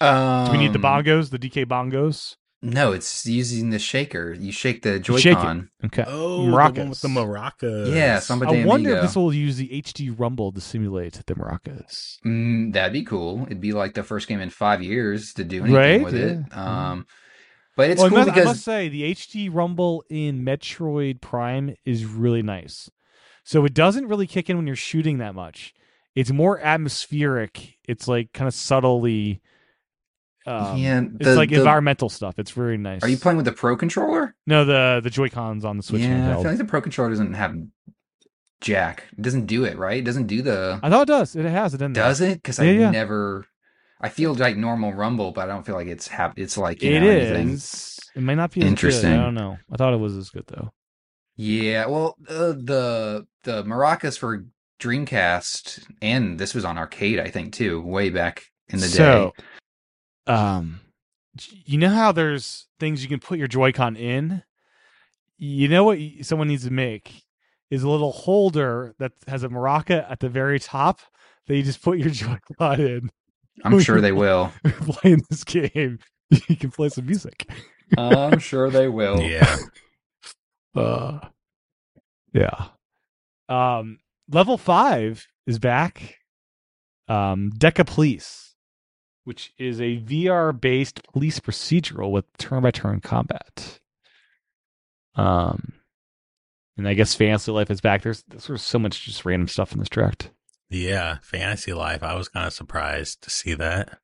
Um, 0.00 0.46
Do 0.46 0.52
we 0.52 0.58
need 0.58 0.72
the 0.72 0.78
bongos, 0.78 1.30
the 1.30 1.38
DK 1.38 1.64
bongos? 1.66 2.36
No, 2.62 2.92
it's 2.92 3.26
using 3.26 3.70
the 3.70 3.78
shaker. 3.78 4.32
You 4.32 4.50
shake 4.50 4.82
the 4.82 4.94
You 5.06 5.18
shake 5.18 5.32
it. 5.32 5.34
Joy-Con. 5.36 5.70
Okay. 5.84 6.04
Oh, 6.06 6.46
the 6.46 6.52
maracas. 6.52 6.78
one 6.78 6.88
with 6.88 7.00
the 7.02 7.08
maracas. 7.08 7.94
Yeah, 7.94 8.18
somebody- 8.18 8.62
I 8.62 8.64
wonder 8.66 8.90
Amigo. 8.90 8.96
if 9.04 9.08
this 9.08 9.16
will 9.16 9.32
use 9.32 9.56
the 9.58 9.68
HD 9.72 10.10
Rumble 10.10 10.52
to 10.52 10.60
simulate 10.60 11.22
the 11.26 11.34
maracas. 11.34 12.16
Mm, 12.24 12.72
that'd 12.72 12.92
be 12.92 13.04
cool. 13.04 13.42
It'd 13.46 13.60
be 13.60 13.72
like 13.72 13.94
the 13.94 14.02
first 14.02 14.26
game 14.26 14.40
in 14.40 14.50
five 14.50 14.82
years 14.82 15.32
to 15.34 15.44
do 15.44 15.58
anything 15.64 15.74
Right, 15.74 16.02
with 16.02 16.14
it. 16.14 16.38
Um, 16.56 17.06
But 17.76 17.90
it's 17.90 17.98
Well, 17.98 18.06
I 18.06 18.08
cool 18.08 18.18
must- 18.24 18.38
I 18.38 18.44
must 18.44 18.64
say 18.64 18.88
the 18.88 19.02
HD 19.04 19.50
Rumble 19.50 20.02
in 20.08 20.42
Metroid 20.42 21.20
Prime 21.20 21.74
is 21.84 22.06
really 22.06 22.42
nice. 22.42 22.90
So 23.44 23.66
it 23.66 23.74
doesn't 23.74 24.08
really 24.08 24.26
kick 24.26 24.48
in 24.48 24.56
when 24.56 24.66
you're 24.66 24.74
shooting 24.76 25.18
that 25.18 25.34
much. 25.34 25.74
It's 26.14 26.32
more 26.32 26.58
atmospheric. 26.58 27.76
It's 27.86 28.08
like 28.08 28.32
kind 28.32 28.48
of 28.48 28.54
subtly. 28.54 29.42
Um, 30.46 30.76
yeah, 30.78 31.02
it's 31.20 31.36
like 31.36 31.50
the- 31.50 31.56
environmental 31.56 32.08
stuff. 32.08 32.38
It's 32.38 32.52
very 32.52 32.76
nice. 32.78 33.02
Are 33.02 33.08
you 33.08 33.16
playing 33.16 33.36
with 33.36 33.46
the 33.46 33.52
Pro 33.52 33.76
controller? 33.76 34.34
No, 34.46 34.64
the 34.64 35.00
the 35.02 35.10
Joy 35.10 35.28
Cons 35.28 35.64
on 35.64 35.76
the 35.76 35.82
Switch 35.82 36.02
yeah, 36.02 36.30
I 36.32 36.34
feel 36.34 36.44
like 36.50 36.58
the 36.58 36.64
Pro 36.64 36.80
controller 36.80 37.10
doesn't 37.10 37.34
have 37.34 37.56
jack. 38.60 39.04
It 39.16 39.22
doesn't 39.22 39.46
do 39.46 39.64
it 39.64 39.76
right. 39.76 39.98
It 39.98 40.04
doesn't 40.04 40.26
do 40.28 40.42
the. 40.42 40.78
I 40.82 40.90
thought 40.90 41.02
it 41.02 41.12
does. 41.12 41.34
It 41.36 41.44
has 41.46 41.74
it 41.74 41.82
in 41.82 41.92
there. 41.92 42.04
Does 42.04 42.20
it? 42.20 42.42
Because 42.42 42.58
Yeah, 42.58 42.64
I 42.64 42.72
yeah. 42.72 42.90
never. 42.90 43.46
I 44.00 44.08
feel 44.08 44.34
like 44.34 44.56
normal 44.56 44.92
Rumble, 44.92 45.32
but 45.32 45.48
I 45.48 45.52
don't 45.52 45.64
feel 45.64 45.74
like 45.74 45.88
it's 45.88 46.06
hap- 46.06 46.38
It's 46.38 46.56
like 46.58 46.82
you 46.82 46.92
It 46.92 47.00
know, 47.00 47.10
is. 47.10 47.30
anything. 47.30 48.22
It 48.22 48.24
might 48.24 48.34
not 48.34 48.50
be 48.52 48.60
Interesting. 48.60 49.12
I 49.12 49.16
don't 49.24 49.34
know. 49.34 49.58
I 49.72 49.76
thought 49.76 49.94
it 49.94 49.98
was 50.00 50.16
as 50.16 50.30
good 50.30 50.44
though. 50.46 50.70
Yeah, 51.36 51.86
well, 51.86 52.16
uh, 52.28 52.52
the 52.52 53.26
the 53.44 53.62
maracas 53.64 54.18
for 54.18 54.44
Dreamcast, 54.80 55.86
and 56.02 56.38
this 56.38 56.54
was 56.54 56.64
on 56.64 56.78
arcade, 56.78 57.18
I 57.18 57.28
think, 57.30 57.52
too, 57.52 57.80
way 57.82 58.10
back 58.10 58.44
in 58.68 58.78
the 58.80 58.86
so, 58.86 59.32
day. 59.36 59.44
Um, 60.26 60.80
you 61.64 61.78
know 61.78 61.90
how 61.90 62.12
there's 62.12 62.66
things 62.78 63.02
you 63.02 63.08
can 63.08 63.20
put 63.20 63.38
your 63.38 63.48
Joy-Con 63.48 63.96
in. 63.96 64.42
You 65.38 65.68
know 65.68 65.84
what 65.84 65.98
someone 66.22 66.48
needs 66.48 66.64
to 66.64 66.72
make 66.72 67.24
is 67.70 67.82
a 67.82 67.88
little 67.88 68.12
holder 68.12 68.94
that 68.98 69.12
has 69.26 69.42
a 69.42 69.48
maraca 69.48 70.10
at 70.10 70.20
the 70.20 70.28
very 70.28 70.58
top 70.58 71.00
that 71.46 71.56
you 71.56 71.62
just 71.62 71.82
put 71.82 71.98
your 71.98 72.10
Joy-Con 72.10 72.80
in. 72.80 73.10
I'm 73.64 73.80
sure 73.80 74.00
they 74.00 74.12
will. 74.12 74.52
Playing 74.64 75.22
this 75.30 75.44
game, 75.44 75.98
you 76.30 76.56
can 76.56 76.70
play 76.70 76.88
some 76.88 77.06
music. 77.06 77.48
I'm 77.96 78.38
sure 78.38 78.68
they 78.70 78.88
will. 78.88 79.20
Yeah. 79.20 79.56
Uh, 80.74 81.20
yeah. 82.32 82.66
Um, 83.48 83.98
level 84.30 84.58
five 84.58 85.26
is 85.46 85.58
back. 85.58 86.18
Um, 87.08 87.52
Deca 87.56 87.86
Police, 87.86 88.45
which 89.26 89.52
is 89.58 89.80
a 89.80 89.98
VR 89.98 90.58
based 90.58 91.02
police 91.12 91.40
procedural 91.40 92.12
with 92.12 92.24
turn 92.38 92.62
by 92.62 92.70
turn 92.70 93.00
combat. 93.00 93.80
Um, 95.16 95.72
and 96.76 96.86
I 96.86 96.94
guess 96.94 97.16
Fantasy 97.16 97.50
Life 97.50 97.68
is 97.68 97.80
back. 97.80 98.02
There's 98.02 98.22
there's 98.28 98.62
so 98.62 98.78
much 98.78 99.04
just 99.04 99.24
random 99.24 99.48
stuff 99.48 99.72
in 99.72 99.80
this 99.80 99.88
direct. 99.88 100.30
Yeah. 100.70 101.18
Fantasy 101.22 101.72
Life. 101.72 102.04
I 102.04 102.14
was 102.14 102.28
kind 102.28 102.46
of 102.46 102.52
surprised 102.52 103.22
to 103.22 103.30
see 103.30 103.54
that. 103.54 103.98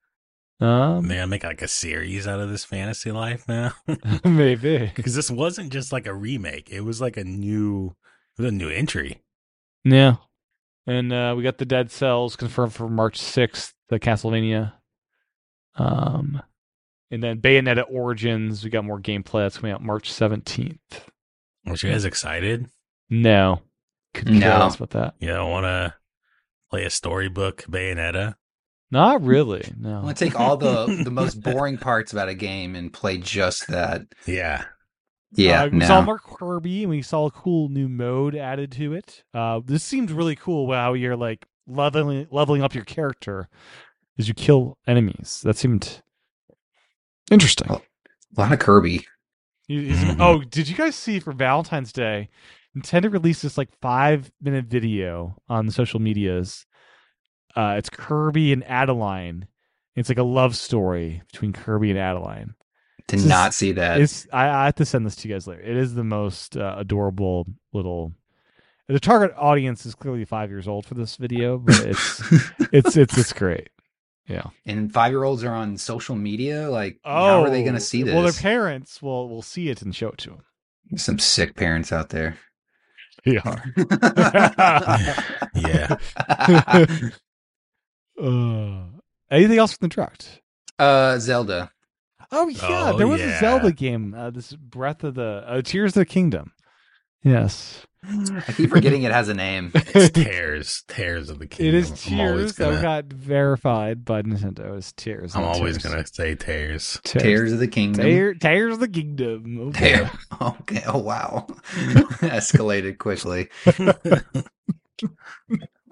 Um, 0.60 1.06
They're 1.06 1.18
gonna 1.18 1.28
make 1.28 1.44
like 1.44 1.62
a 1.62 1.68
series 1.68 2.26
out 2.26 2.40
of 2.40 2.50
this 2.50 2.64
Fantasy 2.64 3.12
Life 3.12 3.46
now. 3.46 3.74
maybe. 4.24 4.90
Because 4.92 5.14
this 5.14 5.30
wasn't 5.30 5.72
just 5.72 5.92
like 5.92 6.06
a 6.06 6.14
remake. 6.14 6.68
It 6.68 6.80
was 6.80 7.00
like 7.00 7.16
a 7.16 7.24
new 7.24 7.94
a 8.38 8.50
new 8.50 8.68
entry. 8.70 9.22
Yeah. 9.84 10.16
And 10.84 11.12
uh, 11.12 11.34
we 11.36 11.44
got 11.44 11.58
the 11.58 11.64
Dead 11.64 11.92
Cells 11.92 12.34
confirmed 12.34 12.72
for 12.72 12.88
March 12.88 13.20
6th, 13.20 13.72
the 13.88 14.00
Castlevania. 14.00 14.72
Um, 15.76 16.42
and 17.10 17.22
then 17.22 17.40
Bayonetta 17.40 17.84
Origins, 17.90 18.64
we 18.64 18.70
got 18.70 18.84
more 18.84 19.00
gameplay 19.00 19.44
that's 19.44 19.58
coming 19.58 19.72
out 19.72 19.82
March 19.82 20.10
17th. 20.12 20.78
Was 21.66 21.82
you 21.82 21.90
guys 21.90 22.04
excited? 22.04 22.66
No. 23.10 23.62
Could 24.14 24.26
care 24.28 24.36
No. 24.38 24.58
less 24.60 24.76
about 24.76 24.90
that. 24.90 25.14
You 25.20 25.28
don't 25.28 25.50
wanna 25.50 25.94
play 26.70 26.84
a 26.84 26.90
storybook 26.90 27.64
Bayonetta? 27.64 28.34
Not 28.90 29.22
really. 29.22 29.72
No. 29.78 29.88
I 29.90 29.92
want 29.94 30.04
gonna 30.04 30.14
take 30.14 30.38
all 30.38 30.56
the 30.56 31.02
the 31.04 31.10
most 31.12 31.40
boring 31.42 31.78
parts 31.78 32.12
about 32.12 32.28
a 32.28 32.34
game 32.34 32.74
and 32.76 32.92
play 32.92 33.16
just 33.18 33.68
that. 33.68 34.02
Yeah. 34.26 34.64
Yeah, 35.34 35.62
Uh, 35.62 35.68
we 35.68 35.78
no. 35.78 35.86
saw 35.86 36.02
more 36.02 36.18
Kirby 36.18 36.82
and 36.82 36.90
we 36.90 37.00
saw 37.00 37.24
a 37.26 37.30
cool 37.30 37.70
new 37.70 37.88
mode 37.88 38.34
added 38.34 38.70
to 38.72 38.92
it. 38.92 39.24
Uh, 39.32 39.60
this 39.64 39.82
seemed 39.82 40.10
really 40.10 40.36
cool 40.36 40.70
how 40.70 40.92
you're 40.92 41.16
like 41.16 41.46
leveling 41.66 42.26
leveling 42.30 42.62
up 42.62 42.74
your 42.74 42.84
character 42.84 43.48
as 44.22 44.28
you 44.28 44.34
kill 44.34 44.78
enemies. 44.86 45.40
That 45.44 45.56
seemed 45.56 46.00
interesting. 47.30 47.66
Oh. 47.70 47.82
a 48.36 48.40
lot 48.40 48.52
of 48.52 48.58
Kirby. 48.58 49.04
He- 49.68 49.88
he's-. 49.92 50.16
Oh, 50.18 50.40
did 50.42 50.68
you 50.68 50.76
guys 50.76 50.94
see 50.94 51.18
for 51.20 51.32
Valentine's 51.32 51.92
Day? 51.92 52.28
Nintendo 52.76 53.12
released 53.12 53.42
this 53.42 53.58
like 53.58 53.68
five 53.80 54.30
minute 54.40 54.66
video 54.66 55.36
on 55.48 55.66
the 55.66 55.72
social 55.72 56.00
medias. 56.00 56.64
Uh, 57.54 57.74
it's 57.76 57.90
Kirby 57.90 58.52
and 58.52 58.64
Adeleine. 58.64 59.46
It's 59.94 60.08
like 60.08 60.18
a 60.18 60.22
love 60.22 60.56
story 60.56 61.20
between 61.30 61.52
Kirby 61.52 61.90
and 61.90 61.98
Adeleine. 61.98 62.54
Did 63.08 63.16
This 63.18 63.24
is- 63.24 63.28
not 63.28 63.52
see 63.52 63.72
that. 63.72 64.00
It's 64.00 64.26
I, 64.32 64.48
I 64.48 64.64
have 64.66 64.76
to 64.76 64.84
send 64.86 65.04
this 65.04 65.16
to 65.16 65.28
you 65.28 65.34
guys 65.34 65.46
later. 65.46 65.60
It 65.60 65.76
is 65.76 65.94
the 65.94 66.04
most 66.04 66.56
uh, 66.56 66.76
adorable 66.78 67.46
little. 67.72 68.12
The 68.88 69.00
target 69.00 69.32
audience 69.38 69.86
is 69.86 69.94
clearly 69.94 70.24
five 70.24 70.50
years 70.50 70.66
old 70.68 70.84
for 70.86 70.94
this 70.94 71.16
video, 71.16 71.56
but 71.58 71.78
it's 71.80 72.22
it's 72.72 72.96
it's 72.96 73.16
it's 73.18 73.32
great. 73.32 73.68
Yeah. 74.28 74.44
and 74.66 74.92
five 74.92 75.10
year 75.12 75.24
olds 75.24 75.42
are 75.44 75.52
on 75.52 75.76
social 75.76 76.14
media. 76.16 76.70
Like, 76.70 76.98
how 77.04 77.42
are 77.42 77.50
they 77.50 77.62
going 77.62 77.74
to 77.74 77.80
see 77.80 78.02
this? 78.02 78.12
Oh, 78.12 78.16
Well, 78.16 78.24
their 78.24 78.40
parents 78.40 79.02
will 79.02 79.28
will 79.28 79.42
see 79.42 79.68
it 79.68 79.82
and 79.82 79.94
show 79.94 80.08
it 80.10 80.18
to 80.18 80.30
them. 80.30 80.42
There's 80.90 81.02
some 81.02 81.18
sick 81.18 81.54
parents 81.56 81.92
out 81.92 82.08
there. 82.10 82.36
Yeah. 83.24 83.62
Yeah. 85.54 85.96
Uh, 88.22 88.84
anything 89.30 89.58
else 89.58 89.72
from 89.76 89.88
the 89.88 89.94
direct? 89.94 90.40
uh, 90.78 91.18
Zelda. 91.18 91.70
Oh 92.30 92.48
yeah, 92.48 92.92
Oh, 92.92 92.98
there 92.98 93.08
was 93.08 93.20
a. 93.20 93.38
Zelda 93.40 93.72
game. 93.72 94.14
Uh, 94.14 94.30
this 94.30 94.52
Breath 94.54 95.02
of 95.04 95.14
the 95.14 95.44
uh, 95.46 95.62
Tears 95.62 95.90
of 95.92 95.94
the 96.00 96.04
Kingdom. 96.06 96.52
Yes, 97.22 97.86
I 98.04 98.52
keep 98.56 98.70
forgetting 98.70 99.04
it 99.04 99.12
has 99.12 99.28
a 99.28 99.34
name. 99.34 99.70
It's 99.74 100.10
Tears. 100.14 100.82
Tears 100.88 101.30
of 101.30 101.38
the 101.38 101.44
it 101.44 101.50
Kingdom. 101.50 101.74
is 101.76 101.90
I'm 101.90 101.96
Tears 101.96 102.54
that 102.56 102.64
gonna, 102.70 102.82
got 102.82 103.04
verified 103.12 104.04
by 104.04 104.22
Nintendo. 104.22 104.76
It's 104.76 104.92
Tears. 104.92 105.36
I'm 105.36 105.44
always 105.44 105.78
Tears. 105.78 105.92
gonna 105.94 106.06
say 106.06 106.34
Tears. 106.34 107.00
Tears. 107.04 107.22
Tears 107.22 107.52
of 107.52 107.58
the 107.60 107.68
Kingdom. 107.68 108.04
Tear- 108.04 108.34
Tears 108.34 108.74
of 108.74 108.80
the 108.80 108.88
Kingdom. 108.88 109.68
Okay. 109.68 109.92
Tear- 109.94 110.10
Okay. 110.40 110.82
Oh 110.86 110.98
wow. 110.98 111.46
Escalated 112.22 112.98
quickly. 112.98 113.48
Um, 115.00 115.08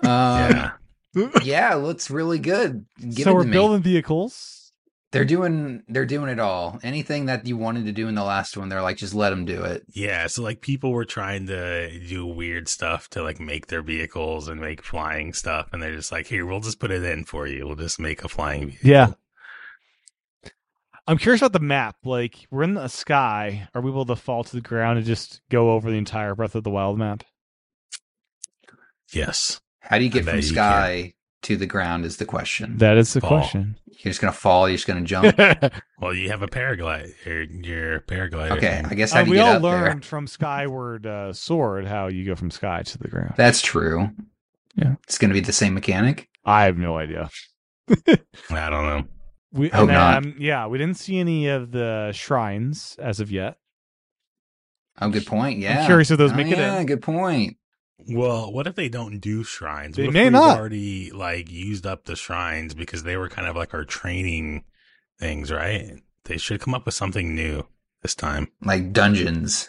yeah. 0.03 0.71
yeah, 1.43 1.75
it 1.75 1.79
looks 1.79 2.11
really 2.11 2.39
good. 2.39 2.87
Give 3.01 3.25
so 3.25 3.31
it 3.31 3.35
we're 3.35 3.45
me. 3.45 3.51
building 3.53 3.83
vehicles. 3.83 4.60
They're 5.13 5.25
doing 5.25 5.83
they're 5.89 6.07
doing 6.07 6.31
it 6.31 6.39
all. 6.39 6.79
Anything 6.85 7.27
that 7.27 7.45
you 7.45 7.57
wanted 7.57 7.87
to 7.87 7.93
do 7.93 8.07
in 8.07 8.15
the 8.15 8.23
last 8.23 8.57
one, 8.57 8.69
they're 8.69 8.83
like, 8.83 8.97
just 8.97 9.15
let 9.15 9.31
them 9.31 9.45
do 9.45 9.65
it. 9.65 9.85
Yeah, 9.89 10.29
so 10.29 10.43
like 10.43 10.61
people 10.61 10.93
were 10.93 11.05
trying 11.05 11.49
to 11.49 11.99
do 12.07 12.25
weird 12.27 12.69
stuff 12.69 13.09
to 13.11 13.23
like 13.23 13.41
make 13.41 13.67
their 13.67 13.83
vehicles 13.83 14.47
and 14.47 14.61
make 14.61 14.85
flying 14.85 15.33
stuff, 15.33 15.69
and 15.73 15.83
they're 15.83 15.97
just 15.97 16.13
like, 16.13 16.29
"Here, 16.29 16.47
we'll 16.47 16.61
just 16.61 16.79
put 16.79 16.93
it 16.93 17.03
in 17.03 17.25
for 17.25 17.49
you. 17.49 17.67
We'll 17.67 17.77
just 17.77 17.99
make 17.99 18.23
a 18.23 18.29
flying 18.29 18.69
vehicle." 18.69 18.89
Yeah. 18.89 19.13
I'm 21.09 21.19
curious 21.19 21.41
about 21.43 21.55
the 21.55 21.61
map. 21.61 21.97
Like, 22.05 22.47
we're 22.53 22.63
in 22.63 22.75
the 22.75 22.87
sky. 22.87 23.69
Are 23.75 23.81
we 23.81 23.91
able 23.91 24.07
to 24.07 24.15
fall 24.15 24.45
to 24.45 24.55
the 24.55 24.61
ground 24.61 24.99
and 24.99 25.07
just 25.07 25.41
go 25.51 25.73
over 25.73 25.91
the 25.91 25.97
entire 25.97 26.37
Breath 26.37 26.55
of 26.55 26.63
the 26.63 26.71
Wild 26.71 26.99
map? 26.99 27.25
Yes. 29.13 29.61
How 29.81 29.99
do 29.99 30.05
you 30.05 30.11
get 30.11 30.25
bet 30.25 30.34
from 30.34 30.37
you 30.37 30.43
sky 30.43 31.14
to 31.42 31.57
the 31.57 31.67
ground 31.67 32.04
is 32.04 32.18
the 32.18 32.25
question. 32.26 32.76
That 32.79 32.96
is 32.96 33.12
the 33.14 33.21
Fall. 33.21 33.30
question. 33.30 33.76
You're 33.87 34.11
just 34.11 34.21
gonna 34.21 34.33
fall, 34.33 34.68
you're 34.68 34.76
just 34.76 34.87
gonna 34.87 35.03
jump. 35.03 35.38
Well, 36.00 36.14
you 36.14 36.30
have 36.30 36.41
a 36.42 36.49
paraglide. 36.49 37.12
Your, 37.26 37.42
your 37.42 38.00
paraglider. 38.00 38.53
Okay. 38.53 38.83
I 38.83 38.95
guess 38.95 39.12
how 39.12 39.21
Uh, 39.21 39.25
do 39.25 39.29
you 39.29 39.33
we 39.33 39.37
get 39.37 39.46
all 39.49 39.57
up 39.57 39.62
learned 39.62 40.03
there? 40.03 40.08
from 40.08 40.26
Skyward 40.26 41.07
uh, 41.07 41.33
Sword 41.34 41.87
how 41.87 42.07
you 42.08 42.25
go 42.25 42.34
from 42.34 42.50
sky 42.50 42.83
to 42.83 42.96
the 42.99 43.08
ground. 43.08 43.34
That's 43.37 43.61
true. 43.61 44.08
Yeah. 44.76 44.95
It's 45.04 45.18
gonna 45.18 45.34
be 45.34 45.41
the 45.41 45.53
same 45.53 45.75
mechanic. 45.75 46.29
I 46.45 46.64
have 46.64 46.79
no 46.79 46.96
idea. 46.96 47.29
I 47.91 48.71
don't 48.71 48.87
know. 48.87 49.04
We, 49.53 49.68
Hope 49.68 49.80
and, 49.80 49.92
not. 49.92 50.17
um, 50.25 50.34
yeah, 50.38 50.67
we 50.68 50.79
didn't 50.79 50.96
see 50.96 51.18
any 51.18 51.49
of 51.49 51.71
the 51.72 52.12
shrines 52.14 52.96
as 52.99 53.21
of 53.21 53.30
yet. 53.30 53.58
Oh, 55.03 55.11
good 55.11 55.26
point. 55.26 55.58
Yeah. 55.58 55.84
curious 55.87 56.11
if 56.11 56.18
those 56.18 56.33
Oh, 56.33 56.37
make 56.37 56.46
it 56.46 56.57
yeah, 56.58 56.79
in. 56.80 56.87
good 56.87 57.03
point. 57.03 57.57
Well, 58.09 58.53
what 58.53 58.67
if 58.67 58.75
they 58.75 58.89
don't 58.89 59.18
do 59.21 59.43
shrines? 59.45 59.97
They 59.97 60.03
what 60.05 60.09
if 60.09 60.14
may 60.14 60.25
we've 60.25 60.33
not. 60.33 60.59
already 60.59 61.11
like 61.11 61.51
used 61.51 61.87
up 61.87 62.05
the 62.05 62.17
shrines 62.17 62.75
because 62.75 63.03
they 63.03 63.17
were 63.17 63.29
kind 63.29 63.49
of 63.49 63.57
like 63.57 63.75
our 63.75 63.85
training 63.85 64.64
things, 65.18 65.51
right? 65.53 66.01
They 66.25 66.37
should 66.39 66.61
come 66.61 66.75
up 66.75 66.87
with 66.87 66.95
something 66.95 67.35
new 67.35 67.67
this 68.03 68.14
time. 68.14 68.49
Like 68.63 68.93
dungeons. 68.93 69.68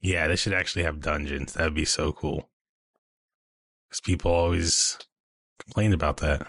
Yeah, 0.00 0.26
they 0.28 0.36
should 0.36 0.52
actually 0.54 0.82
have 0.84 1.00
dungeons. 1.00 1.52
That'd 1.54 1.74
be 1.74 1.84
so 1.84 2.12
cool. 2.12 2.50
Because 3.88 4.00
people 4.00 4.32
always 4.32 4.98
complain 5.58 5.92
about 5.92 6.18
that. 6.18 6.46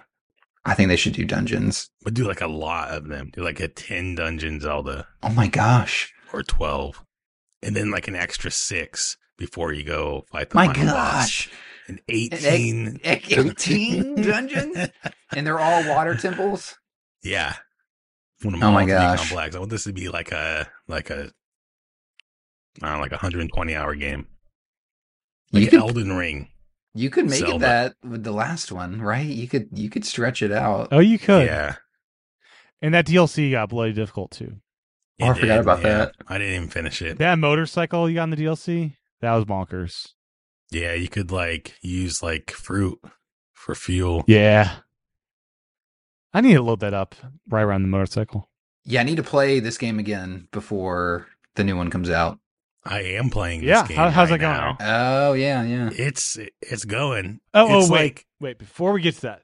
I 0.65 0.73
think 0.76 0.88
they 0.89 0.95
should 0.95 1.14
do 1.14 1.26
dungeons. 1.26 1.89
But 2.03 2.14
do 2.14 2.26
like 2.27 2.41
a 2.41 2.47
lot 2.47 2.89
of 2.89 3.07
them. 3.10 3.31
Do 3.34 3.43
like 3.43 3.60
a 3.60 3.68
10 3.68 4.15
dungeon 4.15 4.61
Zelda 4.61 5.07
Oh 5.22 5.30
my 5.30 5.47
gosh. 5.47 6.14
or 6.31 6.41
12. 6.41 7.03
And 7.61 7.76
then 7.76 7.91
like 7.91 8.07
an 8.07 8.15
extra 8.15 8.49
six 8.49 9.18
before 9.38 9.73
you 9.73 9.84
go 9.84 10.26
fight 10.31 10.49
the 10.49 10.55
My 10.55 10.68
final 10.68 10.93
boss. 10.93 11.23
gosh. 11.26 11.49
An 11.88 11.99
18. 12.07 12.99
Eh, 13.03 13.19
18 13.30 14.15
dungeons? 14.22 14.89
And 15.35 15.45
they're 15.45 15.60
all 15.60 15.88
water 15.89 16.15
temples? 16.15 16.77
Yeah. 17.23 17.55
want 18.43 18.60
them 18.60 18.64
Oh 18.64 18.72
my 18.72 18.85
to 18.85 18.91
gosh. 18.91 19.19
complex. 19.30 19.55
I 19.55 19.60
want 19.60 19.72
this 19.72 19.84
to 19.85 19.93
be 19.93 20.10
like 20.10 20.31
a 20.31 20.68
like 20.88 21.10
a 21.10 21.31
I 22.81 22.88
don't 22.88 22.95
know, 22.95 23.01
like 23.01 23.11
a 23.11 23.15
120 23.15 23.76
hour 23.76 23.95
game. 23.95 24.27
Like 25.51 25.64
You 25.64 25.69
could, 25.69 25.80
Elden 25.80 26.14
Ring. 26.14 26.49
you 26.95 27.10
could 27.10 27.26
make 27.30 27.39
Zelda. 27.39 27.55
it 27.55 27.60
that 27.60 27.95
with 28.03 28.23
the 28.23 28.31
last 28.31 28.72
one, 28.72 29.01
right? 29.01 29.26
You 29.26 29.47
could 29.47 29.68
you 29.73 29.89
could 29.89 30.05
stretch 30.05 30.41
it 30.41 30.51
out. 30.51 30.88
Oh, 30.91 30.99
you 30.99 31.19
could. 31.19 31.45
Yeah. 31.47 31.76
And 32.81 32.93
that 32.93 33.05
DLC 33.07 33.51
got 33.51 33.69
bloody 33.69 33.93
difficult 33.93 34.31
too. 34.31 34.57
Oh, 35.22 35.27
I 35.27 35.34
forgot 35.34 35.55
did, 35.55 35.60
about 35.60 35.81
yeah. 35.84 35.97
that. 35.97 36.15
I 36.27 36.38
didn't 36.38 36.55
even 36.55 36.69
finish 36.69 37.01
it. 37.01 37.18
That 37.19 37.38
motorcycle 37.39 38.10
you 38.10 38.15
got 38.15 38.23
in 38.26 38.30
the 38.31 38.35
DLC, 38.38 38.95
that 39.23 39.33
was 39.33 39.45
bonkers. 39.45 40.09
Yeah, 40.71 40.93
you 40.93 41.07
could 41.09 41.31
like 41.31 41.75
use 41.81 42.21
like 42.23 42.51
fruit 42.51 42.99
for 43.53 43.75
fuel. 43.75 44.23
Yeah. 44.27 44.75
I 46.33 46.41
need 46.41 46.53
to 46.55 46.61
load 46.61 46.79
that 46.79 46.93
up 46.93 47.15
right 47.49 47.61
around 47.61 47.83
the 47.83 47.87
motorcycle. 47.89 48.49
Yeah, 48.85 49.01
I 49.01 49.03
need 49.03 49.17
to 49.17 49.23
play 49.23 49.59
this 49.59 49.77
game 49.77 49.99
again 49.99 50.47
before 50.51 51.27
the 51.55 51.63
new 51.63 51.77
one 51.77 51.89
comes 51.89 52.09
out. 52.09 52.39
I 52.85 53.01
am 53.01 53.29
playing 53.29 53.61
this 53.61 53.69
Yeah, 53.69 53.87
game. 53.87 53.95
how- 53.97 54.09
how's 54.09 54.29
right 54.31 54.39
that 54.39 54.77
going, 54.77 54.77
now. 54.79 55.29
Oh 55.29 55.33
yeah, 55.33 55.63
yeah. 55.63 55.89
It's 55.93 56.37
it's 56.61 56.83
going. 56.85 57.39
Oh, 57.53 57.79
It's 57.79 57.89
oh 57.89 57.93
wait, 57.93 57.99
like- 58.01 58.25
wait. 58.41 58.57
Before 58.59 58.91
we 58.93 59.01
get 59.01 59.15
to 59.15 59.21
that, 59.21 59.41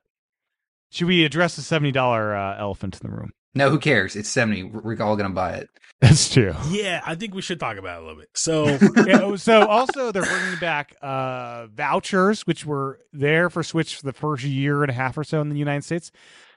should 0.91 1.07
we 1.07 1.23
address 1.23 1.55
the 1.55 1.61
seventy 1.61 1.91
dollar 1.91 2.35
uh, 2.35 2.57
elephant 2.59 2.99
in 3.01 3.09
the 3.09 3.15
room? 3.15 3.31
No, 3.55 3.69
who 3.69 3.79
cares? 3.79 4.15
It's 4.17 4.27
seventy. 4.29 4.63
We're 4.63 5.01
all 5.01 5.15
gonna 5.15 5.29
buy 5.29 5.53
it. 5.53 5.69
That's 6.01 6.31
true. 6.33 6.55
Yeah, 6.69 7.01
I 7.05 7.15
think 7.15 7.35
we 7.35 7.41
should 7.41 7.59
talk 7.59 7.77
about 7.77 7.97
it 7.97 8.03
a 8.03 8.07
little 8.07 8.19
bit. 8.21 8.29
So 8.33 8.65
Yeah, 9.05 9.35
so 9.35 9.65
also 9.67 10.11
they're 10.13 10.23
bringing 10.23 10.59
back 10.59 10.95
uh, 11.01 11.67
vouchers, 11.67 12.47
which 12.47 12.65
were 12.65 12.99
there 13.11 13.49
for 13.49 13.63
Switch 13.63 13.97
for 13.97 14.05
the 14.05 14.13
first 14.13 14.43
year 14.45 14.81
and 14.81 14.89
a 14.89 14.93
half 14.93 15.17
or 15.17 15.23
so 15.25 15.41
in 15.41 15.49
the 15.49 15.57
United 15.57 15.83
States. 15.83 16.11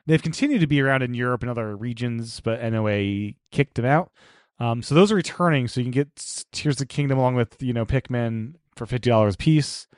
They've 0.06 0.22
continued 0.22 0.60
to 0.60 0.66
be 0.68 0.80
around 0.80 1.02
in 1.02 1.14
Europe 1.14 1.42
and 1.42 1.50
other 1.50 1.76
regions, 1.76 2.40
but 2.40 2.62
NOA 2.62 3.32
kicked 3.50 3.74
them 3.74 3.84
out. 3.84 4.12
Um, 4.60 4.80
so 4.82 4.94
those 4.94 5.10
are 5.10 5.16
returning. 5.16 5.66
So 5.66 5.80
you 5.80 5.86
can 5.86 5.90
get 5.92 6.08
s- 6.16 6.44
Tears 6.52 6.76
of 6.76 6.78
the 6.80 6.86
Kingdom 6.86 7.18
along 7.18 7.34
with 7.34 7.60
you 7.60 7.72
know 7.72 7.84
Pikmin 7.84 8.54
for 8.76 8.86
fifty 8.86 9.10
dollars 9.10 9.34
a 9.34 9.38
piece. 9.38 9.88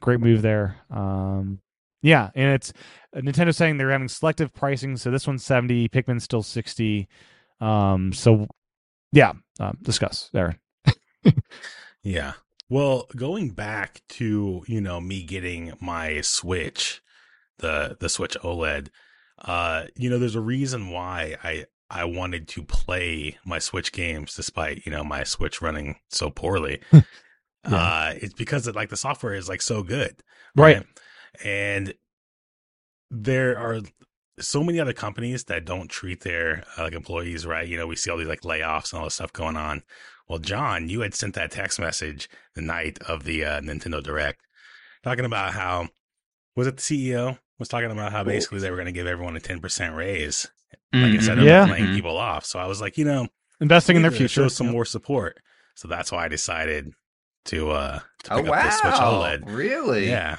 Great 0.00 0.20
move 0.20 0.40
there. 0.42 0.76
Um, 0.90 1.60
yeah, 2.02 2.30
and 2.34 2.52
it's 2.54 2.72
uh, 3.14 3.20
Nintendo 3.20 3.54
saying 3.54 3.76
they're 3.76 3.90
having 3.90 4.08
selective 4.08 4.52
pricing. 4.54 4.96
So 4.96 5.10
this 5.10 5.26
one's 5.26 5.44
seventy, 5.44 5.88
Pikmin's 5.88 6.24
still 6.24 6.42
sixty. 6.42 7.08
Um, 7.60 8.12
so 8.12 8.48
yeah, 9.12 9.32
um, 9.60 9.78
discuss 9.82 10.30
Aaron. 10.34 10.58
Yeah. 12.02 12.32
Well, 12.68 13.06
going 13.14 13.50
back 13.50 14.02
to, 14.10 14.64
you 14.66 14.80
know, 14.80 15.00
me 15.00 15.22
getting 15.22 15.72
my 15.80 16.20
Switch, 16.22 17.02
the 17.58 17.96
the 18.00 18.08
Switch 18.08 18.36
OLED, 18.42 18.88
uh, 19.44 19.84
you 19.96 20.10
know, 20.10 20.18
there's 20.18 20.34
a 20.34 20.40
reason 20.40 20.90
why 20.90 21.36
I 21.44 21.66
I 21.90 22.04
wanted 22.04 22.48
to 22.48 22.62
play 22.62 23.38
my 23.44 23.58
Switch 23.58 23.92
games 23.92 24.34
despite, 24.34 24.84
you 24.86 24.92
know, 24.92 25.04
my 25.04 25.24
Switch 25.24 25.62
running 25.62 25.96
so 26.08 26.30
poorly. 26.30 26.80
Uh 27.64 28.14
it's 28.16 28.34
because 28.34 28.66
it, 28.66 28.74
like 28.74 28.88
the 28.88 28.96
software 28.96 29.34
is 29.34 29.48
like 29.48 29.62
so 29.62 29.84
good. 29.84 30.20
Right. 30.56 30.84
And 31.44 31.94
there 33.08 33.56
are 33.56 33.82
so 34.46 34.62
many 34.64 34.78
other 34.80 34.92
companies 34.92 35.44
that 35.44 35.64
don't 35.64 35.88
treat 35.88 36.20
their 36.20 36.64
uh, 36.78 36.82
like 36.84 36.92
employees 36.94 37.46
right. 37.46 37.66
You 37.68 37.76
know, 37.76 37.86
we 37.86 37.96
see 37.96 38.10
all 38.10 38.16
these 38.18 38.26
like 38.28 38.42
layoffs 38.42 38.92
and 38.92 38.98
all 39.00 39.04
this 39.06 39.14
stuff 39.14 39.32
going 39.32 39.56
on. 39.56 39.82
Well, 40.28 40.38
John, 40.38 40.88
you 40.88 41.00
had 41.00 41.14
sent 41.14 41.34
that 41.34 41.50
text 41.50 41.78
message 41.80 42.28
the 42.54 42.62
night 42.62 42.98
of 43.08 43.24
the 43.24 43.44
uh, 43.44 43.60
Nintendo 43.60 44.02
Direct, 44.02 44.40
talking 45.02 45.24
about 45.24 45.52
how 45.52 45.88
was 46.56 46.66
it 46.66 46.76
the 46.76 46.82
CEO 46.82 47.38
was 47.58 47.68
talking 47.68 47.90
about 47.90 48.12
how 48.12 48.24
basically 48.24 48.58
they 48.60 48.70
were 48.70 48.76
going 48.76 48.86
to 48.86 48.92
give 48.92 49.06
everyone 49.06 49.36
a 49.36 49.40
ten 49.40 49.60
percent 49.60 49.94
raise, 49.94 50.48
like 50.92 51.14
instead 51.14 51.38
of 51.38 51.44
Yeah. 51.44 51.64
laying 51.64 51.86
Mhm. 51.86 51.94
people 51.94 52.16
off. 52.16 52.44
So 52.44 52.58
I 52.58 52.66
was 52.66 52.80
like, 52.80 52.96
you 52.98 53.04
know, 53.04 53.28
Investing 53.60 53.96
in 53.96 54.02
their 54.02 54.10
we 54.10 54.14
need 54.18 54.24
to 54.24 54.28
future. 54.28 54.42
show 54.44 54.48
some 54.48 54.66
Yep. 54.68 54.72
more 54.74 54.84
support. 54.84 55.38
So 55.74 55.86
that's 55.88 56.10
why 56.12 56.24
I 56.24 56.28
decided 56.28 56.92
to 57.46 57.70
uh 57.70 57.98
to 58.24 58.32
Oh 58.34 58.42
pick 58.42 58.48
up 58.52 58.62
the 58.64 58.70
Switch! 58.70 58.94
OLED. 58.94 59.42
Really? 59.46 60.08
Yeah. 60.08 60.38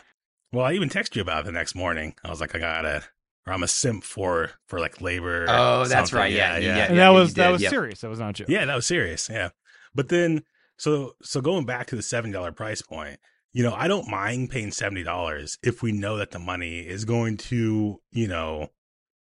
Well, 0.52 0.66
I 0.66 0.74
even 0.74 0.90
texted 0.90 1.16
you 1.16 1.22
about 1.22 1.42
it 1.42 1.46
the 1.48 1.52
next 1.52 1.74
morning. 1.76 2.16
I 2.24 2.30
was 2.30 2.40
like, 2.40 2.54
I 2.56 2.60
gotta, 2.60 3.04
or 3.46 3.54
I'm 3.54 3.64
a 3.64 3.68
simp 3.68 4.04
for 4.04 4.52
for 4.68 4.80
like 4.80 5.02
labor. 5.02 5.46
Oh, 5.48 5.86
that's 5.86 6.10
something. 6.12 6.18
right. 6.20 6.32
Yeah, 6.32 6.58
yeah, 6.58 6.78
yeah. 6.78 6.86
and 6.86 6.98
that 6.98 7.10
was 7.10 7.34
that 7.36 7.50
was 7.50 7.62
yep. 7.62 7.70
serious. 7.72 8.02
That 8.02 8.10
was 8.10 8.20
not 8.20 8.32
a 8.32 8.34
joke. 8.34 8.50
Yeah, 8.50 8.66
that 8.66 8.76
was 8.76 8.86
serious. 8.86 9.30
Yeah, 9.30 9.50
but 9.94 10.10
then 10.10 10.44
so 10.78 11.14
so 11.22 11.42
going 11.42 11.66
back 11.66 11.88
to 11.88 11.96
the 11.96 12.02
seven 12.02 12.32
dollar 12.32 12.52
price 12.52 12.82
point, 12.82 13.20
you 13.52 13.64
know, 13.64 13.74
I 13.74 13.88
don't 13.88 14.10
mind 14.10 14.50
paying 14.50 14.72
seventy 14.72 15.04
dollars 15.04 15.58
if 15.64 15.82
we 15.84 15.92
know 15.92 16.18
that 16.18 16.32
the 16.32 16.40
money 16.40 16.80
is 16.80 17.06
going 17.06 17.38
to, 17.38 18.00
you 18.12 18.28
know, 18.28 18.70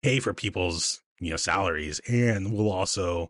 pay 0.02 0.20
for 0.20 0.34
people's 0.34 1.00
you 1.20 1.30
know 1.30 1.36
salaries, 1.36 2.00
and 2.08 2.52
we'll 2.52 2.70
also 2.70 3.28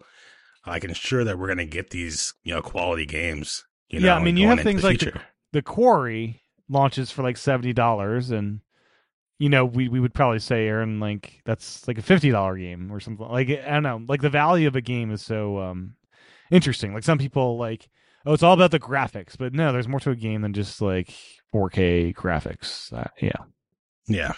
I 0.64 0.80
can 0.80 0.90
ensure 0.90 1.24
that 1.24 1.38
we're 1.38 1.46
going 1.46 1.58
to 1.58 1.66
get 1.66 1.90
these 1.90 2.34
you 2.42 2.54
know 2.54 2.62
quality 2.62 3.06
games. 3.06 3.64
You 3.88 4.00
Yeah, 4.00 4.06
know, 4.06 4.14
I 4.16 4.22
mean, 4.22 4.36
you 4.36 4.48
have 4.48 4.60
things 4.60 4.82
the 4.82 4.88
like 4.88 5.00
the, 5.00 5.20
the 5.52 5.62
quarry 5.62 6.42
launches 6.68 7.10
for 7.10 7.22
like 7.22 7.36
seventy 7.36 7.72
dollars, 7.72 8.30
and 8.30 8.60
you 9.38 9.48
know 9.48 9.64
we 9.64 9.88
we 9.88 10.00
would 10.00 10.14
probably 10.14 10.38
say 10.38 10.66
Aaron 10.66 11.00
like 11.00 11.40
that's 11.44 11.86
like 11.86 11.98
a 11.98 12.02
fifty 12.02 12.30
dollar 12.30 12.56
game 12.56 12.90
or 12.92 13.00
something. 13.00 13.26
Like 13.26 13.48
I 13.50 13.74
don't 13.74 13.82
know, 13.82 14.00
like 14.08 14.22
the 14.22 14.30
value 14.30 14.68
of 14.68 14.76
a 14.76 14.80
game 14.80 15.10
is 15.10 15.22
so 15.22 15.58
um 15.58 15.94
interesting. 16.50 16.94
Like 16.94 17.04
some 17.04 17.18
people 17.18 17.56
like 17.56 17.88
oh 18.26 18.32
it's 18.32 18.42
all 18.42 18.54
about 18.54 18.70
the 18.70 18.80
graphics, 18.80 19.36
but 19.38 19.52
no, 19.52 19.72
there's 19.72 19.88
more 19.88 20.00
to 20.00 20.10
a 20.10 20.16
game 20.16 20.42
than 20.42 20.52
just 20.52 20.80
like 20.80 21.14
4K 21.54 22.14
graphics. 22.14 22.92
Uh, 22.92 23.08
yeah, 23.20 23.44
yeah. 24.06 24.32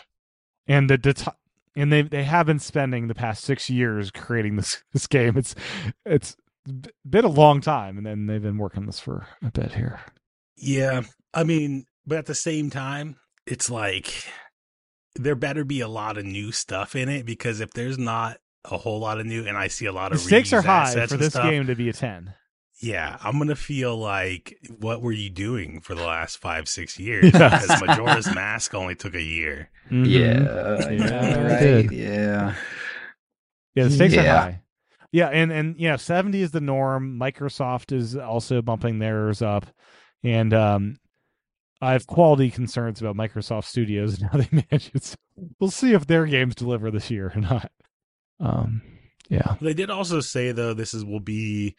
and 0.68 0.88
the, 0.90 0.98
the 0.98 1.14
t- 1.14 1.30
and 1.76 1.92
they 1.92 2.02
they 2.02 2.24
have 2.24 2.46
been 2.46 2.58
spending 2.58 3.08
the 3.08 3.14
past 3.14 3.44
six 3.44 3.70
years 3.70 4.10
creating 4.10 4.56
this 4.56 4.82
this 4.92 5.06
game. 5.06 5.36
It's 5.36 5.54
it's 6.04 6.36
been 7.08 7.24
a 7.24 7.28
long 7.28 7.60
time, 7.60 7.96
and 7.96 8.06
then 8.06 8.26
they've 8.26 8.42
been 8.42 8.58
working 8.58 8.80
on 8.80 8.86
this 8.86 9.00
for 9.00 9.26
a 9.42 9.50
bit 9.50 9.72
here. 9.72 10.00
Yeah. 10.56 11.02
I 11.32 11.44
mean, 11.44 11.86
but 12.06 12.18
at 12.18 12.26
the 12.26 12.34
same 12.34 12.70
time, 12.70 13.16
it's 13.46 13.70
like 13.70 14.24
there 15.16 15.34
better 15.34 15.64
be 15.64 15.80
a 15.80 15.88
lot 15.88 16.16
of 16.18 16.24
new 16.24 16.52
stuff 16.52 16.94
in 16.96 17.08
it 17.08 17.26
because 17.26 17.60
if 17.60 17.72
there's 17.72 17.98
not 17.98 18.38
a 18.70 18.76
whole 18.76 19.00
lot 19.00 19.18
of 19.20 19.26
new 19.26 19.46
and 19.46 19.56
I 19.56 19.68
see 19.68 19.86
a 19.86 19.92
lot 19.92 20.10
The 20.10 20.16
of 20.16 20.20
stakes 20.20 20.52
are 20.52 20.62
high 20.62 21.06
for 21.06 21.16
this 21.16 21.32
stuff, 21.32 21.44
game 21.50 21.66
to 21.66 21.74
be 21.74 21.88
a 21.88 21.92
ten. 21.92 22.34
Yeah, 22.82 23.18
I'm 23.22 23.38
gonna 23.38 23.56
feel 23.56 23.96
like 23.96 24.56
what 24.78 25.02
were 25.02 25.12
you 25.12 25.28
doing 25.30 25.80
for 25.80 25.94
the 25.94 26.02
last 26.04 26.38
five, 26.38 26.68
six 26.68 26.98
years? 26.98 27.32
Yeah. 27.32 27.60
Because 27.60 27.80
Majora's 27.82 28.34
Mask 28.34 28.74
only 28.74 28.94
took 28.94 29.14
a 29.14 29.22
year. 29.22 29.70
Mhm. 29.90 30.06
Yeah, 30.06 30.90
Yeah, 30.90 30.90
yeah, 30.90 31.42
right. 31.42 31.92
Yeah. 31.92 32.54
yeah, 33.74 33.84
the 33.84 33.90
stakes 33.90 34.14
are 34.16 34.22
high. 34.22 34.62
Yeah, 35.12 35.26
and 35.26 35.50
and 35.50 35.76
yeah, 35.76 35.96
seventy 35.96 36.40
is 36.40 36.52
the 36.52 36.60
norm. 36.60 37.18
Microsoft 37.18 37.92
is 37.92 38.16
also 38.16 38.62
bumping 38.62 38.98
theirs 39.00 39.42
up, 39.42 39.66
and 40.22 40.54
um, 40.54 40.96
I 41.80 41.92
have 41.92 42.06
quality 42.06 42.50
concerns 42.50 43.00
about 43.00 43.16
Microsoft 43.16 43.64
Studios 43.64 44.20
and 44.20 44.30
how 44.30 44.38
they 44.38 44.48
manage 44.70 44.90
it. 44.94 45.04
So 45.04 45.16
we'll 45.58 45.70
see 45.70 45.92
if 45.94 46.06
their 46.06 46.26
games 46.26 46.54
deliver 46.54 46.90
this 46.90 47.10
year 47.10 47.32
or 47.34 47.40
not. 47.40 47.70
Um, 48.38 48.82
yeah, 49.28 49.54
They 49.60 49.74
did 49.74 49.90
also 49.90 50.20
say 50.20 50.52
though 50.52 50.74
this 50.74 50.92
is 50.94 51.04
will 51.04 51.20
be 51.20 51.76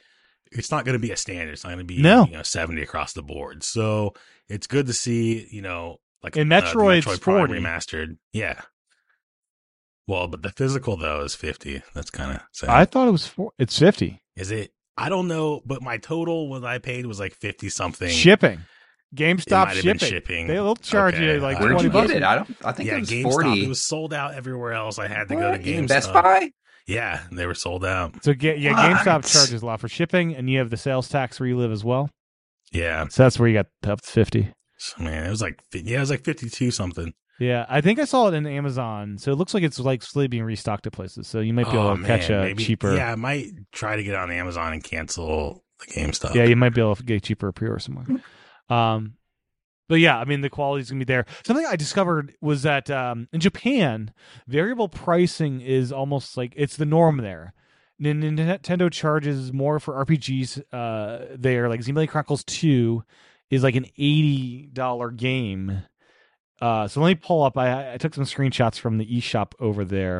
it's 0.51 0.71
not 0.71 0.83
going 0.85 0.93
to 0.93 0.99
be 0.99 1.11
a 1.11 1.17
standard. 1.17 1.53
It's 1.53 1.63
not 1.63 1.69
going 1.69 1.79
to 1.79 1.85
be 1.85 2.01
No. 2.01 2.25
you 2.25 2.33
know 2.33 2.43
70 2.43 2.81
across 2.81 3.13
the 3.13 3.23
board. 3.23 3.63
So 3.63 4.13
it's 4.49 4.67
good 4.67 4.87
to 4.87 4.93
see 4.93 5.47
you 5.51 5.61
know 5.61 5.97
like 6.23 6.35
And 6.35 6.51
uh, 6.51 6.59
the 6.61 6.65
Metroid's 6.67 7.05
Metroid 7.05 7.21
Prime 7.21 7.47
40. 7.47 7.53
remastered. 7.61 8.17
Yeah. 8.33 8.61
Well, 10.07 10.27
but 10.27 10.41
the 10.41 10.49
physical 10.51 10.97
though 10.97 11.21
is 11.23 11.35
50. 11.35 11.81
That's 11.93 12.09
kind 12.09 12.31
of 12.31 12.41
sad. 12.51 12.69
I 12.69 12.85
thought 12.85 13.07
it 13.07 13.11
was 13.11 13.27
four. 13.27 13.51
It's 13.59 13.77
fifty 13.77 14.21
is 14.35 14.51
it? 14.51 14.71
I 14.97 15.09
don't 15.09 15.27
know, 15.27 15.61
but 15.65 15.81
my 15.81 15.97
total 15.97 16.49
what 16.49 16.63
I 16.63 16.77
paid 16.77 17.05
was 17.05 17.19
like 17.19 17.33
50 17.33 17.69
something. 17.69 18.09
shipping. 18.09 18.59
It 19.11 19.17
GameStop 19.17 19.65
might 19.67 19.75
shipping. 19.77 20.09
shipping. 20.09 20.47
They'll 20.47 20.75
charge 20.75 21.15
Okay. 21.15 21.33
you 21.35 21.39
like 21.39 21.57
Uh, 21.57 21.59
Where 21.59 21.69
did 21.69 21.73
twenty 21.75 21.87
you 21.87 21.91
bucks. 21.91 22.07
get 22.07 22.17
it? 22.17 22.23
I 22.23 22.35
don't. 22.35 22.57
I 22.63 22.71
think 22.71 22.87
yeah, 22.87 22.95
it 22.95 22.99
was 23.01 23.09
GameStop. 23.09 23.23
forty. 23.23 23.63
It 23.65 23.67
was 23.69 23.81
sold 23.83 24.13
out 24.13 24.33
everywhere 24.35 24.73
else. 24.73 24.99
I 24.99 25.07
had 25.07 25.27
to 25.29 25.35
What? 25.35 25.41
go 25.41 25.51
to 25.51 25.57
GameStop. 25.59 25.65
Even 25.67 25.87
Best 25.87 26.13
Buy. 26.13 26.51
Yeah, 26.87 27.21
they 27.31 27.45
were 27.45 27.53
sold 27.53 27.85
out. 27.85 28.23
So 28.23 28.33
get 28.33 28.59
yeah, 28.59 28.71
What? 28.71 28.97
GameStop 28.97 29.31
charges 29.31 29.61
a 29.61 29.65
lot 29.65 29.79
for 29.79 29.87
shipping, 29.89 30.35
and 30.35 30.49
you 30.49 30.59
have 30.59 30.69
the 30.69 30.77
sales 30.77 31.07
tax 31.09 31.39
where 31.39 31.47
you 31.47 31.57
live 31.57 31.71
as 31.71 31.83
well. 31.83 32.09
Yeah, 32.71 33.07
So 33.09 33.23
that's 33.23 33.37
where 33.37 33.49
you 33.49 33.55
got 33.55 33.67
up 33.85 34.01
to 34.01 34.09
fifty. 34.11 34.53
so, 34.77 35.03
man, 35.03 35.25
it 35.25 35.29
was 35.29 35.41
like 35.41 35.59
fi- 35.71 35.83
yeah, 35.85 35.97
it 35.97 35.99
was 36.01 36.09
like 36.09 36.23
52 36.23 36.71
something. 36.71 37.13
Yeah, 37.39 37.65
I 37.67 37.81
think 37.81 37.99
I 37.99 38.05
saw 38.05 38.27
it 38.29 38.33
in 38.33 38.45
Amazon. 38.45 39.17
So 39.17 39.31
it 39.31 39.35
looks 39.35 39.53
like 39.53 39.63
it's 39.63 39.79
like 39.79 40.03
slowly 40.03 40.27
being 40.27 40.43
restocked 40.43 40.85
at 40.87 40.93
places. 40.93 41.27
So 41.27 41.39
you 41.39 41.53
might 41.53 41.69
be 41.71 41.77
Oh, 41.77 41.87
able 41.93 41.97
to 42.01 42.03
catch 42.07 42.29
a 42.29 42.41
maybe- 42.43 42.63
cheaper. 42.63 42.95
Yeah, 42.95 43.11
I 43.11 43.15
might 43.15 43.47
try 43.71 43.95
to 43.95 44.03
get 44.03 44.15
on 44.15 44.31
Amazon 44.31 44.73
and 44.73 44.83
cancel 44.83 45.63
the 45.79 45.87
GameStop. 45.93 46.33
Yeah, 46.35 46.43
you 46.45 46.55
might 46.55 46.73
be 46.73 46.81
able 46.81 46.95
to 46.95 47.03
get 47.03 47.23
cheaper 47.23 47.51
pre-order 47.51 47.79
somewhere. 47.79 48.05
Um, 48.71 49.15
but 49.89 49.99
yeah, 49.99 50.17
I 50.17 50.23
mean 50.23 50.39
the 50.41 50.49
quality's 50.49 50.89
gonna 50.89 50.99
be 50.99 51.05
there. 51.05 51.25
Something 51.45 51.65
I 51.65 51.75
discovered 51.75 52.33
was 52.39 52.63
that 52.63 52.89
um, 52.89 53.27
in 53.33 53.41
Japan, 53.41 54.13
variable 54.47 54.87
pricing 54.87 55.59
is 55.59 55.91
almost 55.91 56.37
like 56.37 56.53
it's 56.55 56.77
the 56.77 56.85
norm 56.85 57.17
there. 57.17 57.53
Nintendo 58.01 58.91
charges 58.91 59.51
more 59.53 59.79
for 59.79 60.03
RPGs 60.05 60.63
uh, 60.71 61.35
there. 61.37 61.67
Like 61.67 61.81
Xenoblade 61.81 62.09
Chronicles 62.09 62.45
Two 62.45 63.03
is 63.49 63.63
like 63.63 63.75
an 63.75 63.85
eighty 63.97 64.69
dollar 64.71 65.11
game. 65.11 65.83
Uh, 66.61 66.87
so 66.87 67.01
let 67.01 67.09
me 67.09 67.15
pull 67.15 67.43
up. 67.43 67.57
I, 67.57 67.95
I 67.95 67.97
took 67.97 68.13
some 68.13 68.23
screenshots 68.23 68.79
from 68.79 68.97
the 68.97 69.05
eShop 69.05 69.53
over 69.59 69.83
there, 69.83 70.19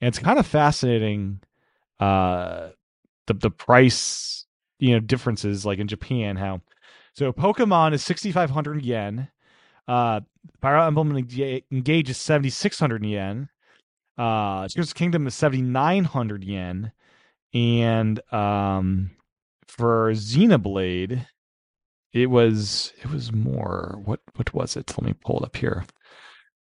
and 0.00 0.08
it's 0.08 0.18
kind 0.18 0.38
of 0.38 0.46
fascinating 0.46 1.40
uh 2.00 2.70
the 3.26 3.34
the 3.34 3.50
price 3.50 4.44
you 4.78 4.92
know 4.92 5.00
differences 5.00 5.64
like 5.64 5.78
in 5.78 5.88
Japan 5.88 6.36
how 6.36 6.60
so 7.16 7.32
Pokemon 7.32 7.92
is 7.94 8.02
6500 8.04 8.84
yen. 8.84 9.28
Uh 9.88 10.20
Fire 10.60 10.78
Emblem 10.78 11.12
Enga- 11.12 11.64
Engage 11.72 12.10
is 12.10 12.18
7600 12.18 13.04
yen. 13.04 13.48
Uh 14.18 14.68
Tears 14.68 14.88
of 14.88 14.94
the 14.94 14.98
Kingdom 14.98 15.26
is 15.26 15.34
7900 15.34 16.44
yen. 16.44 16.92
And 17.54 18.20
um 18.32 19.10
for 19.66 20.12
Xenoblade 20.12 21.26
it 22.12 22.30
was 22.30 22.92
it 23.02 23.10
was 23.10 23.32
more. 23.32 24.00
What 24.04 24.20
what 24.36 24.54
was 24.54 24.76
it? 24.76 24.90
Let 24.96 25.02
me 25.02 25.14
pull 25.24 25.38
it 25.38 25.44
up 25.44 25.56
here. 25.56 25.84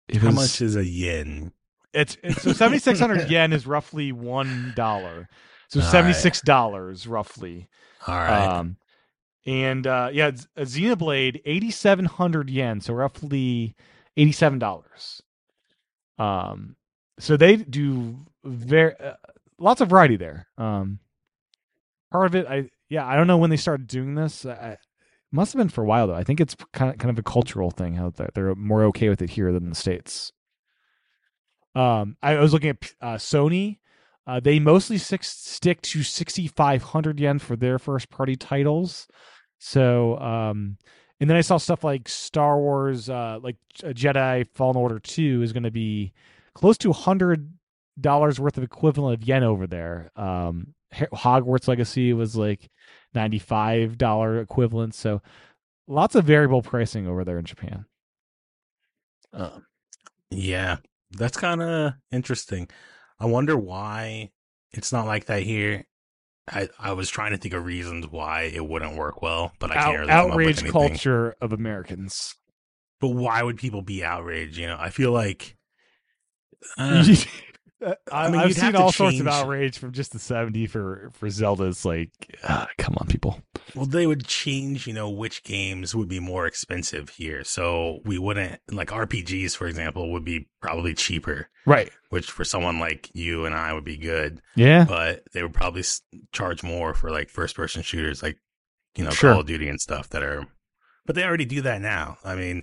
It 0.07 0.17
How 0.17 0.27
was, 0.27 0.35
much 0.35 0.61
is 0.61 0.75
a 0.75 0.85
yen? 0.85 1.51
it's, 1.93 2.17
it's 2.23 2.41
so 2.41 2.51
7600 2.53 3.29
yen 3.29 3.53
is 3.53 3.65
roughly 3.65 4.11
one 4.11 4.73
dollar. 4.75 5.29
So 5.69 5.79
76 5.81 6.41
dollars 6.41 7.07
roughly. 7.07 7.69
All 8.07 8.15
right. 8.15 8.59
um 8.59 8.77
and 9.45 9.85
uh 9.85 10.09
yeah 10.11 10.27
a 10.55 10.61
xenoblade 10.61 11.41
8700 11.45 12.49
yen 12.49 12.81
so 12.81 12.93
roughly 12.93 13.75
87 14.17 14.59
dollars. 14.59 15.21
Um 16.17 16.75
so 17.19 17.37
they 17.37 17.55
do 17.57 18.17
very 18.43 18.93
uh, 18.99 19.13
lots 19.59 19.81
of 19.81 19.89
variety 19.89 20.15
there. 20.17 20.47
Um 20.57 20.99
part 22.11 22.27
of 22.27 22.35
it 22.35 22.45
i 22.47 22.69
yeah 22.87 23.05
i 23.05 23.15
don't 23.15 23.27
know 23.27 23.37
when 23.37 23.49
they 23.49 23.57
started 23.57 23.87
doing 23.87 24.15
this. 24.15 24.45
I, 24.45 24.77
must 25.31 25.51
have 25.51 25.57
been 25.57 25.69
for 25.69 25.81
a 25.81 25.85
while 25.85 26.07
though. 26.07 26.15
I 26.15 26.23
think 26.23 26.39
it's 26.39 26.55
kind 26.71 26.91
of 26.93 26.97
kind 26.97 27.09
of 27.11 27.19
a 27.19 27.23
cultural 27.23 27.69
thing 27.69 27.95
how 27.95 28.09
they're, 28.11 28.29
they're 28.33 28.55
more 28.55 28.85
okay 28.85 29.09
with 29.09 29.21
it 29.21 29.31
here 29.31 29.51
than 29.51 29.69
the 29.69 29.75
states. 29.75 30.31
Um 31.75 32.15
i 32.23 32.35
was 32.35 32.53
looking 32.53 32.69
at 32.69 32.93
uh 33.01 33.15
sony. 33.15 33.79
Uh, 34.27 34.39
they 34.39 34.59
mostly 34.59 34.97
six, 34.97 35.29
stick 35.37 35.81
to 35.83 36.01
6,500 36.01 37.19
yen 37.19 37.37
for 37.37 37.55
their 37.55 37.77
first 37.77 38.09
party 38.09 38.35
titles. 38.35 39.07
So, 39.59 40.17
um, 40.19 40.77
and 41.19 41.29
then 41.29 41.37
I 41.37 41.41
saw 41.41 41.57
stuff 41.57 41.83
like 41.83 42.09
Star 42.09 42.59
Wars, 42.59 43.09
uh, 43.09 43.39
like 43.41 43.55
Jedi 43.77 44.47
Fallen 44.53 44.75
Order 44.75 44.99
2 44.99 45.41
is 45.41 45.53
going 45.53 45.63
to 45.63 45.71
be 45.71 46.13
close 46.53 46.77
to 46.79 46.89
$100 46.89 48.39
worth 48.39 48.57
of 48.57 48.63
equivalent 48.63 49.21
of 49.21 49.27
yen 49.27 49.43
over 49.43 49.65
there. 49.67 50.11
Um, 50.15 50.73
Hogwarts 50.93 51.67
Legacy 51.67 52.13
was 52.13 52.35
like 52.35 52.69
$95 53.15 54.41
equivalent. 54.41 54.93
So, 54.93 55.21
lots 55.87 56.15
of 56.15 56.25
variable 56.25 56.61
pricing 56.61 57.07
over 57.07 57.23
there 57.23 57.39
in 57.39 57.45
Japan. 57.45 57.85
Um, 59.33 59.65
Yeah, 60.31 60.77
that's 61.11 61.37
kind 61.37 61.61
of 61.61 61.93
interesting. 62.11 62.69
I 63.19 63.25
wonder 63.25 63.57
why 63.57 64.31
it's 64.71 64.91
not 64.91 65.05
like 65.05 65.25
that 65.25 65.43
here. 65.43 65.85
I, 66.47 66.69
I 66.79 66.91
was 66.93 67.09
trying 67.09 67.31
to 67.31 67.37
think 67.37 67.53
of 67.53 67.65
reasons 67.65 68.07
why 68.07 68.43
it 68.43 68.67
wouldn't 68.67 68.95
work 68.95 69.21
well, 69.21 69.53
but 69.59 69.71
I 69.71 69.75
can't 69.75 69.87
out- 69.87 69.95
really 69.97 70.07
come 70.07 70.19
up 70.19 70.25
with 70.25 70.31
outrage 70.33 70.57
anything. 70.59 70.71
culture 70.71 71.35
of 71.41 71.51
Americans. 71.53 72.35
But 73.01 73.09
why 73.09 73.41
would 73.43 73.57
people 73.57 73.81
be 73.81 74.03
outraged? 74.03 74.57
You 74.57 74.67
know, 74.67 74.77
I 74.79 74.89
feel 74.89 75.11
like 75.11 75.55
uh, 76.77 77.03
I, 77.85 77.95
I 78.11 78.29
mean, 78.29 78.39
have 78.39 78.47
you'd 78.49 78.57
have 78.57 78.63
seen 78.65 78.71
to 78.73 78.79
all 78.79 78.91
sorts 78.91 79.19
of 79.19 79.27
outrage 79.27 79.77
from 79.77 79.91
just 79.91 80.11
the 80.13 80.19
70 80.19 80.67
for 80.67 81.09
for 81.13 81.29
Zelda. 81.29 81.65
It's 81.65 81.83
like, 81.85 82.09
ah, 82.43 82.67
come 82.77 82.95
on, 82.99 83.07
people. 83.07 83.41
well, 83.75 83.85
they 83.85 84.07
would 84.07 84.25
change. 84.25 84.87
You 84.87 84.93
know, 84.93 85.09
which 85.09 85.43
games 85.43 85.93
would 85.93 86.07
be 86.07 86.19
more 86.21 86.45
expensive 86.47 87.09
here, 87.09 87.43
so 87.43 87.99
we 88.05 88.17
wouldn't 88.17 88.59
like 88.71 88.89
RPGs, 88.89 89.55
for 89.57 89.67
example, 89.67 90.11
would 90.13 90.23
be 90.25 90.47
probably 90.61 90.93
cheaper, 90.93 91.49
Right. 91.65 91.91
which 92.09 92.31
for 92.31 92.45
someone 92.45 92.79
like 92.79 93.09
you 93.13 93.45
and 93.45 93.53
I 93.53 93.73
would 93.73 93.83
be 93.85 93.97
good. 93.97 94.41
Yeah. 94.55 94.85
but 94.85 95.23
they 95.33 95.43
would 95.43 95.53
probably 95.53 95.81
s- 95.81 96.01
charge 96.31 96.63
more 96.63 96.93
for 96.93 97.11
like 97.11 97.29
first 97.29 97.55
person 97.55 97.81
shooters 97.81 98.23
like 98.23 98.37
you 98.95 99.03
know 99.03 99.09
Sure. 99.11 99.31
call 99.33 99.41
of 99.41 99.47
duty 99.47 99.67
and 99.67 99.81
stuff 99.81 100.09
that 100.11 100.23
are 100.23 100.47
but 101.05 101.15
they 101.15 101.23
already 101.25 101.43
do 101.45 101.61
that 101.63 101.81
now 101.81 102.17
i 102.23 102.33
mean 102.35 102.59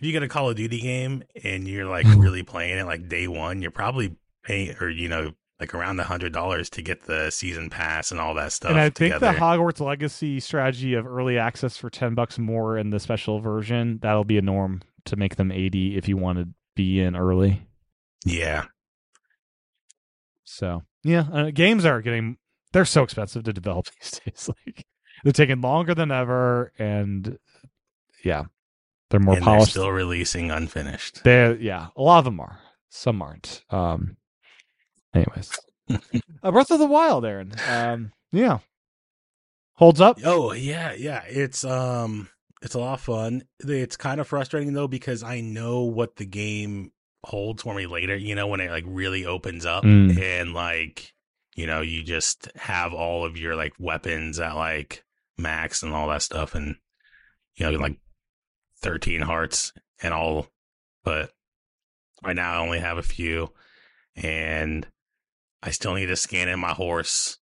if 0.00 0.06
you 0.06 0.10
get 0.10 0.22
a 0.24 0.28
call 0.28 0.50
of 0.50 0.56
duty 0.56 0.80
game 0.80 1.22
and 1.44 1.68
you're 1.68 1.86
like 1.86 2.04
really 2.16 2.42
playing 2.42 2.76
it 2.78 2.84
like 2.86 3.08
day 3.08 3.28
one 3.28 3.62
you're 3.62 3.70
probably 3.70 4.16
paying 4.42 4.74
or 4.80 4.88
you 4.88 5.08
know 5.08 5.32
like 5.58 5.74
around 5.74 6.00
a 6.00 6.04
hundred 6.04 6.32
dollars 6.32 6.70
to 6.70 6.82
get 6.82 7.02
the 7.02 7.30
season 7.30 7.68
pass 7.68 8.10
and 8.10 8.18
all 8.18 8.32
that 8.34 8.50
stuff 8.50 8.70
and 8.70 8.80
I 8.80 8.84
think 8.88 9.14
together. 9.14 9.32
the 9.32 9.38
Hogwarts 9.38 9.80
Legacy 9.80 10.40
strategy 10.40 10.94
of 10.94 11.06
early 11.06 11.38
access 11.38 11.76
for 11.76 11.90
10 11.90 12.14
bucks 12.14 12.38
more 12.38 12.78
in 12.78 12.88
the 12.90 12.98
special 12.98 13.40
version, 13.40 13.98
that'll 14.00 14.24
be 14.24 14.38
a 14.38 14.42
norm 14.42 14.80
to 15.04 15.16
make 15.16 15.36
them 15.36 15.52
80 15.52 15.96
if 15.98 16.08
you 16.08 16.16
want 16.16 16.38
to 16.38 16.48
be 16.74 17.00
in 17.00 17.14
early. 17.14 17.66
yeah 18.24 18.64
So, 20.44 20.82
yeah, 21.04 21.26
uh, 21.32 21.50
games 21.50 21.84
are 21.84 22.00
getting 22.00 22.38
they're 22.72 22.84
so 22.84 23.02
expensive 23.02 23.44
to 23.44 23.52
develop 23.52 23.86
these 24.00 24.20
days. 24.24 24.48
Like 24.48 24.86
they're 25.24 25.32
taking 25.32 25.60
longer 25.60 25.94
than 25.94 26.10
ever 26.10 26.72
and 26.78 27.38
yeah, 28.24 28.44
they're 29.10 29.20
more 29.20 29.34
and 29.36 29.44
they're 29.44 29.60
still 29.66 29.90
releasing 29.90 30.50
unfinished 30.50 31.22
They 31.24 31.56
yeah, 31.60 31.88
a 31.96 32.00
lot 32.02 32.20
of 32.20 32.24
them 32.24 32.40
are. 32.40 32.60
Some 32.88 33.20
aren't. 33.20 33.62
Um 33.68 34.16
anyways. 35.14 35.58
uh, 36.42 36.50
Breath 36.50 36.70
of 36.70 36.78
the 36.78 36.86
Wild, 36.86 37.24
Aaron. 37.24 37.52
Um 37.68 38.12
yeah. 38.32 38.58
Holds 39.74 40.00
up. 40.00 40.18
Oh 40.24 40.52
yeah, 40.52 40.92
yeah. 40.92 41.22
It's 41.26 41.64
um 41.64 42.28
it's 42.62 42.74
a 42.74 42.78
lot 42.80 42.94
of 42.94 43.00
fun. 43.00 43.42
It's 43.60 43.96
kind 43.96 44.20
of 44.20 44.28
frustrating 44.28 44.74
though 44.74 44.88
because 44.88 45.22
I 45.22 45.40
know 45.40 45.82
what 45.82 46.16
the 46.16 46.26
game 46.26 46.92
holds 47.24 47.62
for 47.62 47.74
me 47.74 47.86
later, 47.86 48.16
you 48.16 48.34
know, 48.34 48.46
when 48.46 48.60
it 48.60 48.70
like 48.70 48.84
really 48.86 49.24
opens 49.26 49.64
up 49.66 49.84
Mm. 49.84 50.20
and 50.20 50.52
like 50.52 51.12
you 51.56 51.66
know, 51.66 51.80
you 51.80 52.02
just 52.02 52.48
have 52.56 52.94
all 52.94 53.24
of 53.24 53.36
your 53.36 53.56
like 53.56 53.72
weapons 53.78 54.38
at 54.38 54.54
like 54.54 55.04
max 55.36 55.82
and 55.82 55.92
all 55.92 56.08
that 56.08 56.22
stuff 56.22 56.54
and 56.54 56.76
you 57.56 57.66
know, 57.70 57.76
like 57.78 57.98
13 58.82 59.20
hearts 59.22 59.72
and 60.02 60.14
all 60.14 60.46
but 61.04 61.30
right 62.24 62.36
now 62.36 62.54
I 62.54 62.58
only 62.58 62.78
have 62.78 62.98
a 62.98 63.02
few 63.02 63.52
and 64.16 64.86
I 65.62 65.70
still 65.70 65.94
need 65.94 66.06
to 66.06 66.16
scan 66.16 66.48
in 66.48 66.58
my 66.60 66.72
horse 66.72 67.38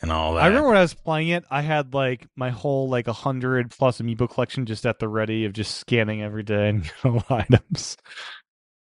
and 0.00 0.12
all 0.12 0.34
that. 0.34 0.42
I 0.42 0.46
remember 0.48 0.68
when 0.68 0.76
I 0.76 0.82
was 0.82 0.94
playing 0.94 1.28
it, 1.28 1.44
I 1.50 1.62
had 1.62 1.94
like 1.94 2.26
my 2.36 2.50
whole 2.50 2.88
like 2.88 3.08
a 3.08 3.12
hundred 3.12 3.70
plus 3.70 4.00
amiibo 4.00 4.28
collection 4.28 4.66
just 4.66 4.84
at 4.84 4.98
the 4.98 5.08
ready 5.08 5.44
of 5.44 5.52
just 5.52 5.76
scanning 5.78 6.22
every 6.22 6.42
day 6.42 6.68
and 6.68 6.90
items. 7.30 7.96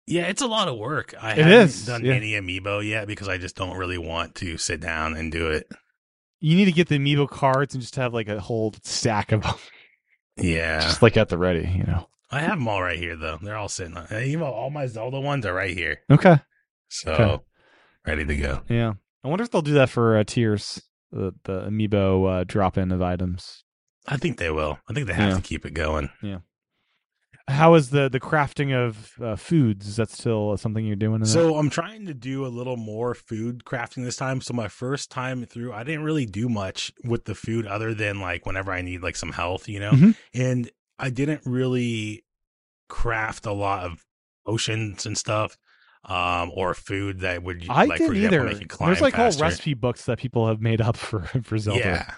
Yeah, 0.06 0.28
it's 0.28 0.42
a 0.42 0.48
lot 0.48 0.70
of 0.70 0.78
work. 0.78 1.14
I 1.22 1.32
It 1.32 1.38
haven't 1.40 1.52
is, 1.52 1.86
done 1.86 2.06
yeah. 2.06 2.14
any 2.14 2.32
amiibo 2.32 2.88
yet 2.88 3.08
because 3.08 3.28
I 3.28 3.38
just 3.38 3.56
don't 3.58 3.76
really 3.78 3.98
want 3.98 4.36
to 4.36 4.58
sit 4.58 4.80
down 4.80 5.16
and 5.18 5.32
do 5.32 5.50
it. 5.52 5.70
You 6.40 6.56
need 6.56 6.66
to 6.66 6.72
get 6.72 6.88
the 6.88 6.98
amiibo 7.00 7.28
cards 7.30 7.74
and 7.74 7.82
just 7.82 7.96
have 7.98 8.14
like 8.14 8.30
a 8.30 8.40
whole 8.40 8.74
stack 8.84 9.32
of 9.34 9.42
them, 9.44 9.56
Yeah, 10.38 10.80
just 10.82 11.02
like 11.02 11.18
at 11.18 11.30
the 11.30 11.38
ready, 11.38 11.68
you 11.68 11.84
know. 11.84 12.08
I 12.30 12.42
have 12.42 12.52
them 12.60 12.68
all 12.68 12.82
right 12.82 12.98
here 13.00 13.16
though. 13.18 13.40
They're 13.42 13.58
all 13.58 13.70
sitting. 13.70 13.98
On, 13.98 14.08
even 14.14 14.44
all 14.44 14.70
my 14.70 14.86
Zelda 14.88 15.20
ones 15.20 15.46
are 15.46 15.54
right 15.54 15.76
here, 15.76 16.00
Okay. 16.12 16.38
so 16.90 17.12
Okay. 17.12 17.44
Ready 18.08 18.26
to 18.26 18.36
go. 18.38 18.62
Yeah. 18.70 18.94
I 19.24 19.28
wonder 19.28 19.44
if 19.44 19.52
they'll 19.52 19.62
do 19.62 19.74
that 19.74 19.90
for 19.90 20.18
uh, 20.18 20.24
Tears, 20.26 20.82
the 21.12 21.34
the 21.44 21.62
amiibo 21.64 22.42
uh, 22.42 22.44
drop 22.46 22.78
in 22.78 22.92
of 22.92 23.02
items. 23.02 23.64
I 24.08 24.16
think 24.18 24.38
they 24.38 24.50
will. 24.50 24.80
I 24.90 24.94
think 24.94 25.08
they 25.08 25.14
have 25.14 25.30
Yeah. 25.30 25.36
to 25.36 25.42
keep 25.42 25.66
it 25.66 25.74
going. 25.74 26.10
Yeah. 26.22 26.40
How 27.50 27.76
is 27.76 27.90
the 27.92 28.10
the 28.10 28.20
crafting 28.20 28.74
of 28.74 29.14
uh, 29.22 29.36
foods? 29.36 29.88
Is 29.88 29.96
that 29.98 30.10
still 30.10 30.56
something 30.58 30.86
you're 30.86 30.96
doing? 30.96 31.20
That? 31.22 31.28
So 31.28 31.58
I'm 31.58 31.70
trying 31.70 32.06
to 32.06 32.14
do 32.14 32.46
a 32.46 32.48
little 32.48 32.78
more 32.78 33.14
food 33.14 33.64
crafting 33.66 34.04
this 34.06 34.16
time. 34.18 34.40
So 34.42 34.54
my 34.54 34.68
first 34.70 35.12
time 35.12 35.46
through, 35.46 35.74
I 35.74 35.84
didn't 35.84 36.04
really 36.04 36.26
do 36.26 36.48
much 36.50 36.92
with 37.04 37.26
the 37.26 37.36
food 37.36 37.66
other 37.68 37.94
than 37.94 38.20
like 38.22 38.46
whenever 38.46 38.72
I 38.72 38.82
need 38.82 39.02
like 39.02 39.16
some 39.18 39.32
health, 39.34 39.68
you 39.70 39.80
know. 39.80 39.92
Mhm. 39.92 40.16
And 40.34 40.70
I 41.00 41.10
didn't 41.10 41.42
really 41.46 42.24
craft 42.90 43.46
a 43.46 43.54
lot 43.54 43.84
of 43.86 44.06
potions 44.46 45.06
and 45.06 45.18
stuff, 45.18 45.58
um, 46.06 46.52
or 46.56 46.74
food 46.74 47.20
that 47.22 47.44
would 47.44 47.64
I 47.70 47.86
like 47.86 48.00
didn't 48.00 48.04
for 48.04 48.14
example 48.14 48.46
either. 48.46 48.46
make 48.46 48.60
you 48.60 48.68
climb 48.68 48.88
There's 48.88 49.02
like 49.02 49.14
faster. 49.14 49.16
whole 49.16 49.34
recipe 49.38 49.74
books 49.74 50.06
that 50.06 50.20
people 50.20 50.48
have 50.48 50.62
made 50.62 50.82
up 50.82 50.98
for 50.98 51.22
for 51.44 51.58
Zelda. 51.58 52.06
Yeah. 52.06 52.16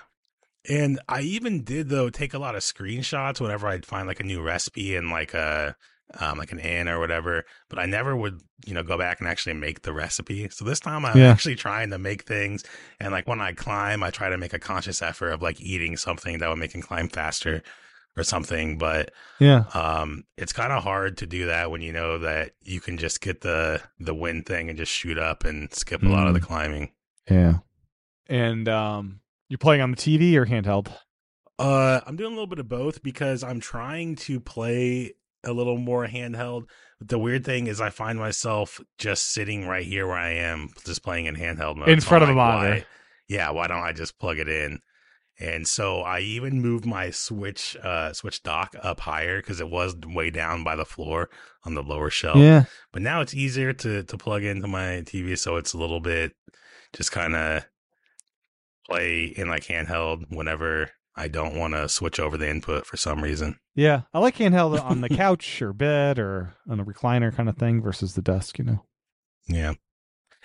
And 0.69 0.99
I 1.09 1.21
even 1.21 1.63
did 1.63 1.89
though 1.89 2.09
take 2.09 2.33
a 2.33 2.39
lot 2.39 2.55
of 2.55 2.61
screenshots 2.63 3.41
whenever 3.41 3.67
I'd 3.67 3.85
find 3.85 4.07
like 4.07 4.19
a 4.19 4.23
new 4.25 4.41
recipe 4.41 4.95
in 4.95 5.09
like 5.09 5.33
a 5.33 5.75
um 6.19 6.37
like 6.37 6.51
an 6.51 6.59
inn 6.59 6.87
or 6.89 6.99
whatever, 6.99 7.45
but 7.69 7.79
I 7.79 7.85
never 7.85 8.15
would, 8.15 8.41
you 8.65 8.73
know, 8.73 8.83
go 8.83 8.97
back 8.97 9.19
and 9.21 9.29
actually 9.29 9.53
make 9.53 9.83
the 9.83 9.93
recipe. 9.93 10.49
So 10.49 10.65
this 10.65 10.79
time 10.79 11.05
I'm 11.05 11.17
Yeah. 11.17 11.31
actually 11.31 11.55
trying 11.55 11.91
to 11.91 11.99
make 11.99 12.23
things 12.23 12.63
and 12.99 13.11
like 13.11 13.27
when 13.27 13.41
I 13.41 13.53
climb, 13.53 14.03
I 14.03 14.11
try 14.11 14.29
to 14.29 14.37
make 14.37 14.53
a 14.53 14.59
conscious 14.59 15.01
effort 15.01 15.29
of 15.31 15.41
like 15.41 15.61
eating 15.61 15.97
something 15.97 16.39
that 16.39 16.49
would 16.49 16.59
make 16.59 16.75
me 16.75 16.81
climb 16.81 17.09
faster 17.09 17.63
or 18.19 18.23
something, 18.23 18.77
but 18.77 19.11
Yeah. 19.39 19.63
um 19.73 20.25
it's 20.37 20.53
kind 20.53 20.73
of 20.73 20.83
hard 20.83 21.17
to 21.17 21.25
do 21.25 21.45
that 21.47 21.71
when 21.71 21.81
you 21.81 21.93
know 21.93 22.19
that 22.19 22.51
you 22.61 22.79
can 22.81 22.97
just 22.97 23.21
get 23.21 23.41
the 23.41 23.81
the 23.99 24.13
wind 24.13 24.45
thing 24.45 24.69
and 24.69 24.77
just 24.77 24.91
shoot 24.91 25.17
up 25.17 25.45
and 25.45 25.73
skip 25.73 26.03
a 26.03 26.07
lot 26.07 26.27
of 26.27 26.33
the 26.33 26.39
Mm. 26.41 26.43
climbing. 26.43 26.91
Yeah. 27.29 27.59
And 28.27 28.67
um 28.69 29.21
you're 29.47 29.57
playing 29.57 29.81
on 29.81 29.91
the 29.91 29.97
TV 29.97 30.35
or 30.35 30.45
handheld? 30.45 30.93
Uh, 31.57 31.99
I'm 32.05 32.15
doing 32.15 32.31
a 32.31 32.35
little 32.35 32.47
bit 32.47 32.59
of 32.59 32.69
both 32.69 33.01
because 33.03 33.43
I'm 33.43 33.59
trying 33.59 34.15
to 34.17 34.39
play 34.39 35.13
a 35.43 35.51
little 35.51 35.77
more 35.77 36.07
handheld. 36.07 36.65
But 36.99 37.09
the 37.09 37.19
weird 37.19 37.43
thing 37.43 37.67
is, 37.67 37.81
I 37.81 37.89
find 37.89 38.17
myself 38.19 38.79
just 38.97 39.31
sitting 39.33 39.67
right 39.67 39.85
here 39.85 40.07
where 40.07 40.17
I 40.17 40.33
am, 40.35 40.69
just 40.85 41.03
playing 41.03 41.25
in 41.25 41.35
handheld 41.35 41.75
mode 41.77 41.89
In 41.89 41.99
front 41.99 42.23
I'm 42.23 42.29
of 42.29 42.35
a 42.35 42.39
like, 42.39 42.53
monitor. 42.55 42.75
why- 42.75 42.85
yeah, 43.27 43.49
why 43.49 43.67
don't 43.67 43.83
I 43.83 43.91
just 43.91 44.17
plug 44.19 44.37
it 44.39 44.47
in? 44.47 44.79
And 45.39 45.67
so 45.67 46.01
I 46.01 46.19
even 46.19 46.61
moved 46.61 46.85
my 46.85 47.11
switch 47.11 47.77
uh 47.81 48.13
switch 48.13 48.43
dock 48.43 48.75
up 48.81 48.99
higher 48.99 49.39
because 49.39 49.61
it 49.61 49.69
was 49.69 49.95
way 50.05 50.29
down 50.29 50.63
by 50.63 50.75
the 50.75 50.85
floor 50.85 51.29
on 51.65 51.75
the 51.75 51.83
lower 51.83 52.09
shelf. 52.09 52.37
Yeah. 52.37 52.65
But 52.91 53.01
now 53.01 53.21
it's 53.21 53.33
easier 53.33 53.73
to 53.73 54.03
to 54.03 54.17
plug 54.17 54.43
into 54.43 54.67
my 54.67 55.03
TV, 55.05 55.37
so 55.37 55.55
it's 55.55 55.73
a 55.73 55.77
little 55.77 56.01
bit 56.01 56.33
just 56.93 57.11
kind 57.11 57.35
of 57.35 57.65
play 58.85 59.25
in 59.25 59.47
like 59.47 59.63
handheld 59.65 60.25
whenever 60.29 60.89
I 61.15 61.27
don't 61.27 61.55
want 61.55 61.73
to 61.73 61.89
switch 61.89 62.19
over 62.19 62.37
the 62.37 62.49
input 62.49 62.85
for 62.85 62.97
some 62.97 63.21
reason. 63.21 63.59
Yeah. 63.75 64.03
I 64.13 64.19
like 64.19 64.37
handheld 64.37 64.81
on 64.83 65.01
the 65.01 65.09
couch 65.09 65.61
or 65.61 65.73
bed 65.73 66.17
or 66.19 66.55
on 66.69 66.79
a 66.79 66.85
recliner 66.85 67.33
kind 67.33 67.49
of 67.49 67.57
thing 67.57 67.81
versus 67.81 68.13
the 68.13 68.21
desk, 68.21 68.57
you 68.57 68.65
know. 68.65 68.85
Yeah. 69.47 69.73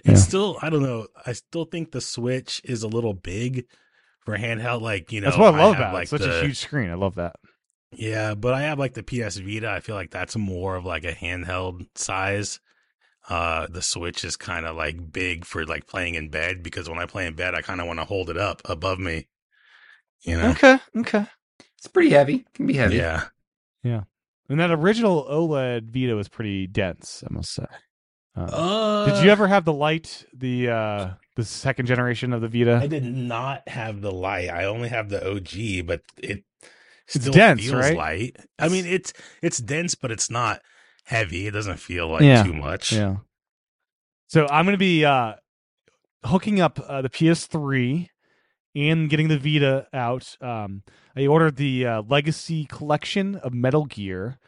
Yeah. 0.04 0.12
It's 0.12 0.22
still 0.22 0.58
I 0.60 0.70
don't 0.70 0.82
know. 0.82 1.06
I 1.24 1.32
still 1.32 1.64
think 1.64 1.92
the 1.92 2.00
Switch 2.00 2.60
is 2.64 2.82
a 2.82 2.88
little 2.88 3.14
big 3.14 3.66
for 4.24 4.36
handheld. 4.36 4.80
Like 4.82 5.12
you 5.12 5.20
know, 5.20 5.26
That's 5.26 5.38
what 5.38 5.54
I 5.54 5.58
love 5.64 5.76
have, 5.76 5.90
about 5.90 6.02
it. 6.02 6.08
Such 6.08 6.20
the- 6.22 6.40
a 6.40 6.44
huge 6.44 6.58
screen. 6.58 6.90
I 6.90 6.94
love 6.94 7.14
that. 7.16 7.36
Yeah, 7.96 8.34
but 8.34 8.54
I 8.54 8.62
have 8.62 8.78
like 8.78 8.94
the 8.94 9.04
PS 9.04 9.36
Vita. 9.38 9.70
I 9.70 9.78
feel 9.80 9.94
like 9.94 10.10
that's 10.10 10.36
more 10.36 10.74
of 10.74 10.84
like 10.84 11.04
a 11.04 11.12
handheld 11.12 11.86
size. 11.94 12.58
Uh, 13.28 13.66
the 13.70 13.80
Switch 13.82 14.24
is 14.24 14.36
kind 14.36 14.66
of 14.66 14.76
like 14.76 15.12
big 15.12 15.44
for 15.44 15.64
like 15.64 15.86
playing 15.86 16.14
in 16.16 16.28
bed 16.28 16.62
because 16.62 16.90
when 16.90 16.98
I 16.98 17.06
play 17.06 17.26
in 17.26 17.34
bed, 17.34 17.54
I 17.54 17.62
kind 17.62 17.80
of 17.80 17.86
want 17.86 18.00
to 18.00 18.04
hold 18.04 18.30
it 18.30 18.36
up 18.36 18.60
above 18.64 18.98
me. 18.98 19.28
You 20.22 20.36
know? 20.38 20.50
Okay. 20.50 20.78
Okay. 20.96 21.24
It's 21.78 21.86
pretty 21.86 22.10
heavy. 22.10 22.44
Can 22.54 22.66
be 22.66 22.74
heavy. 22.74 22.96
Yeah. 22.96 23.24
Yeah. 23.82 24.02
And 24.48 24.58
that 24.60 24.70
original 24.72 25.24
OLED 25.30 25.90
Vita 25.90 26.14
was 26.16 26.28
pretty 26.28 26.66
dense, 26.66 27.22
I 27.28 27.32
must 27.32 27.54
say. 27.54 27.66
Uh, 28.36 28.40
Uh, 28.42 29.06
did 29.14 29.24
you 29.24 29.30
ever 29.30 29.46
have 29.46 29.64
the 29.64 29.72
light, 29.72 30.26
the 30.34 30.68
uh 30.70 31.10
the 31.36 31.44
second 31.44 31.86
generation 31.86 32.32
of 32.32 32.40
the 32.40 32.48
Vita? 32.48 32.76
I 32.82 32.86
did 32.86 33.04
not 33.04 33.68
have 33.68 34.00
the 34.00 34.12
light. 34.12 34.50
I 34.50 34.64
only 34.64 34.88
have 34.88 35.08
the 35.08 35.20
OG, 35.28 35.86
but 35.86 36.02
it 36.18 36.44
It's 37.08 37.28
dense, 37.28 37.60
feels 37.62 37.74
right? 37.74 37.96
light. 37.96 38.36
I 38.58 38.68
mean, 38.68 38.86
it's 38.86 39.12
it's 39.42 39.58
dense, 39.58 39.94
but 39.94 40.10
it's 40.10 40.30
not 40.30 40.62
heavy. 41.04 41.46
It 41.46 41.50
doesn't 41.52 41.78
feel 41.78 42.08
like 42.08 42.22
Yeah. 42.22 42.42
too 42.42 42.54
much. 42.54 42.92
Yeah. 42.92 43.16
So 44.28 44.46
I'm 44.50 44.64
going 44.64 44.74
to 44.74 44.78
be 44.78 45.04
uh, 45.04 45.34
hooking 46.24 46.60
up 46.60 46.80
uh, 46.88 47.02
the 47.02 47.10
PS3 47.10 48.08
and 48.74 49.08
getting 49.10 49.28
the 49.28 49.38
Vita 49.38 49.86
out. 49.92 50.36
Um, 50.40 50.82
I 51.16 51.26
ordered 51.26 51.56
the 51.56 51.86
uh, 51.86 52.02
Legacy 52.08 52.64
Collection 52.64 53.36
of 53.36 53.52
Metal 53.52 53.84
Gear, 53.84 54.38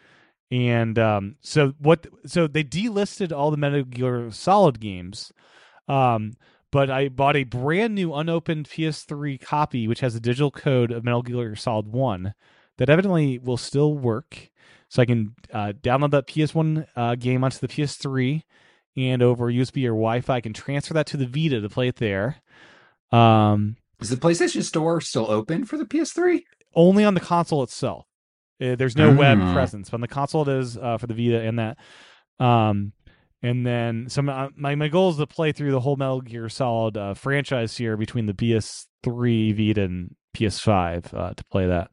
and 0.51 0.99
um, 0.99 1.37
so 1.41 1.75
what? 1.79 2.07
So 2.25 2.47
they 2.49 2.65
delisted 2.65 3.33
all 3.33 3.51
the 3.51 3.57
Metal 3.57 3.85
Gear 3.85 4.31
Solid 4.33 4.81
games, 4.81 5.31
um, 5.89 6.33
but 6.77 6.90
I 6.90 7.09
bought 7.09 7.36
a 7.36 7.44
brand 7.44 7.94
new 7.94 8.12
unopened 8.12 8.69
PS3 8.69 9.40
copy, 9.40 9.89
which 9.89 10.01
has 10.01 10.15
a 10.15 10.20
digital 10.20 10.51
code 10.51 10.93
of 10.93 11.05
Metal 11.05 11.23
Gear 11.23 11.57
Solid 11.57 11.89
One 11.89 12.35
that 12.77 12.90
evidently 12.90 13.39
will 13.39 13.57
still 13.57 13.94
work. 13.97 14.51
So 14.90 15.01
I 15.01 15.07
can 15.07 15.35
uh, 15.51 15.73
download 15.81 16.11
that 16.11 16.27
PS1 16.27 16.86
uh, 16.94 17.15
game 17.15 17.43
onto 17.44 17.57
the 17.61 17.69
PS3 17.69 18.43
and 18.94 19.23
over 19.23 19.51
USB 19.51 19.85
or 19.85 19.93
Wi-Fi, 19.93 20.35
I 20.35 20.40
can 20.43 20.53
transfer 20.53 20.93
that 20.93 21.07
to 21.07 21.16
the 21.16 21.24
Vita 21.27 21.62
to 21.62 21.69
play 21.70 21.89
it 21.89 21.97
there. 21.97 22.43
Um, 23.11 23.77
Is 24.01 24.11
the 24.11 24.16
PlayStation 24.16 24.62
Store 24.62 25.01
still 25.01 25.31
open 25.31 25.65
for 25.65 25.78
the 25.78 25.86
PS3? 25.86 26.43
only 26.74 27.05
on 27.07 27.15
the 27.15 27.20
console 27.20 27.62
itself. 27.62 28.05
Uh, 28.61 28.74
there's 28.77 28.98
no 28.98 29.15
web 29.15 29.39
Ah. 29.40 29.55
presence, 29.55 29.89
but 29.89 29.94
on 29.94 30.01
the 30.03 30.09
console 30.09 30.43
it 30.43 30.48
is 30.48 30.77
uh, 30.77 30.98
for 30.98 31.07
the 31.07 31.15
Vita 31.15 31.40
and 31.40 31.59
that. 31.59 31.78
Um, 32.39 32.93
and 33.47 33.64
then 33.64 34.09
some 34.09 34.28
uh, 34.28 34.48
my 34.56 34.74
my 34.74 34.89
goal 34.89 35.10
is 35.10 35.18
to 35.18 35.27
play 35.27 35.52
through 35.52 35.70
the 35.70 35.81
whole 35.81 35.94
Metal 35.94 36.20
Gear 36.20 36.48
Solid 36.48 36.97
uh, 36.97 37.14
franchise 37.14 37.77
here 37.77 37.97
between 37.97 38.27
the 38.27 38.35
PS3, 38.35 39.56
Vita, 39.56 39.82
and 39.82 40.16
PS5 40.36 41.14
uh, 41.14 41.32
to 41.32 41.44
play 41.44 41.66
that. 41.66 41.90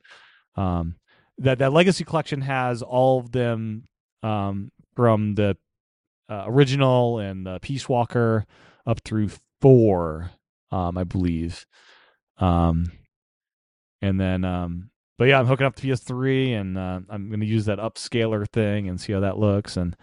Um, 0.55 0.95
that 1.37 1.59
that 1.59 1.71
Legacy 1.71 2.03
Collection 2.03 2.41
has 2.41 2.81
all 2.81 3.19
of 3.19 3.31
them 3.31 3.83
um, 4.23 4.71
from 4.95 5.35
the 5.35 5.55
uh, 6.27 6.45
original 6.47 7.19
and 7.19 7.47
Peace 7.61 7.87
Walker 7.87 8.45
up 8.87 9.01
through 9.01 9.29
four, 9.61 10.31
um, 10.71 10.97
I 10.97 11.03
believe. 11.03 11.67
Um, 12.39 12.91
and 14.01 14.19
then, 14.19 14.43
um, 14.43 14.89
but 15.19 15.25
yeah, 15.25 15.39
I'm 15.39 15.45
hooking 15.45 15.67
up 15.67 15.75
the 15.75 15.87
PS3 15.87 16.59
and 16.59 16.77
uh, 16.77 16.99
I'm 17.09 17.29
going 17.29 17.41
to 17.41 17.45
use 17.45 17.65
that 17.65 17.77
upscaler 17.77 18.47
thing 18.49 18.89
and 18.89 18.99
see 18.99 19.13
how 19.13 19.19
that 19.19 19.37
looks. 19.37 19.77
And 19.77 19.95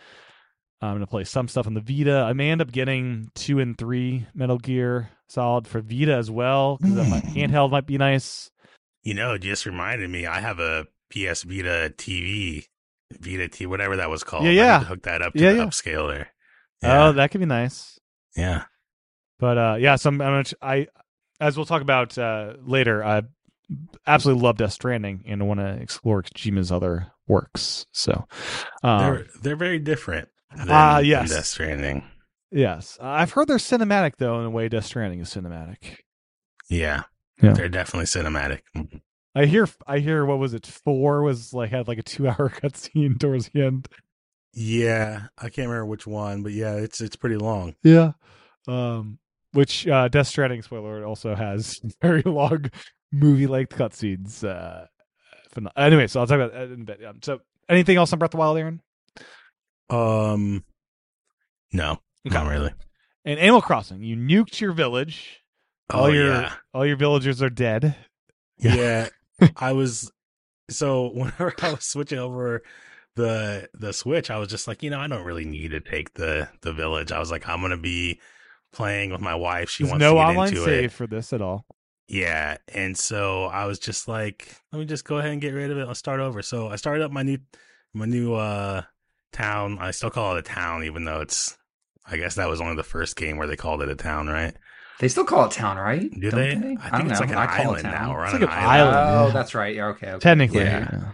I'm 0.82 0.92
going 0.92 1.00
to 1.00 1.06
play 1.06 1.24
some 1.24 1.46
stuff 1.48 1.66
on 1.66 1.74
the 1.74 1.80
Vita. 1.80 2.24
I 2.26 2.32
may 2.32 2.50
end 2.50 2.62
up 2.62 2.72
getting 2.72 3.30
two 3.34 3.58
and 3.58 3.76
three 3.76 4.26
Metal 4.34 4.58
Gear 4.58 5.10
Solid 5.28 5.66
for 5.68 5.80
Vita 5.80 6.14
as 6.14 6.30
well 6.30 6.78
because 6.80 7.08
my 7.10 7.20
handheld 7.20 7.70
might 7.70 7.86
be 7.86 7.98
nice. 7.98 8.50
You 9.02 9.14
know, 9.14 9.34
it 9.34 9.40
just 9.40 9.66
reminded 9.66 10.08
me. 10.10 10.26
I 10.26 10.40
have 10.40 10.58
a 10.58 10.86
PS 11.10 11.42
Vita 11.42 11.92
TV, 11.96 12.64
Vita 13.18 13.48
T, 13.48 13.66
whatever 13.66 13.96
that 13.96 14.10
was 14.10 14.24
called. 14.24 14.44
Yeah, 14.44 14.50
yeah. 14.50 14.80
hook 14.84 15.02
that 15.02 15.22
up 15.22 15.32
to 15.34 15.38
Yeah, 15.42 15.52
the 15.52 15.58
yeah. 15.58 15.64
upscaler. 15.66 16.26
Oh, 16.82 16.88
Yeah, 16.88 17.12
that 17.12 17.30
could 17.30 17.40
be 17.40 17.46
nice. 17.46 17.98
yeah. 18.36 18.64
But 19.38 19.58
uh, 19.58 19.76
yeah, 19.78 19.96
so 19.96 20.08
I'm, 20.10 20.18
gonna- 20.18 20.44
I 20.60 20.88
as 21.40 21.56
we'll 21.56 21.64
talk 21.66 21.80
about 21.82 22.16
uh, 22.18 22.54
later. 22.62 23.02
I 23.04 23.22
absolutely 24.06 24.42
love 24.42 24.58
Death 24.58 24.72
Stranding 24.72 25.24
and 25.26 25.46
want 25.48 25.60
to 25.60 25.66
explore 25.80 26.22
Kojima's 26.22 26.70
other 26.70 27.06
works. 27.26 27.86
So, 27.92 28.26
um, 28.82 29.00
they're 29.00 29.26
they're 29.42 29.56
very 29.56 29.78
different. 29.78 30.28
Ah, 30.68 30.96
than 30.96 31.04
yes. 31.06 31.30
Death 31.30 31.46
Stranding. 31.46 32.02
yes, 32.50 32.98
I've 33.00 33.32
heard 33.32 33.48
they're 33.48 33.56
cinematic 33.58 34.14
though 34.18 34.40
in 34.40 34.46
a 34.46 34.50
way 34.50 34.68
Death 34.68 34.86
Stranding 34.86 35.20
is 35.20 35.28
cinematic. 35.32 35.98
Yeah, 36.68 37.02
Yeah. 37.42 37.52
they're 37.52 37.68
definitely 37.68 38.06
cinematic. 38.06 38.60
I 39.34 39.44
hear 39.46 39.68
I 39.86 39.98
hear 40.00 40.24
what 40.26 40.38
was 40.38 40.54
it 40.54 40.66
four 40.66 41.22
was 41.22 41.52
like 41.52 41.70
had 41.70 41.86
like 41.88 41.98
a 41.98 42.02
two 42.02 42.28
hour 42.28 42.48
cutscene 42.62 43.18
towards 43.18 43.48
the 43.50 43.62
end. 43.62 43.88
Yeah, 44.52 45.28
I 45.38 45.44
can't 45.50 45.68
remember 45.68 45.86
which 45.86 46.06
one, 46.06 46.42
but 46.42 46.52
yeah, 46.52 46.74
it's 46.74 47.00
it's 47.00 47.16
pretty 47.16 47.36
long. 47.36 47.74
Yeah. 47.84 48.12
Um 48.66 49.18
which 49.52 49.86
uh 49.86 50.08
Death 50.08 50.26
Stranding 50.28 50.62
spoiler 50.62 51.04
also 51.04 51.34
has 51.36 51.80
very 52.02 52.22
long 52.22 52.66
movie 53.12 53.46
length 53.46 53.76
cutscenes. 53.76 54.42
Uh 54.44 54.86
phen- 55.54 55.70
anyway, 55.76 56.08
so 56.08 56.20
I'll 56.20 56.26
talk 56.26 56.36
about 56.36 56.52
that 56.52 56.70
in 56.72 56.80
a 56.82 56.84
bit. 56.84 57.04
Um, 57.04 57.18
so 57.22 57.40
anything 57.68 57.96
else 57.96 58.12
on 58.12 58.18
Breath 58.18 58.28
of 58.30 58.32
the 58.32 58.36
Wild, 58.38 58.58
Aaron? 58.58 58.80
Um, 59.90 60.64
no, 61.72 61.98
not 62.24 62.46
really. 62.48 62.72
And 63.24 63.38
Animal 63.38 63.60
Crossing, 63.62 64.02
you 64.02 64.16
nuked 64.16 64.60
your 64.60 64.72
village. 64.72 65.40
All 65.92 66.04
Oh 66.04 66.08
your 66.08 66.28
yeah, 66.28 66.52
all 66.72 66.86
your 66.86 66.96
villagers 66.96 67.42
are 67.42 67.50
dead. 67.50 67.96
yeah. 68.58 69.08
I 69.56 69.72
was 69.72 70.10
so 70.70 71.10
whenever 71.12 71.54
I 71.62 71.72
was 71.72 71.84
switching 71.84 72.18
over 72.18 72.62
the 73.16 73.68
the 73.74 73.92
switch, 73.92 74.30
I 74.30 74.38
was 74.38 74.48
just 74.48 74.68
like, 74.68 74.82
you 74.82 74.90
know, 74.90 75.00
I 75.00 75.08
don't 75.08 75.24
really 75.24 75.44
need 75.44 75.72
to 75.72 75.80
take 75.80 76.14
the 76.14 76.48
the 76.62 76.72
village. 76.72 77.12
I 77.12 77.18
was 77.18 77.30
like, 77.30 77.48
I'm 77.48 77.60
gonna 77.60 77.76
be 77.76 78.20
playing 78.72 79.10
with 79.10 79.20
my 79.20 79.34
wife. 79.34 79.68
She 79.70 79.82
There's 79.82 79.90
wants 79.92 80.00
no 80.00 80.14
to 80.14 80.22
get 80.22 80.22
online 80.28 80.48
into 80.48 80.64
save 80.64 80.92
it. 80.92 80.92
for 80.92 81.06
this 81.06 81.32
at 81.32 81.42
all. 81.42 81.66
Yeah, 82.08 82.56
and 82.68 82.96
so 82.96 83.44
I 83.44 83.66
was 83.66 83.78
just 83.78 84.08
like, 84.08 84.56
let 84.72 84.78
me 84.80 84.84
just 84.84 85.04
go 85.04 85.18
ahead 85.18 85.30
and 85.30 85.40
get 85.40 85.54
rid 85.54 85.70
of 85.70 85.78
it. 85.78 85.86
Let's 85.86 85.98
start 85.98 86.20
over. 86.20 86.42
So 86.42 86.68
I 86.68 86.76
started 86.76 87.04
up 87.04 87.12
my 87.12 87.22
new 87.22 87.38
my 87.94 88.06
new 88.06 88.34
uh 88.34 88.82
town. 89.32 89.78
I 89.80 89.90
still 89.92 90.10
call 90.10 90.36
it 90.36 90.40
a 90.40 90.42
town, 90.42 90.84
even 90.84 91.04
though 91.04 91.20
it's. 91.20 91.56
I 92.06 92.16
guess 92.16 92.34
that 92.36 92.48
was 92.48 92.60
only 92.60 92.74
the 92.76 92.82
first 92.82 93.14
game 93.16 93.36
where 93.36 93.46
they 93.46 93.56
called 93.56 93.82
it 93.82 93.88
a 93.88 93.94
town, 93.94 94.26
right? 94.26 94.54
They 94.98 95.08
still 95.08 95.24
call 95.24 95.44
it 95.46 95.52
town, 95.52 95.76
right? 95.76 96.10
Do 96.10 96.30
Don't 96.30 96.40
they? 96.40 96.50
I 96.50 96.54
don't 96.54 97.00
think 97.00 97.10
it's 97.10 97.20
know. 97.20 97.26
like 97.26 97.30
an 97.30 97.38
I 97.38 97.46
call 97.46 97.74
it 97.74 97.84
island 97.84 97.84
now. 97.84 98.12
We're 98.14 98.24
It's 98.24 98.32
like 98.32 98.42
an 98.42 98.48
an 98.48 98.54
island. 98.54 98.96
island. 98.96 99.18
Oh, 99.20 99.26
yeah. 99.28 99.32
that's 99.32 99.54
right. 99.54 99.74
Yeah, 99.76 99.86
okay. 99.88 100.08
okay. 100.10 100.18
Technically. 100.18 100.60
Yeah. 100.64 100.88
yeah. 100.92 101.12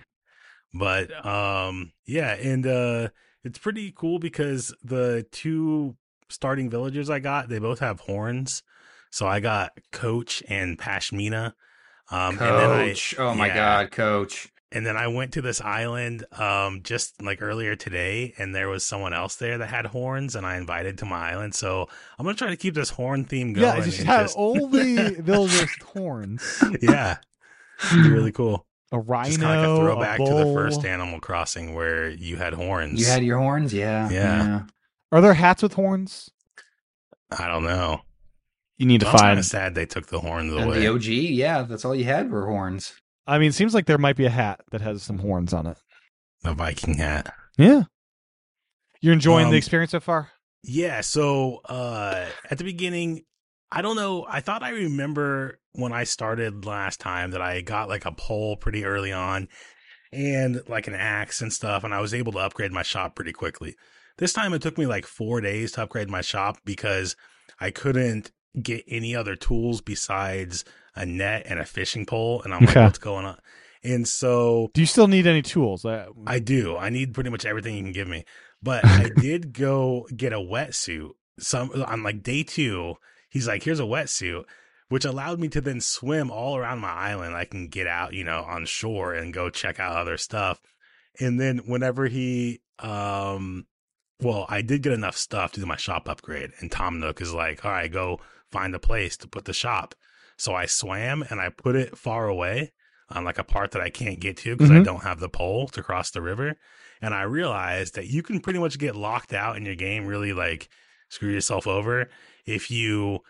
but 0.74 1.24
um 1.26 1.92
yeah 2.06 2.34
and 2.34 2.66
uh 2.66 3.08
it's 3.44 3.58
pretty 3.58 3.92
cool 3.96 4.18
because 4.18 4.74
the 4.82 5.24
two 5.32 5.96
starting 6.28 6.68
villagers 6.68 7.08
i 7.08 7.18
got 7.18 7.48
they 7.48 7.58
both 7.60 7.78
have 7.78 8.00
horns 8.00 8.62
so 9.10 9.26
i 9.26 9.38
got 9.40 9.70
coach 9.92 10.42
and 10.48 10.76
pashmina 10.78 11.52
um 12.10 12.30
and 12.30 12.40
then 12.40 12.70
i 12.70 12.88
Coach. 12.88 13.14
oh 13.18 13.34
my 13.34 13.46
yeah. 13.46 13.54
God, 13.54 13.90
Coach. 13.92 14.48
And 14.72 14.84
then 14.84 14.96
i 14.96 15.06
went 15.06 15.32
to 15.32 15.40
this 15.40 15.60
island 15.60 16.24
um 16.32 16.82
just 16.82 17.22
like 17.22 17.40
earlier 17.40 17.76
today 17.76 18.34
and 18.38 18.54
there 18.54 18.68
was 18.68 18.84
someone 18.84 19.12
else 19.12 19.36
there 19.36 19.58
that 19.58 19.68
had 19.68 19.86
horns 19.86 20.34
and 20.34 20.44
i 20.46 20.56
invited 20.56 20.98
to 20.98 21.04
my 21.04 21.30
island 21.32 21.54
so 21.54 21.88
i'm 22.18 22.24
gonna 22.26 22.36
try 22.36 22.48
to 22.48 22.56
keep 22.56 22.74
this 22.74 22.90
horn 22.90 23.24
theme 23.24 23.52
going 23.52 23.78
Yeah, 23.78 23.84
just 23.84 24.02
have 24.02 24.24
just- 24.26 24.36
all 24.36 24.66
the 24.68 25.16
villagers 25.20 25.70
horns. 25.84 26.62
yeah 26.82 27.18
It'd 27.92 28.02
be 28.04 28.10
really 28.10 28.32
cool 28.32 28.66
A 28.92 28.98
rhino, 28.98 29.28
just 29.28 29.40
kind 29.40 29.60
of 29.64 29.70
like 29.70 29.78
a 29.78 29.84
throwback 29.84 30.20
a 30.20 30.24
to 30.24 30.34
the 30.34 30.42
bull. 30.44 30.54
first 30.54 30.84
animal 30.84 31.20
crossing 31.20 31.74
where 31.74 32.08
you 32.08 32.36
had 32.36 32.52
horns 32.54 32.98
You 32.98 33.06
had 33.06 33.22
your 33.24 33.38
horns? 33.38 33.72
Yeah. 33.72 34.08
Yeah. 34.10 34.62
Are 35.12 35.20
there 35.20 35.34
hats 35.34 35.62
with 35.62 35.74
horns? 35.74 36.30
i 37.38 37.46
don't 37.46 37.64
know 37.64 38.00
You 38.78 38.86
need 38.86 39.00
to 39.00 39.06
I'm 39.06 39.12
kind 39.12 39.20
find. 39.22 39.38
of 39.38 39.44
sad 39.44 39.74
they 39.74 39.86
took 39.86 40.06
the 40.08 40.20
horns 40.20 40.52
away. 40.52 40.80
the 40.80 40.88
OG, 40.88 41.04
yeah, 41.04 41.62
that's 41.62 41.84
all 41.84 41.94
you 41.94 42.04
had 42.04 42.30
were 42.30 42.46
horns. 42.46 42.92
I 43.26 43.38
mean, 43.38 43.48
it 43.48 43.54
seems 43.54 43.74
like 43.74 43.86
there 43.86 43.98
might 43.98 44.16
be 44.16 44.26
a 44.26 44.30
hat 44.30 44.60
that 44.70 44.80
has 44.80 45.02
some 45.02 45.18
horns 45.18 45.52
on 45.52 45.66
it. 45.66 45.78
A 46.44 46.54
Viking 46.54 46.94
hat. 46.94 47.34
Yeah. 47.58 47.84
You're 49.00 49.12
enjoying 49.14 49.46
Um, 49.46 49.50
the 49.52 49.58
experience 49.58 49.90
so 49.92 50.00
far? 50.00 50.30
Yeah, 50.62 51.00
so 51.00 51.60
uh 51.68 52.26
at 52.50 52.58
the 52.58 52.64
beginning, 52.64 53.22
I 53.70 53.82
don't 53.82 53.96
know, 53.96 54.26
I 54.28 54.40
thought 54.40 54.62
I 54.62 54.70
remember 54.70 55.60
when 55.72 55.92
I 55.92 56.04
started 56.04 56.64
last 56.64 57.00
time 57.00 57.30
that 57.32 57.42
I 57.42 57.60
got 57.60 57.88
like 57.88 58.04
a 58.04 58.12
pole 58.12 58.56
pretty 58.56 58.84
early 58.84 59.12
on 59.12 59.48
and 60.12 60.62
like 60.68 60.86
an 60.86 60.94
axe 60.94 61.40
and 61.40 61.52
stuff 61.52 61.84
and 61.84 61.92
I 61.94 62.00
was 62.00 62.14
able 62.14 62.32
to 62.32 62.38
upgrade 62.38 62.72
my 62.72 62.82
shop 62.82 63.14
pretty 63.16 63.32
quickly. 63.32 63.76
This 64.18 64.32
time 64.32 64.54
it 64.54 64.62
took 64.62 64.78
me 64.78 64.86
like 64.86 65.04
4 65.06 65.40
days 65.40 65.72
to 65.72 65.82
upgrade 65.82 66.08
my 66.08 66.20
shop 66.22 66.58
because 66.64 67.16
I 67.60 67.70
couldn't 67.70 68.32
get 68.60 68.84
any 68.88 69.14
other 69.14 69.36
tools 69.36 69.82
besides 69.82 70.64
a 70.96 71.06
net 71.06 71.44
and 71.46 71.60
a 71.60 71.64
fishing 71.64 72.06
pole 72.06 72.42
and 72.42 72.52
I'm 72.52 72.64
like 72.64 72.74
what's 72.74 72.98
going 72.98 73.26
on? 73.26 73.38
And 73.84 74.08
so 74.08 74.70
Do 74.74 74.80
you 74.80 74.86
still 74.86 75.06
need 75.06 75.26
any 75.26 75.42
tools? 75.42 75.84
Uh, 75.84 76.06
I 76.26 76.40
do. 76.40 76.76
I 76.76 76.90
need 76.90 77.14
pretty 77.14 77.30
much 77.30 77.44
everything 77.44 77.76
you 77.76 77.82
can 77.82 77.92
give 77.92 78.08
me. 78.08 78.24
But 78.62 78.84
I 78.84 79.10
did 79.16 79.52
go 79.52 80.08
get 80.14 80.32
a 80.32 80.38
wetsuit. 80.38 81.10
Some 81.38 81.70
on 81.86 82.02
like 82.02 82.22
day 82.22 82.42
two, 82.42 82.94
he's 83.28 83.46
like, 83.46 83.62
"Here's 83.62 83.78
a 83.78 83.84
wetsuit," 83.84 84.44
which 84.88 85.04
allowed 85.04 85.38
me 85.38 85.48
to 85.48 85.60
then 85.60 85.80
swim 85.80 86.30
all 86.30 86.56
around 86.56 86.80
my 86.80 86.90
island. 86.90 87.36
I 87.36 87.44
can 87.44 87.68
get 87.68 87.86
out, 87.86 88.14
you 88.14 88.24
know, 88.24 88.42
on 88.42 88.64
shore 88.64 89.14
and 89.14 89.34
go 89.34 89.50
check 89.50 89.78
out 89.78 89.96
other 89.96 90.16
stuff. 90.16 90.60
And 91.20 91.38
then 91.38 91.58
whenever 91.58 92.06
he, 92.06 92.60
um, 92.78 93.66
well, 94.20 94.46
I 94.48 94.62
did 94.62 94.82
get 94.82 94.92
enough 94.92 95.16
stuff 95.16 95.52
to 95.52 95.60
do 95.60 95.66
my 95.66 95.76
shop 95.76 96.08
upgrade. 96.08 96.52
And 96.58 96.72
Tom 96.72 96.98
Nook 96.98 97.20
is 97.20 97.34
like, 97.34 97.64
"All 97.64 97.70
right, 97.70 97.92
go 97.92 98.20
find 98.50 98.74
a 98.74 98.78
place 98.78 99.16
to 99.18 99.28
put 99.28 99.44
the 99.44 99.52
shop." 99.52 99.94
So 100.38 100.54
I 100.54 100.66
swam 100.66 101.22
and 101.30 101.40
I 101.40 101.48
put 101.48 101.76
it 101.76 101.96
far 101.96 102.28
away 102.28 102.72
on 103.10 103.24
like 103.24 103.38
a 103.38 103.44
part 103.44 103.70
that 103.72 103.82
I 103.82 103.88
can't 103.90 104.20
get 104.20 104.36
to 104.38 104.56
because 104.56 104.70
I 104.70 104.76
Mhm. 104.78 104.84
don't 104.84 105.02
have 105.02 105.20
the 105.20 105.28
pole 105.28 105.68
to 105.68 105.82
cross 105.82 106.10
the 106.10 106.20
river. 106.22 106.56
And 107.00 107.14
I 107.14 107.22
realized 107.22 107.94
that 107.94 108.06
you 108.08 108.22
can 108.22 108.40
pretty 108.40 108.58
much 108.58 108.78
get 108.78 108.96
locked 108.96 109.32
out 109.32 109.56
in 109.56 109.64
your 109.64 109.76
game, 109.76 110.06
really 110.06 110.32
like 110.32 110.68
screw 111.08 111.30
yourself 111.30 111.66
over 111.66 112.10
if 112.46 112.70
you 112.70 113.20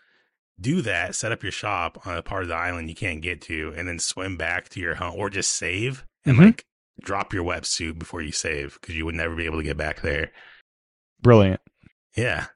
do 0.58 0.80
that, 0.82 1.14
set 1.14 1.32
up 1.32 1.42
your 1.42 1.52
shop 1.52 2.06
on 2.06 2.16
a 2.16 2.22
part 2.22 2.42
of 2.42 2.48
the 2.48 2.54
island 2.54 2.88
you 2.88 2.94
can't 2.94 3.20
get 3.20 3.42
to, 3.42 3.74
and 3.76 3.86
then 3.86 3.98
swim 3.98 4.36
back 4.38 4.70
to 4.70 4.80
your 4.80 4.94
home 4.94 5.14
or 5.16 5.28
just 5.28 5.50
save 5.50 6.04
and 6.24 6.38
Mhm. 6.38 6.44
like 6.46 6.64
drop 7.02 7.34
your 7.34 7.44
wetsuit 7.44 7.98
before 7.98 8.22
you 8.22 8.32
save 8.32 8.78
because 8.80 8.94
you 8.96 9.04
would 9.04 9.14
never 9.14 9.36
be 9.36 9.44
able 9.44 9.58
to 9.58 9.64
get 9.64 9.76
back 9.76 10.00
there. 10.00 10.32
brilliant. 11.20 11.60
Yeah. 12.14 12.46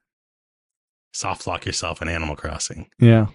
Soft 1.13 1.45
lock 1.45 1.65
yourself 1.65 2.01
in 2.01 2.07
Animal 2.07 2.35
Crossing. 2.35 2.89
Yeah. 2.99 3.27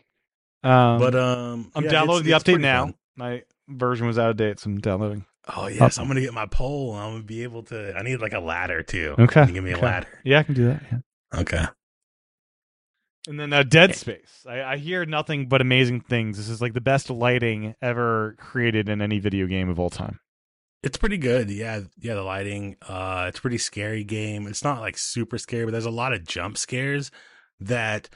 Um, 0.62 0.98
but 0.98 1.14
um 1.14 1.70
I'm 1.74 1.84
yeah, 1.84 1.90
downloading 1.90 2.26
it's- 2.28 2.42
the 2.42 2.50
it's 2.50 2.58
update 2.58 2.62
now. 2.62 2.84
fun. 2.86 2.94
My 3.16 3.42
version 3.68 4.06
was 4.06 4.18
out 4.18 4.30
of 4.30 4.36
date, 4.36 4.58
so 4.60 4.70
I'm 4.70 4.78
downloading. 4.80 5.24
Oh 5.56 5.68
yes, 5.68 5.98
I'm 5.98 6.08
gonna 6.08 6.20
get 6.20 6.34
my 6.34 6.46
pole. 6.46 6.94
and 6.94 7.02
I'm 7.04 7.12
gonna 7.12 7.24
be 7.24 7.42
able 7.44 7.62
to. 7.64 7.94
I 7.96 8.02
need 8.02 8.16
like 8.20 8.32
a 8.32 8.40
ladder 8.40 8.82
too. 8.82 9.14
Okay, 9.18 9.40
Can 9.40 9.48
you 9.48 9.54
give 9.54 9.64
me 9.64 9.72
a 9.72 9.78
ladder. 9.78 10.08
Yeah, 10.24 10.40
I 10.40 10.42
can 10.42 10.54
do 10.54 10.66
that. 10.66 10.82
Yeah. 10.90 11.40
Okay. 11.40 11.64
And 13.28 13.40
then 13.40 13.52
uh, 13.52 13.62
Dead 13.64 13.94
Space. 13.94 14.44
I, 14.48 14.62
I 14.62 14.76
hear 14.76 15.04
nothing 15.04 15.48
but 15.48 15.60
amazing 15.60 16.00
things. 16.02 16.36
This 16.36 16.48
is 16.48 16.60
like 16.62 16.74
the 16.74 16.80
best 16.80 17.10
lighting 17.10 17.74
ever 17.82 18.36
created 18.38 18.88
in 18.88 19.02
any 19.02 19.18
video 19.18 19.46
game 19.46 19.68
of 19.68 19.80
all 19.80 19.90
time. 19.90 20.20
It's 20.82 20.96
pretty 20.96 21.18
good. 21.18 21.50
Yeah, 21.50 21.80
yeah, 21.98 22.14
the 22.14 22.22
lighting. 22.22 22.76
Uh 22.86 23.26
it's 23.28 23.38
a 23.38 23.42
pretty 23.42 23.58
scary 23.58 24.04
game. 24.04 24.46
It's 24.46 24.62
not 24.62 24.80
like 24.80 24.96
super 24.96 25.38
scary, 25.38 25.64
but 25.64 25.72
there's 25.72 25.86
a 25.86 25.90
lot 25.90 26.12
of 26.12 26.24
jump 26.24 26.56
scares 26.56 27.10
that 27.58 28.08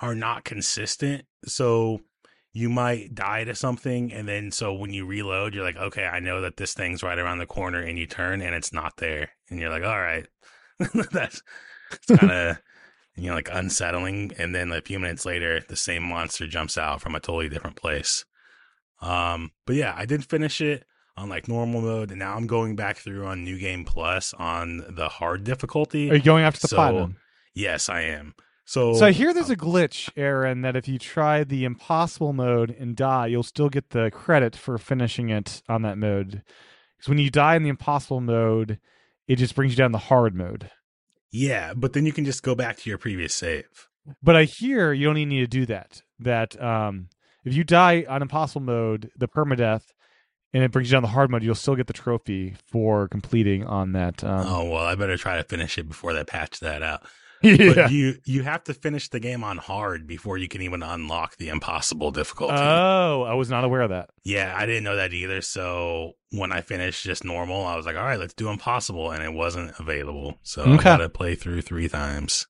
are 0.00 0.14
not 0.14 0.44
consistent. 0.44 1.24
So 1.44 2.00
you 2.52 2.68
might 2.68 3.14
die 3.14 3.44
to 3.44 3.54
something 3.54 4.12
and 4.12 4.26
then 4.26 4.50
so 4.50 4.72
when 4.72 4.92
you 4.92 5.06
reload, 5.06 5.54
you're 5.54 5.64
like, 5.64 5.76
"Okay, 5.76 6.04
I 6.06 6.18
know 6.20 6.40
that 6.40 6.56
this 6.56 6.74
thing's 6.74 7.02
right 7.02 7.18
around 7.18 7.38
the 7.38 7.46
corner." 7.46 7.80
And 7.80 7.98
you 7.98 8.06
turn 8.06 8.40
and 8.40 8.54
it's 8.54 8.72
not 8.72 8.96
there. 8.96 9.30
And 9.50 9.60
you're 9.60 9.70
like, 9.70 9.84
"All 9.84 10.00
right." 10.00 10.26
That's 11.12 11.42
kind 12.08 12.30
of 12.30 12.58
you 13.16 13.28
know 13.28 13.34
like 13.34 13.48
unsettling 13.52 14.32
and 14.38 14.54
then 14.54 14.70
a 14.72 14.80
few 14.80 14.98
minutes 15.00 15.26
later 15.26 15.60
the 15.68 15.74
same 15.76 16.04
monster 16.04 16.46
jumps 16.46 16.78
out 16.78 17.00
from 17.00 17.14
a 17.14 17.20
totally 17.20 17.48
different 17.48 17.76
place. 17.76 18.24
Um 19.00 19.50
but 19.66 19.76
yeah, 19.76 19.94
I 19.96 20.06
did 20.06 20.24
finish 20.24 20.60
it 20.60 20.84
on 21.16 21.28
like 21.28 21.48
normal 21.48 21.80
mode 21.80 22.10
and 22.10 22.18
now 22.20 22.36
I'm 22.36 22.46
going 22.46 22.76
back 22.76 22.96
through 22.98 23.26
on 23.26 23.42
New 23.44 23.58
Game 23.58 23.84
Plus 23.84 24.32
on 24.34 24.84
the 24.88 25.08
hard 25.08 25.44
difficulty. 25.44 26.10
Are 26.10 26.14
you 26.14 26.22
going 26.22 26.44
after 26.44 26.60
the 26.60 26.68
So- 26.68 26.76
platinum? 26.76 27.16
Yes, 27.54 27.88
I 27.88 28.02
am. 28.02 28.34
So 28.68 28.92
So 28.92 29.06
I 29.06 29.12
hear 29.12 29.32
there's 29.32 29.48
a 29.48 29.56
glitch, 29.56 30.10
Aaron, 30.14 30.60
that 30.60 30.76
if 30.76 30.86
you 30.86 30.98
try 30.98 31.42
the 31.42 31.64
impossible 31.64 32.34
mode 32.34 32.70
and 32.78 32.94
die, 32.94 33.28
you'll 33.28 33.42
still 33.42 33.70
get 33.70 33.90
the 33.90 34.10
credit 34.10 34.54
for 34.54 34.76
finishing 34.76 35.30
it 35.30 35.62
on 35.70 35.80
that 35.82 35.96
mode. 35.96 36.42
Because 36.98 37.08
when 37.08 37.16
you 37.16 37.30
die 37.30 37.56
in 37.56 37.62
the 37.62 37.70
impossible 37.70 38.20
mode, 38.20 38.78
it 39.26 39.36
just 39.36 39.54
brings 39.54 39.72
you 39.72 39.78
down 39.78 39.92
the 39.92 39.98
hard 39.98 40.34
mode. 40.34 40.70
yeah, 41.30 41.72
but 41.74 41.94
then 41.94 42.04
you 42.04 42.12
can 42.12 42.26
just 42.26 42.42
go 42.42 42.54
back 42.54 42.76
to 42.76 42.90
your 42.90 42.98
previous 42.98 43.32
save. 43.32 43.88
But 44.22 44.36
I 44.36 44.44
hear 44.44 44.92
you 44.92 45.06
don't 45.06 45.16
even 45.16 45.30
need 45.30 45.40
to 45.40 45.46
do 45.46 45.64
that. 45.64 46.02
That 46.18 46.60
um, 46.62 47.08
if 47.46 47.54
you 47.54 47.64
die 47.64 48.04
on 48.06 48.20
impossible 48.20 48.60
mode, 48.60 49.10
the 49.16 49.28
permadeath, 49.28 49.84
and 50.52 50.62
it 50.62 50.72
brings 50.72 50.90
you 50.90 50.96
down 50.96 51.02
the 51.02 51.08
hard 51.08 51.30
mode, 51.30 51.42
you'll 51.42 51.54
still 51.54 51.74
get 51.76 51.86
the 51.86 51.92
trophy 51.94 52.56
for 52.70 53.08
completing 53.08 53.64
on 53.64 53.92
that. 53.92 54.22
Um, 54.22 54.46
oh 54.46 54.64
well, 54.64 54.84
I 54.84 54.94
better 54.94 55.16
try 55.16 55.38
to 55.38 55.44
finish 55.44 55.78
it 55.78 55.88
before 55.88 56.12
they 56.12 56.24
patch 56.24 56.60
that 56.60 56.82
out. 56.82 57.02
yeah. 57.42 57.72
But 57.74 57.92
you 57.92 58.16
you 58.24 58.42
have 58.42 58.64
to 58.64 58.74
finish 58.74 59.08
the 59.08 59.20
game 59.20 59.44
on 59.44 59.58
hard 59.58 60.06
before 60.06 60.38
you 60.38 60.48
can 60.48 60.60
even 60.62 60.82
unlock 60.82 61.36
the 61.36 61.48
impossible 61.48 62.10
difficulty. 62.10 62.54
Oh, 62.56 63.22
I 63.22 63.34
was 63.34 63.48
not 63.50 63.64
aware 63.64 63.82
of 63.82 63.90
that. 63.90 64.10
yeah, 64.24 64.54
I 64.56 64.66
didn't 64.66 64.84
know 64.84 64.96
that 64.96 65.12
either. 65.12 65.40
So 65.40 66.12
when 66.32 66.50
I 66.52 66.60
finished 66.62 67.04
just 67.04 67.24
normal, 67.24 67.64
I 67.64 67.76
was 67.76 67.86
like, 67.86 67.96
all 67.96 68.02
right, 68.04 68.18
let's 68.18 68.34
do 68.34 68.48
impossible, 68.50 69.10
and 69.12 69.22
it 69.22 69.32
wasn't 69.32 69.72
available. 69.78 70.38
So 70.42 70.62
I 70.64 70.74
Okay. 70.74 70.84
got 70.84 70.96
to 70.98 71.08
play 71.08 71.34
through 71.34 71.62
three 71.62 71.88
times. 71.88 72.46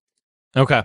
Okay, 0.57 0.83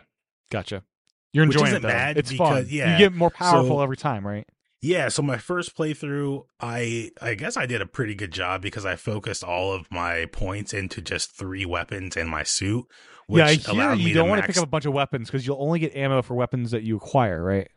gotcha. 0.51 0.83
You're 1.31 1.47
Which 1.47 1.55
enjoying 1.55 1.71
isn't 1.73 1.85
it 1.85 1.87
bad 1.87 2.17
it's 2.17 2.31
fun. 2.33 2.67
yeah, 2.69 2.91
you 2.91 2.97
get 2.97 3.13
more 3.13 3.31
powerful 3.31 3.77
so- 3.77 3.81
every 3.81 3.97
time, 3.97 4.25
right? 4.27 4.45
Yeah, 4.85 5.07
so 5.07 5.21
my 5.21 5.37
first 5.37 5.77
playthrough, 5.77 6.43
I 6.59 7.11
I 7.21 7.35
guess 7.35 7.55
I 7.55 7.65
did 7.65 7.81
a 7.81 7.85
pretty 7.85 8.15
good 8.15 8.31
job 8.33 8.61
because 8.61 8.85
I 8.85 8.97
focused 8.97 9.41
all 9.41 9.71
of 9.71 9.89
my 9.89 10.25
points 10.25 10.73
into 10.73 11.01
just 11.01 11.37
three 11.37 11.65
weapons 11.65 12.17
and 12.17 12.29
my 12.29 12.43
suit. 12.43 12.83
Which 13.27 13.39
yeah, 13.39 13.45
I 13.45 13.55
hear 13.55 13.93
you 13.93 14.13
don't 14.13 14.25
to 14.25 14.29
want 14.29 14.41
to 14.41 14.47
pick 14.47 14.57
up 14.57 14.63
a 14.63 14.67
bunch 14.67 14.85
of 14.85 14.93
weapons 14.93 15.29
because 15.29 15.47
you'll 15.47 15.61
only 15.61 15.79
get 15.79 15.95
ammo 15.95 16.21
for 16.21 16.35
weapons 16.35 16.71
that 16.71 16.83
you 16.83 16.97
acquire, 16.97 17.41
right? 17.43 17.69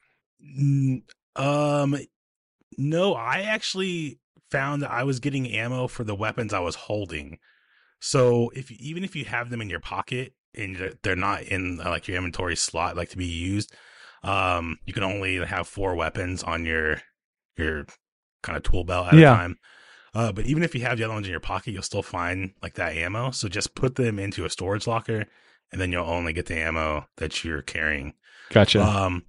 Um, 1.36 1.97
no, 2.78 3.14
I 3.14 3.43
actually 3.43 4.18
found 4.51 4.82
that 4.82 4.90
I 4.90 5.05
was 5.05 5.20
getting 5.20 5.48
ammo 5.51 5.86
for 5.86 6.05
the 6.05 6.14
weapons 6.14 6.52
I 6.52 6.60
was 6.60 6.74
holding. 6.74 7.39
So 8.01 8.51
if 8.55 8.70
even 8.70 9.05
if 9.05 9.16
you 9.16 9.24
have 9.24 9.51
them 9.51 9.60
in 9.60 9.70
your 9.70 9.81
pocket 9.81 10.35
and 10.55 10.77
they're- 10.77 10.94
they're 11.02 11.16
not 11.16 11.43
in 11.43 11.81
uh, 11.81 11.89
like 11.90 12.09
your 12.09 12.16
inventory 12.16 12.56
slot, 12.56 12.97
like 12.97 13.10
to 13.10 13.16
be 13.16 13.27
used, 13.27 13.74
um, 14.23 14.78
you 14.85 14.93
can 14.93 15.02
only 15.02 15.44
have 15.44 15.68
four 15.68 15.94
weapons 15.94 16.43
on 16.43 16.64
your 16.64 17.02
your 17.56 17.86
kind 18.43 18.56
of 18.56 18.62
tool 18.62 18.85
belt 18.85 19.09
at 19.09 19.14
Yeah. 19.14 19.32
a 19.32 19.36
time. 19.36 19.56
Uh, 20.16 20.32
but 20.32 20.47
even 20.47 20.62
if 20.62 20.74
you 20.74 20.80
have 20.80 20.97
the 20.97 21.05
other 21.05 21.12
ones 21.12 21.26
in 21.26 21.30
your 21.30 21.40
pocket, 21.40 21.72
you'll 21.72 21.82
still 21.82 22.02
find 22.02 22.55
like 22.62 22.72
that 22.72 22.97
ammo. 22.97 23.30
So 23.32 23.48
just 23.48 23.74
put 23.74 23.97
them 23.97 24.18
into 24.18 24.47
a 24.47 24.51
storage 24.51 24.86
locker, 24.86 25.26
and 25.70 25.78
then 25.78 25.93
you'll 25.93 26.09
only 26.09 26.32
get 26.32 26.47
the 26.47 26.59
ammo 26.59 27.06
that 27.18 27.44
you're 27.44 27.60
carrying. 27.60 28.14
Gotcha. 28.48 28.82
Um, 28.82 29.26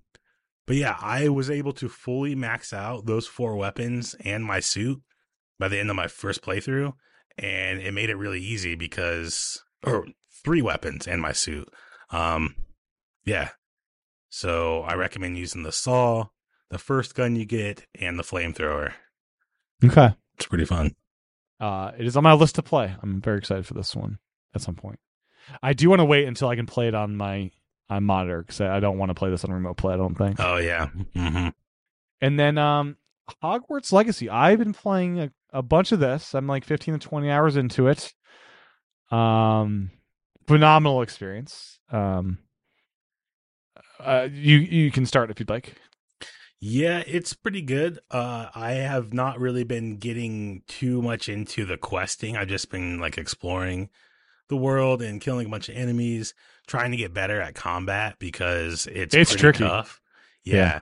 but 0.66 0.78
yeah, 0.78 0.96
I 1.02 1.28
was 1.28 1.50
able 1.50 1.74
to 1.74 1.90
fully 1.90 2.36
max 2.36 2.72
out 2.72 3.06
those 3.06 3.28
four 3.28 3.58
weapons 3.58 4.16
and 4.24 4.46
my 4.46 4.62
suit 4.62 5.02
by 5.60 5.68
the 5.68 5.78
end 5.78 5.90
of 5.90 5.98
my 5.98 6.08
first 6.08 6.42
playthrough, 6.42 6.94
and 7.38 7.82
it 7.82 7.94
made 7.94 8.10
it 8.10 8.16
really 8.16 8.40
easy 8.40 8.76
because, 8.76 9.62
or 9.86 10.08
three 10.46 10.62
weapons 10.62 11.06
and 11.06 11.22
my 11.22 11.34
suit. 11.34 11.68
Um, 12.12 12.56
yeah. 13.26 13.50
So 14.30 14.84
I 14.84 14.94
recommend 14.94 15.38
using 15.38 15.64
the 15.64 15.74
saw, 15.74 16.28
the 16.70 16.78
first 16.78 17.14
gun 17.14 17.36
you 17.36 17.44
get, 17.44 17.86
and 18.00 18.18
the 18.18 18.24
flamethrower. 18.24 18.94
okay. 19.84 20.14
It's 20.38 20.46
pretty 20.48 20.66
fun. 20.66 20.96
Uh, 21.60 21.92
it 21.98 22.06
is 22.06 22.16
on 22.16 22.24
my 22.24 22.34
list 22.34 22.56
to 22.56 22.64
play. 22.64 22.96
I'm 23.02 23.20
very 23.22 23.40
excited 23.40 23.66
for 23.66 23.74
this 23.74 23.96
one 23.96 24.20
at 24.54 24.62
some 24.62 24.76
point. 24.76 25.00
I 25.64 25.74
do 25.74 25.90
want 25.90 26.00
to 26.00 26.06
wait 26.06 26.28
until 26.28 26.50
I 26.50 26.56
can 26.56 26.66
play 26.66 26.88
it 26.88 26.96
on 26.96 27.16
my 27.18 27.52
on 27.90 28.04
monitor 28.04 28.42
because 28.44 28.62
I 28.62 28.78
I 28.78 28.80
don't 28.80 28.98
want 28.98 29.10
to 29.10 29.16
play 29.16 29.30
this 29.30 29.44
on 29.44 29.52
remote 29.52 29.78
play. 29.78 29.94
I 29.94 29.98
don't 29.98 30.16
think. 30.18 30.40
Oh 30.40 30.58
yeah. 30.58 30.88
hmm 31.16 31.48
And 32.22 32.40
then 32.40 32.58
um, 32.58 32.98
Hogwarts 33.44 33.92
Legacy. 33.92 34.30
I've 34.30 34.60
been 34.60 34.74
playing 34.74 35.20
a, 35.20 35.32
a 35.52 35.62
bunch 35.62 35.92
of 35.92 36.00
this. 36.00 36.36
I'm 36.36 36.48
like 36.48 36.66
15 36.66 37.00
to 37.00 37.08
20 37.08 37.32
hours 37.32 37.56
into 37.56 37.88
it. 37.88 38.14
Um, 39.10 39.92
phenomenal 40.48 41.02
experience. 41.02 41.80
Um, 41.92 42.40
uh, 44.00 44.28
you 44.32 44.58
you 44.58 44.92
can 44.92 45.06
start 45.06 45.32
if 45.32 45.40
you'd 45.40 45.50
like. 45.50 45.76
Yeah, 46.60 47.04
it's 47.06 47.34
pretty 47.34 47.62
good. 47.62 48.00
Uh, 48.10 48.48
I 48.56 48.72
have 48.74 49.14
not 49.14 49.40
really 49.40 49.64
been 49.64 49.98
getting 49.98 50.64
too 50.68 51.02
much 51.02 51.30
into 51.30 51.66
the 51.66 51.78
questing. 51.78 52.36
I've 52.36 52.48
just 52.48 52.72
been 52.72 53.00
like 53.00 53.18
exploring 53.18 53.90
the 54.50 54.56
world 54.58 55.02
and 55.02 55.22
killing 55.22 55.46
a 55.46 55.50
bunch 55.50 55.70
of 55.70 55.76
enemies, 55.76 56.34
trying 56.66 56.92
to 56.92 56.98
get 56.98 57.14
better 57.14 57.40
at 57.40 57.54
combat 57.54 58.16
because 58.18 58.88
it's 58.88 59.14
It's 59.14 59.36
tricky. 59.36 59.66
tough. 59.66 60.02
Yeah. 60.44 60.56
Yeah. 60.56 60.80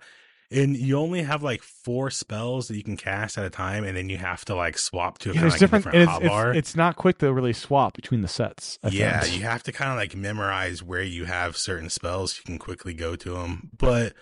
And 0.52 0.78
you 0.78 0.98
only 0.98 1.24
have 1.24 1.42
like 1.44 1.64
four 1.64 2.12
spells 2.12 2.68
that 2.68 2.78
you 2.78 2.84
can 2.84 2.96
cast 2.96 3.38
at 3.38 3.44
a 3.46 3.50
time, 3.50 3.84
and 3.84 3.98
then 3.98 4.08
you 4.10 4.18
have 4.18 4.46
to 4.46 4.56
like 4.56 4.78
swap 4.78 5.18
to 5.20 5.32
a 5.32 5.34
Yeah, 5.34 5.40
kind 5.42 5.48
of 5.48 5.54
like 5.54 5.60
different. 5.60 5.86
a 5.88 5.92
different 5.92 6.24
it's, 6.24 6.34
it's, 6.34 6.58
it's 6.70 6.76
not 6.76 6.96
quick 6.96 7.18
to 7.18 7.34
really 7.34 7.52
swap 7.52 7.96
between 7.96 8.22
the 8.22 8.28
sets. 8.28 8.78
I 8.84 8.90
yeah, 8.90 9.22
found. 9.22 9.34
you 9.34 9.42
have 9.42 9.64
to 9.64 9.72
kind 9.72 9.90
of 9.92 9.98
like 9.98 10.16
memorize 10.16 10.84
where 10.84 11.02
you 11.02 11.26
have 11.26 11.58
certain 11.58 11.90
spells. 11.90 12.38
You 12.38 12.44
can 12.44 12.60
quickly 12.60 12.94
go 12.94 13.16
to 13.18 13.32
them, 13.34 13.72
but 13.78 14.14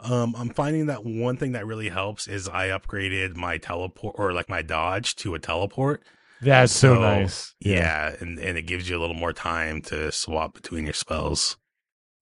um, 0.00 0.34
I'm 0.36 0.50
finding 0.50 0.86
that 0.86 1.04
one 1.04 1.36
thing 1.36 1.52
that 1.52 1.66
really 1.66 1.88
helps 1.88 2.28
is 2.28 2.48
I 2.48 2.68
upgraded 2.68 3.36
my 3.36 3.58
teleport 3.58 4.14
or 4.18 4.32
like 4.32 4.48
my 4.48 4.62
dodge 4.62 5.16
to 5.16 5.34
a 5.34 5.38
teleport. 5.38 6.02
That's 6.40 6.72
so, 6.72 6.94
So, 6.94 7.00
nice. 7.00 7.54
Yeah, 7.60 8.14
and 8.20 8.38
and 8.38 8.56
it 8.56 8.62
gives 8.62 8.88
you 8.88 8.96
a 8.96 9.00
little 9.00 9.16
more 9.16 9.32
time 9.32 9.82
to 9.82 10.12
swap 10.12 10.54
between 10.54 10.84
your 10.84 10.94
spells. 10.94 11.56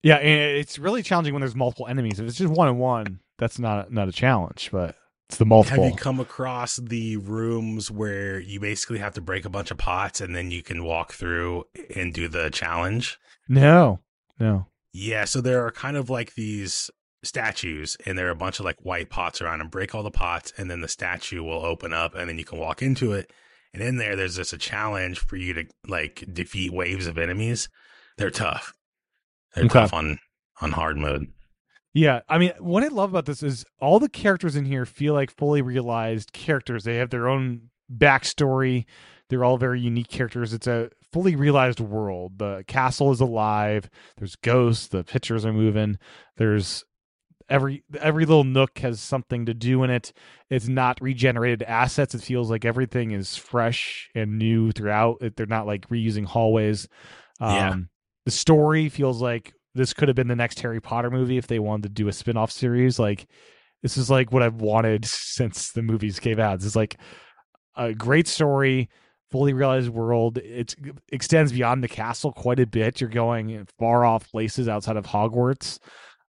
Yeah, 0.01 0.15
and 0.15 0.57
it's 0.57 0.79
really 0.79 1.03
challenging 1.03 1.33
when 1.33 1.41
there's 1.41 1.55
multiple 1.55 1.87
enemies. 1.87 2.19
If 2.19 2.27
it's 2.27 2.37
just 2.37 2.51
one 2.51 2.67
on 2.67 2.77
one, 2.77 3.19
that's 3.37 3.59
not 3.59 3.91
not 3.91 4.07
a 4.07 4.11
challenge, 4.11 4.69
but 4.71 4.95
it's 5.29 5.37
the 5.37 5.45
multiple. 5.45 5.83
Have 5.83 5.91
you 5.91 5.97
come 5.97 6.19
across 6.19 6.77
the 6.77 7.17
rooms 7.17 7.91
where 7.91 8.39
you 8.39 8.59
basically 8.59 8.97
have 8.99 9.13
to 9.15 9.21
break 9.21 9.45
a 9.45 9.49
bunch 9.49 9.69
of 9.69 9.77
pots 9.77 10.19
and 10.21 10.35
then 10.35 10.49
you 10.49 10.63
can 10.63 10.83
walk 10.83 11.13
through 11.13 11.65
and 11.95 12.13
do 12.13 12.27
the 12.27 12.49
challenge? 12.49 13.19
no, 13.47 13.99
no. 14.39 14.67
Yeah, 14.93 15.25
so 15.25 15.41
there 15.41 15.63
are 15.63 15.71
kind 15.71 15.95
of 15.95 16.09
like 16.09 16.33
these 16.33 16.89
statues, 17.27 17.97
and 18.05 18.17
there 18.17 18.27
are 18.27 18.31
a 18.31 18.35
bunch 18.35 18.59
of 18.59 18.65
like 18.65 18.77
white 18.83 19.09
pots 19.09 19.41
around 19.41 19.61
and 19.61 19.69
Break 19.71 19.93
all 19.93 20.03
the 20.03 20.11
pots, 20.11 20.53
and 20.57 20.69
then 20.71 20.81
the 20.81 20.87
statue 20.87 21.43
will 21.43 21.65
open 21.65 21.93
up, 21.93 22.15
and 22.15 22.29
then 22.29 22.37
you 22.37 22.45
can 22.45 22.57
walk 22.59 22.81
into 22.81 23.11
it. 23.13 23.31
And 23.73 23.83
in 23.83 23.97
there, 23.97 24.15
there's 24.15 24.37
just 24.37 24.53
a 24.53 24.57
challenge 24.57 25.19
for 25.19 25.35
you 25.35 25.53
to 25.53 25.65
like 25.87 26.23
defeat 26.31 26.71
waves 26.73 27.05
of 27.05 27.17
enemies. 27.17 27.69
They're 28.17 28.31
tough. 28.31 28.73
They're 29.53 29.65
Okay. 29.65 29.73
tough 29.73 29.93
on 29.93 30.19
on 30.61 30.71
hard 30.71 30.97
mode. 30.97 31.27
Yeah, 31.93 32.21
I 32.29 32.37
mean, 32.37 32.51
what 32.59 32.83
I 32.83 32.87
love 32.87 33.09
about 33.11 33.25
this 33.25 33.41
is 33.43 33.65
all 33.79 33.99
the 33.99 34.09
characters 34.09 34.55
in 34.55 34.65
here 34.65 34.85
feel 34.85 35.13
like 35.13 35.31
fully 35.31 35.61
realized 35.61 36.31
characters. 36.31 36.83
They 36.83 36.97
have 36.97 37.09
their 37.09 37.27
own 37.27 37.69
backstory. 37.91 38.85
They're 39.29 39.43
all 39.43 39.57
very 39.57 39.81
unique 39.81 40.07
characters. 40.09 40.53
It's 40.53 40.67
a 40.67 40.89
fully 41.11 41.35
realized 41.35 41.79
world. 41.79 42.37
The 42.39 42.63
castle 42.67 43.11
is 43.11 43.19
alive. 43.19 43.89
There's 44.17 44.35
ghosts. 44.35 44.87
The 44.87 45.03
pictures 45.03 45.45
are 45.45 45.53
moving. 45.53 45.97
There's 46.37 46.83
every 47.49 47.83
every 47.99 48.25
little 48.25 48.43
nook 48.43 48.79
has 48.79 48.99
something 48.99 49.45
to 49.45 49.53
do 49.53 49.83
in 49.83 49.89
it. 49.89 50.11
It's 50.49 50.67
not 50.67 50.99
regenerated 51.01 51.63
assets. 51.63 52.13
It 52.15 52.21
feels 52.21 52.49
like 52.49 52.65
everything 52.65 53.11
is 53.11 53.35
fresh 53.35 54.09
and 54.15 54.37
new 54.37 54.71
throughout. 54.71 55.17
It- 55.21 55.35
They're 55.35 55.45
not 55.45 55.67
like 55.67 55.87
reusing 55.89 56.25
hallways. 56.25 56.87
Um, 57.39 57.55
Yeah. 57.55 57.75
The 58.25 58.31
story 58.31 58.89
feels 58.89 59.21
like 59.21 59.53
this 59.73 59.93
could 59.93 60.09
have 60.09 60.15
been 60.15 60.27
the 60.27 60.35
next 60.35 60.59
Harry 60.59 60.81
Potter 60.81 61.09
movie 61.11 61.37
if 61.37 61.47
they 61.47 61.59
wanted 61.59 61.83
to 61.83 61.89
do 61.89 62.07
a 62.07 62.13
spin-off 62.13 62.51
series. 62.51 62.99
Like 62.99 63.27
this 63.83 63.95
is 63.95 64.09
like 64.09 64.31
what 64.33 64.43
I've 64.43 64.55
wanted 64.61 65.05
since 65.05 65.71
the 65.71 65.81
movies 65.83 66.19
came 66.19 66.39
out. 66.39 66.61
Is 66.63 66.75
like 66.75 66.97
a 67.75 67.93
great 67.93 68.27
story, 68.27 68.89
fully 69.31 69.53
realized 69.53 69.89
world. 69.89 70.39
It 70.39 70.75
extends 71.11 71.51
beyond 71.53 71.83
the 71.83 71.87
castle 71.87 72.31
quite 72.31 72.59
a 72.59 72.65
bit. 72.65 72.99
You're 72.99 73.09
going 73.09 73.67
far 73.79 74.03
off 74.03 74.29
places 74.31 74.67
outside 74.67 74.97
of 74.97 75.05
Hogwarts. 75.05 75.79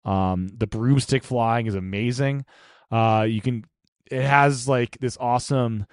Um, 0.06 0.48
the 0.56 0.68
broomstick 0.68 1.24
flying 1.24 1.66
is 1.68 1.76
amazing. 1.76 2.46
Uh, 2.92 3.26
you 3.28 3.42
can. 3.42 3.66
It 4.12 4.22
has 4.22 4.68
like 4.68 4.98
this 5.00 5.18
awesome 5.20 5.86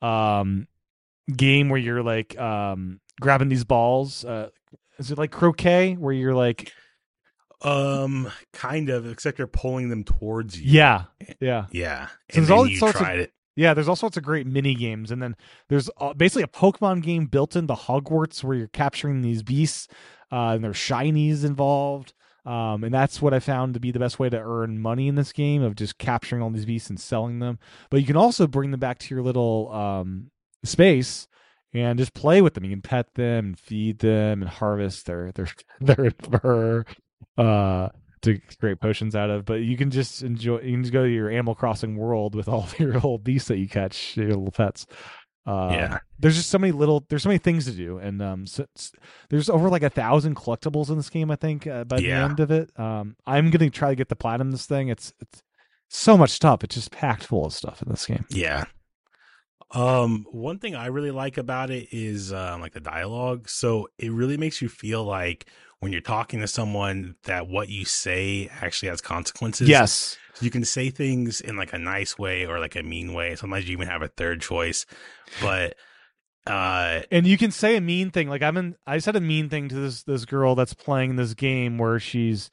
um 0.00 0.66
game 1.36 1.68
where 1.68 1.80
you're 1.80 2.02
like 2.02 2.38
um 2.38 3.00
grabbing 3.20 3.48
these 3.48 3.64
balls. 3.64 4.24
Uh, 4.24 4.48
is 4.98 5.10
it 5.10 5.18
like 5.18 5.30
croquet 5.30 5.94
where 5.94 6.12
you're 6.14 6.34
like 6.34 6.72
Um, 7.62 8.30
kind 8.52 8.88
of, 8.88 9.10
except 9.10 9.38
you're 9.38 9.48
pulling 9.48 9.88
them 9.88 10.04
towards 10.04 10.60
you. 10.60 10.70
yeah 10.72 11.04
yeah 11.40 11.66
yeah. 11.72 12.06
So 12.06 12.12
And 12.38 12.46
there's 12.46 12.50
all 12.50 12.66
you 12.66 12.76
sorts 12.78 12.94
of- 12.96 13.02
tried 13.02 13.18
it. 13.20 13.32
Yeah, 13.56 13.74
there's 13.74 13.88
all 13.88 13.96
sorts 13.96 14.16
of 14.16 14.22
great 14.22 14.46
mini 14.46 14.76
games, 14.76 15.10
and 15.10 15.20
then 15.20 15.34
there's 15.68 15.90
uh, 16.00 16.14
basically 16.14 16.44
a 16.44 16.46
Pokemon 16.46 17.02
game 17.02 17.26
built 17.26 17.56
into 17.56 17.74
Hogwarts 17.74 18.44
where 18.44 18.56
you're 18.56 18.68
capturing 18.68 19.20
these 19.20 19.42
beasts, 19.42 19.88
uh, 20.30 20.52
and 20.54 20.62
there's 20.62 20.76
shinies 20.76 21.44
involved. 21.44 22.12
Um, 22.48 22.82
and 22.82 22.94
that's 22.94 23.20
what 23.20 23.34
I 23.34 23.40
found 23.40 23.74
to 23.74 23.80
be 23.80 23.90
the 23.90 23.98
best 23.98 24.18
way 24.18 24.30
to 24.30 24.40
earn 24.40 24.78
money 24.78 25.06
in 25.06 25.16
this 25.16 25.32
game 25.32 25.62
of 25.62 25.76
just 25.76 25.98
capturing 25.98 26.40
all 26.40 26.48
these 26.48 26.64
beasts 26.64 26.88
and 26.88 26.98
selling 26.98 27.40
them. 27.40 27.58
But 27.90 28.00
you 28.00 28.06
can 28.06 28.16
also 28.16 28.46
bring 28.46 28.70
them 28.70 28.80
back 28.80 28.98
to 29.00 29.14
your 29.14 29.22
little 29.22 29.70
um, 29.70 30.30
space 30.64 31.28
and 31.74 31.98
just 31.98 32.14
play 32.14 32.40
with 32.40 32.54
them. 32.54 32.64
You 32.64 32.70
can 32.70 32.80
pet 32.80 33.12
them 33.16 33.48
and 33.48 33.60
feed 33.60 33.98
them 33.98 34.40
and 34.40 34.50
harvest 34.50 35.04
their 35.04 35.30
their 35.32 35.48
their 35.82 36.10
fur 36.22 36.86
uh, 37.36 37.90
to 38.22 38.40
create 38.58 38.80
potions 38.80 39.14
out 39.14 39.28
of. 39.28 39.44
But 39.44 39.60
you 39.60 39.76
can 39.76 39.90
just 39.90 40.22
enjoy. 40.22 40.60
You 40.60 40.72
can 40.72 40.84
just 40.84 40.92
go 40.94 41.04
to 41.04 41.10
your 41.10 41.28
Animal 41.28 41.54
Crossing 41.54 41.98
world 41.98 42.34
with 42.34 42.48
all 42.48 42.66
your 42.78 42.94
little 42.94 43.18
beasts 43.18 43.48
that 43.48 43.58
you 43.58 43.68
catch, 43.68 44.16
your 44.16 44.28
little 44.28 44.52
pets. 44.52 44.86
Uh, 45.48 45.70
Yeah. 45.72 45.98
there's 46.18 46.36
just 46.36 46.50
so 46.50 46.58
many 46.58 46.72
little. 46.72 47.06
There's 47.08 47.22
so 47.22 47.28
many 47.30 47.38
things 47.38 47.64
to 47.64 47.70
do, 47.72 47.96
and 47.98 48.20
um, 48.20 48.46
so, 48.46 48.66
there's 49.30 49.48
over 49.48 49.70
like 49.70 49.82
a 49.82 49.88
thousand 49.90 50.36
collectibles 50.36 50.90
in 50.90 50.96
this 50.96 51.08
game. 51.10 51.30
I 51.30 51.36
think 51.36 51.66
uh, 51.66 51.84
by 51.84 51.96
the 51.98 52.12
end 52.12 52.40
of 52.40 52.50
it, 52.50 52.70
um, 52.78 53.16
I'm 53.26 53.50
gonna 53.50 53.70
try 53.70 53.90
to 53.90 53.96
get 53.96 54.08
the 54.10 54.16
platinum. 54.16 54.50
This 54.50 54.66
thing, 54.66 54.88
it's 54.88 55.12
it's 55.20 55.42
so 55.88 56.16
much 56.18 56.30
stuff. 56.30 56.62
It's 56.64 56.74
just 56.74 56.90
packed 56.92 57.24
full 57.24 57.46
of 57.46 57.54
stuff 57.54 57.80
in 57.82 57.88
this 57.88 58.04
game. 58.04 58.26
Yeah. 58.28 58.64
Um, 59.70 60.24
one 60.30 60.58
thing 60.58 60.74
I 60.74 60.86
really 60.86 61.10
like 61.10 61.36
about 61.36 61.70
it 61.70 61.88
is 61.92 62.32
um, 62.32 62.60
like 62.60 62.72
the 62.72 62.80
dialogue. 62.80 63.48
So 63.48 63.88
it 63.98 64.10
really 64.12 64.36
makes 64.38 64.62
you 64.62 64.68
feel 64.68 65.04
like 65.04 65.46
when 65.80 65.92
you're 65.92 66.00
talking 66.00 66.40
to 66.40 66.48
someone 66.48 67.14
that 67.24 67.48
what 67.48 67.68
you 67.68 67.84
say 67.84 68.50
actually 68.60 68.88
has 68.88 69.00
consequences. 69.00 69.68
Yes, 69.68 70.16
You 70.40 70.50
can 70.50 70.64
say 70.64 70.90
things 70.90 71.40
in 71.40 71.56
like 71.56 71.72
a 71.72 71.78
nice 71.78 72.18
way 72.18 72.46
or 72.46 72.58
like 72.58 72.76
a 72.76 72.82
mean 72.82 73.12
way. 73.12 73.34
Sometimes 73.36 73.68
you 73.68 73.72
even 73.72 73.88
have 73.88 74.02
a 74.02 74.08
third 74.08 74.40
choice. 74.40 74.86
But 75.40 75.74
uh 76.46 77.02
and 77.10 77.26
you 77.26 77.36
can 77.36 77.50
say 77.50 77.76
a 77.76 77.80
mean 77.80 78.10
thing. 78.10 78.28
Like 78.28 78.42
I'm 78.42 78.56
in. 78.56 78.76
I 78.86 78.98
said 78.98 79.16
a 79.16 79.20
mean 79.20 79.48
thing 79.48 79.68
to 79.68 79.74
this 79.74 80.02
this 80.04 80.24
girl 80.24 80.54
that's 80.54 80.74
playing 80.74 81.16
this 81.16 81.34
game 81.34 81.78
where 81.78 81.98
she's 81.98 82.50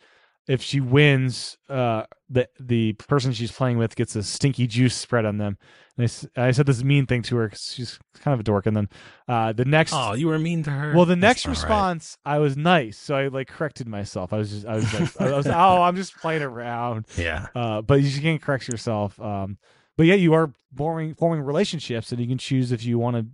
if 0.48 0.62
she 0.62 0.80
wins, 0.80 1.58
uh, 1.70 2.04
the 2.30 2.48
the 2.60 2.94
person 2.94 3.34
she's 3.34 3.52
playing 3.52 3.78
with 3.78 3.96
gets 3.96 4.16
a 4.16 4.24
stinky 4.24 4.68
juice 4.68 4.96
spread 4.96 5.26
on 5.26 5.38
them. 5.38 5.58
And 5.98 6.30
I, 6.38 6.48
I 6.48 6.52
said 6.52 6.66
this 6.66 6.84
mean 6.84 7.06
thing 7.06 7.22
to 7.24 7.38
her 7.38 7.50
'cause 7.50 7.72
she's 7.74 7.98
kind 8.20 8.34
of 8.34 8.40
a 8.42 8.44
dork. 8.44 8.66
And 8.66 8.76
then 8.76 8.90
uh, 9.28 9.54
the 9.54 9.66
next 9.66 9.94
oh, 9.94 10.14
you 10.14 10.28
were 10.28 10.38
mean 10.40 10.64
to 10.64 10.70
her. 10.72 10.94
Well, 10.96 11.06
the 11.06 11.16
That's 11.16 11.46
next 11.46 11.46
not 11.46 11.52
right. 11.52 11.62
response, 11.64 12.18
I 12.26 12.40
was 12.40 12.58
nice, 12.58 12.98
so 12.98 13.16
I 13.16 13.28
like 13.28 13.48
corrected 13.48 13.88
myself. 13.88 14.34
I 14.34 14.38
was 14.38 14.52
just, 14.52 14.66
I 14.66 14.76
was 14.76 14.94
like, 14.94 15.22
I 15.22 15.36
was, 15.36 15.48
oh, 15.48 15.82
I'm 15.82 15.96
just 15.96 16.16
playing 16.18 16.42
around. 16.44 17.06
Yeah. 17.18 17.48
Uh, 17.56 17.82
but 17.82 18.02
you 18.02 18.22
can't 18.22 18.42
correct 18.42 18.68
yourself. 18.68 19.20
Um, 19.22 19.58
but 19.98 20.06
yeah, 20.06 20.16
you 20.16 20.34
are 20.34 20.52
forming 20.76 21.16
forming 21.16 21.42
relationships, 21.42 22.12
and 22.12 22.20
you 22.20 22.28
can 22.28 22.38
choose 22.38 22.72
if 22.72 22.84
you 22.84 23.00
want 23.00 23.16
to 23.16 23.26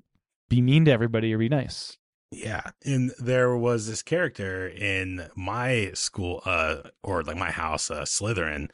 be 0.50 0.62
mean 0.62 0.86
to 0.86 0.92
everybody 0.92 1.34
or 1.34 1.38
be 1.40 1.50
nice. 1.50 1.98
Yeah. 2.32 2.62
And 2.86 3.12
there 3.20 3.56
was 3.56 3.88
this 3.88 4.02
character 4.02 4.68
in 4.68 5.28
my 5.36 5.92
school, 5.94 6.42
uh, 6.46 6.78
or 7.04 7.24
like 7.24 7.38
my 7.38 7.52
house, 7.52 7.92
uh, 7.92 8.02
Slytherin, 8.04 8.70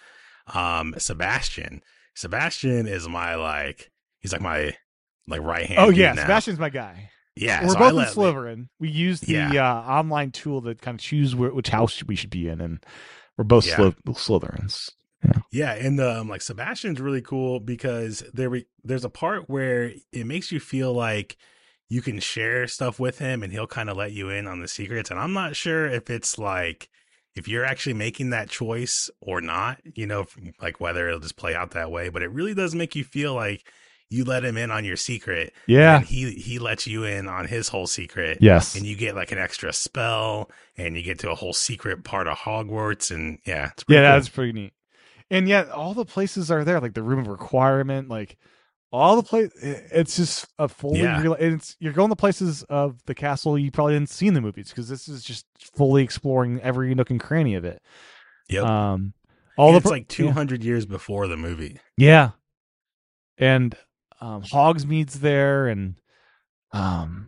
um, 0.53 0.93
Sebastian. 0.97 1.81
Sebastian 2.15 2.87
is 2.87 3.07
my 3.09 3.35
like, 3.35 3.91
he's 4.19 4.31
like 4.31 4.41
my 4.41 4.75
like 5.27 5.41
right 5.41 5.65
hand. 5.65 5.79
oh 5.79 5.89
yeah, 5.89 6.13
now. 6.13 6.21
Sebastian's 6.21 6.59
my 6.59 6.69
guy. 6.69 7.09
Yeah. 7.35 7.63
We're 7.63 7.69
so 7.73 7.79
both 7.79 7.93
in 7.93 8.13
Slytherin. 8.13 8.67
We 8.79 8.89
used 8.89 9.25
the 9.27 9.33
Yeah. 9.33 9.77
uh, 9.79 9.81
online 9.81 10.31
tool 10.31 10.61
to 10.63 10.75
kind 10.75 10.95
of 10.95 11.01
choose 11.01 11.35
where, 11.35 11.53
which 11.53 11.69
house 11.69 12.03
we 12.03 12.15
should 12.15 12.29
be 12.31 12.47
in, 12.47 12.61
and 12.61 12.83
we're 13.37 13.43
both 13.43 13.67
Yeah. 13.67 13.75
Slyth- 13.75 13.95
Slytherins. 14.05 14.91
Yeah, 15.51 15.73
and 15.73 15.99
um, 15.99 16.29
like 16.29 16.41
Sebastian's 16.41 17.01
really 17.01 17.21
cool 17.21 17.59
because 17.59 18.23
there 18.33 18.49
we, 18.49 18.65
there's 18.83 19.03
a 19.05 19.09
part 19.09 19.49
where 19.49 19.91
it 20.11 20.25
makes 20.25 20.51
you 20.51 20.59
feel 20.59 20.93
like 20.93 21.37
you 21.89 22.01
can 22.01 22.19
share 22.19 22.67
stuff 22.67 22.99
with 22.99 23.19
him, 23.19 23.43
and 23.43 23.51
he'll 23.51 23.67
kind 23.67 23.89
of 23.89 23.97
let 23.97 24.11
you 24.11 24.29
in 24.29 24.47
on 24.47 24.59
the 24.59 24.67
secrets. 24.67 25.09
And 25.09 25.19
I'm 25.19 25.33
not 25.33 25.55
sure 25.55 25.85
if 25.87 26.09
it's 26.09 26.37
like 26.37 26.89
if 27.35 27.47
you're 27.47 27.65
actually 27.65 27.93
making 27.93 28.31
that 28.31 28.49
choice 28.49 29.09
or 29.21 29.41
not. 29.41 29.79
You 29.95 30.07
know, 30.07 30.25
like 30.61 30.79
whether 30.81 31.07
it'll 31.07 31.19
just 31.19 31.37
play 31.37 31.55
out 31.55 31.71
that 31.71 31.91
way. 31.91 32.09
But 32.09 32.23
it 32.23 32.31
really 32.31 32.53
does 32.53 32.75
make 32.75 32.95
you 32.95 33.03
feel 33.03 33.33
like 33.33 33.63
you 34.09 34.23
let 34.23 34.45
him 34.45 34.57
in 34.57 34.71
on 34.71 34.85
your 34.85 34.95
secret. 34.95 35.53
Yeah. 35.67 35.97
and 35.97 36.05
he 36.05 36.31
he 36.31 36.59
lets 36.59 36.87
you 36.87 37.03
in 37.03 37.27
on 37.27 37.47
his 37.47 37.69
whole 37.69 37.87
secret. 37.87 38.39
Yes. 38.41 38.75
and 38.75 38.85
you 38.85 38.95
get 38.95 39.15
like 39.15 39.31
an 39.31 39.37
extra 39.37 39.71
spell, 39.71 40.49
and 40.77 40.95
you 40.95 41.03
get 41.03 41.19
to 41.19 41.31
a 41.31 41.35
whole 41.35 41.53
secret 41.53 42.03
part 42.03 42.27
of 42.27 42.37
Hogwarts, 42.37 43.11
and 43.11 43.39
yeah, 43.45 43.69
it's 43.73 43.83
pretty 43.83 44.01
yeah, 44.01 44.09
cool. 44.09 44.17
that's 44.17 44.29
pretty 44.29 44.53
neat. 44.53 44.73
And 45.29 45.47
yet, 45.49 45.69
all 45.69 45.93
the 45.93 46.05
places 46.05 46.49
are 46.49 46.63
there, 46.63 46.79
like 46.79 46.93
the 46.93 47.03
room 47.03 47.19
of 47.19 47.27
requirement, 47.27 48.07
like 48.07 48.37
all 48.91 49.15
the 49.15 49.23
place. 49.23 49.51
It's 49.61 50.15
just 50.15 50.47
a 50.57 50.67
fully 50.67 51.01
Yeah. 51.01 51.21
real. 51.21 51.33
It's 51.33 51.75
you're 51.79 51.93
going 51.93 52.09
to 52.09 52.15
places 52.15 52.63
of 52.63 53.03
the 53.05 53.15
castle 53.15 53.57
you 53.57 53.71
probably 53.71 53.93
didn't 53.95 54.09
see 54.09 54.27
in 54.27 54.33
the 54.33 54.41
movies 54.41 54.69
because 54.69 54.87
this 54.89 55.07
is 55.07 55.23
just 55.23 55.45
fully 55.75 56.03
exploring 56.03 56.61
every 56.61 56.93
nook 56.95 57.09
and 57.09 57.19
cranny 57.19 57.55
of 57.55 57.65
it. 57.65 57.81
Yep. 58.49 58.63
Um, 58.63 59.13
all 59.57 59.69
And 59.69 59.75
the 59.75 59.79
it's 59.79 59.91
like 59.91 60.07
200 60.07 60.63
years 60.63 60.85
before 60.85 61.27
the 61.27 61.35
movie. 61.37 61.79
Yeah, 61.97 62.31
and 63.37 63.75
um, 64.21 64.41
Hogsmeade's 64.43 65.19
there, 65.19 65.67
and 65.67 65.95
um, 66.71 67.27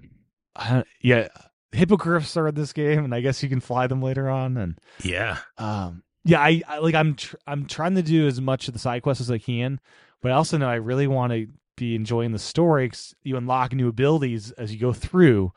I, 0.55 0.83
yeah, 1.01 1.27
hippogriffs 1.71 2.35
are 2.37 2.47
in 2.47 2.55
this 2.55 2.73
game, 2.73 3.03
and 3.03 3.13
I 3.13 3.21
guess 3.21 3.43
you 3.43 3.49
can 3.49 3.59
fly 3.59 3.87
them 3.87 4.01
later 4.01 4.29
on, 4.29 4.57
and 4.57 4.77
Yeah. 5.03 5.37
um 5.57 6.03
yeah, 6.25 6.39
I, 6.41 6.61
I 6.67 6.77
like 6.79 6.95
I'm 6.95 7.15
tr- 7.15 7.37
I'm 7.47 7.65
trying 7.65 7.95
to 7.95 8.01
do 8.03 8.27
as 8.27 8.41
much 8.41 8.67
of 8.67 8.73
the 8.73 8.79
side 8.79 9.01
quests 9.03 9.21
as 9.21 9.31
I 9.31 9.37
can, 9.37 9.79
but 10.21 10.31
I 10.31 10.35
also 10.35 10.57
know 10.57 10.69
I 10.69 10.75
really 10.75 11.07
want 11.07 11.31
to 11.33 11.47
be 11.77 11.95
enjoying 11.95 12.31
the 12.33 12.39
story. 12.39 12.89
'cause 12.89 13.13
you 13.23 13.37
unlock 13.37 13.73
new 13.73 13.87
abilities 13.87 14.51
as 14.51 14.73
you 14.73 14.79
go 14.79 14.91
through, 14.93 15.51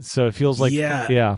so 0.00 0.26
it 0.26 0.34
feels 0.34 0.60
like 0.60 0.72
Yeah. 0.72 1.06
yeah, 1.10 1.36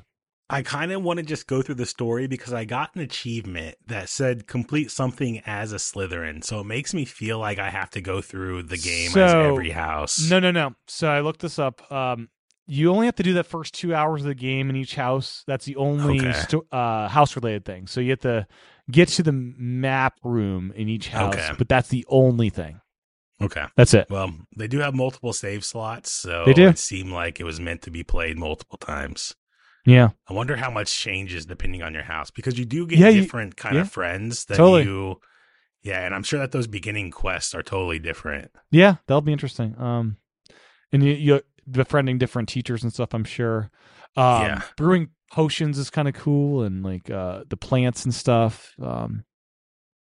I 0.51 0.63
kind 0.63 0.93
of 0.93 1.03
want 1.03 1.19
to 1.19 1.25
just 1.25 1.47
go 1.47 1.63
through 1.63 1.77
the 1.77 1.87
story 1.87 2.27
because 2.27 2.53
I 2.53 2.65
got 2.67 2.95
an 2.95 3.01
achievement 3.01 3.77
that 3.87 4.09
said 4.11 4.47
complete 4.47 4.91
something 4.91 5.41
as 5.47 5.73
a 5.73 5.77
Slytherin. 5.77 6.45
So 6.45 6.61
it 6.61 6.65
makes 6.65 6.93
me 6.93 7.05
feel 7.07 7.39
like 7.39 7.59
I 7.59 7.71
have 7.71 7.89
to 7.93 8.03
go 8.03 8.21
through 8.21 8.65
the 8.65 8.77
game 8.77 9.17
as 9.17 9.33
every 9.33 9.71
house. 9.71 10.29
No, 10.31 10.39
no, 10.41 10.51
no. 10.51 10.75
So 10.87 11.09
I 11.09 11.21
looked 11.21 11.41
this 11.41 11.59
up. 11.59 11.91
Um, 11.91 12.29
you 12.67 12.91
only 12.93 13.07
have 13.07 13.17
to 13.17 13.23
do 13.23 13.33
that 13.35 13.47
first 13.47 13.73
two 13.75 13.95
hours 13.95 14.21
of 14.23 14.27
the 14.29 14.35
game 14.35 14.69
in 14.71 14.77
each 14.77 14.95
house. 14.95 15.43
That's 15.47 15.65
the 15.65 15.77
only 15.77 16.21
Okay. 16.21 16.33
sto- 16.33 16.67
uh, 16.71 17.09
house 17.09 17.35
related 17.35 17.65
thing. 17.65 17.87
So 17.87 18.01
you 18.03 18.11
have 18.11 18.21
to 18.21 18.47
get 18.93 19.09
to 19.09 19.23
the 19.23 19.33
map 19.33 20.19
room 20.23 20.73
in 20.77 20.89
each 20.89 21.09
house, 21.09 21.35
Okay. 21.35 21.51
but 21.59 21.69
that's 21.69 21.89
the 21.89 22.05
only 22.09 22.51
thing. 22.51 22.81
Okay. 23.41 23.65
That's 23.77 23.93
it. 23.95 24.07
Well, 24.09 24.33
they 24.57 24.69
do 24.69 24.79
have 24.79 24.95
multiple 24.95 25.33
save 25.33 25.65
slots, 25.65 26.13
so 26.13 26.45
They 26.47 26.53
do. 26.53 26.69
it 26.69 26.79
seemed 26.79 27.11
like 27.11 27.41
it 27.41 27.45
was 27.45 27.59
meant 27.59 27.83
to 27.83 27.91
be 27.91 28.05
played 28.05 28.39
multiple 28.39 28.79
times. 28.79 29.35
Yeah. 29.85 30.11
I 30.29 30.33
wonder 30.33 30.55
how 30.57 30.71
much 30.71 30.97
changes 30.97 31.45
depending 31.45 31.83
on 31.83 31.93
your 31.93 32.05
house 32.05 32.31
because 32.31 32.57
you 32.57 32.65
do 32.65 32.87
get 32.87 33.01
Yeah, 33.01 33.09
you- 33.09 33.23
different 33.23 33.57
kind 33.57 33.75
yeah. 33.75 33.81
of 33.81 33.91
friends 33.91 34.45
that 34.45 34.59
Totally. 34.59 34.85
you. 34.85 35.21
Yeah, 35.83 36.07
and 36.07 36.15
I'm 36.15 36.23
sure 36.23 36.39
that 36.39 36.53
those 36.53 36.69
beginning 36.69 37.11
quests 37.11 37.53
are 37.57 37.63
totally 37.65 37.99
different. 37.99 38.53
Yeah, 38.71 38.97
that'll 39.09 39.23
be 39.23 39.33
interesting. 39.33 39.75
Um, 39.77 40.19
and 40.93 41.03
you, 41.03 41.13
you 41.15 41.41
befriending 41.69 42.19
different 42.19 42.49
teachers 42.49 42.85
and 42.85 42.93
stuff. 42.93 43.13
I'm 43.13 43.25
sure. 43.25 43.71
Um, 44.17 44.43
Yeah. 44.43 44.63
brewing 44.77 45.09
potions 45.33 45.79
is 45.79 45.91
kind 45.91 46.07
of 46.07 46.15
cool, 46.15 46.63
and 46.63 46.85
like 46.85 47.11
uh, 47.11 47.43
the 47.49 47.57
plants 47.57 48.05
and 48.05 48.15
stuff. 48.15 48.75
Um, 48.81 49.25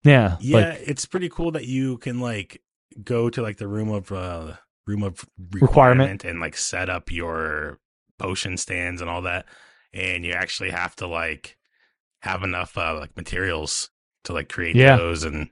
yeah, 0.04 0.36
Yeah, 0.40 0.56
like, 0.70 0.82
it's 0.86 1.06
pretty 1.06 1.30
cool 1.30 1.52
that 1.52 1.64
you 1.66 1.96
can 1.98 2.20
like 2.20 2.60
go 3.02 3.30
to 3.30 3.40
like 3.42 3.56
the 3.56 3.66
room 3.68 3.90
of 3.90 4.12
uh 4.12 4.52
room 4.86 5.02
of 5.02 5.24
Requirement. 5.38 5.62
requirement 5.62 6.24
and 6.24 6.40
like 6.40 6.56
set 6.56 6.90
up 6.90 7.10
your 7.10 7.78
potion 8.18 8.56
stands 8.58 9.00
and 9.00 9.08
all 9.08 9.22
that, 9.22 9.46
and 9.94 10.24
you 10.24 10.32
actually 10.32 10.70
have 10.70 10.94
to 10.96 11.06
like 11.06 11.56
have 12.20 12.42
enough 12.42 12.76
uh 12.76 12.98
like 12.98 13.16
materials 13.16 13.90
to 14.24 14.32
like 14.34 14.48
create 14.48 14.76
Yeah. 14.76 14.96
those 14.96 15.24
and 15.24 15.48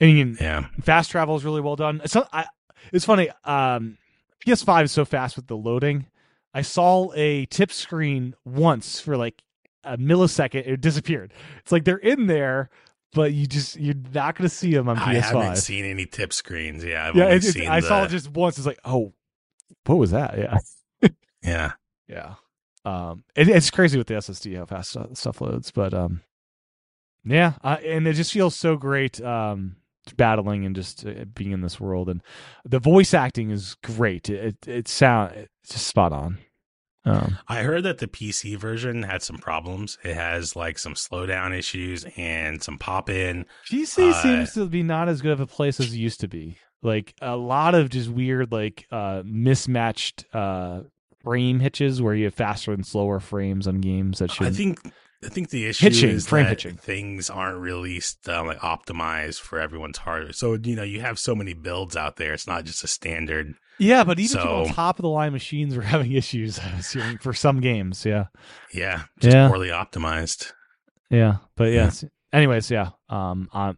and 0.00 0.10
you 0.10 0.24
can 0.24 0.36
yeah. 0.40 0.66
fast 0.82 1.10
travel 1.10 1.36
is 1.36 1.44
really 1.44 1.60
well 1.60 1.76
done. 1.76 2.00
I, 2.32 2.46
it's 2.92 3.04
funny. 3.04 3.28
Um, 3.44 3.98
PS5 4.46 4.84
is 4.84 4.92
so 4.92 5.04
fast 5.04 5.36
with 5.36 5.46
the 5.46 5.56
loading. 5.56 6.06
I 6.54 6.62
saw 6.62 7.12
a 7.14 7.46
tip 7.46 7.70
screen 7.72 8.34
once 8.44 9.00
for 9.00 9.16
like 9.16 9.42
a 9.84 9.96
millisecond. 9.96 10.66
It 10.66 10.80
disappeared. 10.80 11.32
It's 11.60 11.72
like 11.72 11.84
they're 11.84 11.96
in 11.96 12.26
there, 12.26 12.70
but 13.12 13.32
you 13.32 13.46
just 13.46 13.76
you're 13.78 13.94
not 14.12 14.36
going 14.36 14.48
to 14.48 14.54
see 14.54 14.72
them 14.74 14.88
on 14.88 14.96
PS5. 14.96 15.06
I 15.06 15.20
haven't 15.20 15.56
seen 15.56 15.84
any 15.84 16.06
tip 16.06 16.32
screens. 16.32 16.84
Yeah, 16.84 17.06
I've 17.08 17.16
yeah, 17.16 17.24
only 17.24 17.36
it, 17.36 17.38
it's- 17.44 17.54
seen 17.54 17.68
I 17.68 17.80
saw 17.80 18.04
it 18.04 18.08
just 18.08 18.30
once. 18.30 18.58
It's 18.58 18.66
like, 18.66 18.80
oh, 18.84 19.12
what 19.86 19.96
was 19.98 20.10
that? 20.10 20.36
Yeah, 20.38 21.08
Yeah, 21.42 21.72
yeah. 22.08 22.34
Um, 22.84 23.24
it, 23.36 23.48
it's 23.48 23.70
crazy 23.70 23.96
with 23.98 24.06
the 24.08 24.14
SSD 24.14 24.56
how 24.56 24.64
fast 24.66 24.90
stuff- 24.90 25.16
stuff 25.16 25.40
loads, 25.40 25.70
but 25.70 25.94
um, 25.94 26.22
yeah, 27.24 27.54
uh, 27.62 27.76
and 27.84 28.06
it 28.06 28.14
just 28.14 28.32
feels 28.32 28.56
so 28.56 28.76
great. 28.76 29.20
Um, 29.22 29.76
battling 30.16 30.64
and 30.64 30.74
just 30.74 31.06
uh, 31.06 31.24
being 31.34 31.52
in 31.52 31.60
this 31.60 31.80
world, 31.80 32.08
and 32.08 32.22
the 32.64 32.78
voice 32.78 33.14
acting 33.14 33.50
is 33.50 33.76
great. 33.82 34.28
It 34.28 34.56
it, 34.66 34.68
it 34.68 34.88
sound 34.88 35.32
it's 35.36 35.72
just 35.72 35.86
spot 35.86 36.12
on. 36.12 36.38
Um, 37.04 37.38
I 37.48 37.62
heard 37.62 37.84
that 37.84 37.98
the 37.98 38.06
PC 38.06 38.58
version 38.58 39.04
had 39.04 39.22
some 39.22 39.38
problems. 39.38 39.96
It 40.04 40.14
has 40.14 40.54
like 40.54 40.78
some 40.78 40.92
slowdown 40.94 41.56
issues 41.56 42.04
and 42.16 42.62
some 42.62 42.76
pop 42.76 43.08
in. 43.08 43.46
PC 43.70 44.10
Uh, 44.10 44.22
seems 44.22 44.52
to 44.52 44.66
be 44.66 44.82
not 44.82 45.08
as 45.08 45.22
good 45.22 45.32
of 45.32 45.40
a 45.40 45.46
place 45.46 45.80
as 45.80 45.94
it 45.94 45.98
used 45.98 46.20
to 46.20 46.28
be. 46.28 46.58
Like 46.82 47.14
a 47.22 47.36
lot 47.36 47.74
of 47.74 47.88
just 47.88 48.10
weird, 48.10 48.52
like 48.52 48.86
uh, 48.90 49.22
mismatched 49.24 50.26
uh, 50.34 50.82
frame 51.22 51.60
hitches 51.60 52.02
where 52.02 52.14
you 52.14 52.24
have 52.24 52.34
faster 52.34 52.72
and 52.72 52.86
slower 52.86 53.18
frames 53.20 53.66
on 53.66 53.80
games 53.80 54.18
that 54.18 54.30
should. 54.30 54.46
I 54.46 54.50
think 54.50 54.78
I 55.22 55.28
think 55.28 55.50
the 55.50 55.66
issue 55.66 55.84
Hitching, 55.84 56.10
is 56.10 56.26
frame 56.26 56.44
that 56.44 56.50
hitching. 56.50 56.76
things 56.76 57.28
aren't 57.28 57.58
released 57.58 58.26
um, 58.28 58.46
like 58.46 58.58
optimized 58.60 59.40
for 59.40 59.60
everyone's 59.60 59.98
hardware. 59.98 60.32
So 60.32 60.54
you 60.54 60.74
know 60.76 60.82
you 60.82 61.02
have 61.02 61.18
so 61.18 61.34
many 61.34 61.52
builds 61.52 61.94
out 61.96 62.16
there. 62.16 62.32
It's 62.32 62.46
not 62.46 62.64
just 62.64 62.82
a 62.84 62.86
standard. 62.86 63.54
yeah, 63.78 64.02
but 64.02 64.18
even 64.18 64.40
so- 64.40 64.66
top 64.70 64.98
of 64.98 65.02
the 65.02 65.08
line 65.10 65.32
machines 65.32 65.76
are 65.76 65.82
having 65.94 66.12
issues. 66.12 66.58
I 66.58 66.74
was 66.76 66.90
hearing 66.90 67.18
for 67.18 67.34
some 67.34 67.60
games. 67.60 68.04
Yeah, 68.06 68.26
Yeah, 68.72 69.02
just 69.18 69.34
Yeah. 69.36 69.48
poorly 69.48 69.68
optimized. 69.68 70.52
yeah, 71.10 71.36
but 71.56 71.64
Yeah. 71.64 71.84
yes. 71.84 72.04
Anyways, 72.32 72.70
yeah. 72.70 72.90
Um, 73.10 73.48
um, 73.52 73.76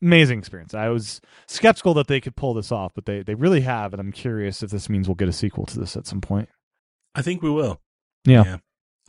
amazing 0.00 0.38
experience. 0.38 0.72
I 0.74 0.88
was 0.88 1.20
skeptical 1.46 1.92
that 1.94 2.06
they 2.06 2.20
could 2.20 2.36
pull 2.36 2.54
this 2.54 2.70
off, 2.72 2.92
but 2.94 3.04
they 3.04 3.22
they 3.22 3.34
really 3.34 3.60
have, 3.62 3.92
and 3.92 4.00
I'm 4.00 4.12
curious 4.12 4.62
if 4.62 4.70
this 4.70 4.88
means 4.88 5.08
we'll 5.08 5.14
get 5.16 5.28
a 5.28 5.32
sequel 5.32 5.66
to 5.66 5.78
this 5.78 5.94
at 5.96 6.06
some 6.06 6.20
point. 6.22 6.48
I 7.14 7.20
think 7.22 7.42
we 7.42 7.50
will. 7.50 7.80
Yeah. 8.24 8.58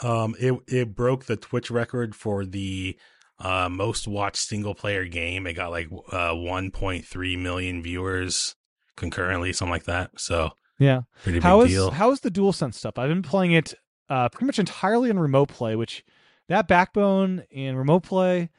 Um, 0.03 0.35
it 0.39 0.53
it 0.67 0.95
broke 0.95 1.25
the 1.25 1.37
Twitch 1.37 1.71
record 1.71 2.15
for 2.15 2.45
the 2.45 2.97
uh 3.39 3.69
most 3.69 4.07
watched 4.07 4.37
single 4.37 4.75
player 4.75 5.05
game. 5.05 5.45
It 5.47 5.53
got 5.53 5.71
like 5.71 5.87
uh 6.11 6.31
1.3 6.33 7.39
million 7.39 7.81
viewers 7.83 8.55
concurrently, 8.97 9.53
something 9.53 9.71
like 9.71 9.85
that. 9.85 10.11
So 10.19 10.51
Yeah. 10.79 11.01
pretty 11.23 11.39
big 11.39 11.43
How 11.43 11.61
is 11.61 11.71
deal. 11.71 11.91
how 11.91 12.11
is 12.11 12.21
the 12.21 12.31
DualSense 12.31 12.75
stuff? 12.75 12.97
I've 12.97 13.09
been 13.09 13.21
playing 13.21 13.51
it 13.53 13.73
uh, 14.09 14.29
pretty 14.29 14.45
much 14.45 14.59
entirely 14.59 15.09
in 15.09 15.17
remote 15.17 15.49
play, 15.49 15.75
which 15.75 16.03
that 16.47 16.67
backbone 16.67 17.43
in 17.49 17.75
remote 17.75 18.03
play. 18.03 18.49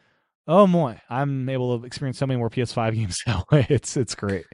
Oh 0.48 0.66
boy, 0.66 1.00
I'm 1.10 1.48
able 1.48 1.78
to 1.78 1.86
experience 1.86 2.18
so 2.18 2.26
many 2.26 2.38
more 2.38 2.50
PS5 2.50 2.94
games 2.94 3.18
that 3.26 3.44
way. 3.50 3.66
It's 3.70 3.96
it's 3.96 4.14
great. 4.14 4.44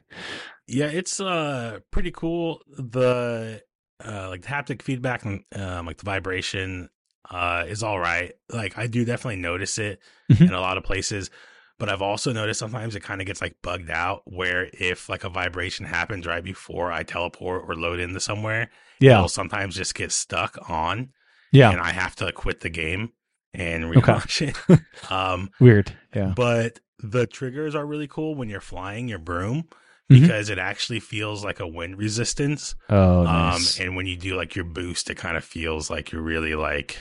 Yeah, 0.68 0.86
it's 0.86 1.18
uh 1.20 1.80
pretty 1.90 2.10
cool. 2.12 2.60
The 2.68 3.62
uh 4.04 4.28
like 4.28 4.42
the 4.42 4.48
haptic 4.48 4.82
feedback 4.82 5.24
and 5.24 5.44
um 5.54 5.86
like 5.86 5.98
the 5.98 6.04
vibration 6.04 6.88
uh 7.30 7.64
is 7.68 7.82
all 7.82 7.98
right. 7.98 8.32
Like 8.48 8.76
I 8.78 8.86
do 8.86 9.04
definitely 9.04 9.40
notice 9.40 9.78
it 9.78 10.00
Mhm. 10.30 10.48
in 10.48 10.52
a 10.54 10.60
lot 10.60 10.76
of 10.78 10.84
places, 10.84 11.30
but 11.78 11.88
I've 11.88 12.02
also 12.02 12.32
noticed 12.32 12.58
sometimes 12.60 12.94
it 12.96 13.02
kind 13.02 13.20
of 13.20 13.26
gets 13.26 13.40
like 13.40 13.56
bugged 13.62 13.90
out 13.90 14.22
where 14.24 14.68
if 14.72 15.08
like 15.08 15.24
a 15.24 15.28
vibration 15.28 15.86
happens 15.86 16.26
right 16.26 16.42
before 16.44 16.90
I 16.92 17.02
teleport 17.02 17.64
or 17.68 17.74
load 17.74 18.00
into 18.00 18.20
somewhere, 18.20 18.70
Yeah, 19.00 19.16
it'll 19.16 19.28
sometimes 19.28 19.76
just 19.76 19.94
get 19.94 20.12
stuck 20.12 20.58
on 20.70 21.10
yeah, 21.52 21.70
and 21.70 21.80
I 21.80 21.90
have 21.90 22.16
to 22.16 22.32
quit 22.32 22.60
the 22.60 22.70
game 22.70 23.12
and 23.54 23.84
relaunch 23.92 24.40
it. 24.48 24.80
um 25.10 25.50
weird. 25.60 25.92
Yeah, 26.14 26.32
but 26.34 26.80
the 26.98 27.26
triggers 27.26 27.74
are 27.74 27.84
really 27.86 28.06
cool 28.08 28.34
when 28.34 28.48
you're 28.48 28.60
flying 28.60 29.08
your 29.08 29.18
broom 29.18 29.68
Mhm. 30.12 30.20
because 30.22 30.48
it 30.50 30.58
actually 30.58 31.00
feels 31.00 31.44
like 31.44 31.60
a 31.60 31.66
wind 31.66 31.98
resistance. 31.98 32.74
oh 32.88 33.24
nice. 33.24 33.80
Um, 33.80 33.86
and 33.86 33.96
when 33.96 34.06
you 34.06 34.16
do 34.16 34.36
like 34.36 34.54
your 34.54 34.64
boost, 34.64 35.10
it 35.10 35.16
kind 35.16 35.36
of 35.36 35.44
feels 35.44 35.90
like 35.90 36.12
you're 36.12 36.22
really 36.22 36.54
like, 36.54 36.98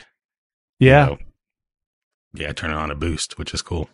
yeah. 0.79 1.05
you 1.05 1.11
know, 1.11 1.17
yeah, 2.33 2.53
turning 2.53 2.77
on 2.77 2.91
a 2.91 2.95
boost, 2.95 3.37
which 3.37 3.53
is 3.53 3.61
cool. 3.61 3.89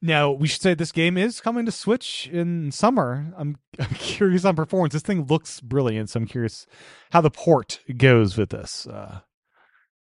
Now 0.00 0.30
we 0.32 0.48
should 0.48 0.60
say 0.62 0.74
this 0.74 0.90
game 0.92 1.16
is 1.16 1.40
coming 1.40 1.64
to 1.66 1.72
Switch 1.72 2.28
in 2.32 2.72
summer. 2.72 3.32
I'm, 3.36 3.56
I'm 3.78 3.94
curious 3.94 4.44
on 4.44 4.56
performance. 4.56 4.94
This 4.94 5.02
thing 5.02 5.26
looks 5.26 5.60
brilliant, 5.60 6.10
so 6.10 6.18
I'm 6.20 6.26
curious 6.26 6.66
how 7.12 7.20
the 7.20 7.30
port 7.30 7.80
goes 7.96 8.36
with 8.36 8.50
this. 8.50 8.86
Uh, 8.86 9.20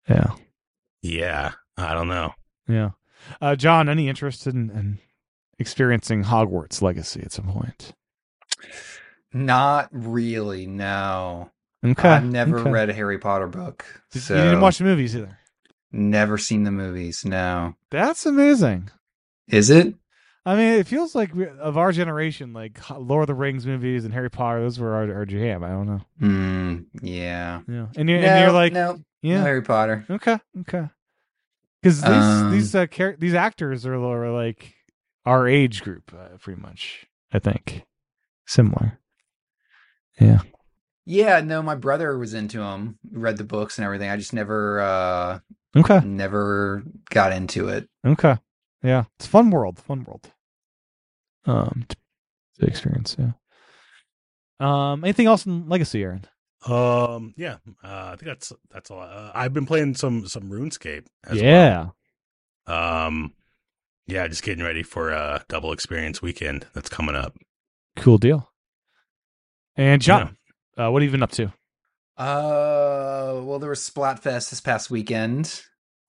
yeah. 0.09 0.34
Yeah, 1.01 1.51
I 1.77 1.93
don't 1.93 2.07
know. 2.09 2.34
Yeah. 2.67 2.91
Uh, 3.39 3.55
John, 3.55 3.88
any 3.88 4.09
interest 4.09 4.45
in, 4.47 4.69
in 4.71 4.99
experiencing 5.59 6.23
Hogwarts 6.25 6.81
Legacy 6.81 7.21
at 7.23 7.31
some 7.31 7.47
point? 7.47 7.93
Not 9.34 9.89
really. 9.91 10.67
No, 10.67 11.51
Okay. 11.85 12.09
I've 12.09 12.25
never 12.25 12.59
okay. 12.59 12.71
read 12.71 12.89
a 12.89 12.93
Harry 12.93 13.17
Potter 13.19 13.47
book, 13.47 13.85
So 14.11 14.35
You 14.35 14.41
didn't 14.43 14.61
watch 14.61 14.77
the 14.79 14.84
movies 14.85 15.15
either. 15.15 15.38
never 15.91 16.38
seen 16.38 16.63
the 16.63 16.71
movies. 16.71 17.23
No, 17.25 17.75
That's 17.91 18.25
amazing. 18.25 18.89
is 19.47 19.69
it? 19.69 19.93
I 20.45 20.55
mean, 20.55 20.79
it 20.79 20.88
feels 20.88 21.13
like 21.13 21.35
we, 21.35 21.45
of 21.47 21.77
our 21.77 21.91
generation, 21.91 22.53
like 22.53 22.79
Lord 22.89 23.23
of 23.23 23.27
the 23.27 23.34
Rings 23.35 23.65
movies 23.65 24.05
and 24.05 24.13
Harry 24.13 24.29
Potter, 24.29 24.61
those 24.61 24.79
were 24.79 24.93
our, 24.95 25.13
our 25.13 25.25
jam. 25.25 25.61
I 25.63 25.69
don't 25.69 25.88
know. 25.88 26.01
Hmm. 26.19 26.77
Yeah. 27.01 27.61
Yeah. 27.67 27.88
And 27.97 28.09
you're, 28.09 28.21
no, 28.21 28.27
and 28.27 28.41
you're 28.41 28.51
like, 28.53 28.71
no, 28.71 28.93
no 28.93 29.01
yeah. 29.21 29.41
Harry 29.41 29.61
Potter. 29.61 30.05
Okay. 30.09 30.39
Okay. 30.61 30.88
Because 31.81 32.01
these 32.01 32.11
Um, 32.11 32.51
these 32.51 32.73
uh, 32.73 32.88
char- 32.88 33.17
these 33.19 33.34
actors 33.34 33.85
are, 33.85 33.93
are 33.95 34.31
like 34.31 34.73
our 35.25 35.47
age 35.49 35.84
group, 35.84 36.13
uh, 36.17 36.38
pretty 36.39 36.61
much. 36.61 37.05
I 37.34 37.39
think 37.39 37.84
similar. 38.47 38.99
Yeah. 40.19 40.39
Yeah, 41.05 41.39
no, 41.41 41.61
my 41.61 41.75
brother 41.75 42.17
was 42.17 42.33
into 42.33 42.57
them, 42.59 42.97
read 43.11 43.37
the 43.37 43.43
books 43.43 43.77
and 43.77 43.85
everything. 43.85 44.09
I 44.09 44.17
just 44.17 44.33
never, 44.33 44.79
uh, 44.81 45.39
Okay. 45.75 45.99
never 46.03 46.83
got 47.09 47.31
into 47.33 47.67
it. 47.69 47.87
Okay. 48.05 48.37
Yeah. 48.83 49.03
It's 49.17 49.25
a 49.27 49.29
fun 49.29 49.51
world. 49.51 49.79
Fun 49.79 50.03
world. 50.03 50.31
Um, 51.45 51.85
to, 51.87 51.95
to 52.59 52.65
experience. 52.65 53.15
Yeah. 53.19 53.31
Um. 54.59 55.03
Anything 55.03 55.27
else 55.27 55.45
in 55.45 55.69
Legacy, 55.69 56.01
Aaron? 56.03 56.25
Um, 56.65 57.33
yeah, 57.37 57.57
uh, 57.83 58.09
I 58.11 58.15
think 58.17 58.25
that's 58.25 58.51
that's 58.71 58.89
all. 58.89 59.01
Uh, 59.01 59.31
I've 59.35 59.53
been 59.53 59.67
playing 59.67 59.93
some 59.95 60.27
some 60.27 60.49
RuneScape. 60.49 61.05
As 61.25 61.39
yeah. 61.39 61.89
Well. 62.67 63.05
Um, 63.05 63.33
Yeah, 64.07 64.27
just 64.27 64.41
getting 64.43 64.63
ready 64.65 64.81
for 64.83 65.11
a 65.11 65.45
double 65.47 65.71
experience 65.71 66.21
weekend 66.21 66.65
that's 66.73 66.89
coming 66.89 67.15
up. 67.15 67.37
Cool 67.97 68.17
deal. 68.17 68.49
And 69.75 70.01
John, 70.01 70.37
uh, 70.77 70.89
what 70.89 71.01
have 71.01 71.07
you 71.07 71.11
been 71.11 71.23
up 71.23 71.31
to? 71.33 71.51
Uh, 72.17 73.41
well, 73.43 73.59
there 73.59 73.69
was 73.69 73.87
Splatfest 73.87 74.49
this 74.49 74.61
past 74.61 74.89
weekend. 74.89 75.61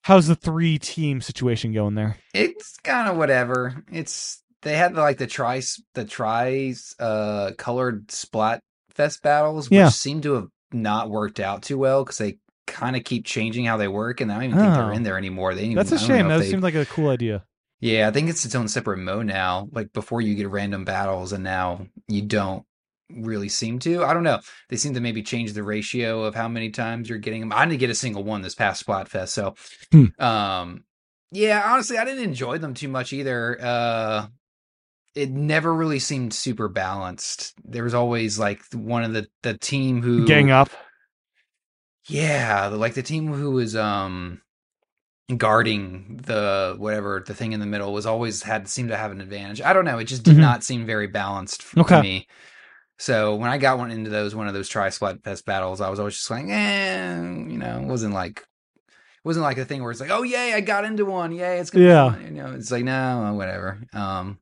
How's 0.02 0.27
the 0.27 0.35
three 0.36 0.78
team 0.78 1.20
situation 1.20 1.73
going 1.73 1.94
there? 1.94 2.16
It's 2.32 2.78
kind 2.78 3.09
of 3.10 3.16
whatever. 3.16 3.85
It's 3.93 4.43
they 4.62 4.74
had 4.77 4.94
like 4.94 5.19
the 5.19 5.27
tri 5.27 5.60
the 5.94 6.05
tri 6.05 6.74
uh 6.98 7.51
colored 7.59 8.09
Splatfest 8.09 9.23
battles, 9.23 9.69
which 9.69 9.77
Yeah. 9.77 9.89
seem 9.90 10.23
to 10.23 10.32
have 10.35 10.48
not 10.73 11.10
worked 11.10 11.40
out 11.40 11.62
too 11.62 11.77
well 11.78 12.05
because 12.05 12.19
they 12.19 12.39
kind 12.66 12.97
of 12.97 13.05
keep 13.05 13.24
changing 13.27 13.66
how 13.66 13.77
they 13.77 13.89
work, 13.89 14.20
and 14.20 14.31
I 14.32 14.36
don't 14.36 14.44
even 14.44 14.59
think 14.59 14.73
Oh. 14.73 14.77
they're 14.77 14.93
in 14.93 15.02
there 15.02 15.19
anymore. 15.19 15.55
They 15.55 15.62
didn't 15.62 15.77
That's 15.77 15.93
a 15.93 15.97
even, 15.97 16.05
I 16.05 16.09
don't 16.09 16.19
shame. 16.19 16.28
That 16.28 16.39
they- 16.44 16.51
seemed 16.51 16.62
like 16.62 16.74
a 16.74 16.86
cool 16.86 17.10
idea. 17.10 17.44
Yeah, 17.81 18.09
I 18.09 18.11
think 18.11 18.29
it's 18.29 18.45
its 18.45 18.55
own 18.55 18.67
separate 18.69 18.99
mode 18.99 19.27
now. 19.27 19.69
Like 19.73 19.93
before, 19.93 20.21
you 20.21 20.35
get 20.35 20.49
random 20.51 20.85
battles, 20.85 21.33
and 21.33 21.45
now 21.45 21.87
you 22.09 22.23
don't 22.23 22.65
really 23.11 23.49
seem 23.49 23.79
to. 23.81 24.05
I 24.05 24.13
don't 24.15 24.25
know. 24.25 24.41
They 24.69 24.77
seem 24.77 24.95
to 24.95 25.01
maybe 25.01 25.23
change 25.23 25.53
the 25.53 25.63
ratio 25.63 26.25
of 26.25 26.35
how 26.35 26.49
many 26.49 26.71
times 26.71 27.09
you're 27.09 27.19
getting 27.19 27.41
them. 27.41 27.53
I 27.53 27.65
didn't 27.67 27.79
get 27.81 27.91
a 27.91 27.95
single 27.95 28.25
one 28.25 28.43
this 28.43 28.55
past 28.57 28.85
Splatfest, 28.87 29.29
so 29.29 29.55
Hmm. 29.93 30.21
um, 30.23 30.85
yeah. 31.31 31.71
Honestly, 31.73 31.99
I 31.99 32.05
didn't 32.05 32.25
enjoy 32.25 32.59
them 32.59 32.75
too 32.75 32.89
much 32.89 33.13
either. 33.13 33.59
Uh, 33.61 34.27
it 35.15 35.31
never 35.31 35.73
really 35.73 35.99
seemed 36.01 36.35
super 36.35 36.69
balanced. 36.69 37.55
There 37.65 37.85
was 37.85 37.95
always 37.95 38.39
like 38.39 38.61
one 38.73 39.05
of 39.05 39.13
the 39.13 39.29
the 39.43 39.57
team 39.57 40.03
who 40.03 40.27
Gang 40.27 40.51
up. 40.51 40.69
yeah, 42.09 42.67
like 42.69 42.95
the 42.95 43.03
team 43.03 43.33
who 43.33 43.53
was 43.53 43.77
um 43.77 44.41
guarding 45.37 46.21
the 46.25 46.75
whatever 46.79 47.23
the 47.27 47.35
thing 47.35 47.53
in 47.53 47.61
the 47.61 47.67
middle 47.67 47.93
was 47.93 48.07
always 48.07 48.43
had 48.43 48.67
seemed 48.69 48.89
to 48.89 48.97
have 48.97 49.13
an 49.13 49.21
advantage. 49.21 49.61
I 49.61 49.73
don't 49.73 49.85
know, 49.85 49.99
it 49.99 50.05
just 50.05 50.23
did 50.23 50.37
Mhm. 50.37 50.41
not 50.41 50.65
seem 50.65 50.87
very 50.87 51.07
balanced 51.07 51.63
for 51.63 51.81
Okay. 51.81 52.01
me. 52.01 52.27
So 52.99 53.37
when 53.37 53.51
I 53.51 53.59
got 53.59 53.79
one 53.79 53.91
into 53.91 54.11
those 54.11 54.35
one 54.35 54.49
of 54.49 54.55
those 54.55 54.69
tri 54.69 54.89
Splatfest 54.89 55.45
battles, 55.45 55.81
I 55.81 55.91
was 55.91 55.99
always 55.99 56.15
just 56.17 56.31
like, 56.31 56.47
eh, 56.49 57.17
you 57.17 57.59
know, 57.59 57.81
it 57.81 57.87
wasn't 57.87 58.15
like 58.15 58.41
it 58.41 59.25
wasn't 59.25 59.45
like 59.45 59.59
a 59.59 59.65
thing 59.65 59.83
where 59.83 59.91
it's 59.91 60.01
like, 60.01 60.11
oh 60.11 60.23
yay, 60.23 60.55
I 60.55 60.61
got 60.61 60.85
into 60.85 61.05
one, 61.05 61.33
yay, 61.33 61.59
it's 61.59 61.71
gonna 61.71 61.85
Yeah. 61.85 62.11
be 62.11 62.19
fun. 62.25 62.37
You 62.37 62.43
know, 62.43 62.53
it's 62.55 62.71
like 62.71 62.85
no, 62.85 63.35
whatever. 63.35 63.81
Um, 63.93 64.39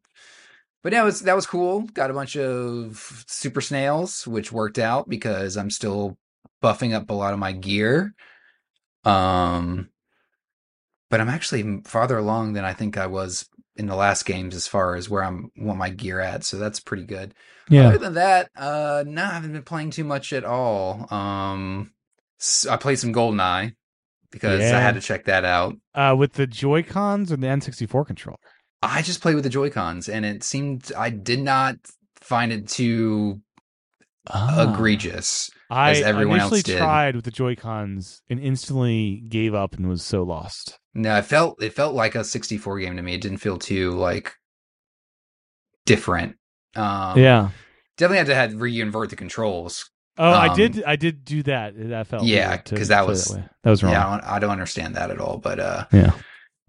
but 0.83 0.93
yeah, 0.93 1.03
it 1.03 1.07
was 1.07 1.21
that 1.23 1.35
was 1.37 1.47
cool. 1.47 1.83
Got 1.83 2.11
a 2.11 2.15
bunch 2.15 2.37
of 2.37 3.25
super 3.27 3.61
snails, 3.61 4.27
which 4.27 4.53
worked 4.53 4.79
out 4.79 5.09
because 5.09 5.57
I'm 5.57 5.71
still 5.71 6.17
buffing 6.63 6.95
up 6.95 7.11
a 7.11 7.15
lot 7.15 7.33
of 7.33 7.41
my 7.41 7.53
gear. 7.53 8.15
Um, 9.05 9.89
but 11.11 11.20
I'm 11.20 11.28
actually 11.28 11.81
farther 11.85 12.19
along 12.19 12.53
than 12.55 12.65
I 12.65 12.73
think 12.73 12.97
I 12.97 13.07
was 13.07 13.49
in 13.77 13.87
the 13.87 13.95
last 13.97 14.24
games 14.24 14.55
as 14.55 14.66
far 14.66 14.95
as 14.97 15.09
where 15.11 15.23
I'm 15.23 15.51
want 15.57 15.78
my 15.78 15.91
gear 15.91 16.20
at. 16.20 16.45
So 16.45 16.59
that's 16.59 16.81
pretty 16.81 17.05
good. 17.05 17.35
Yeah. 17.69 17.89
Other 17.89 17.99
than 17.99 18.15
that, 18.15 18.51
uh, 18.57 19.05
no, 19.07 19.23
I 19.23 19.27
haven't 19.35 19.53
been 19.53 19.62
playing 19.62 19.91
too 19.91 20.05
much 20.05 20.33
at 20.33 20.45
all. 20.45 21.12
Um, 21.12 21.93
s- 22.41 22.66
I 22.66 22.77
played 22.77 22.99
some 22.99 23.12
GoldenEye 23.12 23.74
because 24.31 24.61
I 24.61 24.81
had 24.81 24.95
to 24.95 25.01
check 25.01 25.24
that 25.27 25.45
out. 25.45 25.74
Uh, 25.95 26.15
with 26.19 26.35
the 26.35 26.47
Joy 26.47 26.83
Cons 26.83 27.31
or 27.33 27.37
the 27.37 27.47
N64 27.49 28.07
controller? 28.07 28.39
I 28.83 29.03
just 29.03 29.20
played 29.20 29.35
with 29.35 29.45
the 29.45 29.51
Joy 29.51 29.69
Cons, 29.70 30.09
and 30.09 30.24
it 30.24 30.43
seemed 30.43 30.93
I 30.97 31.11
did 31.11 31.41
not 31.41 31.77
find 32.20 32.53
it 32.53 32.69
too 32.69 33.41
Ah. 34.28 34.73
egregious. 34.73 35.51
I 35.70 35.93
as 35.93 36.01
everyone 36.03 36.41
else 36.41 36.53
initially 36.53 36.74
did. 36.74 36.78
tried 36.78 37.16
with 37.16 37.24
the 37.24 37.31
Joy 37.31 37.57
Cons 37.57 38.23
and 38.31 38.39
instantly 38.41 39.23
gave 39.28 39.55
up 39.55 39.74
and 39.74 39.89
was 39.89 40.03
so 40.03 40.23
lost. 40.23 40.78
No, 40.97 41.18
it 41.18 41.24
felt 41.27 41.62
it 41.62 41.74
felt 41.74 41.94
like 41.94 42.14
a 42.14 42.24
64 42.24 42.81
game 42.81 42.97
to 42.97 43.02
me. 43.02 43.14
It 43.14 43.20
didn't 43.20 43.39
feel 43.39 43.59
too 43.59 43.90
like 43.93 44.35
different. 45.85 46.36
Um, 46.74 47.18
yeah. 47.18 47.51
definitely 47.97 48.18
had 48.18 48.27
to 48.27 48.35
had 48.35 48.52
reinvert 48.52 49.10
the 49.10 49.16
controls. 49.16 49.90
Oh, 50.18 50.31
I 50.31 50.48
um, 50.48 50.56
did. 50.56 50.82
I 50.85 50.97
did 50.97 51.24
do 51.24 51.43
that. 51.43 51.74
That 51.77 52.06
felt 52.06 52.24
Yeah, 52.24 52.56
because 52.56 52.89
that 52.89 53.06
was- 53.06 53.35
way. 53.35 53.44
that 53.62 53.70
was 53.70 53.82
wrong. 53.82 53.93
Yeah, 53.93 54.09
I 54.09 54.10
don't, 54.12 54.24
I 54.24 54.39
don't 54.39 54.51
understand 54.51 54.97
that 54.97 55.10
at 55.10 55.20
all. 55.20 55.36
But 55.39 55.60
uh, 55.60 55.85
Yeah. 55.93 56.12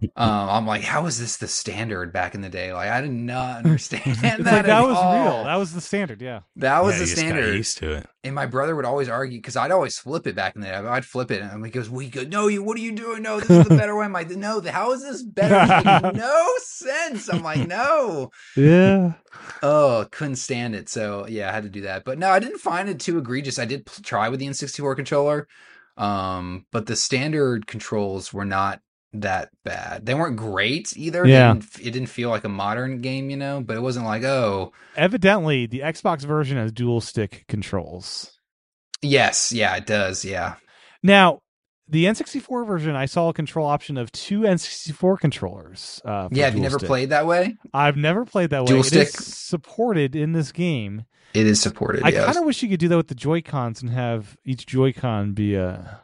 um, 0.16 0.48
I'm 0.48 0.66
like, 0.66 0.82
how 0.82 1.06
is 1.06 1.18
this 1.18 1.38
the 1.38 1.48
standard 1.48 2.12
back 2.12 2.34
in 2.36 2.40
the 2.40 2.48
day? 2.48 2.72
Like, 2.72 2.88
I 2.90 3.00
did 3.00 3.10
not 3.10 3.56
understand 3.64 4.16
that. 4.18 4.38
Like 4.40 4.44
that 4.44 4.68
at 4.68 4.82
was 4.86 4.96
all. 4.96 5.12
real. 5.24 5.44
That 5.44 5.56
was 5.56 5.72
the 5.72 5.80
standard. 5.80 6.22
Yeah. 6.22 6.40
That 6.56 6.84
was 6.84 6.94
Yeah, 6.94 6.98
the 6.98 7.04
you 7.04 7.06
just 7.06 7.22
got 7.22 7.28
standard. 7.28 7.56
used 7.56 7.78
to 7.78 7.92
it. 7.94 8.06
And 8.22 8.34
my 8.34 8.46
brother 8.46 8.76
would 8.76 8.84
always 8.84 9.08
argue 9.08 9.38
because 9.38 9.56
I'd 9.56 9.70
always 9.72 9.98
flip 9.98 10.26
it 10.28 10.36
back 10.36 10.54
in 10.54 10.60
the 10.60 10.68
day. 10.68 10.74
I'd 10.74 11.04
flip 11.04 11.30
it, 11.30 11.40
and 11.42 11.64
he 11.64 11.70
goes, 11.72 11.88
"We 11.90 12.10
go, 12.10 12.22
no, 12.22 12.46
you. 12.48 12.62
What 12.62 12.76
are 12.76 12.80
you 12.80 12.92
doing? 12.92 13.22
No, 13.22 13.40
this 13.40 13.48
is 13.50 13.66
the 13.66 13.76
better 13.76 13.96
way." 13.96 14.04
I'm 14.04 14.12
like, 14.12 14.28
"No, 14.30 14.60
how 14.60 14.92
is 14.92 15.02
this 15.02 15.22
better? 15.22 16.12
No 16.14 16.46
sense." 16.62 17.28
I'm 17.32 17.42
like, 17.42 17.66
"No." 17.66 18.30
Yeah. 18.56 19.14
Oh, 19.62 20.06
couldn't 20.10 20.36
stand 20.36 20.74
it. 20.74 20.88
So 20.88 21.26
yeah, 21.28 21.48
I 21.48 21.52
had 21.52 21.62
to 21.64 21.70
do 21.70 21.82
that. 21.82 22.04
But 22.04 22.18
no, 22.18 22.28
I 22.28 22.38
didn't 22.38 22.58
find 22.58 22.88
it 22.88 23.00
too 23.00 23.18
egregious. 23.18 23.58
I 23.58 23.64
did 23.64 23.86
pl- 23.86 24.02
try 24.04 24.28
with 24.28 24.40
the 24.40 24.46
N64 24.46 24.94
controller, 24.96 25.48
um, 25.96 26.66
but 26.70 26.86
the 26.86 26.96
standard 26.96 27.66
controls 27.66 28.32
were 28.32 28.44
not 28.44 28.80
that 29.14 29.50
bad. 29.64 30.04
They 30.06 30.14
weren't 30.14 30.36
great 30.36 30.96
either. 30.96 31.26
Yeah. 31.26 31.54
didn't, 31.54 31.78
it 31.80 31.90
didn't 31.92 32.08
feel 32.08 32.30
like 32.30 32.44
a 32.44 32.48
modern 32.48 33.00
game, 33.00 33.30
you 33.30 33.36
know. 33.36 33.62
But 33.64 33.76
it 33.76 33.80
wasn't 33.80 34.06
like, 34.06 34.22
oh, 34.24 34.72
Evidently, 34.96 35.66
the 35.66 35.80
Xbox 35.80 36.22
version 36.22 36.56
has 36.58 36.72
dual 36.72 37.00
stick 37.00 37.44
controls. 37.48 38.38
yes, 39.02 39.52
yeah, 39.52 39.76
it 39.76 39.86
does, 39.86 40.24
yeah. 40.24 40.54
Now, 41.02 41.40
the 41.88 42.04
N64 42.04 42.66
version, 42.66 42.94
I 42.96 43.06
saw 43.06 43.30
a 43.30 43.32
control 43.32 43.66
option 43.66 43.96
of 43.96 44.12
two 44.12 44.40
N64 44.40 45.18
controllers. 45.20 46.02
Uh, 46.04 46.28
Yeah, 46.30 46.44
have 46.46 46.54
you 46.54 46.60
never 46.60 46.78
stick. 46.78 46.86
played 46.88 47.10
that 47.10 47.26
way? 47.26 47.56
I've 47.72 47.96
never 47.96 48.24
played 48.26 48.50
that 48.50 48.62
way. 48.64 48.66
Dual 48.66 48.80
It 48.80 48.92
is 48.94 49.08
stick? 49.08 49.08
supported 49.08 50.14
in 50.14 50.32
this 50.32 50.52
game. 50.52 51.04
It 51.34 51.46
is 51.46 51.60
supported. 51.62 52.02
I 52.04 52.08
yes. 52.10 52.24
kind 52.26 52.36
of 52.38 52.44
wish 52.44 52.62
you 52.62 52.68
could 52.68 52.80
do 52.80 52.88
that 52.88 52.96
with 52.96 53.08
the 53.08 53.14
Joy 53.14 53.40
Cons 53.42 53.80
and 53.80 53.90
have 53.90 54.36
each 54.44 54.66
Joy 54.66 54.92
Con 54.92 55.32
be 55.32 55.54
a. 55.54 56.00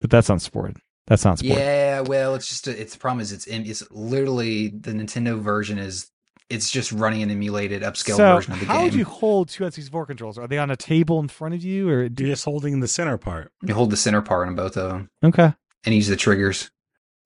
But 0.00 0.10
that's 0.10 0.28
not 0.28 0.42
supported. 0.42 0.76
That's 1.06 1.24
not 1.24 1.38
supported. 1.38 1.60
Yeah, 1.60 2.00
well, 2.00 2.34
it's 2.34 2.48
just 2.48 2.66
a, 2.66 2.80
it's 2.80 2.94
the 2.94 2.98
problem 2.98 3.20
is 3.20 3.32
it's 3.32 3.46
it's 3.46 3.82
literally 3.90 4.68
the 4.68 4.92
Nintendo 4.92 5.38
version 5.40 5.78
is 5.78 6.10
it's 6.50 6.70
just 6.70 6.92
running 6.92 7.22
an 7.22 7.30
emulated 7.30 7.82
upscale 7.82 8.16
so 8.16 8.36
version 8.36 8.52
of 8.54 8.60
the 8.60 8.66
game. 8.66 8.72
how 8.74 8.78
game. 8.78 8.84
would 8.84 8.94
you 8.94 9.04
hold 9.04 9.48
two 9.48 9.64
N64 9.64 10.06
controls? 10.06 10.38
Are 10.38 10.46
they 10.46 10.58
on 10.58 10.70
a 10.70 10.76
table 10.76 11.20
in 11.20 11.28
front 11.28 11.54
of 11.54 11.62
you, 11.62 11.88
or 11.88 12.08
do 12.08 12.24
You're 12.24 12.32
just 12.34 12.44
holding 12.44 12.80
the 12.80 12.88
center 12.88 13.18
part. 13.18 13.52
You 13.62 13.74
hold 13.74 13.90
the 13.90 13.96
center 13.96 14.22
part 14.22 14.48
on 14.48 14.54
both 14.54 14.76
of 14.76 14.90
them 14.90 15.10
okay? 15.22 15.52
and 15.84 15.94
use 15.94 16.08
the 16.08 16.16
triggers. 16.16 16.70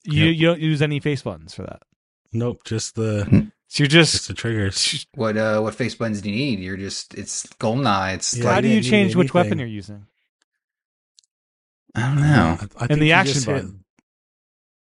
You 0.04 0.26
Yep. 0.26 0.36
you 0.36 0.46
don't 0.46 0.60
use 0.60 0.82
any 0.82 1.00
face 1.00 1.22
buttons 1.22 1.54
for 1.54 1.62
that. 1.62 1.82
Nope, 2.32 2.62
just 2.64 2.94
the 2.94 3.50
So 3.68 3.82
you're 3.82 3.88
just 3.88 4.12
just 4.12 4.28
the 4.28 4.34
triggers. 4.34 5.06
What 5.14 5.36
uh 5.36 5.60
what 5.60 5.74
face 5.74 5.94
buttons 5.94 6.20
do 6.22 6.30
you 6.30 6.36
need? 6.36 6.60
You're 6.60 6.76
just 6.76 7.14
it's 7.14 7.46
GoldenEye. 7.60 8.14
It's 8.14 8.36
Yeah, 8.36 8.54
how 8.54 8.60
do 8.60 8.68
you 8.68 8.76
you 8.76 8.82
change 8.82 9.14
which 9.14 9.34
weapon 9.34 9.58
you're 9.58 9.68
using? 9.68 10.06
I 11.94 12.00
don't 12.02 12.20
know. 12.20 12.58
I, 12.78 12.84
I 12.84 12.86
think 12.86 13.00
the 13.00 13.12
action 13.12 13.34
just 13.34 13.46
hit- 13.46 13.54
button. 13.54 13.84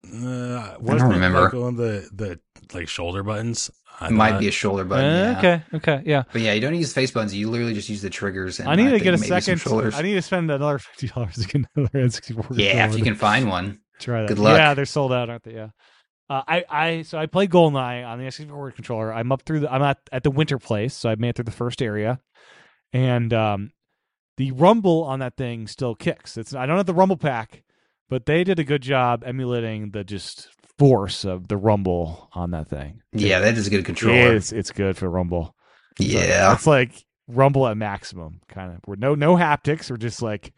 Uh, 0.04 0.76
I 0.80 0.96
don't 0.98 1.10
remember. 1.10 1.42
Like 1.42 1.54
on 1.54 1.76
the 1.76 2.08
the 2.12 2.40
like 2.74 2.88
shoulder 2.88 3.22
buttons. 3.22 3.70
I 4.00 4.08
It 4.08 4.10
might 4.12 4.30
thought- 4.32 4.40
be 4.40 4.48
a 4.48 4.52
shoulder 4.52 4.84
button. 4.84 5.04
Uh, 5.04 5.30
yeah. 5.32 5.38
Okay, 5.38 5.62
okay, 5.76 6.02
yeah. 6.06 6.22
But 6.32 6.40
yeah, 6.42 6.54
you 6.54 6.60
don't 6.60 6.74
use 6.74 6.92
face 6.92 7.10
buttons. 7.10 7.34
You 7.34 7.48
literally 7.50 7.74
just 7.74 7.88
use 7.88 8.02
the 8.02 8.10
triggers. 8.10 8.58
And 8.58 8.68
I 8.68 8.74
need 8.74 8.90
to 8.90 8.98
get 8.98 9.14
a 9.14 9.18
second. 9.18 9.58
shoulders. 9.60 9.94
I 9.94 10.02
need 10.02 10.14
to 10.14 10.22
spend 10.22 10.50
another 10.50 10.78
fifty 10.78 11.08
dollars 11.08 11.34
to 11.36 11.46
get 11.46 11.66
another 11.76 11.90
N64. 12.08 12.58
yeah, 12.58 12.64
if 12.66 12.72
controller 12.72 12.98
you 12.98 13.04
can 13.04 13.14
find 13.14 13.48
one. 13.48 13.80
try 14.00 14.22
that. 14.22 14.28
good 14.28 14.38
luck. 14.38 14.56
Yeah, 14.58 14.74
they're 14.74 14.86
sold 14.86 15.12
out, 15.12 15.30
aren't 15.30 15.44
they? 15.44 15.54
Yeah. 15.54 15.68
Uh, 16.30 16.42
I, 16.48 16.64
I 16.70 17.02
so 17.02 17.18
I 17.18 17.26
played 17.26 17.50
Goldeneye 17.50 18.06
on 18.06 18.18
the 18.18 18.24
N64 18.24 18.74
controller. 18.74 19.12
I'm 19.12 19.30
up 19.30 19.42
through 19.42 19.60
the 19.60 19.72
I'm 19.72 19.82
at 19.82 19.98
at 20.10 20.24
the 20.24 20.30
winter 20.30 20.58
place, 20.58 20.94
so 20.94 21.10
I 21.10 21.14
made 21.14 21.30
it 21.30 21.36
through 21.36 21.44
the 21.44 21.50
first 21.52 21.80
area, 21.82 22.20
and 22.92 23.32
um, 23.34 23.70
the 24.36 24.52
rumble 24.52 25.04
on 25.04 25.18
that 25.20 25.36
thing 25.36 25.66
still 25.66 25.94
kicks. 25.94 26.36
It's 26.36 26.54
I 26.54 26.66
don't 26.66 26.76
have 26.76 26.86
the 26.86 26.94
rumble 26.94 27.16
pack, 27.16 27.62
but 28.08 28.26
they 28.26 28.44
did 28.44 28.58
a 28.58 28.64
good 28.64 28.82
job 28.82 29.22
emulating 29.24 29.90
the 29.90 30.04
just 30.04 30.48
force 30.78 31.24
of 31.24 31.48
the 31.48 31.56
rumble 31.56 32.28
on 32.32 32.50
that 32.52 32.68
thing. 32.68 33.02
Yeah, 33.12 33.40
that 33.40 33.56
is 33.56 33.66
a 33.66 33.70
good 33.70 33.84
controller. 33.84 34.34
It's 34.34 34.52
it's 34.52 34.70
good 34.70 34.96
for 34.96 35.08
rumble. 35.08 35.54
Yeah. 35.98 36.54
it's 36.54 36.66
like 36.66 37.04
rumble 37.28 37.66
at 37.66 37.76
maximum, 37.76 38.40
kind 38.48 38.72
of. 38.72 38.80
We're 38.86 38.96
no 38.96 39.14
no 39.14 39.36
haptics. 39.36 39.90
We're 39.90 39.96
just 39.96 40.22
like 40.22 40.52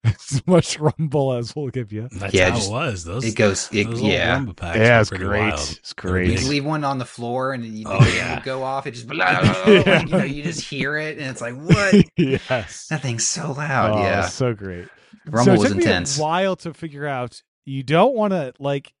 as 0.04 0.42
much 0.46 0.78
rumble 0.78 1.32
as 1.34 1.54
we'll 1.56 1.68
give 1.68 1.92
you. 1.92 2.08
That's 2.12 2.32
Yeah, 2.32 2.50
how 2.50 2.56
just- 2.56 2.68
it 2.68 2.72
was. 2.72 3.04
Those, 3.04 3.24
It 3.24 3.34
goes. 3.36 3.68
It, 3.72 3.90
those 3.90 4.00
yeah. 4.00 4.44
packs 4.56 4.78
Yeah, 4.78 5.00
it's 5.00 5.10
great. 5.10 5.40
wild. 5.40 5.58
It's 5.58 5.92
great. 5.92 6.30
You 6.30 6.36
big. 6.38 6.46
leave 6.46 6.64
one 6.64 6.84
on 6.84 6.98
the 6.98 7.04
floor 7.04 7.52
and 7.52 7.64
you, 7.64 7.84
Oh, 7.88 8.04
you 8.04 8.12
yeah. 8.12 8.40
go 8.44 8.62
off. 8.62 8.86
It 8.86 8.92
just 8.92 9.08
blah, 9.08 9.40
blah, 9.40 9.64
blah, 9.64 9.72
Yeah. 9.74 10.00
you 10.02 10.06
know 10.08 10.24
you 10.24 10.42
just 10.42 10.60
hear 10.68 10.96
it 10.96 11.18
and 11.18 11.26
it's 11.28 11.40
like 11.40 11.54
what 11.56 11.94
yes. 12.16 12.86
that 12.88 13.02
thing's 13.02 13.26
so 13.26 13.52
loud. 13.52 13.92
Oh, 13.98 14.02
yeah, 14.02 14.26
so 14.28 14.54
great. 14.54 14.88
Rumble 15.26 15.44
so 15.44 15.52
it 15.52 15.58
was 15.58 15.68
took 15.70 15.78
intense. 15.78 16.16
Me 16.18 16.22
a 16.22 16.26
while 16.26 16.56
to 16.56 16.72
figure 16.74 17.06
out. 17.06 17.42
You 17.64 17.82
don't 17.82 18.14
want 18.14 18.32
to 18.32 18.54
like 18.58 18.92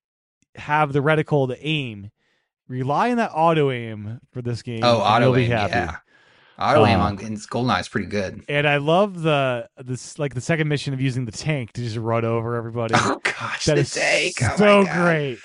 have 0.56 0.92
the 0.92 1.00
reticle 1.00 1.48
to 1.48 1.66
aim. 1.66 2.10
Rely 2.66 3.10
on 3.12 3.16
that 3.16 3.30
auto 3.32 3.70
aim 3.70 4.20
for 4.32 4.42
this 4.42 4.60
game. 4.60 4.80
Oh, 4.82 4.96
and 4.96 5.02
auto 5.02 5.24
you'll 5.26 5.34
be 5.36 5.44
aim. 5.44 5.50
happy. 5.52 5.72
Yeah, 5.72 5.96
auto 6.58 6.84
aim 6.86 7.00
Uh, 7.00 7.04
on 7.04 7.20
in 7.20 7.34
Goldeneye 7.36 7.80
is 7.80 7.88
pretty 7.88 8.06
good. 8.08 8.42
And 8.48 8.66
I 8.66 8.78
love 8.78 9.22
the 9.22 9.68
this 9.78 10.18
like 10.18 10.34
the 10.34 10.40
second 10.40 10.68
mission 10.68 10.92
of 10.94 11.00
using 11.00 11.24
the 11.24 11.32
tank 11.32 11.72
to 11.72 11.80
just 11.82 11.96
run 11.96 12.24
over 12.24 12.56
everybody. 12.56 12.94
Oh 12.98 13.20
gosh, 13.22 13.66
That 13.66 13.74
the 13.76 13.80
is 13.82 13.94
tank. 13.94 14.34
Oh 14.42 14.56
so 14.56 14.84
great. 14.84 15.38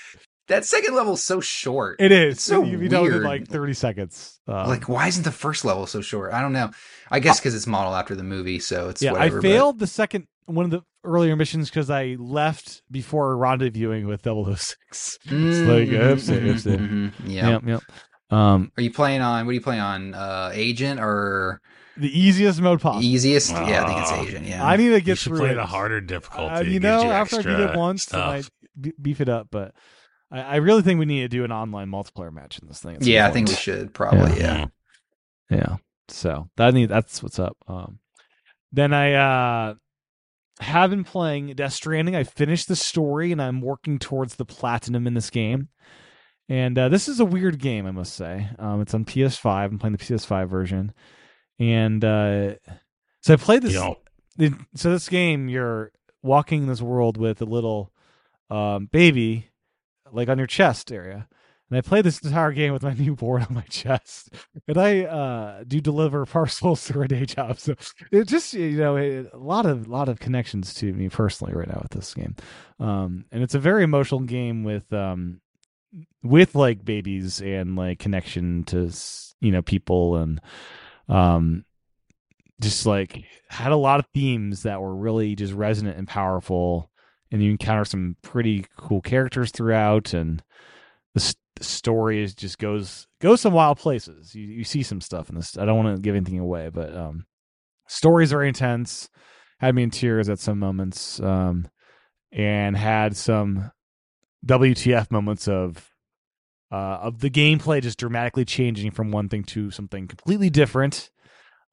that 0.48 0.65
second 0.65 0.95
level 0.95 1.14
is 1.14 1.23
so 1.23 1.40
short. 1.40 1.98
It 1.99 2.11
is. 2.11 2.35
It's 2.35 2.44
so 2.44 2.64
you 2.64 2.80
you 2.80 2.90
know, 2.90 3.06
in 3.06 3.23
like 3.23 3.48
thirty 3.48 3.73
seconds. 3.73 4.40
Um, 4.48 4.68
like, 4.68 4.90
why 4.90 5.07
isn't 5.07 5.23
the 5.23 5.31
first 5.31 5.64
level 5.64 5.85
so 5.85 6.02
short? 6.02 6.34
I 6.34 6.41
don't 6.41 6.53
know. 6.53 6.72
I 7.11 7.19
guess 7.19 7.40
because 7.40 7.56
it's 7.56 7.68
modeled 7.68 7.95
after 7.95 8.15
the 8.15 8.23
movie, 8.23 8.60
so 8.60 8.90
it's 8.90 9.02
yeah, 9.02 9.11
whatever. 9.11 9.38
I 9.38 9.41
but- 9.41 9.48
failed 9.48 9.80
the 9.80 9.88
second 9.88 10.27
one 10.45 10.65
of 10.65 10.72
the 10.72 10.81
earlier 11.06 11.35
missions 11.35 11.69
because 11.69 11.90
I 11.90 12.15
left 12.19 12.81
before 12.91 13.35
rendezvousing 13.38 14.07
with 14.07 14.23
006. 14.23 15.19
It's 15.26 15.60
like, 15.60 15.90
oops, 15.90 16.30
Mhm, 16.30 16.45
oops, 16.48 16.64
mhm, 16.64 16.90
mhm. 16.90 17.14
Yeah. 17.26 17.49
Yep, 17.52 17.61
yep. 17.68 17.81
Um, 18.30 18.72
Are 18.78 18.82
you 18.84 18.91
playing 18.91 19.22
on? 19.22 19.45
What 19.45 19.52
are 19.52 19.54
you 19.54 19.62
playing 19.62 19.82
on? 19.82 20.14
Uh, 20.14 20.52
Agent 20.54 21.00
or 21.00 21.62
the 21.98 22.08
easiest 22.20 22.60
mode 22.62 22.82
possible. 22.82 23.04
easiest? 23.06 23.52
yeah, 23.52 23.84
I 23.84 23.88
think 23.88 24.00
it's. 24.02 24.12
Agent. 24.30 24.48
Yeah. 24.48 24.66
I 24.66 24.76
need 24.78 24.90
to 24.90 24.95
You 24.95 25.02
get 25.02 25.18
should 25.20 25.30
through 25.32 25.40
play 25.40 25.52
it. 25.52 25.56
the 25.56 25.66
harder 25.66 26.02
difficulty. 26.02 26.54
Uh, 26.56 26.62
you 26.62 26.80
gives 26.80 26.84
know, 26.84 27.12
after 27.12 27.40
I 27.40 27.44
beat 27.44 27.60
it 27.60 27.76
once, 27.78 28.04
stuff. 28.04 28.20
I 28.28 28.36
might 28.82 29.02
beef 29.02 29.22
it 29.22 29.30
up. 29.30 29.48
But 29.52 29.74
I, 30.32 30.41
I 30.41 30.56
really 30.58 30.82
think 30.82 31.00
we 31.00 31.06
need 31.06 31.22
to 31.22 31.28
do 31.28 31.44
an 31.44 31.52
online 31.52 31.90
multiplayer 31.90 32.34
match 32.34 32.58
in 32.60 32.68
this 32.68 32.80
thing. 32.80 32.95
at 32.95 33.04
some 33.04 33.12
yeah, 33.12 33.28
I 33.28 33.32
think 33.32 33.50
we 33.50 33.56
should 33.56 33.94
probably. 33.94 34.40
Yeah. 34.40 34.58
Yeah. 34.58 34.66
Yeah. 35.58 35.76
So 36.08 36.50
that 36.58 36.74
need 36.74 36.90
that's 36.90 37.22
what's 37.22 37.38
up. 37.40 37.56
Um 37.68 38.00
then 38.72 38.94
I 38.94 39.14
uh 39.14 39.74
have 40.60 40.90
been 40.90 41.04
playing 41.04 41.54
Death 41.56 41.74
Stranding. 41.74 42.16
I 42.16 42.24
finished 42.24 42.68
the 42.68 42.76
story 42.76 43.32
and 43.32 43.41
I'm 43.41 43.62
working 43.62 44.00
towards 44.00 44.36
the 44.36 44.45
platinum 44.45 45.06
in 45.08 45.14
this 45.14 45.30
game. 45.30 45.70
And 46.49 46.78
uh, 46.78 46.90
this 46.90 47.07
is 47.07 47.20
a 47.20 47.26
weird 47.26 47.60
game, 47.60 47.86
I 47.86 47.91
must 47.91 48.15
say. 48.15 48.49
Um, 48.60 48.82
it's 48.82 48.94
on 48.94 49.06
PS5. 49.06 49.65
I'm 49.65 49.80
playing 49.80 49.94
the 49.94 50.03
PS5 50.03 50.48
version, 50.48 50.94
and 51.57 52.03
uh, 52.03 52.56
so 53.22 53.34
I 53.34 53.38
played 53.38 53.61
this. 53.61 53.74
So 54.76 54.91
this 54.91 55.07
game, 55.10 55.48
you're 55.48 55.91
walking 56.22 56.68
this 56.68 56.82
world 56.82 57.18
with 57.18 57.41
a 57.41 57.45
little 57.45 57.94
um, 58.49 58.88
baby, 58.91 59.52
like 60.11 60.30
on 60.30 60.38
your 60.38 60.48
chest 60.48 60.91
area. 60.91 61.28
And 61.70 61.78
I 61.78 61.82
played 61.82 62.06
this 62.06 62.20
entire 62.20 62.52
game 62.52 62.74
with 62.74 62.84
my 62.84 62.94
newborn 62.98 63.44
on 63.44 63.56
my 63.56 63.64
chest, 63.64 64.30
and 64.68 64.78
I 64.78 65.06
uh, 65.06 65.64
do 65.65 65.80
deliver 65.80 66.26
parcels 66.28 66.86
through 66.86 67.03
a 67.03 67.07
day 67.07 67.26
job. 67.26 67.57
So 67.60 67.76
it 68.11 68.28
just 68.28 68.53
you 68.53 68.78
know 68.78 68.98
it, 68.98 69.30
a 69.34 69.38
lot 69.38 69.65
of 69.65 69.88
lot 69.88 70.10
of 70.10 70.20
connections 70.20 70.74
to 70.76 70.91
me 70.94 71.10
personally 71.10 71.53
right 71.53 71.68
now 71.68 71.80
with 71.82 71.91
this 71.91 72.14
game, 72.14 72.36
um, 72.80 73.26
and 73.32 73.41
it's 73.41 73.56
a 73.56 73.60
very 73.60 73.84
emotional 73.84 74.22
game 74.22 74.64
with 74.64 74.91
um, 74.94 75.41
with 76.24 76.56
like 76.56 76.84
babies 76.84 77.41
and 77.41 77.76
like 77.76 77.99
connection 77.99 78.64
to 78.65 78.91
you 79.41 79.52
know 79.52 79.61
people 79.61 80.15
and 80.18 80.41
um 81.10 81.65
just 82.61 82.86
like 82.86 83.26
had 83.49 83.72
a 83.72 83.78
lot 83.78 83.99
of 83.99 84.06
themes 84.14 84.64
that 84.64 84.82
were 84.82 84.95
really 84.95 85.36
just 85.36 85.53
resonant 85.53 85.98
and 85.98 86.07
powerful. 86.07 86.90
And 87.32 87.41
you 87.44 87.49
encounter 87.52 87.84
some 87.84 88.15
pretty 88.22 88.65
cool 88.78 89.02
characters 89.02 89.52
throughout 89.52 90.14
and 90.14 90.44
the, 91.15 91.20
s- 91.22 91.36
the 91.56 91.64
story 91.64 92.24
is 92.24 92.36
just 92.36 92.60
goes 92.60 93.07
goes 93.22 93.41
some 93.41 93.53
wild 93.53 93.80
places. 93.80 94.36
You 94.36 94.45
you 94.45 94.64
see 94.64 94.84
some 94.84 95.02
stuff 95.02 95.30
in 95.30 95.36
this. 95.36 95.57
I 95.57 95.65
don't 95.65 95.84
want 95.84 95.95
to 95.95 96.02
give 96.02 96.15
anything 96.15 96.40
away 96.40 96.70
but 96.70 96.95
um 96.95 97.26
story 97.88 98.24
is 98.24 98.30
very 98.32 98.48
intense 98.48 99.10
had 99.60 99.76
me 99.76 99.84
in 99.84 99.90
tears 99.90 100.30
at 100.30 100.40
some 100.40 100.57
moments 100.60 101.20
um 101.20 101.68
and 102.32 102.78
had 102.78 103.15
some 103.18 103.72
wtf 104.45 105.10
moments 105.11 105.48
of 105.48 105.90
uh, 106.72 106.99
of 107.02 107.20
the 107.20 107.30
gameplay 107.30 107.82
just 107.82 107.99
dramatically 107.99 108.44
changing 108.44 108.91
from 108.91 109.11
one 109.11 109.30
thing 109.30 109.44
to 109.44 109.70
something 109.70 110.07
completely 110.07 110.49
different 110.49 111.11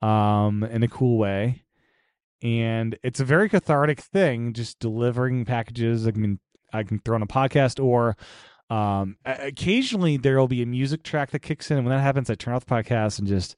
um, 0.03 0.63
in 0.65 0.83
a 0.83 0.89
cool 0.89 1.19
way. 1.19 1.65
And 2.43 2.99
it's 3.03 3.21
a 3.21 3.25
very 3.25 3.49
cathartic 3.49 4.01
thing, 4.01 4.53
just 4.53 4.79
delivering 4.79 5.45
packages. 5.47 6.07
I 6.07 6.11
mean, 6.13 6.39
I 6.73 6.83
can 6.83 7.01
throw 7.01 7.15
on 7.15 7.23
a 7.23 7.27
podcast, 7.27 7.83
or 7.83 8.17
um, 8.69 9.17
occasionally 9.25 10.17
there 10.17 10.39
will 10.39 10.49
be 10.49 10.63
a 10.63 10.67
music 10.67 11.03
track 11.03 11.31
that 11.31 11.41
kicks 11.41 11.71
in. 11.71 11.79
And 11.79 11.87
when 11.87 11.97
that 11.97 12.03
happens, 12.03 12.31
I 12.31 12.35
turn 12.35 12.55
off 12.55 12.67
the 12.67 12.75
podcast 12.75 13.19
and 13.19 13.29
just 13.29 13.57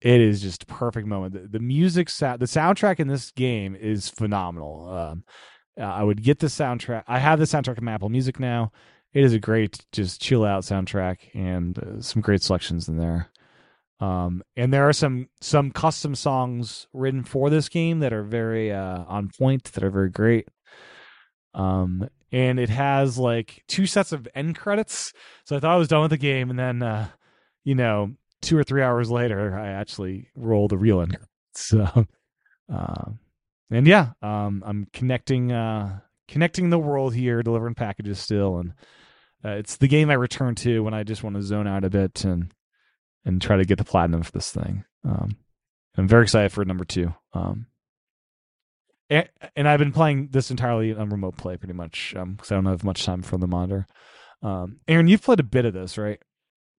it 0.00 0.20
is 0.20 0.42
just 0.42 0.64
a 0.64 0.66
perfect 0.66 1.06
moment. 1.06 1.34
The, 1.34 1.58
the 1.58 1.64
music, 1.64 2.08
sa- 2.08 2.36
the 2.36 2.46
soundtrack 2.46 2.98
in 2.98 3.08
this 3.08 3.30
game 3.30 3.76
is 3.76 4.08
phenomenal. 4.08 4.88
Um, 4.88 5.24
uh, 5.80 5.84
I 5.84 6.02
would 6.02 6.22
get 6.22 6.38
the 6.38 6.48
soundtrack. 6.48 7.04
I 7.06 7.18
have 7.18 7.38
the 7.38 7.44
soundtrack 7.44 7.80
on 7.80 7.88
Apple 7.88 8.08
Music 8.08 8.38
now 8.38 8.72
it 9.12 9.24
is 9.24 9.32
a 9.32 9.38
great 9.38 9.84
just 9.92 10.20
chill 10.20 10.44
out 10.44 10.62
soundtrack 10.62 11.18
and 11.34 11.78
uh, 11.78 12.00
some 12.00 12.22
great 12.22 12.42
selections 12.42 12.88
in 12.88 12.96
there 12.96 13.28
um 14.00 14.42
and 14.56 14.72
there 14.72 14.88
are 14.88 14.92
some 14.92 15.28
some 15.40 15.70
custom 15.70 16.14
songs 16.14 16.86
written 16.92 17.22
for 17.22 17.50
this 17.50 17.68
game 17.68 18.00
that 18.00 18.12
are 18.12 18.22
very 18.22 18.72
uh 18.72 19.04
on 19.06 19.28
point 19.28 19.64
that 19.72 19.84
are 19.84 19.90
very 19.90 20.10
great 20.10 20.48
um 21.54 22.08
and 22.30 22.58
it 22.58 22.70
has 22.70 23.18
like 23.18 23.62
two 23.68 23.86
sets 23.86 24.12
of 24.12 24.26
end 24.34 24.56
credits 24.56 25.12
so 25.44 25.56
i 25.56 25.60
thought 25.60 25.74
i 25.74 25.78
was 25.78 25.88
done 25.88 26.02
with 26.02 26.10
the 26.10 26.16
game 26.16 26.50
and 26.50 26.58
then 26.58 26.82
uh 26.82 27.06
you 27.64 27.74
know 27.74 28.10
two 28.40 28.56
or 28.56 28.64
three 28.64 28.82
hours 28.82 29.10
later 29.10 29.56
i 29.56 29.68
actually 29.68 30.28
rolled 30.34 30.70
the 30.70 30.78
real 30.78 31.00
end 31.00 31.10
credits. 31.10 31.28
so 31.54 32.06
um 32.68 33.18
and 33.72 33.86
yeah 33.86 34.12
um 34.22 34.62
i'm 34.66 34.86
connecting 34.92 35.50
uh 35.50 35.98
connecting 36.28 36.70
the 36.70 36.78
world 36.78 37.14
here 37.14 37.42
delivering 37.42 37.74
packages 37.74 38.18
still 38.18 38.58
and 38.58 38.72
uh, 39.44 39.50
it's 39.50 39.76
the 39.76 39.88
game 39.88 40.10
I 40.10 40.14
return 40.14 40.54
to 40.56 40.82
when 40.82 40.94
I 40.94 41.02
just 41.02 41.22
want 41.24 41.36
to 41.36 41.42
zone 41.42 41.66
out 41.66 41.84
a 41.84 41.90
bit 41.90 42.24
and 42.24 42.52
and 43.24 43.40
try 43.40 43.56
to 43.56 43.64
get 43.64 43.78
the 43.78 43.84
platinum 43.84 44.22
for 44.22 44.32
this 44.32 44.50
thing. 44.50 44.84
Um, 45.04 45.36
I'm 45.96 46.08
very 46.08 46.24
excited 46.24 46.52
for 46.52 46.64
number 46.64 46.84
two. 46.84 47.14
Um, 47.32 47.66
and, 49.08 49.28
and 49.54 49.68
I've 49.68 49.78
been 49.78 49.92
playing 49.92 50.28
this 50.32 50.50
entirely 50.50 50.92
on 50.92 51.10
remote 51.10 51.36
play, 51.36 51.56
pretty 51.56 51.74
much, 51.74 52.14
because 52.14 52.50
I 52.50 52.56
don't 52.56 52.66
have 52.66 52.82
much 52.82 53.04
time 53.04 53.22
for 53.22 53.36
the 53.36 53.46
monitor. 53.46 53.86
Um, 54.42 54.80
Aaron, 54.88 55.06
you've 55.06 55.22
played 55.22 55.38
a 55.38 55.44
bit 55.44 55.64
of 55.64 55.74
this, 55.74 55.98
right? 55.98 56.20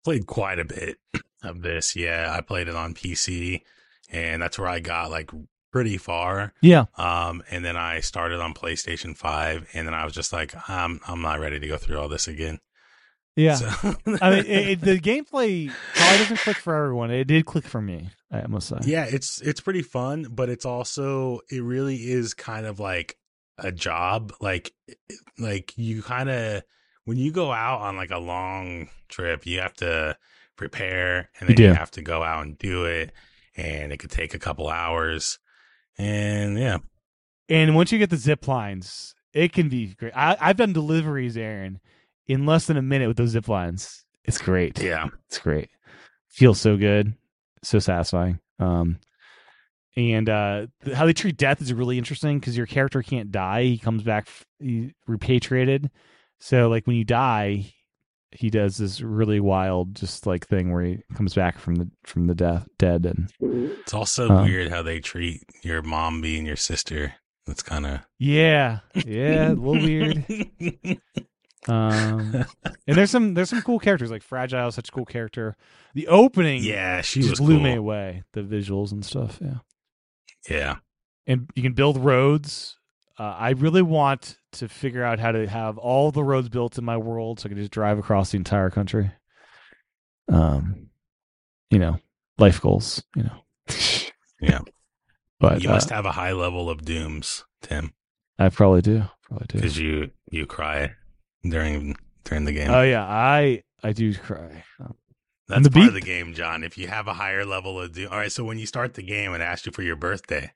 played 0.05 0.27
quite 0.27 0.59
a 0.59 0.65
bit 0.65 0.97
of 1.45 1.63
this. 1.63 1.95
Yeah, 1.95 2.35
I 2.37 2.41
played 2.41 2.67
it 2.67 2.75
on 2.75 2.95
PC, 2.95 3.63
and 4.11 4.43
that's 4.43 4.59
where 4.59 4.69
I 4.69 4.81
got 4.81 5.13
like 5.13 5.31
pretty 5.73 5.97
far. 5.97 6.53
Yeah. 6.61 6.85
Um, 6.97 7.43
and 7.51 7.65
then 7.65 7.77
I 7.77 8.01
started 8.01 8.41
on 8.41 8.55
PlayStation 8.55 9.17
Five, 9.17 9.69
and 9.73 9.87
then 9.87 9.95
I 9.95 10.05
was 10.05 10.15
just 10.15 10.33
like, 10.33 10.55
I'm 10.69 11.01
I'm 11.09 11.23
not 11.23 11.41
ready 11.41 11.59
to 11.59 11.67
go 11.67 11.77
through 11.77 11.99
all 11.99 12.09
this 12.09 12.29
again. 12.29 12.61
Yeah. 13.35 13.55
So, 13.55 13.95
I 14.21 14.31
mean, 14.31 14.39
it, 14.41 14.69
it, 14.69 14.81
the 14.83 15.01
gameplay 15.01 15.73
probably 15.95 16.19
doesn't 16.19 16.41
click 16.41 16.59
for 16.59 16.75
everyone. 16.75 17.11
It 17.11 17.25
did 17.25 17.47
click 17.47 17.65
for 17.65 17.81
me, 17.81 18.11
I 18.31 18.47
must 18.47 18.69
say. 18.69 18.77
yeah, 18.83 19.07
it's 19.09 19.41
it's 19.41 19.61
pretty 19.61 19.83
fun, 19.83 20.29
but 20.31 20.51
it's 20.51 20.67
also 20.67 21.41
it 21.51 21.63
really 21.63 21.97
is 21.97 22.35
kind 22.35 22.67
of 22.67 22.79
like 22.79 23.17
a 23.59 23.73
job. 23.73 24.33
Like 24.41 24.73
like 25.39 25.73
you 25.77 26.03
kind 26.03 26.29
of 26.29 26.63
when 27.05 27.17
you 27.17 27.33
go 27.33 27.51
out 27.51 27.81
on 27.81 27.97
like 27.97 28.11
a 28.11 28.19
long 28.19 28.89
trip, 29.09 29.47
you 29.47 29.61
have 29.61 29.75
to 29.75 30.17
prepare, 30.57 31.31
and 31.41 31.49
then 31.49 31.57
you 31.57 31.69
do. 31.69 31.73
have 31.73 31.91
to 31.93 32.03
go 32.03 32.23
out 32.23 32.45
and 32.45 32.59
do 32.59 32.85
it, 32.85 33.13
and 33.57 33.93
it 33.93 33.99
could 33.99 34.11
take 34.11 34.35
a 34.35 34.39
couple 34.39 34.69
hours. 34.69 35.39
And 35.99 36.59
yeah, 36.59 36.79
And 37.49 37.75
once 37.75 37.93
you 37.93 37.99
get 37.99 38.11
the 38.11 38.17
zip 38.17 38.49
lines, 38.49 39.15
it 39.33 39.53
can 39.53 39.69
be 39.69 39.95
great. 39.95 40.13
I, 40.17 40.37
I've 40.41 40.57
done 40.57 40.73
deliveries, 40.73 41.37
Aaron, 41.37 41.81
in 42.27 42.47
less 42.47 42.67
than 42.67 42.77
a 42.77 42.83
minute 42.83 43.09
with 43.09 43.17
those 43.17 43.31
zip 43.31 43.49
lines. 43.49 44.05
It's 44.25 44.39
great. 44.39 44.81
yeah, 44.81 45.09
It's 45.27 45.39
great. 45.39 45.69
Feels 46.29 46.61
so 46.61 46.77
good, 46.77 47.15
so 47.63 47.79
satisfying. 47.79 48.39
Um, 48.59 48.99
and 49.97 50.29
uh, 50.29 50.67
how 50.95 51.05
they 51.05 51.13
treat 51.13 51.37
death 51.37 51.61
is 51.61 51.73
really 51.75 51.99
interesting 51.99 52.39
because 52.39 52.57
your 52.57 52.67
character 52.67 53.03
can't 53.03 53.31
die; 53.31 53.65
he 53.65 53.79
comes 53.79 54.03
back 54.03 54.29
repatriated. 55.07 55.91
So, 56.41 56.69
like 56.71 56.87
when 56.87 56.97
you 56.97 57.05
die, 57.05 57.75
he 58.33 58.51
does 58.51 58.77
this 58.79 59.01
really 59.01 59.41
wild, 59.41 59.95
just 59.95 60.27
like 60.27 60.47
thing 60.47 60.73
where 60.73 60.83
he 60.85 60.99
comes 61.15 61.35
back 61.35 61.59
from 61.59 61.75
the 61.77 61.91
from 62.05 62.27
the 62.27 62.35
death 62.35 62.67
dead, 62.79 63.05
and 63.07 63.31
it's 63.41 63.95
also 63.95 64.29
Um, 64.29 64.45
weird 64.45 64.71
how 64.71 64.83
they 64.83 65.01
treat 65.01 65.43
your 65.63 65.83
mom 65.83 66.21
being 66.21 66.47
your 66.47 66.57
sister. 66.57 67.15
That's 67.47 67.63
kind 67.63 67.87
of 67.87 68.01
yeah, 68.19 68.81
yeah, 69.05 69.49
a 69.49 69.55
little 69.55 69.73
weird. 69.83 70.25
Um, 71.69 72.45
and 72.89 72.97
there's 72.97 73.11
some 73.13 73.35
there's 73.35 73.51
some 73.51 73.63
cool 73.63 73.79
characters 73.79 74.11
like 74.11 74.23
Fragile, 74.23 74.67
is 74.69 74.75
such 74.75 74.89
a 74.89 74.93
cool 74.93 75.05
character. 75.05 75.55
The 75.95 76.09
opening, 76.09 76.65
yeah, 76.65 77.03
she 77.03 77.21
just 77.21 77.31
was 77.31 77.41
blew 77.41 77.55
cool. 77.57 77.63
me 77.65 77.75
away. 77.75 78.25
The 78.33 78.41
visuals 78.43 78.91
and 78.91 79.05
stuff, 79.05 79.39
yeah. 79.41 79.59
Yeah, 80.49 80.77
and 81.27 81.49
you 81.55 81.63
can 81.63 81.75
build 81.75 81.99
roads. 81.99 82.79
Uh, 83.17 83.37
I 83.39 83.51
really 83.51 83.83
want 83.83 84.39
to 84.53 84.69
figure 84.69 85.03
out 85.03 85.19
how 85.19 85.33
to 85.33 85.47
have 85.47 85.79
all 85.79 86.11
the 86.11 86.25
roads 86.25 86.49
built 86.49 86.79
in 86.79 86.85
my 86.85 86.97
world, 86.97 87.41
so 87.41 87.47
I 87.47 87.49
can 87.49 87.59
just 87.59 87.71
drive 87.71 87.99
across 87.99 88.31
the 88.31 88.37
entire 88.37 88.71
country. 88.71 89.11
Um, 90.31 90.89
you 91.71 91.79
know, 91.79 91.99
life 92.39 92.61
goals. 92.61 93.03
You 93.17 93.25
know, 93.25 93.45
Yeah. 94.41 94.61
But 95.41 95.63
you 95.63 95.71
uh, 95.71 95.75
must 95.75 95.91
have 95.91 96.05
a 96.05 96.13
high 96.13 96.33
level 96.33 96.69
of 96.69 96.85
dooms, 96.85 97.45
Tim, 97.63 97.93
I 98.39 98.49
probably 98.49 98.83
do. 98.83 99.05
Probably 99.23 99.47
do. 99.49 99.59
because 99.59 99.79
you 99.79 100.11
you 100.31 100.47
cry 100.47 100.93
during 101.43 101.97
during 102.25 102.45
the 102.45 102.53
game. 102.53 102.71
Oh 102.71 102.83
yeah, 102.83 103.05
I 103.05 103.63
I 103.83 103.93
do 103.93 104.15
cry. 104.15 104.65
That's 105.49 105.65
the 105.65 105.71
part 105.71 105.89
of 105.89 105.95
the 105.95 106.01
game, 106.01 106.35
John. 106.35 106.65
If 106.65 106.79
you 106.79 106.89
have 106.89 107.09
a 107.09 107.15
higher 107.15 107.45
level 107.45 107.81
of 107.81 107.93
doom, 107.93 108.09
all 108.11 108.19
right. 108.19 108.33
So 108.33 108.45
when 108.45 108.59
you 108.59 108.67
start 108.67 108.95
the 108.95 109.03
game 109.03 109.33
and 109.35 109.43
ask 109.43 109.67
you 109.67 109.73
for 109.73 109.83
your 109.83 109.97
birthday, 109.97 110.53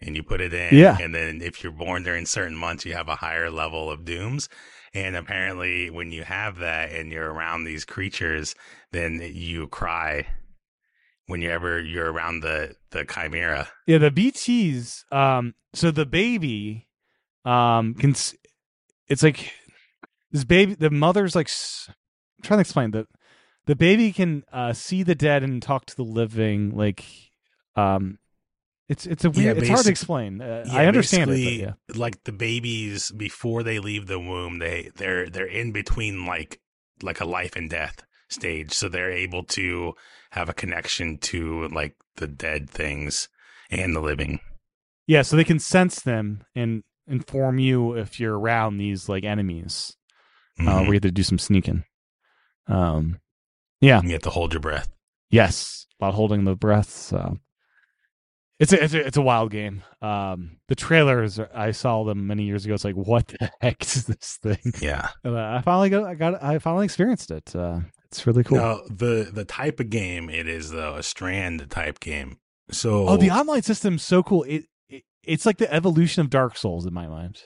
and 0.00 0.14
you 0.16 0.22
put 0.22 0.40
it 0.40 0.52
in. 0.52 0.74
Yeah. 0.76 0.96
And 1.00 1.14
then 1.14 1.40
if 1.42 1.62
you're 1.62 1.72
born 1.72 2.02
during 2.02 2.26
certain 2.26 2.56
months, 2.56 2.84
you 2.84 2.92
have 2.94 3.08
a 3.08 3.16
higher 3.16 3.50
level 3.50 3.90
of 3.90 4.04
dooms. 4.04 4.48
And 4.94 5.16
apparently, 5.16 5.90
when 5.90 6.10
you 6.10 6.24
have 6.24 6.58
that 6.58 6.90
and 6.92 7.10
you're 7.12 7.30
around 7.32 7.64
these 7.64 7.84
creatures, 7.84 8.54
then 8.92 9.20
you 9.34 9.66
cry 9.68 10.26
whenever 11.26 11.80
you're 11.80 12.10
around 12.12 12.40
the 12.40 12.76
the 12.90 13.04
chimera. 13.04 13.68
Yeah, 13.86 13.98
the 13.98 14.10
BTs. 14.10 15.04
Um, 15.12 15.54
so 15.74 15.90
the 15.90 16.06
baby, 16.06 16.86
um, 17.44 17.94
can 17.94 18.10
s- 18.10 18.34
it's 19.08 19.22
like 19.22 19.52
this 20.30 20.44
baby. 20.44 20.74
The 20.74 20.90
mother's 20.90 21.34
like 21.34 21.48
s- 21.48 21.88
I'm 21.88 22.42
trying 22.42 22.58
to 22.58 22.62
explain 22.62 22.90
that 22.92 23.06
the 23.66 23.76
baby 23.76 24.12
can 24.12 24.44
uh 24.52 24.72
see 24.72 25.02
the 25.02 25.14
dead 25.14 25.42
and 25.42 25.60
talk 25.60 25.84
to 25.86 25.96
the 25.96 26.04
living. 26.04 26.74
Like, 26.76 27.04
um, 27.74 28.18
it's 28.88 29.06
it's 29.06 29.24
a 29.24 29.30
Yeah, 29.30 29.44
weird. 29.52 29.58
it's 29.58 29.68
hard 29.68 29.84
to 29.84 29.90
explain. 29.90 30.40
Uh, 30.40 30.64
Yeah, 30.66 30.74
I 30.76 30.86
understand 30.86 31.30
it. 31.30 31.38
Yeah. 31.38 31.72
Like 31.94 32.22
the 32.24 32.32
babies 32.32 33.10
before 33.10 33.62
they 33.62 33.78
leave 33.78 34.06
the 34.06 34.18
womb, 34.20 34.58
they 34.58 34.90
they're 34.96 35.28
they're 35.28 35.46
in 35.46 35.72
between 35.72 36.26
like 36.26 36.60
like 37.02 37.20
a 37.20 37.24
life 37.24 37.56
and 37.56 37.68
death 37.70 38.04
stage, 38.28 38.72
so 38.72 38.88
they're 38.88 39.12
able 39.12 39.44
to 39.44 39.94
have 40.30 40.48
a 40.48 40.54
connection 40.54 41.18
to 41.18 41.68
like 41.68 41.94
the 42.16 42.26
dead 42.26 42.68
things 42.70 43.28
and 43.70 43.94
the 43.94 44.00
living. 44.00 44.40
Yeah, 45.06 45.22
so 45.22 45.36
they 45.36 45.44
can 45.44 45.58
sense 45.58 46.00
them 46.00 46.44
and 46.54 46.82
inform 47.06 47.58
you 47.58 47.92
if 47.94 48.18
you're 48.18 48.38
around 48.38 48.78
these 48.78 49.08
like 49.08 49.24
enemies. 49.24 49.96
Uh, 50.58 50.62
Mhm. 50.62 50.74
where 50.80 50.84
you 50.86 50.92
have 50.94 51.02
to 51.02 51.10
do 51.10 51.22
some 51.22 51.38
sneaking. 51.38 51.84
Um, 52.66 53.20
yeah. 53.80 54.00
you 54.02 54.12
have 54.12 54.22
to 54.22 54.30
hold 54.30 54.52
your 54.54 54.60
breath. 54.60 54.88
Yes, 55.30 55.86
about 56.00 56.14
holding 56.14 56.44
the 56.44 56.56
breath. 56.56 56.88
So 56.88 57.38
it's 58.58 58.72
a, 58.72 58.82
it's 58.82 58.94
a 58.94 59.06
it's 59.06 59.16
a 59.16 59.22
wild 59.22 59.50
game. 59.50 59.82
Um, 60.00 60.58
the 60.68 60.74
trailers 60.74 61.38
I 61.38 61.72
saw 61.72 62.04
them 62.04 62.26
many 62.26 62.44
years 62.44 62.64
ago. 62.64 62.74
It's 62.74 62.84
like, 62.84 62.94
what 62.94 63.28
the 63.28 63.50
heck 63.60 63.82
is 63.82 64.06
this 64.06 64.38
thing? 64.42 64.72
Yeah. 64.80 65.08
And, 65.24 65.36
uh, 65.36 65.56
I 65.58 65.62
finally 65.62 65.90
got 65.90 66.04
I 66.04 66.14
got 66.14 66.42
I 66.42 66.58
finally 66.58 66.84
experienced 66.84 67.30
it. 67.30 67.54
Uh, 67.54 67.80
it's 68.06 68.26
really 68.26 68.44
cool. 68.44 68.58
Now 68.58 68.80
the 68.88 69.30
the 69.32 69.44
type 69.44 69.80
of 69.80 69.90
game 69.90 70.30
it 70.30 70.48
is 70.48 70.70
though 70.70 70.94
a 70.94 71.02
strand 71.02 71.68
type 71.70 72.00
game. 72.00 72.38
So 72.70 73.08
Oh, 73.08 73.16
the 73.16 73.30
online 73.30 73.62
system's 73.62 74.02
so 74.02 74.22
cool. 74.22 74.42
It, 74.44 74.64
it 74.88 75.04
it's 75.22 75.44
like 75.44 75.58
the 75.58 75.72
evolution 75.72 76.22
of 76.22 76.30
Dark 76.30 76.56
Souls 76.56 76.86
in 76.86 76.94
my 76.94 77.06
mind. 77.06 77.42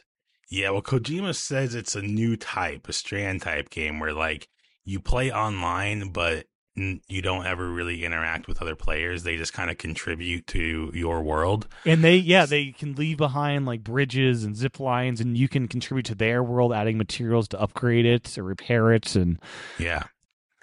Yeah, 0.49 0.71
well, 0.71 0.83
Kojima 0.83 1.35
says 1.37 1.77
it's 1.77 1.95
a 1.95 2.03
new 2.03 2.37
type, 2.37 2.89
a 2.89 2.93
strand 2.93 3.43
type 3.43 3.71
game 3.71 4.01
where 4.01 4.13
like 4.13 4.49
you 4.85 4.99
play 5.01 5.31
online, 5.33 6.11
but 6.11 6.47
you 6.77 7.21
don't 7.21 7.47
ever 7.47 7.69
really 7.69 8.05
interact 8.05 8.47
with 8.47 8.63
other 8.63 8.77
players. 8.77 9.23
They 9.23 9.37
just 9.37 9.53
kind 9.53 9.71
of 9.71 9.79
contribute 9.79 10.47
to 10.49 10.91
your 10.95 11.23
world. 11.23 11.67
And 11.85 12.03
they 12.03 12.17
yeah 12.17 12.47
they 12.47 12.73
can 12.73 12.95
leave 12.95 13.19
behind 13.19 13.67
like 13.67 13.83
bridges 13.83 14.45
and 14.45 14.57
zip 14.57 14.79
lines, 14.79 15.21
and 15.21 15.37
you 15.37 15.49
can 15.49 15.69
contribute 15.69 16.07
to 16.07 16.15
their 16.15 16.43
world, 16.43 16.73
adding 16.73 16.97
materials 16.97 17.49
to 17.49 17.61
upgrade 17.61 18.07
it 18.07 18.39
or 18.39 18.45
repair 18.45 18.93
it. 18.93 19.17
And 19.17 19.39
Yeah. 19.79 20.05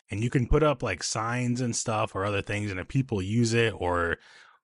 And 0.10 0.24
you 0.24 0.30
can 0.30 0.48
put 0.48 0.64
up 0.64 0.82
like 0.82 1.04
signs 1.04 1.60
and 1.60 1.76
stuff 1.76 2.16
or 2.16 2.26
other 2.26 2.42
things, 2.42 2.72
and 2.72 2.80
if 2.80 2.88
people 2.88 3.22
use 3.22 3.54
it 3.54 3.74
or 3.78 4.18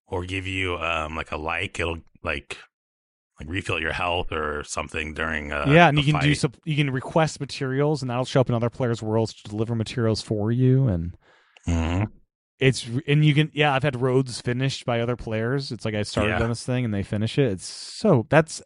or 0.07 0.26
give 0.26 0.48
you 0.48 0.78
um 0.78 1.15
like 1.15 1.32
a 1.32 1.38
like, 1.38 1.80
it'll 1.80 1.99
like 2.24 2.57
like 3.40 3.49
refill 3.49 3.82
your 3.82 3.94
health 3.94 4.32
or 4.32 4.64
something 4.64 5.14
during 5.14 5.52
uh 5.52 5.65
yeah, 5.68 5.90
and 5.90 5.98
you 5.98 6.06
can 6.06 6.22
do 6.22 6.30
fight. 6.30 6.38
some. 6.38 6.53
You 6.64 6.78
can 6.78 6.90
request 6.90 7.41
materials, 7.41 8.02
and 8.02 8.10
that'll 8.10 8.26
show 8.26 8.40
up 8.40 8.48
in 8.48 8.56
other 8.56 8.70
players' 8.70 9.03
worlds 9.03 9.34
to 9.34 9.49
deliver 9.49 9.76
materials 9.76 10.22
for 10.22 10.52
you. 10.52 10.88
And 10.88 11.18
Mhm. 11.68 12.07
it's 12.60 12.88
and 13.07 13.23
you 13.26 13.34
can 13.34 13.52
yeah, 13.53 13.73
I've 13.73 13.84
had 13.84 14.02
roads 14.02 14.41
finished 14.41 14.85
by 14.85 14.99
other 15.02 15.15
players. 15.15 15.72
It's 15.72 15.85
like 15.85 15.95
I 15.95 16.03
started 16.03 16.31
Yeah. 16.38 16.44
on 16.44 16.49
this 16.49 16.64
thing 16.65 16.85
and 16.85 16.94
they 16.94 17.03
finish 17.03 17.38
it. 17.38 17.52
It's 17.52 17.65
so 17.65 18.26
that's 18.30 18.61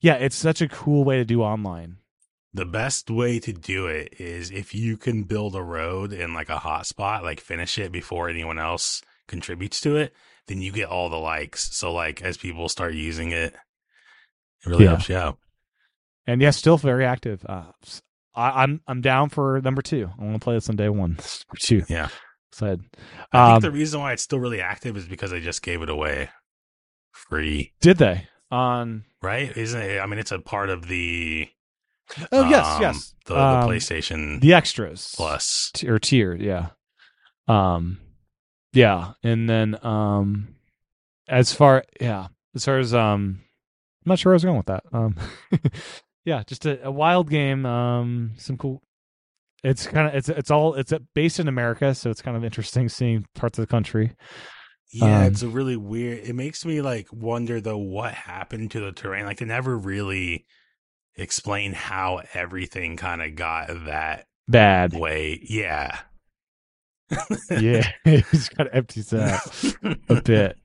yeah, 0.00 0.14
it's 0.14 0.36
such 0.36 0.60
a 0.62 0.68
cool 0.68 1.04
way 1.04 1.16
to 1.16 1.24
do 1.24 1.42
online. 1.42 1.96
The 2.54 2.64
best 2.64 3.10
way 3.10 3.38
to 3.40 3.52
do 3.52 3.86
it 3.86 4.14
is 4.18 4.50
if 4.50 4.74
you 4.74 4.96
can 4.96 5.24
build 5.24 5.54
a 5.54 5.62
road 5.62 6.12
in 6.12 6.32
like 6.34 6.48
a 6.48 6.56
hotspot, 6.56 7.22
like 7.22 7.40
finish 7.40 7.78
it 7.78 7.92
before 7.92 8.28
anyone 8.28 8.58
else 8.58 9.02
contributes 9.26 9.80
to 9.82 9.96
it, 9.96 10.14
then 10.46 10.62
you 10.62 10.72
get 10.72 10.88
all 10.88 11.10
the 11.10 11.16
likes. 11.18 11.76
So 11.76 11.92
like 11.92 12.22
as 12.22 12.36
people 12.38 12.68
start 12.68 12.94
using 12.94 13.32
it, 13.32 13.52
it 13.54 14.66
really 14.66 14.84
Yeah. 14.84 14.90
helps 14.90 15.08
you 15.08 15.16
out. 15.16 15.38
And 16.26 16.40
yeah, 16.40 16.50
still 16.50 16.76
very 16.78 17.04
active. 17.04 17.44
Uh, 17.46 17.72
I, 18.34 18.62
am 18.64 18.80
I'm 18.86 19.00
down 19.00 19.28
for 19.30 19.60
number 19.60 19.82
two. 19.82 20.10
I 20.18 20.22
want 20.22 20.34
to 20.34 20.40
play 20.40 20.54
this 20.54 20.68
on 20.70 20.76
day 20.76 20.88
one. 20.88 21.10
Number 21.18 21.58
two. 21.58 21.82
Yeah. 21.88 22.08
I 22.60 22.66
Um, 23.32 23.50
think 23.52 23.62
the 23.62 23.70
reason 23.78 24.00
why 24.00 24.12
it's 24.12 24.22
still 24.22 24.38
really 24.40 24.60
active 24.60 24.96
is 24.96 25.06
because 25.06 25.30
they 25.30 25.40
just 25.40 25.62
gave 25.62 25.82
it 25.82 25.88
away 25.90 26.30
free, 27.12 27.72
did 27.80 27.98
they 27.98 28.28
on? 28.50 29.04
right? 29.22 29.54
Isn't 29.56 29.80
it? 29.82 29.98
I 30.00 30.06
mean, 30.06 30.18
it's 30.18 30.32
a 30.32 30.38
part 30.38 30.70
of 30.70 30.88
the 30.88 31.48
Oh 32.32 32.48
yes, 32.48 32.66
um, 32.66 32.82
yes. 32.82 33.14
the, 33.26 33.34
the 33.34 33.40
Um, 33.40 33.68
PlayStation 33.68 34.40
The 34.40 34.54
extras 34.54 35.12
Plus. 35.14 35.70
t- 35.74 35.88
or 35.88 35.98
tier, 35.98 36.34
yeah. 36.34 36.70
Um, 37.46 37.98
yeah, 38.72 39.12
and 39.22 39.48
then 39.48 39.78
um, 39.84 40.56
as 41.28 41.52
far 41.52 41.84
yeah, 42.00 42.28
as 42.54 42.64
far 42.64 42.78
as 42.78 42.94
um, 42.94 43.40
I'm 44.04 44.10
not 44.10 44.18
sure 44.18 44.30
where 44.30 44.34
I 44.34 44.36
was 44.36 44.44
going 44.44 44.56
with 44.56 44.66
that. 44.66 44.84
Um, 44.92 45.16
yeah, 46.24 46.42
just 46.46 46.64
a, 46.66 46.86
a 46.86 46.90
wild 46.90 47.28
game. 47.30 47.66
Um, 47.66 48.32
some 48.36 48.56
cool. 48.56 48.82
It's 49.64 49.86
kind 49.86 50.08
of 50.08 50.14
it's 50.14 50.28
it's 50.28 50.50
all 50.50 50.74
it's 50.74 50.92
uh, 50.92 50.98
based 51.14 51.40
in 51.40 51.48
America, 51.48 51.94
so 51.94 52.10
it's 52.10 52.22
kind 52.22 52.36
of 52.36 52.44
interesting 52.44 52.88
seeing 52.88 53.26
parts 53.34 53.58
of 53.58 53.62
the 53.62 53.66
country. 53.70 54.12
Yeah, 54.92 55.20
Um, 55.20 55.24
it's 55.24 55.42
a 55.42 55.48
really 55.48 55.76
weird. 55.76 56.20
It 56.20 56.34
makes 56.34 56.64
me 56.64 56.80
like 56.80 57.08
wonder 57.12 57.60
though 57.60 57.78
what 57.78 58.14
happened 58.14 58.70
to 58.72 58.80
the 58.80 58.92
terrain. 58.92 59.24
Like 59.26 59.38
they 59.38 59.44
never 59.46 59.76
really 59.76 60.46
explain 61.16 61.72
how 61.72 62.22
everything 62.34 62.96
kind 62.96 63.20
of 63.20 63.34
got 63.34 63.68
that 63.86 64.26
Bad, 64.46 64.92
way. 64.94 65.40
Yeah. 65.42 65.98
yeah, 67.50 67.88
he's 68.04 68.48
got 68.50 68.64
to 68.64 68.74
empty 68.74 69.00
that 69.02 69.96
a 70.08 70.20
bit. 70.24 70.56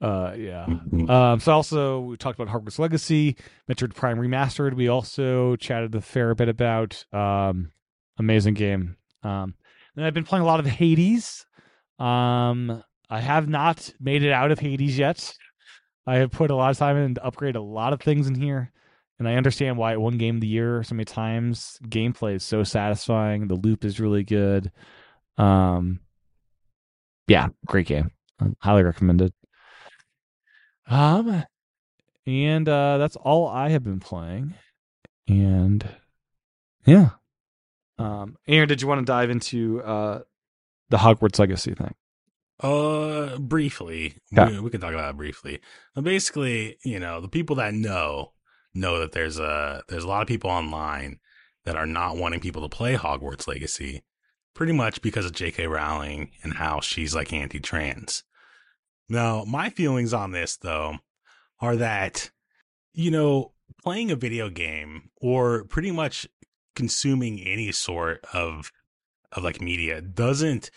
Uh, 0.00 0.34
yeah. 0.36 0.66
Um, 1.08 1.40
so 1.40 1.52
also 1.52 2.00
we 2.00 2.16
talked 2.16 2.40
about 2.40 2.52
Hogwarts 2.52 2.78
Legacy, 2.78 3.36
Metroid 3.70 3.94
Prime 3.94 4.18
Remastered. 4.18 4.74
We 4.74 4.88
also 4.88 5.56
chatted 5.56 5.94
a 5.94 6.00
fair 6.00 6.34
bit 6.34 6.48
about 6.48 7.04
um, 7.12 7.70
amazing 8.20 8.54
game. 8.54 8.96
Um, 9.22 9.54
and 9.96 10.04
I've 10.04 10.14
been 10.14 10.24
playing 10.24 10.44
a 10.44 10.46
lot 10.46 10.60
of 10.60 10.66
Hades. 10.66 11.44
Um, 11.98 12.82
I 13.08 13.20
have 13.20 13.48
not 13.48 13.92
made 13.98 14.22
it 14.22 14.32
out 14.32 14.52
of 14.52 14.60
Hades 14.60 14.96
yet. 14.96 15.34
I 16.06 16.16
have 16.16 16.30
put 16.30 16.50
a 16.50 16.56
lot 16.56 16.70
of 16.70 16.78
time 16.78 16.96
in 16.96 17.14
to 17.16 17.24
upgrade 17.24 17.56
a 17.56 17.60
lot 17.60 17.92
of 17.92 18.00
things 18.00 18.28
in 18.28 18.34
here, 18.34 18.72
and 19.18 19.28
I 19.28 19.34
understand 19.34 19.76
why 19.76 19.96
won 19.96 20.16
Game 20.16 20.36
of 20.36 20.40
the 20.40 20.46
Year 20.46 20.82
so 20.82 20.94
many 20.94 21.04
times. 21.04 21.78
Gameplay 21.84 22.36
is 22.36 22.44
so 22.44 22.62
satisfying. 22.62 23.48
The 23.48 23.56
loop 23.56 23.84
is 23.84 24.00
really 24.00 24.22
good. 24.22 24.70
Um, 25.36 26.00
yeah, 27.26 27.48
great 27.66 27.86
game. 27.86 28.10
Highly 28.60 28.82
recommended. 28.82 29.32
Um, 30.88 31.44
and 32.26 32.68
uh, 32.68 32.98
that's 32.98 33.16
all 33.16 33.48
I 33.48 33.68
have 33.70 33.84
been 33.84 34.00
playing. 34.00 34.54
And 35.28 35.88
yeah. 36.84 37.10
Um, 38.00 38.36
Aaron, 38.48 38.68
did 38.68 38.80
you 38.82 38.88
want 38.88 39.00
to 39.00 39.04
dive 39.04 39.30
into 39.30 39.82
uh 39.82 40.20
the 40.88 40.96
Hogwarts 40.98 41.38
Legacy 41.38 41.74
thing? 41.74 41.94
Uh, 42.62 43.38
briefly, 43.38 44.16
Yeah. 44.30 44.50
we, 44.50 44.60
we 44.60 44.70
can 44.70 44.80
talk 44.80 44.92
about 44.92 45.10
it 45.10 45.16
briefly. 45.16 45.60
But 45.94 46.04
basically, 46.04 46.76
you 46.84 46.98
know, 46.98 47.20
the 47.20 47.28
people 47.28 47.56
that 47.56 47.74
know 47.74 48.32
know 48.74 48.98
that 49.00 49.12
there's 49.12 49.38
a 49.38 49.82
there's 49.88 50.04
a 50.04 50.08
lot 50.08 50.22
of 50.22 50.28
people 50.28 50.50
online 50.50 51.18
that 51.64 51.76
are 51.76 51.86
not 51.86 52.16
wanting 52.16 52.40
people 52.40 52.62
to 52.62 52.74
play 52.74 52.96
Hogwarts 52.96 53.46
Legacy, 53.46 54.02
pretty 54.54 54.72
much 54.72 55.02
because 55.02 55.26
of 55.26 55.32
J.K. 55.32 55.66
Rowling 55.66 56.30
and 56.42 56.54
how 56.54 56.80
she's 56.80 57.14
like 57.14 57.32
anti-trans. 57.32 58.24
Now, 59.08 59.44
my 59.44 59.70
feelings 59.70 60.12
on 60.14 60.32
this 60.32 60.56
though 60.56 60.98
are 61.60 61.76
that 61.76 62.30
you 62.92 63.10
know, 63.10 63.52
playing 63.82 64.10
a 64.10 64.16
video 64.16 64.50
game 64.50 65.10
or 65.20 65.64
pretty 65.64 65.90
much 65.92 66.26
consuming 66.80 67.38
any 67.40 67.70
sort 67.72 68.24
of 68.32 68.70
of 69.32 69.44
like 69.44 69.60
media 69.60 70.00
doesn't 70.00 70.70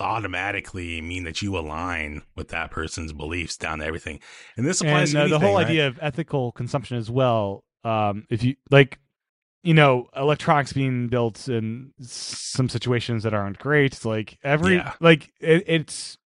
automatically 0.00 1.00
mean 1.00 1.24
that 1.24 1.40
you 1.42 1.56
align 1.56 2.22
with 2.36 2.48
that 2.48 2.70
person's 2.70 3.12
beliefs 3.12 3.56
down 3.56 3.78
to 3.78 3.84
everything. 3.84 4.18
And 4.56 4.66
this 4.66 4.80
applies 4.80 5.14
And 5.14 5.22
uh, 5.22 5.24
to 5.24 5.30
the 5.30 5.38
whole 5.38 5.56
right? 5.56 5.66
idea 5.66 5.86
of 5.86 5.98
ethical 6.02 6.52
consumption 6.52 6.96
as 6.96 7.10
well. 7.10 7.64
Um, 7.84 8.26
if 8.30 8.42
you 8.42 8.56
like, 8.70 8.98
you 9.62 9.74
know, 9.74 10.08
electronics 10.16 10.72
being 10.72 11.08
built 11.08 11.48
in 11.48 11.92
some 12.00 12.68
situations 12.68 13.22
that 13.22 13.34
aren't 13.34 13.58
great. 13.58 14.04
Like 14.04 14.38
every 14.42 14.76
Yeah. 14.76 14.92
like 15.00 15.32
it, 15.40 15.64
it's 15.66 16.18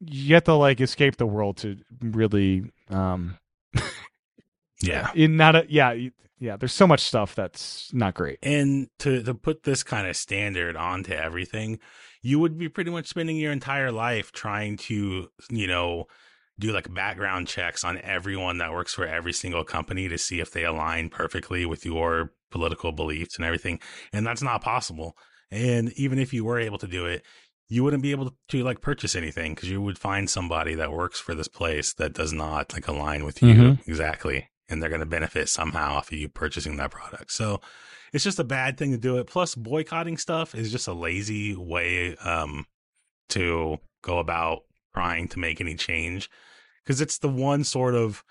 you 0.00 0.34
have 0.34 0.44
to 0.44 0.54
like 0.54 0.80
escape 0.80 1.16
the 1.16 1.26
world 1.26 1.56
to 1.58 1.76
really 2.00 2.70
um 2.90 3.38
Yeah. 4.82 5.10
in 5.14 5.36
not 5.36 5.56
a 5.56 5.66
yeah 5.68 5.94
yeah 6.38 6.56
there's 6.56 6.72
so 6.74 6.86
much 6.86 7.00
stuff 7.00 7.34
that's 7.34 7.90
not 7.94 8.14
great 8.14 8.38
And 8.42 8.88
to 9.00 9.22
to 9.22 9.34
put 9.34 9.62
this 9.62 9.82
kind 9.82 10.06
of 10.06 10.16
standard 10.16 10.76
onto 10.76 11.12
everything, 11.12 11.78
you 12.22 12.38
would 12.40 12.58
be 12.58 12.68
pretty 12.68 12.90
much 12.90 13.06
spending 13.06 13.36
your 13.36 13.52
entire 13.52 13.90
life 13.92 14.32
trying 14.32 14.76
to, 14.78 15.28
you 15.50 15.66
know, 15.66 16.04
do 16.58 16.72
like 16.72 16.92
background 16.92 17.48
checks 17.48 17.84
on 17.84 17.98
everyone 18.02 18.58
that 18.58 18.72
works 18.72 18.92
for 18.94 19.06
every 19.06 19.32
single 19.32 19.64
company 19.64 20.08
to 20.08 20.18
see 20.18 20.40
if 20.40 20.50
they 20.50 20.64
align 20.64 21.08
perfectly 21.08 21.64
with 21.66 21.84
your 21.86 22.32
political 22.50 22.92
beliefs 22.92 23.36
and 23.36 23.44
everything. 23.44 23.78
And 24.12 24.26
that's 24.26 24.42
not 24.42 24.62
possible. 24.62 25.16
And 25.50 25.92
even 25.92 26.18
if 26.18 26.32
you 26.34 26.44
were 26.44 26.58
able 26.58 26.78
to 26.78 26.86
do 26.86 27.06
it, 27.06 27.22
you 27.68 27.82
wouldn't 27.84 28.02
be 28.02 28.10
able 28.12 28.32
to 28.48 28.64
like 28.64 28.80
purchase 28.80 29.14
anything 29.16 29.54
because 29.54 29.70
you 29.70 29.80
would 29.82 29.98
find 29.98 30.28
somebody 30.30 30.74
that 30.74 30.92
works 30.92 31.18
for 31.20 31.34
this 31.34 31.48
place 31.48 31.92
that 31.94 32.12
does 32.14 32.32
not 32.32 32.72
like 32.72 32.88
align 32.88 33.24
with 33.24 33.42
you 33.42 33.54
Mhm. 33.54 33.88
exactly. 33.88 34.48
And 34.68 34.82
they're 34.82 34.90
going 34.90 35.00
to 35.00 35.06
benefit 35.06 35.48
somehow 35.48 35.94
off 35.94 36.10
of 36.10 36.18
you 36.18 36.28
purchasing 36.28 36.76
that 36.76 36.90
product. 36.90 37.30
So 37.32 37.60
it's 38.12 38.24
just 38.24 38.38
a 38.40 38.44
bad 38.44 38.76
thing 38.76 38.90
to 38.90 38.98
do 38.98 39.18
it. 39.18 39.26
Plus, 39.28 39.54
boycotting 39.54 40.16
stuff 40.16 40.54
is 40.54 40.72
just 40.72 40.88
a 40.88 40.92
lazy 40.92 41.54
way 41.54 42.16
um, 42.16 42.66
to 43.28 43.78
go 44.02 44.18
about 44.18 44.62
trying 44.94 45.28
to 45.28 45.38
make 45.38 45.60
any 45.60 45.74
change 45.76 46.28
because 46.84 47.00
it's 47.00 47.18
the 47.18 47.28
one 47.28 47.62
sort 47.64 47.94
of 47.94 48.24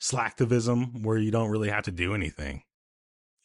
slacktivism 0.00 1.02
where 1.04 1.18
you 1.18 1.30
don't 1.30 1.50
really 1.50 1.70
have 1.70 1.84
to 1.84 1.90
do 1.92 2.14
anything. 2.14 2.62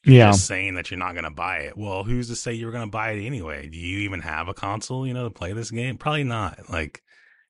You're 0.03 0.15
Yeah. 0.15 0.31
just 0.31 0.45
saying 0.45 0.75
that 0.75 0.89
you're 0.89 0.97
not 0.97 1.13
going 1.13 1.25
to 1.25 1.29
buy 1.29 1.57
it. 1.59 1.77
Well, 1.77 2.03
who's 2.03 2.29
to 2.29 2.35
say 2.35 2.53
you're 2.53 2.71
going 2.71 2.85
to 2.85 2.91
buy 2.91 3.11
it 3.11 3.25
anyway? 3.25 3.67
Do 3.67 3.77
you 3.77 3.99
even 3.99 4.21
have 4.21 4.47
a 4.47 4.53
console, 4.53 5.05
you 5.05 5.13
know, 5.13 5.25
to 5.25 5.29
play 5.29 5.53
this 5.53 5.71
game? 5.71 5.97
Probably 5.97 6.23
not. 6.23 6.69
Like, 6.69 7.03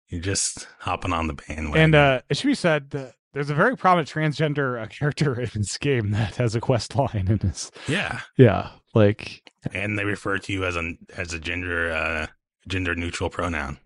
you're 0.07 0.21
just 0.21 0.67
hopping 0.79 1.13
on 1.13 1.27
the 1.27 1.33
bandwagon. 1.33 1.81
And 1.81 1.95
uh, 1.95 2.21
it 2.29 2.37
should 2.37 2.47
be 2.47 2.55
said 2.55 2.89
that 2.91 3.13
there's 3.33 3.49
a 3.49 3.55
very 3.55 3.77
prominent 3.77 4.09
transgender 4.09 4.81
uh, 4.81 4.87
character 4.89 5.39
in 5.39 5.49
this 5.55 5.77
game 5.77 6.11
that 6.11 6.35
has 6.37 6.55
a 6.55 6.61
quest 6.61 6.95
line 6.95 7.27
in 7.29 7.37
this. 7.37 7.71
yeah, 7.87 8.21
Yeah, 8.37 8.71
like 8.93 9.51
and 9.73 9.97
they 9.97 10.05
refer 10.05 10.37
to 10.37 10.53
you 10.53 10.65
as 10.65 10.75
a 10.75 10.93
as 11.15 11.33
a 11.33 11.39
gender 11.39 11.91
uh, 11.91 12.27
gender 12.67 12.95
neutral 12.95 13.29
pronoun. 13.29 13.77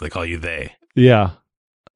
They 0.00 0.08
call 0.08 0.24
you 0.24 0.38
they. 0.38 0.72
yeah. 0.94 1.30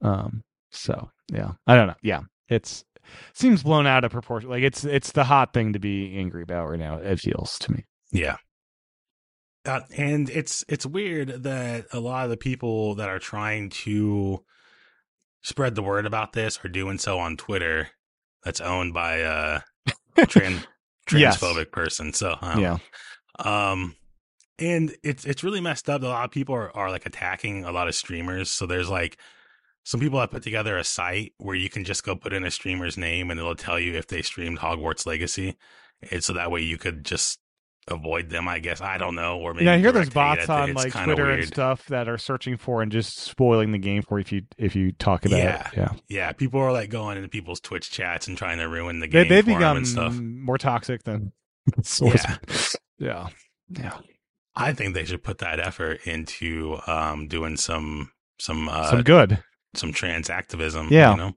Um. 0.03 0.43
So 0.71 1.11
yeah, 1.33 1.53
I 1.67 1.75
don't 1.75 1.87
know. 1.87 1.95
Yeah, 2.03 2.23
it's 2.49 2.85
seems 3.33 3.63
blown 3.63 3.87
out 3.87 4.05
of 4.05 4.11
proportion. 4.13 4.51
Like 4.51 4.63
it's 4.63 4.85
it's 4.85 5.13
the 5.13 5.25
hot 5.25 5.53
thing 5.53 5.73
to 5.73 5.79
be 5.79 6.17
angry 6.17 6.43
about 6.43 6.69
right 6.69 6.79
now. 6.79 6.97
It 6.97 7.21
feels 7.21 7.59
to 7.61 7.73
me. 7.73 7.85
Yeah. 8.13 8.37
Uh, 9.65 9.81
and 9.97 10.31
it's 10.31 10.65
it's 10.69 10.87
weird 10.87 11.43
that 11.43 11.87
a 11.93 11.99
lot 11.99 12.25
of 12.25 12.31
the 12.31 12.37
people 12.37 12.95
that 12.97 13.09
are 13.09 13.19
trying 13.19 13.71
to 13.71 14.45
spread 15.47 15.77
the 15.77 15.83
word 15.83 16.07
about 16.07 16.33
this 16.33 16.59
are 16.65 16.69
doing 16.69 16.99
so 16.99 17.21
on 17.21 17.37
Twitter. 17.37 17.89
That's 18.43 18.61
owned 18.61 18.93
by 18.93 19.19
a 19.19 19.61
trans 20.27 20.67
Yes. 21.13 21.39
transphobic 21.39 21.71
person. 21.71 22.13
So 22.13 22.37
don't 22.43 22.61
Yeah. 22.61 22.79
um, 23.39 23.95
and 24.59 24.93
it's 25.05 25.25
it's 25.25 25.45
really 25.45 25.61
messed 25.61 25.89
up. 25.89 26.03
A 26.03 26.07
lot 26.07 26.25
of 26.25 26.33
people 26.33 26.55
are, 26.57 26.77
are 26.77 26.91
like 26.91 27.07
attacking 27.07 27.65
a 27.65 27.71
lot 27.71 27.87
of 27.87 27.95
streamers. 27.95 28.51
So 28.51 28.67
there's 28.67 28.89
like 28.91 29.19
some 29.85 30.01
people 30.01 30.19
have 30.19 30.33
put 30.33 30.43
together 30.43 30.77
a 30.77 30.83
site 30.83 31.33
where 31.39 31.55
you 31.55 31.71
can 31.71 31.85
just 31.85 32.03
go 32.03 32.17
put 32.17 32.33
in 32.33 32.43
a 32.43 32.51
streamer's 32.51 32.97
name 32.99 33.31
and 33.31 33.39
it'll 33.39 33.55
tell 33.55 33.79
you 33.79 33.95
if 33.95 34.09
they 34.09 34.21
streamed 34.23 34.59
Hogwarts 34.59 35.07
Legacy. 35.07 35.57
And 36.11 36.25
so 36.25 36.33
that 36.33 36.51
way 36.51 36.61
you 36.63 36.77
could 36.77 37.05
just 37.05 37.39
avoid 37.89 38.31
them, 38.31 38.49
I 38.49 38.59
guess. 38.59 38.81
I 38.81 38.99
don't 38.99 39.15
know. 39.15 39.39
Or 39.39 39.55
maybe 39.55 39.67
yeah, 39.67 39.75
I 39.75 39.79
hear 39.79 39.93
there's 39.93 40.11
bots 40.11 40.49
on 40.49 40.75
like 40.75 40.93
Twitter 40.93 41.31
and 41.31 41.47
stuff 41.47 41.87
that 41.87 42.09
are 42.09 42.19
searching 42.19 42.57
for 42.57 42.83
and 42.83 42.91
just 42.91 43.19
spoiling 43.19 43.73
the 43.73 43.79
game 43.79 44.03
for 44.03 44.19
you 44.19 44.23
if 44.23 44.33
you 44.33 44.43
if 44.59 44.77
you 44.77 44.93
talk 44.93 45.25
about 45.25 45.39
Yeah. 45.39 45.69
it. 45.69 45.77
Yeah, 45.77 45.89
Yeah, 46.09 46.33
people 46.33 46.61
are 46.61 46.73
like 46.73 46.91
going 46.91 47.17
into 47.17 47.29
people's 47.29 47.61
Twitch 47.61 47.91
chats 47.91 48.27
and 48.29 48.37
trying 48.37 48.59
to 48.59 48.69
ruin 48.69 49.01
the 49.01 49.07
game 49.09 49.29
they've 49.29 49.45
become 49.47 49.77
and 49.77 49.87
stuff. 49.89 50.15
more 50.15 50.59
toxic 50.59 51.05
than 51.05 51.33
source. 51.83 52.25
Yeah, 52.99 53.29
yeah. 53.71 53.99
I 54.55 54.73
think 54.73 54.95
they 54.95 55.05
should 55.05 55.23
put 55.23 55.39
that 55.39 55.61
effort 55.61 56.07
into 56.07 56.79
um, 56.87 57.29
doing 57.29 57.57
some 57.57 58.11
some 58.39 58.69
uh, 58.69 58.91
Some 58.91 59.03
good. 59.03 59.43
some 59.75 59.93
trans 59.93 60.29
activism, 60.31 60.89
Yeah. 60.91 61.11
you 61.13 61.17
know, 61.19 61.33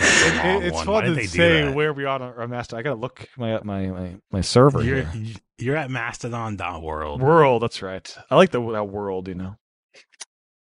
Long 0.00 0.62
it's 0.64 0.74
one. 0.74 0.86
fun 0.86 1.04
to 1.04 1.14
they 1.14 1.26
say 1.26 1.72
where 1.72 1.92
we 1.92 2.06
are 2.06 2.20
on 2.20 2.22
our 2.22 2.48
master. 2.48 2.76
I 2.76 2.82
gotta 2.82 2.98
look 2.98 3.28
my 3.38 3.60
my 3.62 3.86
my, 3.86 4.16
my 4.32 4.40
server 4.40 4.82
You're, 4.82 5.04
here. 5.04 5.34
you're 5.58 5.76
at 5.76 5.92
mastodon.world. 5.92 7.22
World, 7.22 7.62
that's 7.62 7.82
right. 7.82 8.16
I 8.32 8.34
like 8.34 8.50
the 8.50 8.60
that 8.72 8.88
world. 8.88 9.28
You 9.28 9.36
know, 9.36 9.54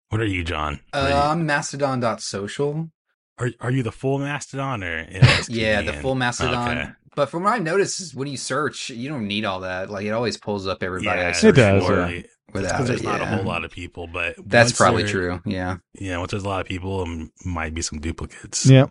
What 0.10 0.22
are 0.22 0.26
you, 0.26 0.44
John? 0.44 0.80
What 0.92 1.12
are, 1.12 1.12
Uh, 1.12 1.32
I'm 1.32 1.46
mastodon.social. 1.46 2.76
you, 2.76 2.92
are, 3.40 3.50
are 3.60 3.72
you 3.72 3.84
the 3.84 3.92
full 3.92 4.18
Mastodon 4.20 4.84
or 4.84 5.08
Yeah, 5.50 5.82
the 5.82 5.94
full 5.94 6.16
Mastodon. 6.16 6.78
Okay. 6.78 6.90
But 7.16 7.30
from 7.30 7.44
what 7.44 7.54
I've 7.54 7.64
noticed, 7.64 8.02
is 8.02 8.14
when 8.14 8.28
you 8.28 8.36
search, 8.38 8.90
you 8.90 9.08
don't 9.10 9.28
need 9.28 9.46
all 9.46 9.62
that. 9.62 9.90
Like 9.90 10.06
it 10.06 10.12
always 10.12 10.38
pulls 10.38 10.68
up 10.68 10.84
everybody. 10.84 11.22
I 11.22 11.28
Yeah, 11.28 11.32
search 11.32 11.56
does, 11.56 11.86
for 11.86 12.08
yeah. 12.10 12.22
Without 12.54 12.72
because 12.74 12.88
there's 12.88 13.02
it, 13.02 13.06
not 13.06 13.22
a 13.22 13.26
whole 13.26 13.44
lot 13.44 13.66
of 13.66 13.72
people, 13.72 14.08
but 14.08 14.36
That's 14.46 14.72
probably 14.74 15.04
true. 15.06 15.42
Yeah, 15.46 15.78
Yeah, 15.94 16.18
once 16.20 16.32
there's 16.32 16.44
a 16.44 16.48
lot 16.48 16.62
of 16.62 16.68
people, 16.68 17.02
um, 17.02 17.32
might 17.46 17.74
be 17.74 17.82
some 17.82 18.00
duplicates. 18.00 18.66
yeah. 18.66 18.86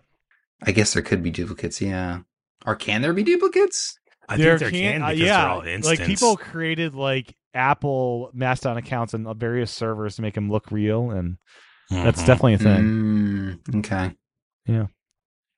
I 0.62 0.72
guess 0.72 0.92
there 0.94 1.02
could 1.02 1.22
be 1.22 1.30
duplicates. 1.30 1.80
Yeah, 1.80 2.20
or 2.66 2.74
can 2.76 3.02
there 3.02 3.12
be 3.12 3.22
duplicates? 3.22 3.98
I 4.28 4.36
There 4.38 4.58
think 4.58 4.72
there 4.72 4.80
can't- 4.82 4.94
can 4.94 5.02
uh, 5.02 5.08
yeah, 5.10 5.40
they're 5.40 5.48
all 5.50 5.60
instance. 5.62 5.86
like 6.00 6.06
people 6.08 6.36
created 6.36 6.94
like 6.94 7.34
Apple 7.54 8.30
Mastodon 8.34 8.76
accounts 8.76 9.14
and 9.14 9.26
various 9.36 9.70
servers 9.70 10.16
to 10.16 10.22
make 10.22 10.34
them 10.34 10.50
look 10.50 10.70
real, 10.70 11.10
and 11.10 11.38
that's 11.90 12.22
Mhm. 12.22 12.26
definitely 12.26 12.54
a 12.54 12.58
thing. 12.58 12.82
Mm, 12.84 13.76
okay. 13.78 14.16
Yeah. 14.66 14.86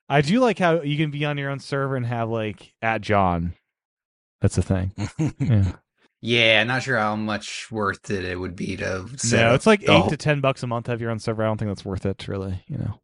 I 0.08 0.20
do 0.20 0.40
like 0.40 0.58
how 0.58 0.82
you 0.82 0.96
can 0.96 1.10
be 1.10 1.24
on 1.24 1.38
your 1.38 1.50
own 1.50 1.58
server 1.58 1.96
and 1.96 2.06
have 2.06 2.28
like 2.28 2.72
at 2.82 3.00
John. 3.00 3.54
That's 4.40 4.58
a 4.58 4.62
thing. 4.62 4.92
Yeah. 5.40 5.72
Yeah, 6.22 6.64
not 6.64 6.82
sure 6.82 6.98
how 6.98 7.14
much 7.14 7.70
worth 7.70 8.10
it 8.10 8.24
it 8.24 8.40
would 8.40 8.56
be 8.56 8.76
to. 8.78 9.06
No, 9.30 9.54
it's 9.54 9.66
like 9.66 9.82
eight 9.82 9.88
whole- 9.88 10.08
to 10.10 10.16
ten 10.16 10.40
bucks 10.40 10.62
a 10.62 10.66
month 10.66 10.86
to 10.86 10.90
have 10.92 11.00
your 11.00 11.10
own 11.10 11.18
server. 11.18 11.42
I 11.44 11.46
don't 11.46 11.58
think 11.58 11.68
that's 11.70 11.84
worth 11.84 12.06
it, 12.06 12.26
really. 12.26 12.64
You 12.66 12.78
know. 12.78 13.00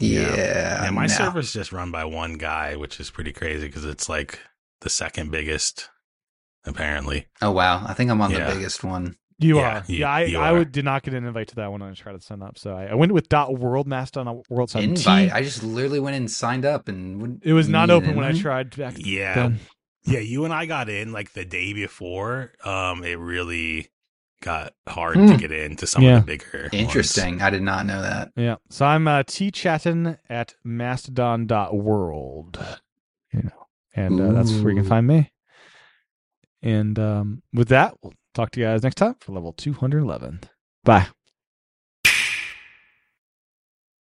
Yeah, 0.00 0.84
yeah, 0.84 0.90
my 0.90 1.02
no. 1.06 1.12
server's 1.12 1.52
just 1.52 1.72
run 1.72 1.90
by 1.90 2.04
one 2.04 2.34
guy, 2.34 2.76
which 2.76 3.00
is 3.00 3.10
pretty 3.10 3.32
crazy 3.32 3.66
because 3.66 3.84
it's 3.84 4.08
like 4.08 4.38
the 4.80 4.88
second 4.88 5.30
biggest, 5.30 5.90
apparently. 6.66 7.26
Oh 7.42 7.50
wow, 7.50 7.84
I 7.86 7.94
think 7.94 8.10
I'm 8.10 8.20
on 8.20 8.30
Yeah. 8.30 8.48
the 8.48 8.54
biggest 8.54 8.82
one. 8.84 9.16
You 9.38 9.58
Yeah, 9.58 9.78
are. 9.78 9.84
you- 9.88 9.98
yeah, 9.98 10.10
I, 10.10 10.22
you 10.24 10.38
I 10.38 10.50
are. 10.50 10.58
would, 10.58 10.70
did 10.72 10.84
not 10.84 11.02
get 11.02 11.12
an 11.14 11.24
invite 11.26 11.48
to 11.48 11.56
that 11.56 11.70
one 11.70 11.80
when 11.80 11.90
I 11.90 11.94
tried 11.94 12.12
to 12.12 12.20
sign 12.20 12.40
up. 12.40 12.56
So 12.56 12.74
I, 12.76 12.84
I 12.86 12.94
went 12.94 13.10
with 13.12 13.28
dot 13.28 13.58
world 13.58 13.86
master 13.88 14.20
on 14.20 14.28
a 14.28 14.34
world 14.48 14.70
sign 14.70 14.84
invite. 14.90 15.32
I 15.32 15.42
just 15.42 15.62
literally 15.64 15.98
went 16.00 16.16
and 16.16 16.30
signed 16.30 16.64
up 16.64 16.86
and 16.88 17.20
wouldn't- 17.20 17.42
It 17.44 17.52
was 17.52 17.68
not 17.68 17.90
open 17.90 18.14
when 18.16 18.24
I 18.24 18.32
tried 18.32 18.76
back 18.76 18.94
Yeah. 18.96 19.34
then. 19.34 19.60
Yeah, 20.06 20.20
you 20.20 20.44
and 20.44 20.52
I 20.54 20.66
got 20.66 20.88
in 20.88 21.12
like 21.12 21.32
the 21.32 21.44
day 21.44 21.72
before. 21.72 22.52
Um, 22.64 23.02
it 23.04 23.18
really 23.18 23.88
got 24.42 24.74
hard 24.86 25.16
Hmm. 25.16 25.28
to 25.28 25.36
get 25.38 25.50
into 25.50 25.86
some 25.86 26.02
Yeah. 26.02 26.18
of 26.18 26.26
the 26.26 26.32
bigger. 26.36 26.60
ones. 26.64 26.74
Interesting. 26.74 27.40
I 27.42 27.48
did 27.50 27.62
not 27.62 27.86
know 27.86 28.02
that. 28.02 28.30
Yeah. 28.36 28.56
So 28.70 28.84
I'm 28.86 29.08
uh, 29.08 29.22
t 29.26 29.50
chatting 29.50 30.16
at 30.28 30.54
mastodon.world. 30.62 32.58
You 33.32 33.42
know, 33.44 33.66
and 33.96 34.20
uh, 34.20 34.32
that's 34.32 34.52
where 34.52 34.70
you 34.72 34.80
can 34.80 34.88
find 34.88 35.06
me. 35.06 35.30
And 36.64 36.98
um, 36.98 37.42
with 37.52 37.68
that, 37.68 37.94
we'll 38.02 38.14
talk 38.32 38.50
to 38.52 38.60
you 38.60 38.66
guys 38.66 38.82
next 38.82 38.94
time 38.96 39.16
for 39.20 39.32
level 39.32 39.52
211. 39.52 40.40
Bye. 40.82 41.06